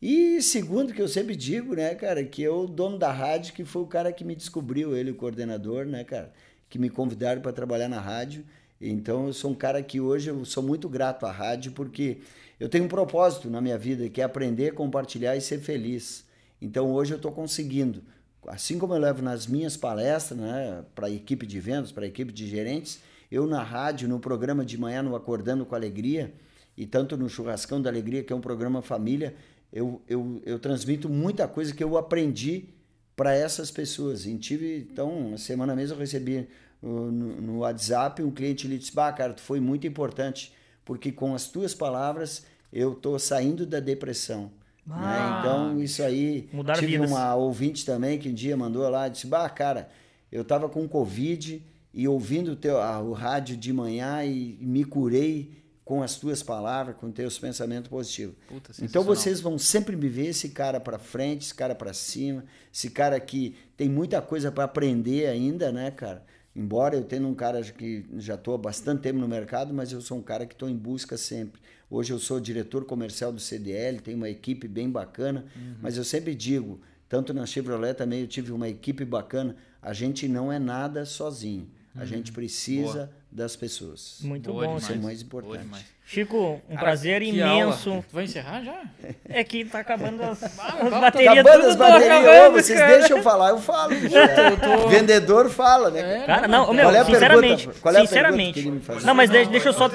E 0.00 0.42
segundo 0.42 0.92
que 0.92 1.00
eu 1.00 1.08
sempre 1.08 1.34
digo, 1.34 1.74
né, 1.74 1.94
cara, 1.94 2.22
que 2.22 2.42
eu, 2.42 2.64
o 2.64 2.66
dono 2.66 2.98
da 2.98 3.10
rádio, 3.10 3.54
que 3.54 3.64
foi 3.64 3.82
o 3.82 3.86
cara 3.86 4.12
que 4.12 4.24
me 4.24 4.34
descobriu, 4.34 4.94
ele, 4.96 5.10
o 5.10 5.14
coordenador, 5.14 5.86
né, 5.86 6.04
cara, 6.04 6.32
que 6.68 6.78
me 6.78 6.90
convidaram 6.90 7.40
para 7.40 7.52
trabalhar 7.52 7.88
na 7.88 8.00
rádio. 8.00 8.44
Então 8.80 9.26
eu 9.26 9.32
sou 9.32 9.52
um 9.52 9.54
cara 9.54 9.82
que 9.82 10.00
hoje 10.00 10.28
eu 10.28 10.44
sou 10.44 10.62
muito 10.62 10.88
grato 10.88 11.24
à 11.24 11.32
rádio 11.32 11.72
porque 11.72 12.18
eu 12.60 12.68
tenho 12.68 12.84
um 12.84 12.88
propósito 12.88 13.48
na 13.48 13.60
minha 13.60 13.78
vida 13.78 14.08
que 14.08 14.20
é 14.20 14.24
aprender, 14.24 14.74
compartilhar 14.74 15.34
e 15.34 15.40
ser 15.40 15.60
feliz. 15.60 16.26
Então 16.60 16.92
hoje 16.92 17.12
eu 17.12 17.16
estou 17.16 17.32
conseguindo, 17.32 18.02
assim 18.46 18.78
como 18.78 18.92
eu 18.92 18.98
levo 18.98 19.22
nas 19.22 19.46
minhas 19.46 19.76
palestras, 19.78 20.38
né, 20.38 20.84
para 20.94 21.06
a 21.06 21.10
equipe 21.10 21.46
de 21.46 21.58
vendas, 21.58 21.90
para 21.90 22.04
a 22.04 22.08
equipe 22.08 22.32
de 22.32 22.46
gerentes, 22.46 23.00
eu 23.30 23.46
na 23.46 23.62
rádio, 23.62 24.08
no 24.08 24.20
programa 24.20 24.64
de 24.64 24.78
manhã, 24.78 25.02
no 25.02 25.16
Acordando 25.16 25.64
com 25.64 25.74
Alegria, 25.74 26.32
e 26.76 26.86
tanto 26.86 27.16
no 27.16 27.28
Churrascão 27.28 27.80
da 27.80 27.88
Alegria, 27.88 28.22
que 28.22 28.32
é 28.32 28.36
um 28.36 28.40
programa 28.40 28.82
família, 28.82 29.34
eu, 29.72 30.00
eu, 30.08 30.40
eu 30.44 30.58
transmito 30.58 31.08
muita 31.08 31.46
coisa 31.48 31.74
que 31.74 31.82
eu 31.84 31.96
aprendi 31.98 32.66
para 33.14 33.34
essas 33.34 33.70
pessoas. 33.70 34.26
E 34.26 34.36
tive, 34.38 34.86
então, 34.90 35.10
uma 35.28 35.38
semana 35.38 35.74
mesmo 35.74 35.96
eu 35.96 36.00
recebi 36.00 36.48
uh, 36.82 36.86
no, 36.88 37.40
no 37.40 37.58
WhatsApp 37.58 38.22
um 38.22 38.30
cliente 38.30 38.66
ele 38.66 38.78
disse: 38.78 38.94
Bah, 38.94 39.12
cara, 39.12 39.32
tu 39.34 39.40
foi 39.42 39.60
muito 39.60 39.86
importante, 39.86 40.52
porque 40.84 41.10
com 41.12 41.34
as 41.34 41.48
tuas 41.48 41.74
palavras 41.74 42.44
eu 42.72 42.94
tô 42.94 43.18
saindo 43.18 43.64
da 43.66 43.80
depressão. 43.80 44.50
né? 44.86 45.38
Então, 45.40 45.82
isso 45.82 46.02
aí. 46.02 46.48
Mudar 46.52 46.74
tive 46.74 46.92
vidas. 46.92 47.10
uma 47.10 47.34
ouvinte 47.34 47.84
também 47.84 48.18
que 48.18 48.28
um 48.28 48.34
dia 48.34 48.56
mandou 48.56 48.88
lá, 48.88 49.08
disse: 49.08 49.26
Bah, 49.26 49.48
cara, 49.48 49.88
eu 50.30 50.44
tava 50.44 50.68
com 50.68 50.86
Covid 50.88 51.62
e 51.94 52.06
ouvindo 52.06 52.52
o, 52.52 52.56
teu, 52.56 52.78
a- 52.78 53.00
o 53.00 53.12
rádio 53.12 53.56
de 53.56 53.72
manhã 53.72 54.22
e 54.24 54.58
me 54.60 54.84
curei 54.84 55.50
com 55.86 56.02
as 56.02 56.16
tuas 56.16 56.42
palavras, 56.42 56.96
com 56.96 57.12
teus 57.12 57.38
pensamentos 57.38 57.88
positivos. 57.88 58.34
Puta, 58.48 58.72
então 58.82 59.04
vocês 59.04 59.40
vão 59.40 59.56
sempre 59.56 59.94
me 59.94 60.08
ver 60.08 60.26
esse 60.26 60.48
cara 60.48 60.80
para 60.80 60.98
frente, 60.98 61.42
esse 61.42 61.54
cara 61.54 61.76
para 61.76 61.92
cima, 61.92 62.44
esse 62.74 62.90
cara 62.90 63.20
que 63.20 63.54
tem 63.76 63.88
muita 63.88 64.20
coisa 64.20 64.50
para 64.50 64.64
aprender 64.64 65.28
ainda, 65.28 65.70
né, 65.70 65.92
cara? 65.92 66.26
Embora 66.56 66.96
eu 66.96 67.04
tenha 67.04 67.24
um 67.24 67.36
cara 67.36 67.62
que 67.62 68.04
já 68.16 68.34
estou 68.34 68.56
há 68.56 68.58
bastante 68.58 69.02
tempo 69.02 69.20
no 69.20 69.28
mercado, 69.28 69.72
mas 69.72 69.92
eu 69.92 70.00
sou 70.00 70.18
um 70.18 70.22
cara 70.22 70.44
que 70.44 70.54
estou 70.54 70.68
em 70.68 70.76
busca 70.76 71.16
sempre. 71.16 71.60
Hoje 71.88 72.12
eu 72.12 72.18
sou 72.18 72.40
diretor 72.40 72.84
comercial 72.84 73.32
do 73.32 73.38
CDL, 73.38 74.00
tenho 74.00 74.16
uma 74.16 74.28
equipe 74.28 74.66
bem 74.66 74.90
bacana, 74.90 75.44
mas 75.80 75.96
eu 75.96 76.02
sempre 76.02 76.34
digo, 76.34 76.80
tanto 77.08 77.32
na 77.32 77.46
Chevrolet 77.46 77.94
também 77.94 78.22
eu 78.22 78.26
tive 78.26 78.50
uma 78.50 78.68
equipe 78.68 79.04
bacana, 79.04 79.54
a 79.80 79.92
gente 79.92 80.26
não 80.26 80.50
é 80.50 80.58
nada 80.58 81.04
sozinho. 81.04 81.70
A 81.94 82.04
gente 82.04 82.32
precisa 82.32 83.10
das 83.36 83.54
pessoas. 83.54 84.16
Muito 84.22 84.50
Boa 84.50 84.66
bom, 84.66 84.76
Isso 84.78 84.86
é 84.86 84.94
Chico. 84.94 85.04
mais 85.04 85.20
importante. 85.20 85.84
Chico, 86.06 86.62
um 86.70 86.74
Cara, 86.74 86.80
prazer 86.80 87.20
imenso. 87.20 87.90
aula. 87.90 88.04
Vai 88.12 88.24
encerrar 88.24 88.62
já? 88.62 88.80
É 89.28 89.44
que 89.44 89.64
tá 89.64 89.80
acabando 89.80 90.22
as, 90.22 90.42
as 90.42 90.54
tá 90.56 91.00
baterias. 91.00 91.32
Acabando 91.32 91.60
tudo 91.60 91.68
as 91.68 91.76
tão 91.76 91.88
baterias, 91.90 92.28
acabando, 92.28 92.52
vocês 92.52 92.78
cara. 92.78 92.98
deixam 92.98 93.16
eu 93.18 93.22
falar, 93.22 93.50
eu 93.50 93.58
falo. 93.58 93.94
bicho. 93.94 94.16
É. 94.16 94.88
Vendedor 94.88 95.50
fala, 95.50 95.90
né? 95.90 96.22
É, 96.22 96.26
Cara, 96.26 96.48
não, 96.48 96.72
meu, 96.72 96.84
Qual 96.84 96.94
é 96.94 96.98
a 97.00 97.04
sinceramente, 97.04 97.56
pergunta? 97.56 97.80
Qual 97.80 97.92
é 97.92 97.94
pergunta 97.96 98.08
sinceramente. 98.08 98.52
que 98.54 98.60
ele 98.60 98.70
me 98.70 98.80
faz? 98.80 99.04
Não, 99.04 99.14
mas 99.14 99.28
deixa, 99.30 99.50
deixa 99.50 99.68
eu 99.68 99.72
só. 99.74 99.90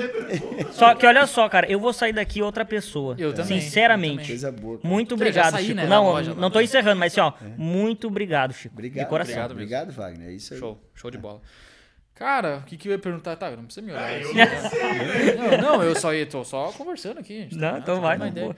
Só 0.71 0.93
que 0.93 1.07
olha 1.07 1.25
só, 1.25 1.49
cara, 1.49 1.71
eu 1.71 1.79
vou 1.79 1.93
sair 1.93 2.13
daqui 2.13 2.41
outra 2.43 2.63
pessoa. 2.65 3.15
Eu 3.17 3.33
também, 3.33 3.59
Sinceramente. 3.61 4.27
Coisa 4.27 4.51
boa. 4.51 4.77
cara. 4.77 4.93
Muito 4.93 5.15
obrigado, 5.15 5.51
saí, 5.53 5.65
Chico. 5.67 5.77
né, 5.77 5.87
não, 5.87 6.03
loja 6.03 6.35
não 6.35 6.51
tô 6.51 6.61
encerrando, 6.61 6.99
mas 6.99 7.13
assim, 7.13 7.21
ó, 7.21 7.33
muito 7.57 8.07
obrigado, 8.07 8.53
Chico. 8.53 8.75
Obrigado, 8.75 9.03
de 9.05 9.09
coração. 9.09 9.45
Obrigado 9.45 9.89
obrigado, 9.89 9.91
Wagner. 9.93 10.29
É 10.29 10.33
isso 10.33 10.53
aí. 10.53 10.59
Show, 10.59 10.77
show 10.93 11.09
de 11.09 11.17
bola. 11.17 11.41
Cara, 12.21 12.57
o 12.57 12.61
que, 12.67 12.77
que 12.77 12.87
eu 12.87 12.91
ia 12.91 12.99
perguntar? 12.99 13.35
Tá, 13.35 13.49
não 13.49 13.65
precisa 13.65 13.83
me 13.83 13.91
olhar. 13.91 14.03
Ah, 14.03 14.13
eu 14.13 14.29
assim. 14.29 14.37
não 14.37 14.69
sei. 14.69 15.35
Não, 15.37 15.57
não, 15.57 15.83
eu 15.83 15.95
só 15.95 16.13
ia, 16.13 16.23
tô 16.23 16.43
só 16.43 16.71
conversando 16.71 17.19
aqui. 17.19 17.41
gente 17.41 17.57
Não, 17.57 17.71
tá 17.71 17.79
então 17.79 17.99
vai, 17.99 18.15
não. 18.15 18.55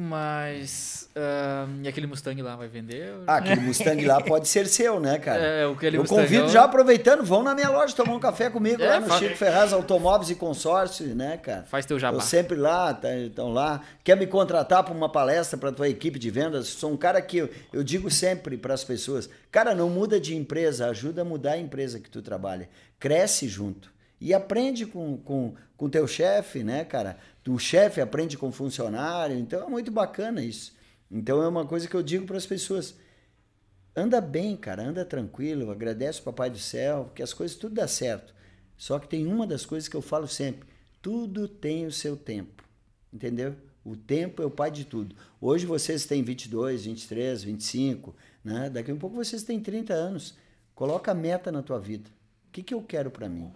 Mas. 0.00 1.08
ahn, 1.16 1.82
e 1.84 1.88
aquele 1.88 2.06
Mustang 2.06 2.40
lá 2.40 2.54
vai 2.54 2.68
vender? 2.68 3.12
Ah, 3.26 3.36
aquele 3.38 3.60
Mustang 3.60 4.04
lá 4.06 4.20
pode 4.20 4.46
ser 4.46 4.66
seu, 4.68 5.00
né, 5.00 5.18
cara? 5.18 5.42
É, 5.42 5.64
aquele 5.66 5.96
eu 5.96 6.02
Mustangão- 6.02 6.24
convido 6.24 6.48
já 6.48 6.62
aproveitando, 6.64 7.24
vão 7.24 7.42
na 7.42 7.54
minha 7.54 7.68
loja 7.68 7.94
tomar 7.96 8.14
um 8.14 8.20
café 8.20 8.48
comigo 8.48 8.80
É, 8.82 8.86
lá 8.88 9.00
no 9.00 9.08
fa- 9.08 9.18
Chico 9.18 9.36
Ferraz 9.36 9.72
Automóveis 9.72 10.30
e 10.30 10.36
Consórcios, 10.36 11.14
né, 11.16 11.36
cara? 11.38 11.64
Faz 11.64 11.84
teu 11.84 11.98
jabá. 11.98 12.16
Eu 12.16 12.20
sempre 12.20 12.56
lá, 12.56 12.94
tá, 12.94 13.12
então 13.16 13.52
lá. 13.52 13.80
Quer 14.04 14.16
me 14.16 14.26
contratar 14.26 14.84
para 14.84 14.94
uma 14.94 15.08
palestra 15.10 15.58
para 15.58 15.72
tua 15.72 15.88
equipe 15.88 16.18
de 16.18 16.30
vendas? 16.30 16.68
Sou 16.68 16.92
um 16.92 16.96
cara 16.96 17.20
que 17.20 17.38
eu, 17.38 17.50
eu 17.72 17.82
digo 17.82 18.08
sempre 18.10 18.56
para 18.56 18.74
as 18.74 18.84
pessoas, 18.84 19.28
cara, 19.50 19.74
não 19.74 19.90
muda 19.90 20.20
de 20.20 20.36
empresa, 20.36 20.88
ajuda 20.88 21.22
a 21.22 21.24
mudar 21.24 21.52
a 21.52 21.58
empresa 21.58 21.98
que 21.98 22.08
tu 22.08 22.22
trabalha. 22.22 22.68
Cresce 23.00 23.48
junto 23.48 23.90
e 24.20 24.34
aprende 24.34 24.86
com 24.86 25.18
com 25.18 25.54
com 25.76 25.88
teu 25.88 26.06
chefe, 26.08 26.64
né, 26.64 26.84
cara? 26.84 27.18
O 27.46 27.58
chefe 27.58 28.00
aprende 28.00 28.36
com 28.36 28.48
o 28.48 28.52
funcionário, 28.52 29.38
então 29.38 29.62
é 29.62 29.70
muito 29.70 29.90
bacana 29.90 30.42
isso. 30.42 30.76
Então 31.10 31.42
é 31.42 31.48
uma 31.48 31.64
coisa 31.64 31.88
que 31.88 31.94
eu 31.94 32.02
digo 32.02 32.26
para 32.26 32.36
as 32.36 32.46
pessoas. 32.46 32.96
Anda 33.96 34.20
bem, 34.20 34.56
cara, 34.56 34.82
anda 34.82 35.04
tranquilo, 35.04 35.70
agradece 35.70 36.20
o 36.20 36.24
Papai 36.24 36.50
do 36.50 36.58
Céu, 36.58 37.10
que 37.14 37.22
as 37.22 37.32
coisas 37.32 37.56
tudo 37.56 37.76
dá 37.76 37.88
certo. 37.88 38.34
Só 38.76 38.98
que 38.98 39.08
tem 39.08 39.26
uma 39.26 39.46
das 39.46 39.64
coisas 39.64 39.88
que 39.88 39.96
eu 39.96 40.02
falo 40.02 40.28
sempre: 40.28 40.68
tudo 41.00 41.48
tem 41.48 41.86
o 41.86 41.92
seu 41.92 42.16
tempo. 42.16 42.64
Entendeu? 43.12 43.56
O 43.84 43.96
tempo 43.96 44.42
é 44.42 44.44
o 44.46 44.50
pai 44.50 44.70
de 44.70 44.84
tudo. 44.84 45.16
Hoje 45.40 45.64
vocês 45.64 46.04
têm 46.04 46.22
22, 46.22 46.84
23, 46.84 47.42
25, 47.42 48.14
né? 48.44 48.68
Daqui 48.68 48.90
a 48.90 48.94
um 48.94 48.98
pouco 48.98 49.16
vocês 49.16 49.42
têm 49.42 49.58
30 49.58 49.94
anos. 49.94 50.36
Coloca 50.74 51.10
a 51.10 51.14
meta 51.14 51.50
na 51.50 51.62
tua 51.62 51.80
vida. 51.80 52.10
O 52.48 52.52
que, 52.52 52.62
que 52.62 52.74
eu 52.74 52.82
quero 52.82 53.10
para 53.10 53.28
mim? 53.28 53.50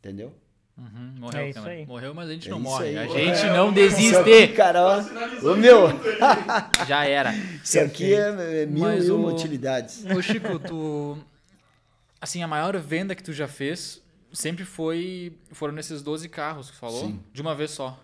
Entendeu? 0.00 0.32
Uhum, 0.78 1.14
morreu, 1.18 1.40
É 1.40 1.50
isso 1.50 1.60
cara. 1.60 1.72
aí. 1.72 1.86
Morreu, 1.86 2.14
mas 2.14 2.28
a 2.28 2.32
gente 2.32 2.48
É 2.48 2.50
não 2.50 2.60
morre. 2.60 2.88
aí. 2.88 2.98
A 2.98 3.06
gente 3.06 3.40
é, 3.46 3.52
não 3.52 3.70
desiste. 3.72 4.16
aqui, 4.16 4.48
cara, 4.48 4.80
ó. 4.82 5.54
Meu, 5.56 5.88
Já 6.88 7.04
era. 7.04 7.34
isso 7.62 7.78
aqui 7.80 8.14
é, 8.14 8.62
é 8.62 8.66
mil 8.66 8.80
Mas 8.80 9.06
e 9.06 9.10
uma 9.10 9.28
o- 9.28 9.32
utilidades. 9.34 10.04
Ô, 10.06 10.22
Chico, 10.22 10.58
tu. 10.58 11.18
Assim, 12.20 12.42
a 12.42 12.48
maior 12.48 12.76
venda 12.78 13.14
que 13.14 13.22
tu 13.22 13.32
já 13.32 13.46
fez 13.46 14.00
sempre 14.32 14.64
foi. 14.64 15.34
Foram 15.52 15.74
nesses 15.74 16.00
12 16.02 16.28
carros 16.30 16.68
que 16.70 16.76
tu 16.76 16.80
falou? 16.80 17.06
Sim. 17.06 17.20
De 17.32 17.42
uma 17.42 17.54
vez 17.54 17.72
só. 17.72 17.98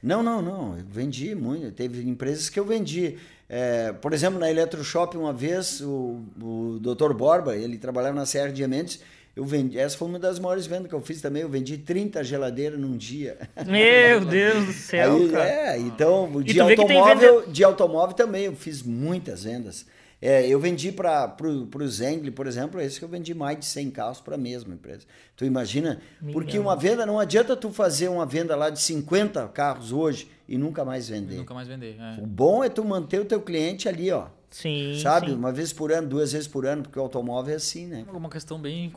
Não, 0.00 0.22
não, 0.22 0.40
não. 0.40 0.78
Eu 0.78 0.84
vendi 0.88 1.34
muito. 1.34 1.72
Teve 1.72 2.08
empresas 2.08 2.48
que 2.48 2.58
eu 2.60 2.64
vendi. 2.64 3.18
É, 3.48 3.92
por 3.92 4.12
exemplo, 4.12 4.38
na 4.38 4.48
Eletroshop, 4.50 5.16
uma 5.16 5.32
vez, 5.32 5.80
o, 5.80 6.22
o 6.40 6.78
Dr. 6.80 7.12
Borba, 7.12 7.56
ele 7.56 7.78
trabalhava 7.78 8.14
na 8.14 8.26
Serra 8.26 8.50
Diamantes. 8.52 9.00
Eu 9.34 9.44
vendi, 9.46 9.78
essa 9.78 9.96
foi 9.96 10.08
uma 10.08 10.18
das 10.18 10.38
maiores 10.38 10.66
vendas 10.66 10.88
que 10.88 10.94
eu 10.94 11.00
fiz 11.00 11.22
também. 11.22 11.42
Eu 11.42 11.48
vendi 11.48 11.78
30 11.78 12.22
geladeiras 12.22 12.78
num 12.78 12.96
dia. 12.96 13.38
Meu 13.66 14.24
Deus 14.24 14.66
do 14.66 14.72
céu, 14.72 15.16
Aí, 15.16 15.28
cara. 15.30 15.48
é, 15.48 15.78
então, 15.78 16.30
E 16.44 16.52
de 16.52 16.60
automóvel, 16.60 17.46
de 17.46 17.64
automóvel 17.64 18.14
também 18.14 18.44
eu 18.44 18.54
fiz 18.54 18.82
muitas 18.82 19.44
vendas. 19.44 19.86
É, 20.20 20.46
eu 20.46 20.60
vendi 20.60 20.92
para 20.92 21.34
o 21.42 21.88
Zengli, 21.88 22.30
por 22.30 22.46
exemplo, 22.46 22.80
esse 22.80 22.96
que 22.98 23.04
eu 23.04 23.08
vendi 23.08 23.34
mais 23.34 23.58
de 23.58 23.64
100 23.64 23.90
carros 23.90 24.20
para 24.20 24.36
a 24.36 24.38
mesma 24.38 24.72
empresa. 24.74 25.00
Tu 25.34 25.44
imagina? 25.44 26.00
Porque 26.32 26.58
uma 26.60 26.76
venda, 26.76 27.04
não 27.04 27.18
adianta 27.18 27.56
tu 27.56 27.72
fazer 27.72 28.06
uma 28.08 28.24
venda 28.24 28.54
lá 28.54 28.70
de 28.70 28.80
50 28.80 29.48
carros 29.48 29.90
hoje 29.90 30.30
e 30.48 30.56
nunca 30.56 30.84
mais 30.84 31.08
vender. 31.08 31.38
Nunca 31.38 31.52
mais 31.54 31.66
vender. 31.66 31.96
é. 31.98 32.22
O 32.22 32.26
bom 32.26 32.62
é 32.62 32.68
tu 32.68 32.84
manter 32.84 33.20
o 33.20 33.24
teu 33.24 33.40
cliente 33.40 33.88
ali, 33.88 34.12
ó. 34.12 34.26
Sim, 34.52 34.98
sabe? 35.00 35.30
sim. 35.30 35.34
Uma 35.34 35.50
vez 35.50 35.72
por 35.72 35.90
ano, 35.90 36.06
duas 36.06 36.32
vezes 36.32 36.46
por 36.46 36.66
ano, 36.66 36.82
porque 36.82 36.98
o 36.98 37.02
automóvel 37.02 37.54
é 37.54 37.56
assim, 37.56 37.86
né? 37.86 38.04
Uma 38.12 38.28
questão 38.28 38.60
bem 38.60 38.92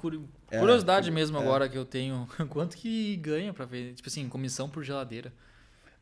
É, 0.52 0.60
curiosidade 0.60 1.10
mesmo 1.10 1.38
agora 1.38 1.68
que 1.70 1.78
eu 1.78 1.86
tenho. 1.86 2.28
Quanto 2.50 2.76
que 2.76 3.16
ganha 3.16 3.54
pra 3.54 3.66
ver? 3.66 3.94
Tipo 3.94 4.10
assim, 4.10 4.28
comissão 4.28 4.70
por 4.70 4.84
geladeira. 4.84 5.32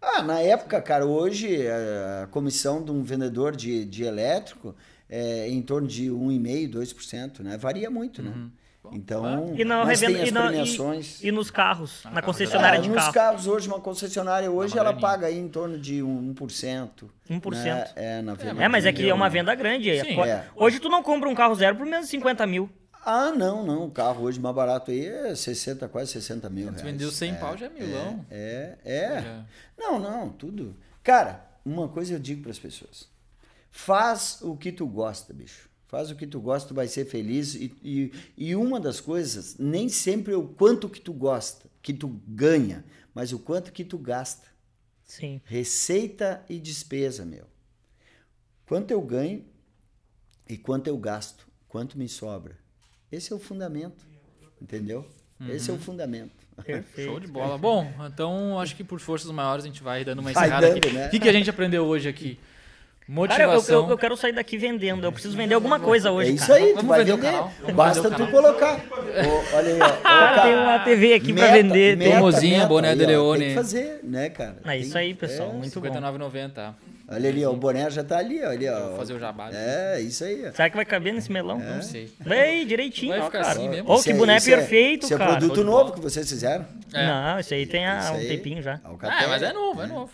Ah, 0.02 0.22
na 0.24 0.40
época, 0.42 0.82
cara, 0.82 1.06
hoje 1.06 1.66
a 1.68 2.28
comissão 2.28 2.84
de 2.84 2.92
um 2.92 3.04
vendedor 3.04 3.56
de, 3.56 3.86
de 3.86 4.04
elétrico 4.04 4.76
é 5.08 5.48
em 5.48 5.62
torno 5.62 5.88
de 5.88 6.10
1,5%, 6.10 6.72
2%, 6.72 7.40
né? 7.42 7.56
Varia 7.58 7.90
muito, 7.90 8.22
né? 8.22 8.34
Então, 8.92 9.54
E 9.58 9.64
não 9.64 9.86
mas 9.86 10.00
tem 10.00 10.10
revenda 10.10 10.24
as 10.24 10.30
e, 10.30 10.32
não, 10.34 10.48
premiações. 10.48 11.24
e, 11.24 11.28
e 11.28 11.32
nos 11.32 11.50
carros, 11.50 12.04
na 12.04 12.12
carro 12.12 12.26
concessionária 12.26 12.80
Ah, 12.80 12.82
de 12.82 12.90
nos 12.90 12.98
carro. 12.98 13.14
carros 13.14 13.48
hoje, 13.48 13.68
uma 13.68 13.80
concessionária 13.80 14.52
hoje, 14.52 14.78
ela 14.78 14.94
paga 14.94 15.28
aí 15.28 15.40
em 15.40 15.48
torno 15.48 15.80
de 15.80 16.02
1%. 16.02 17.10
1%. 17.30 17.52
Né? 17.64 17.92
É, 17.96 18.22
na 18.22 18.34
venda. 18.34 18.64
É, 18.64 18.68
mas 18.68 18.86
é 18.86 18.92
que 18.92 19.08
é 19.10 19.14
uma 19.14 19.28
Entendeu? 19.28 19.46
venda 19.46 19.56
grande. 19.56 20.00
Sim. 20.04 20.16
Co- 20.16 20.26
É. 20.26 20.46
Hoje 20.56 20.80
tu 20.80 20.90
não 20.90 21.02
compra 21.02 21.30
um 21.30 21.36
carro 21.36 21.56
zero 21.56 21.76
por 21.78 21.86
menos 21.86 22.06
de 22.06 22.12
50 22.12 22.46
mil. 22.46 22.70
Ah, 23.06 23.32
não, 23.32 23.66
não. 23.66 23.86
O 23.86 23.92
carro 23.92 24.24
hoje 24.24 24.40
mais 24.40 24.56
barato 24.56 24.92
aí 24.92 25.06
é 25.06 25.36
60, 25.36 25.88
quase 25.90 26.12
60 26.12 26.50
mil 26.50 26.66
reais. 26.68 26.82
Vendeu 26.82 27.12
100 27.12 27.36
pau 27.36 27.58
já 27.58 27.66
é 27.66 27.70
milão. 27.70 28.26
É, 28.32 28.78
é. 28.86 29.22
Já. 29.22 29.46
Não, 29.78 30.00
não, 30.00 30.30
tudo. 30.30 30.76
Cara, 31.04 31.46
uma 31.66 31.88
coisa 31.90 32.14
eu 32.14 32.20
digo 32.20 32.42
para 32.44 32.52
as 32.52 32.60
pessoas. 32.60 33.08
Faz 33.72 34.40
o 34.42 34.56
que 34.56 34.72
tu 34.72 34.86
gosta, 34.88 35.34
bicho. 35.34 35.68
Faz 35.94 36.10
o 36.10 36.16
que 36.16 36.26
tu 36.26 36.40
gosta, 36.42 36.70
tu 36.70 36.74
vai 36.74 36.88
ser 36.88 37.06
feliz. 37.06 37.54
E, 37.54 37.72
e, 37.84 38.12
e 38.36 38.56
uma 38.56 38.80
das 38.80 39.00
coisas, 39.00 39.58
nem 39.60 39.88
sempre 39.88 40.34
é 40.34 40.36
o 40.36 40.48
quanto 40.48 40.90
que 40.90 41.00
tu 41.00 41.14
gosta, 41.14 41.68
que 41.84 41.94
tu 41.94 42.08
ganha, 42.28 42.84
mas 43.14 43.32
o 43.32 43.38
quanto 43.38 43.72
que 43.72 43.84
tu 43.86 44.00
gasta. 44.00 44.48
Sim. 45.04 45.40
Receita 45.46 46.44
e 46.50 46.58
despesa, 46.60 47.24
meu. 47.24 47.46
Quanto 48.66 48.90
eu 48.90 49.00
ganho 49.02 49.46
e 50.50 50.58
quanto 50.58 50.88
eu 50.88 50.98
gasto, 50.98 51.46
quanto 51.68 51.96
me 51.96 52.10
sobra. 52.10 52.58
Esse 53.12 53.32
é 53.32 53.36
o 53.36 53.40
fundamento, 53.40 54.04
entendeu? 54.60 55.08
Esse 55.48 55.70
Uhum. 55.70 55.76
é 55.76 55.80
o 55.80 55.82
fundamento. 55.82 56.44
Perfeito. 56.66 57.08
Show 57.08 57.20
de 57.20 57.28
bola. 57.28 57.56
Bom, 57.56 57.94
então 58.12 58.60
acho 58.60 58.76
que 58.76 58.84
por 58.84 59.00
forças 59.00 59.30
maiores 59.30 59.64
a 59.64 59.68
gente 59.68 59.84
vai 59.84 60.04
dando 60.04 60.22
uma 60.22 60.32
Vai 60.32 60.46
encerrada 60.46 60.68
dando, 60.70 60.78
aqui. 60.78 60.92
né? 60.92 61.08
O 61.08 61.12
que, 61.12 61.20
que 61.20 61.30
a 61.30 61.34
gente 61.34 61.52
aprendeu 61.52 61.86
hoje 61.86 62.10
aqui? 62.10 62.40
Cara, 63.06 63.44
eu, 63.44 63.48
Motivação. 63.50 63.84
eu, 63.84 63.90
eu 63.90 63.98
quero 63.98 64.16
sair 64.16 64.32
daqui 64.32 64.58
vendendo. 64.58 65.04
Eu 65.06 65.12
preciso 65.12 65.36
vender 65.36 65.54
alguma 65.56 65.78
coisa 65.80 66.10
hoje, 66.10 66.30
é 66.32 66.34
isso 66.34 66.48
cara. 66.48 66.60
aí, 66.60 66.70
tu 66.70 66.76
Vamos 66.76 66.90
vai 66.90 67.00
vender 67.04 67.14
o 67.14 67.18
vender. 67.18 67.74
Basta 67.74 68.10
tu 68.10 68.28
colocar. 68.28 68.76
Ô, 68.78 69.56
olha 69.58 69.74
aí, 69.74 69.80
ó. 69.82 69.90
Cara, 70.04 70.36
cara, 70.36 70.42
tem 70.42 70.56
uma 70.56 70.80
TV 70.80 71.14
aqui 71.14 71.34
pra 71.34 71.44
meta, 71.52 71.54
vender. 71.64 71.98
meta, 71.98 72.12
Tomozinha, 72.16 72.58
meta 72.60 72.68
boné 72.70 72.90
aí, 72.92 72.96
de 72.98 73.04
ó, 73.04 73.08
Leone. 73.08 73.40
Tem 73.40 73.50
que 73.50 73.56
fazer, 73.56 74.00
né, 74.04 74.30
cara? 74.30 74.56
É 74.66 74.78
isso 74.78 74.98
aí, 74.98 75.14
pessoal. 75.14 75.50
é, 75.50 75.54
muito 75.54 75.82
bom. 75.82 75.88
59,90. 75.88 76.74
Olha 77.10 77.30
ali, 77.30 77.46
ó, 77.46 77.52
o 77.52 77.58
boné 77.58 77.90
já 77.92 78.04
tá 78.06 78.18
ali, 78.18 78.42
ó. 78.42 78.50
Ali, 78.50 78.70
ó. 78.70 78.80
Vou 78.88 78.98
fazer 79.00 79.14
o 79.16 79.20
jabá. 79.20 79.50
É, 79.54 80.00
isso 80.00 80.24
aí. 80.24 80.46
ó. 80.48 80.52
Será 80.54 80.70
que 80.70 80.76
vai 80.78 80.86
caber 80.86 81.14
nesse 81.14 81.30
melão? 81.32 81.60
Não 81.60 81.82
sei. 81.82 82.10
Ei, 82.26 82.64
direitinho, 82.64 83.12
Vai 83.12 83.20
ó, 83.20 83.26
ficar 83.26 83.40
cara. 83.42 83.52
assim 83.52 83.68
mesmo. 83.68 83.92
Ô, 83.92 83.96
Isso 83.96 84.04
que 84.06 84.12
é- 84.12 84.16
boné 84.16 84.38
isso 84.38 84.50
é- 84.50 84.56
perfeito, 84.56 85.04
Isso 85.04 85.14
é 85.14 85.18
cara. 85.18 85.32
produto 85.32 85.56
Show 85.56 85.64
de 85.66 85.70
novo 85.70 85.84
bola. 85.84 85.94
que 85.96 86.00
vocês 86.02 86.28
fizeram? 86.30 86.66
É. 86.94 87.06
Não, 87.06 87.40
esse 87.40 87.54
aí 87.54 87.66
tem 87.66 87.86
há 87.86 88.00
Isso 88.00 88.14
um 88.14 88.16
aí, 88.16 88.28
tempinho 88.30 88.62
já. 88.64 88.80
Ah, 88.86 89.28
mas 89.28 89.44
é 89.44 89.52
novo, 89.52 89.82
é 89.82 89.88
novo. 89.88 90.12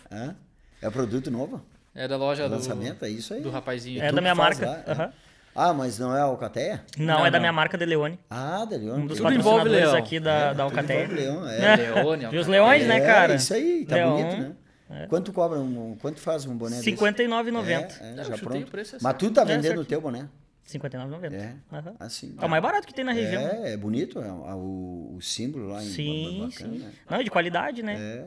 É 0.82 0.90
produto 0.90 1.30
novo? 1.30 1.62
É 1.94 2.06
da 2.06 2.16
loja 2.16 2.48
do, 2.48 2.54
Lançamento, 2.54 3.04
é 3.04 3.10
isso 3.10 3.34
aí. 3.34 3.40
do 3.40 3.50
rapazinho. 3.50 4.02
É 4.02 4.12
da 4.12 4.20
minha 4.20 4.34
marca. 4.34 4.64
lá, 4.66 4.82
é. 4.86 4.90
aham. 4.92 5.12
Ah, 5.52 5.74
mas 5.74 5.98
não 5.98 6.16
é 6.16 6.20
a 6.20 6.24
Alcateia? 6.24 6.84
Não, 6.96 7.06
Não, 7.18 7.26
é 7.26 7.30
da 7.30 7.38
não. 7.38 7.40
minha 7.40 7.52
marca 7.52 7.76
de 7.76 7.84
Leone. 7.84 8.18
Ah, 8.30 8.64
da 8.64 8.76
Leão. 8.76 8.98
Um 8.98 9.06
dos 9.06 9.18
Tudo 9.18 9.26
patrocinadores 9.28 9.72
leão. 9.72 9.96
aqui 9.96 10.20
da, 10.20 10.52
da 10.52 10.62
Alcateia. 10.62 11.08
Leão, 11.08 11.48
É. 11.48 11.58
é. 11.58 11.76
Leone, 11.94 12.28
E 12.32 12.38
os 12.38 12.46
leões, 12.46 12.86
né, 12.86 12.98
É, 12.98 13.00
cara? 13.06 13.34
Isso 13.34 13.52
aí, 13.52 13.84
tá 13.84 13.96
Leão, 13.96 14.16
bonito, 14.16 14.36
né? 14.88 15.06
Quanto 15.08 15.32
cobra 15.32 15.58
um, 15.58 15.96
quanto 16.00 16.20
faz 16.20 16.46
um 16.46 16.56
boné 16.56 16.76
desse? 16.76 16.92
59,90. 16.92 17.68
É, 17.68 18.20
é, 18.20 18.24
já 18.24 18.38
pronto. 18.38 18.62
o 18.66 18.70
preço, 18.70 18.96
é 18.96 18.98
Mas 19.02 19.16
tu 19.16 19.30
tá 19.32 19.42
É, 19.42 19.44
vendendo 19.44 19.80
o 19.80 19.84
teu 19.84 20.00
boné? 20.00 20.20
R$ 20.20 20.78
59,90. 20.78 21.32
É. 21.32 21.54
Assim. 21.72 21.94
Assim. 21.98 22.36
É 22.40 22.44
o 22.46 22.48
mais 22.48 22.62
barato 22.62 22.86
que 22.86 22.94
tem 22.94 23.04
na 23.04 23.12
região. 23.12 23.42
É, 23.42 23.72
é 23.72 23.76
bonito, 23.76 24.20
é, 24.20 24.30
o, 24.30 25.14
o 25.16 25.20
símbolo 25.20 25.68
lá 25.68 25.82
em 25.82 25.86
Sim, 25.86 26.48
bacana, 26.48 26.72
sim. 26.72 26.78
né? 26.78 26.90
Não, 27.10 27.18
é 27.18 27.22
de 27.24 27.30
qualidade, 27.30 27.82
né? 27.82 27.94
É, 28.00 28.24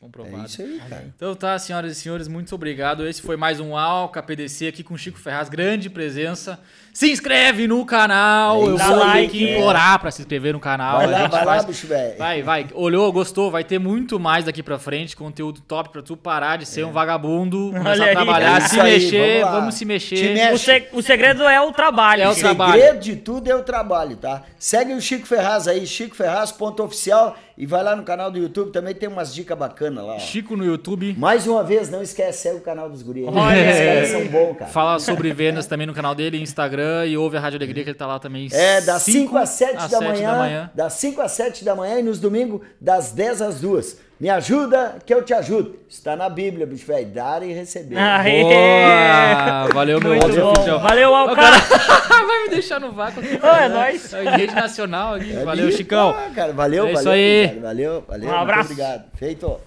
Comprovado. 0.00 0.42
é 0.42 0.46
isso 0.46 0.60
aí, 0.62 0.80
cara. 0.88 1.06
Então 1.16 1.34
tá, 1.34 1.58
senhoras 1.58 1.92
e 1.92 1.94
senhores, 1.94 2.28
muito 2.28 2.54
obrigado. 2.54 3.06
Esse 3.06 3.22
foi 3.22 3.36
mais 3.36 3.58
um 3.58 3.76
Alca 3.76 4.22
PDC 4.22 4.66
aqui 4.68 4.82
com 4.82 4.94
o 4.94 4.98
Chico 4.98 5.18
Ferraz, 5.18 5.48
grande 5.48 5.88
presença. 5.88 6.58
Se 6.92 7.10
inscreve 7.10 7.66
no 7.68 7.84
canal. 7.86 8.60
É 8.62 8.66
Eu 8.70 8.76
vou 8.76 9.02
aí, 9.04 9.26
ter 9.26 9.30
que 9.32 9.48
é. 9.48 9.56
implorar 9.56 9.98
pra 10.00 10.10
se 10.10 10.20
inscrever 10.22 10.52
no 10.52 10.58
canal. 10.60 10.96
Vai 10.96 11.06
A 11.06 11.08
lá, 11.10 11.18
gente 11.20 11.30
vai 11.30 11.44
lá, 11.44 11.52
faz- 11.54 11.64
bicho 11.64 11.86
velho. 11.86 12.18
Vai, 12.18 12.42
vai. 12.42 12.66
Olhou, 12.74 13.10
gostou? 13.12 13.50
Vai 13.50 13.62
ter 13.64 13.78
muito 13.78 14.18
mais 14.18 14.44
daqui 14.44 14.62
pra 14.62 14.78
frente. 14.78 15.16
Conteúdo 15.16 15.60
top 15.60 15.90
pra 15.90 16.02
tu 16.02 16.16
parar 16.16 16.58
de 16.58 16.66
ser 16.66 16.84
um 16.84 16.90
vagabundo, 16.92 17.70
começar 17.72 17.90
Olha 17.90 18.04
a 18.06 18.14
trabalhar, 18.14 18.56
É 18.58 18.60
se 18.68 18.80
aí, 18.80 18.92
mexer, 18.94 19.38
vamos 19.40 19.42
lá. 19.54 19.60
vamos 19.60 19.74
se 19.76 19.84
mexer. 19.84 20.16
Te 20.16 20.34
mexe. 20.34 20.54
O, 20.54 20.58
se- 20.58 20.88
o 20.92 21.02
segredo 21.02 21.44
é 21.44 21.60
o 21.60 21.72
trabalho. 21.72 22.22
É 22.22 22.28
o 22.28 22.32
O 22.32 22.36
trabalho. 22.36 22.72
segredo 22.72 22.98
de 23.00 23.16
tudo 23.16 23.48
é 23.50 23.54
o 23.54 23.62
trabalho, 23.62 24.16
tá? 24.16 24.42
Segue 24.58 24.92
o 24.92 25.00
Chico 25.00 25.26
Ferraz 25.26 25.68
aí, 25.68 25.86
Chico 25.86 26.16
Ferraz, 26.16 26.50
ponto 26.52 26.82
oficial. 26.82 27.36
E 27.60 27.66
vai 27.66 27.82
lá 27.82 27.96
no 27.96 28.04
canal 28.04 28.30
do 28.30 28.38
YouTube, 28.38 28.70
também 28.70 28.94
tem 28.94 29.08
umas 29.08 29.34
dicas 29.34 29.58
bacanas 29.58 30.04
lá. 30.04 30.16
Chico 30.20 30.56
no 30.56 30.64
YouTube. 30.64 31.16
Mais 31.18 31.44
uma 31.44 31.64
vez, 31.64 31.90
não 31.90 32.00
esquece, 32.00 32.42
segue 32.42 32.58
o 32.58 32.60
canal 32.60 32.88
dos 32.88 33.02
guris. 33.02 33.26
Olha 33.26 33.36
Os 33.36 33.78
caras 33.78 34.08
são 34.10 34.26
bons, 34.28 34.56
cara. 34.56 34.70
Fala 34.70 35.00
sobre 35.00 35.32
vendas 35.32 35.66
também 35.66 35.84
no 35.84 35.92
canal 35.92 36.14
dele, 36.14 36.40
Instagram, 36.40 37.06
e 37.06 37.16
ouve 37.18 37.36
a 37.36 37.40
Rádio 37.40 37.56
Alegria, 37.58 37.82
que 37.82 37.90
ele 37.90 37.98
tá 37.98 38.06
lá 38.06 38.20
também. 38.20 38.48
É, 38.52 38.80
das 38.80 39.02
5 39.02 39.36
às 39.36 39.48
7 39.48 39.76
às 39.76 39.90
da, 39.90 39.98
sete 39.98 40.22
manhã, 40.22 40.70
Das 40.72 40.92
5 40.92 41.20
às 41.20 41.32
7 41.32 41.64
da 41.64 41.74
manhã 41.74 41.98
e 41.98 42.02
nos 42.04 42.20
domingos, 42.20 42.60
das 42.80 43.10
10 43.10 43.42
às 43.42 43.60
2. 43.60 44.07
Me 44.20 44.28
ajuda 44.28 44.96
que 45.06 45.14
eu 45.14 45.22
te 45.22 45.32
ajudo. 45.32 45.76
Está 45.88 46.16
na 46.16 46.28
Bíblia, 46.28 46.66
bicho 46.66 46.84
velho. 46.86 47.06
Dar 47.06 47.40
e 47.42 47.52
receber. 47.52 47.96
Aê! 47.96 48.42
Boa! 48.42 49.68
Valeu, 49.72 50.00
meu 50.00 50.14
Muito 50.16 50.40
oficial. 50.42 50.80
Valeu, 50.80 51.14
cara 51.36 51.56
vai 52.26 52.42
me 52.42 52.48
deixar 52.48 52.80
no 52.80 52.90
vácuo 52.90 53.20
aqui. 53.20 53.38
Ô, 53.40 53.46
é 53.46 53.68
nóis. 53.68 54.12
Em 54.12 54.28
rede 54.30 54.54
nacional 54.54 55.14
aqui. 55.14 55.36
É 55.36 55.44
Valeu, 55.44 55.70
Chicão. 55.70 56.16
cara, 56.34 56.52
valeu, 56.52 56.86
É 56.88 56.92
isso 56.92 57.04
valeu. 57.04 57.12
aí. 57.12 57.48
cara, 57.48 57.60
valeu, 57.60 58.04
valeu. 58.08 58.28
Um 58.28 58.34
abraço. 58.34 58.68
Muito 58.68 58.82
obrigado. 58.82 59.04
Feito. 59.16 59.60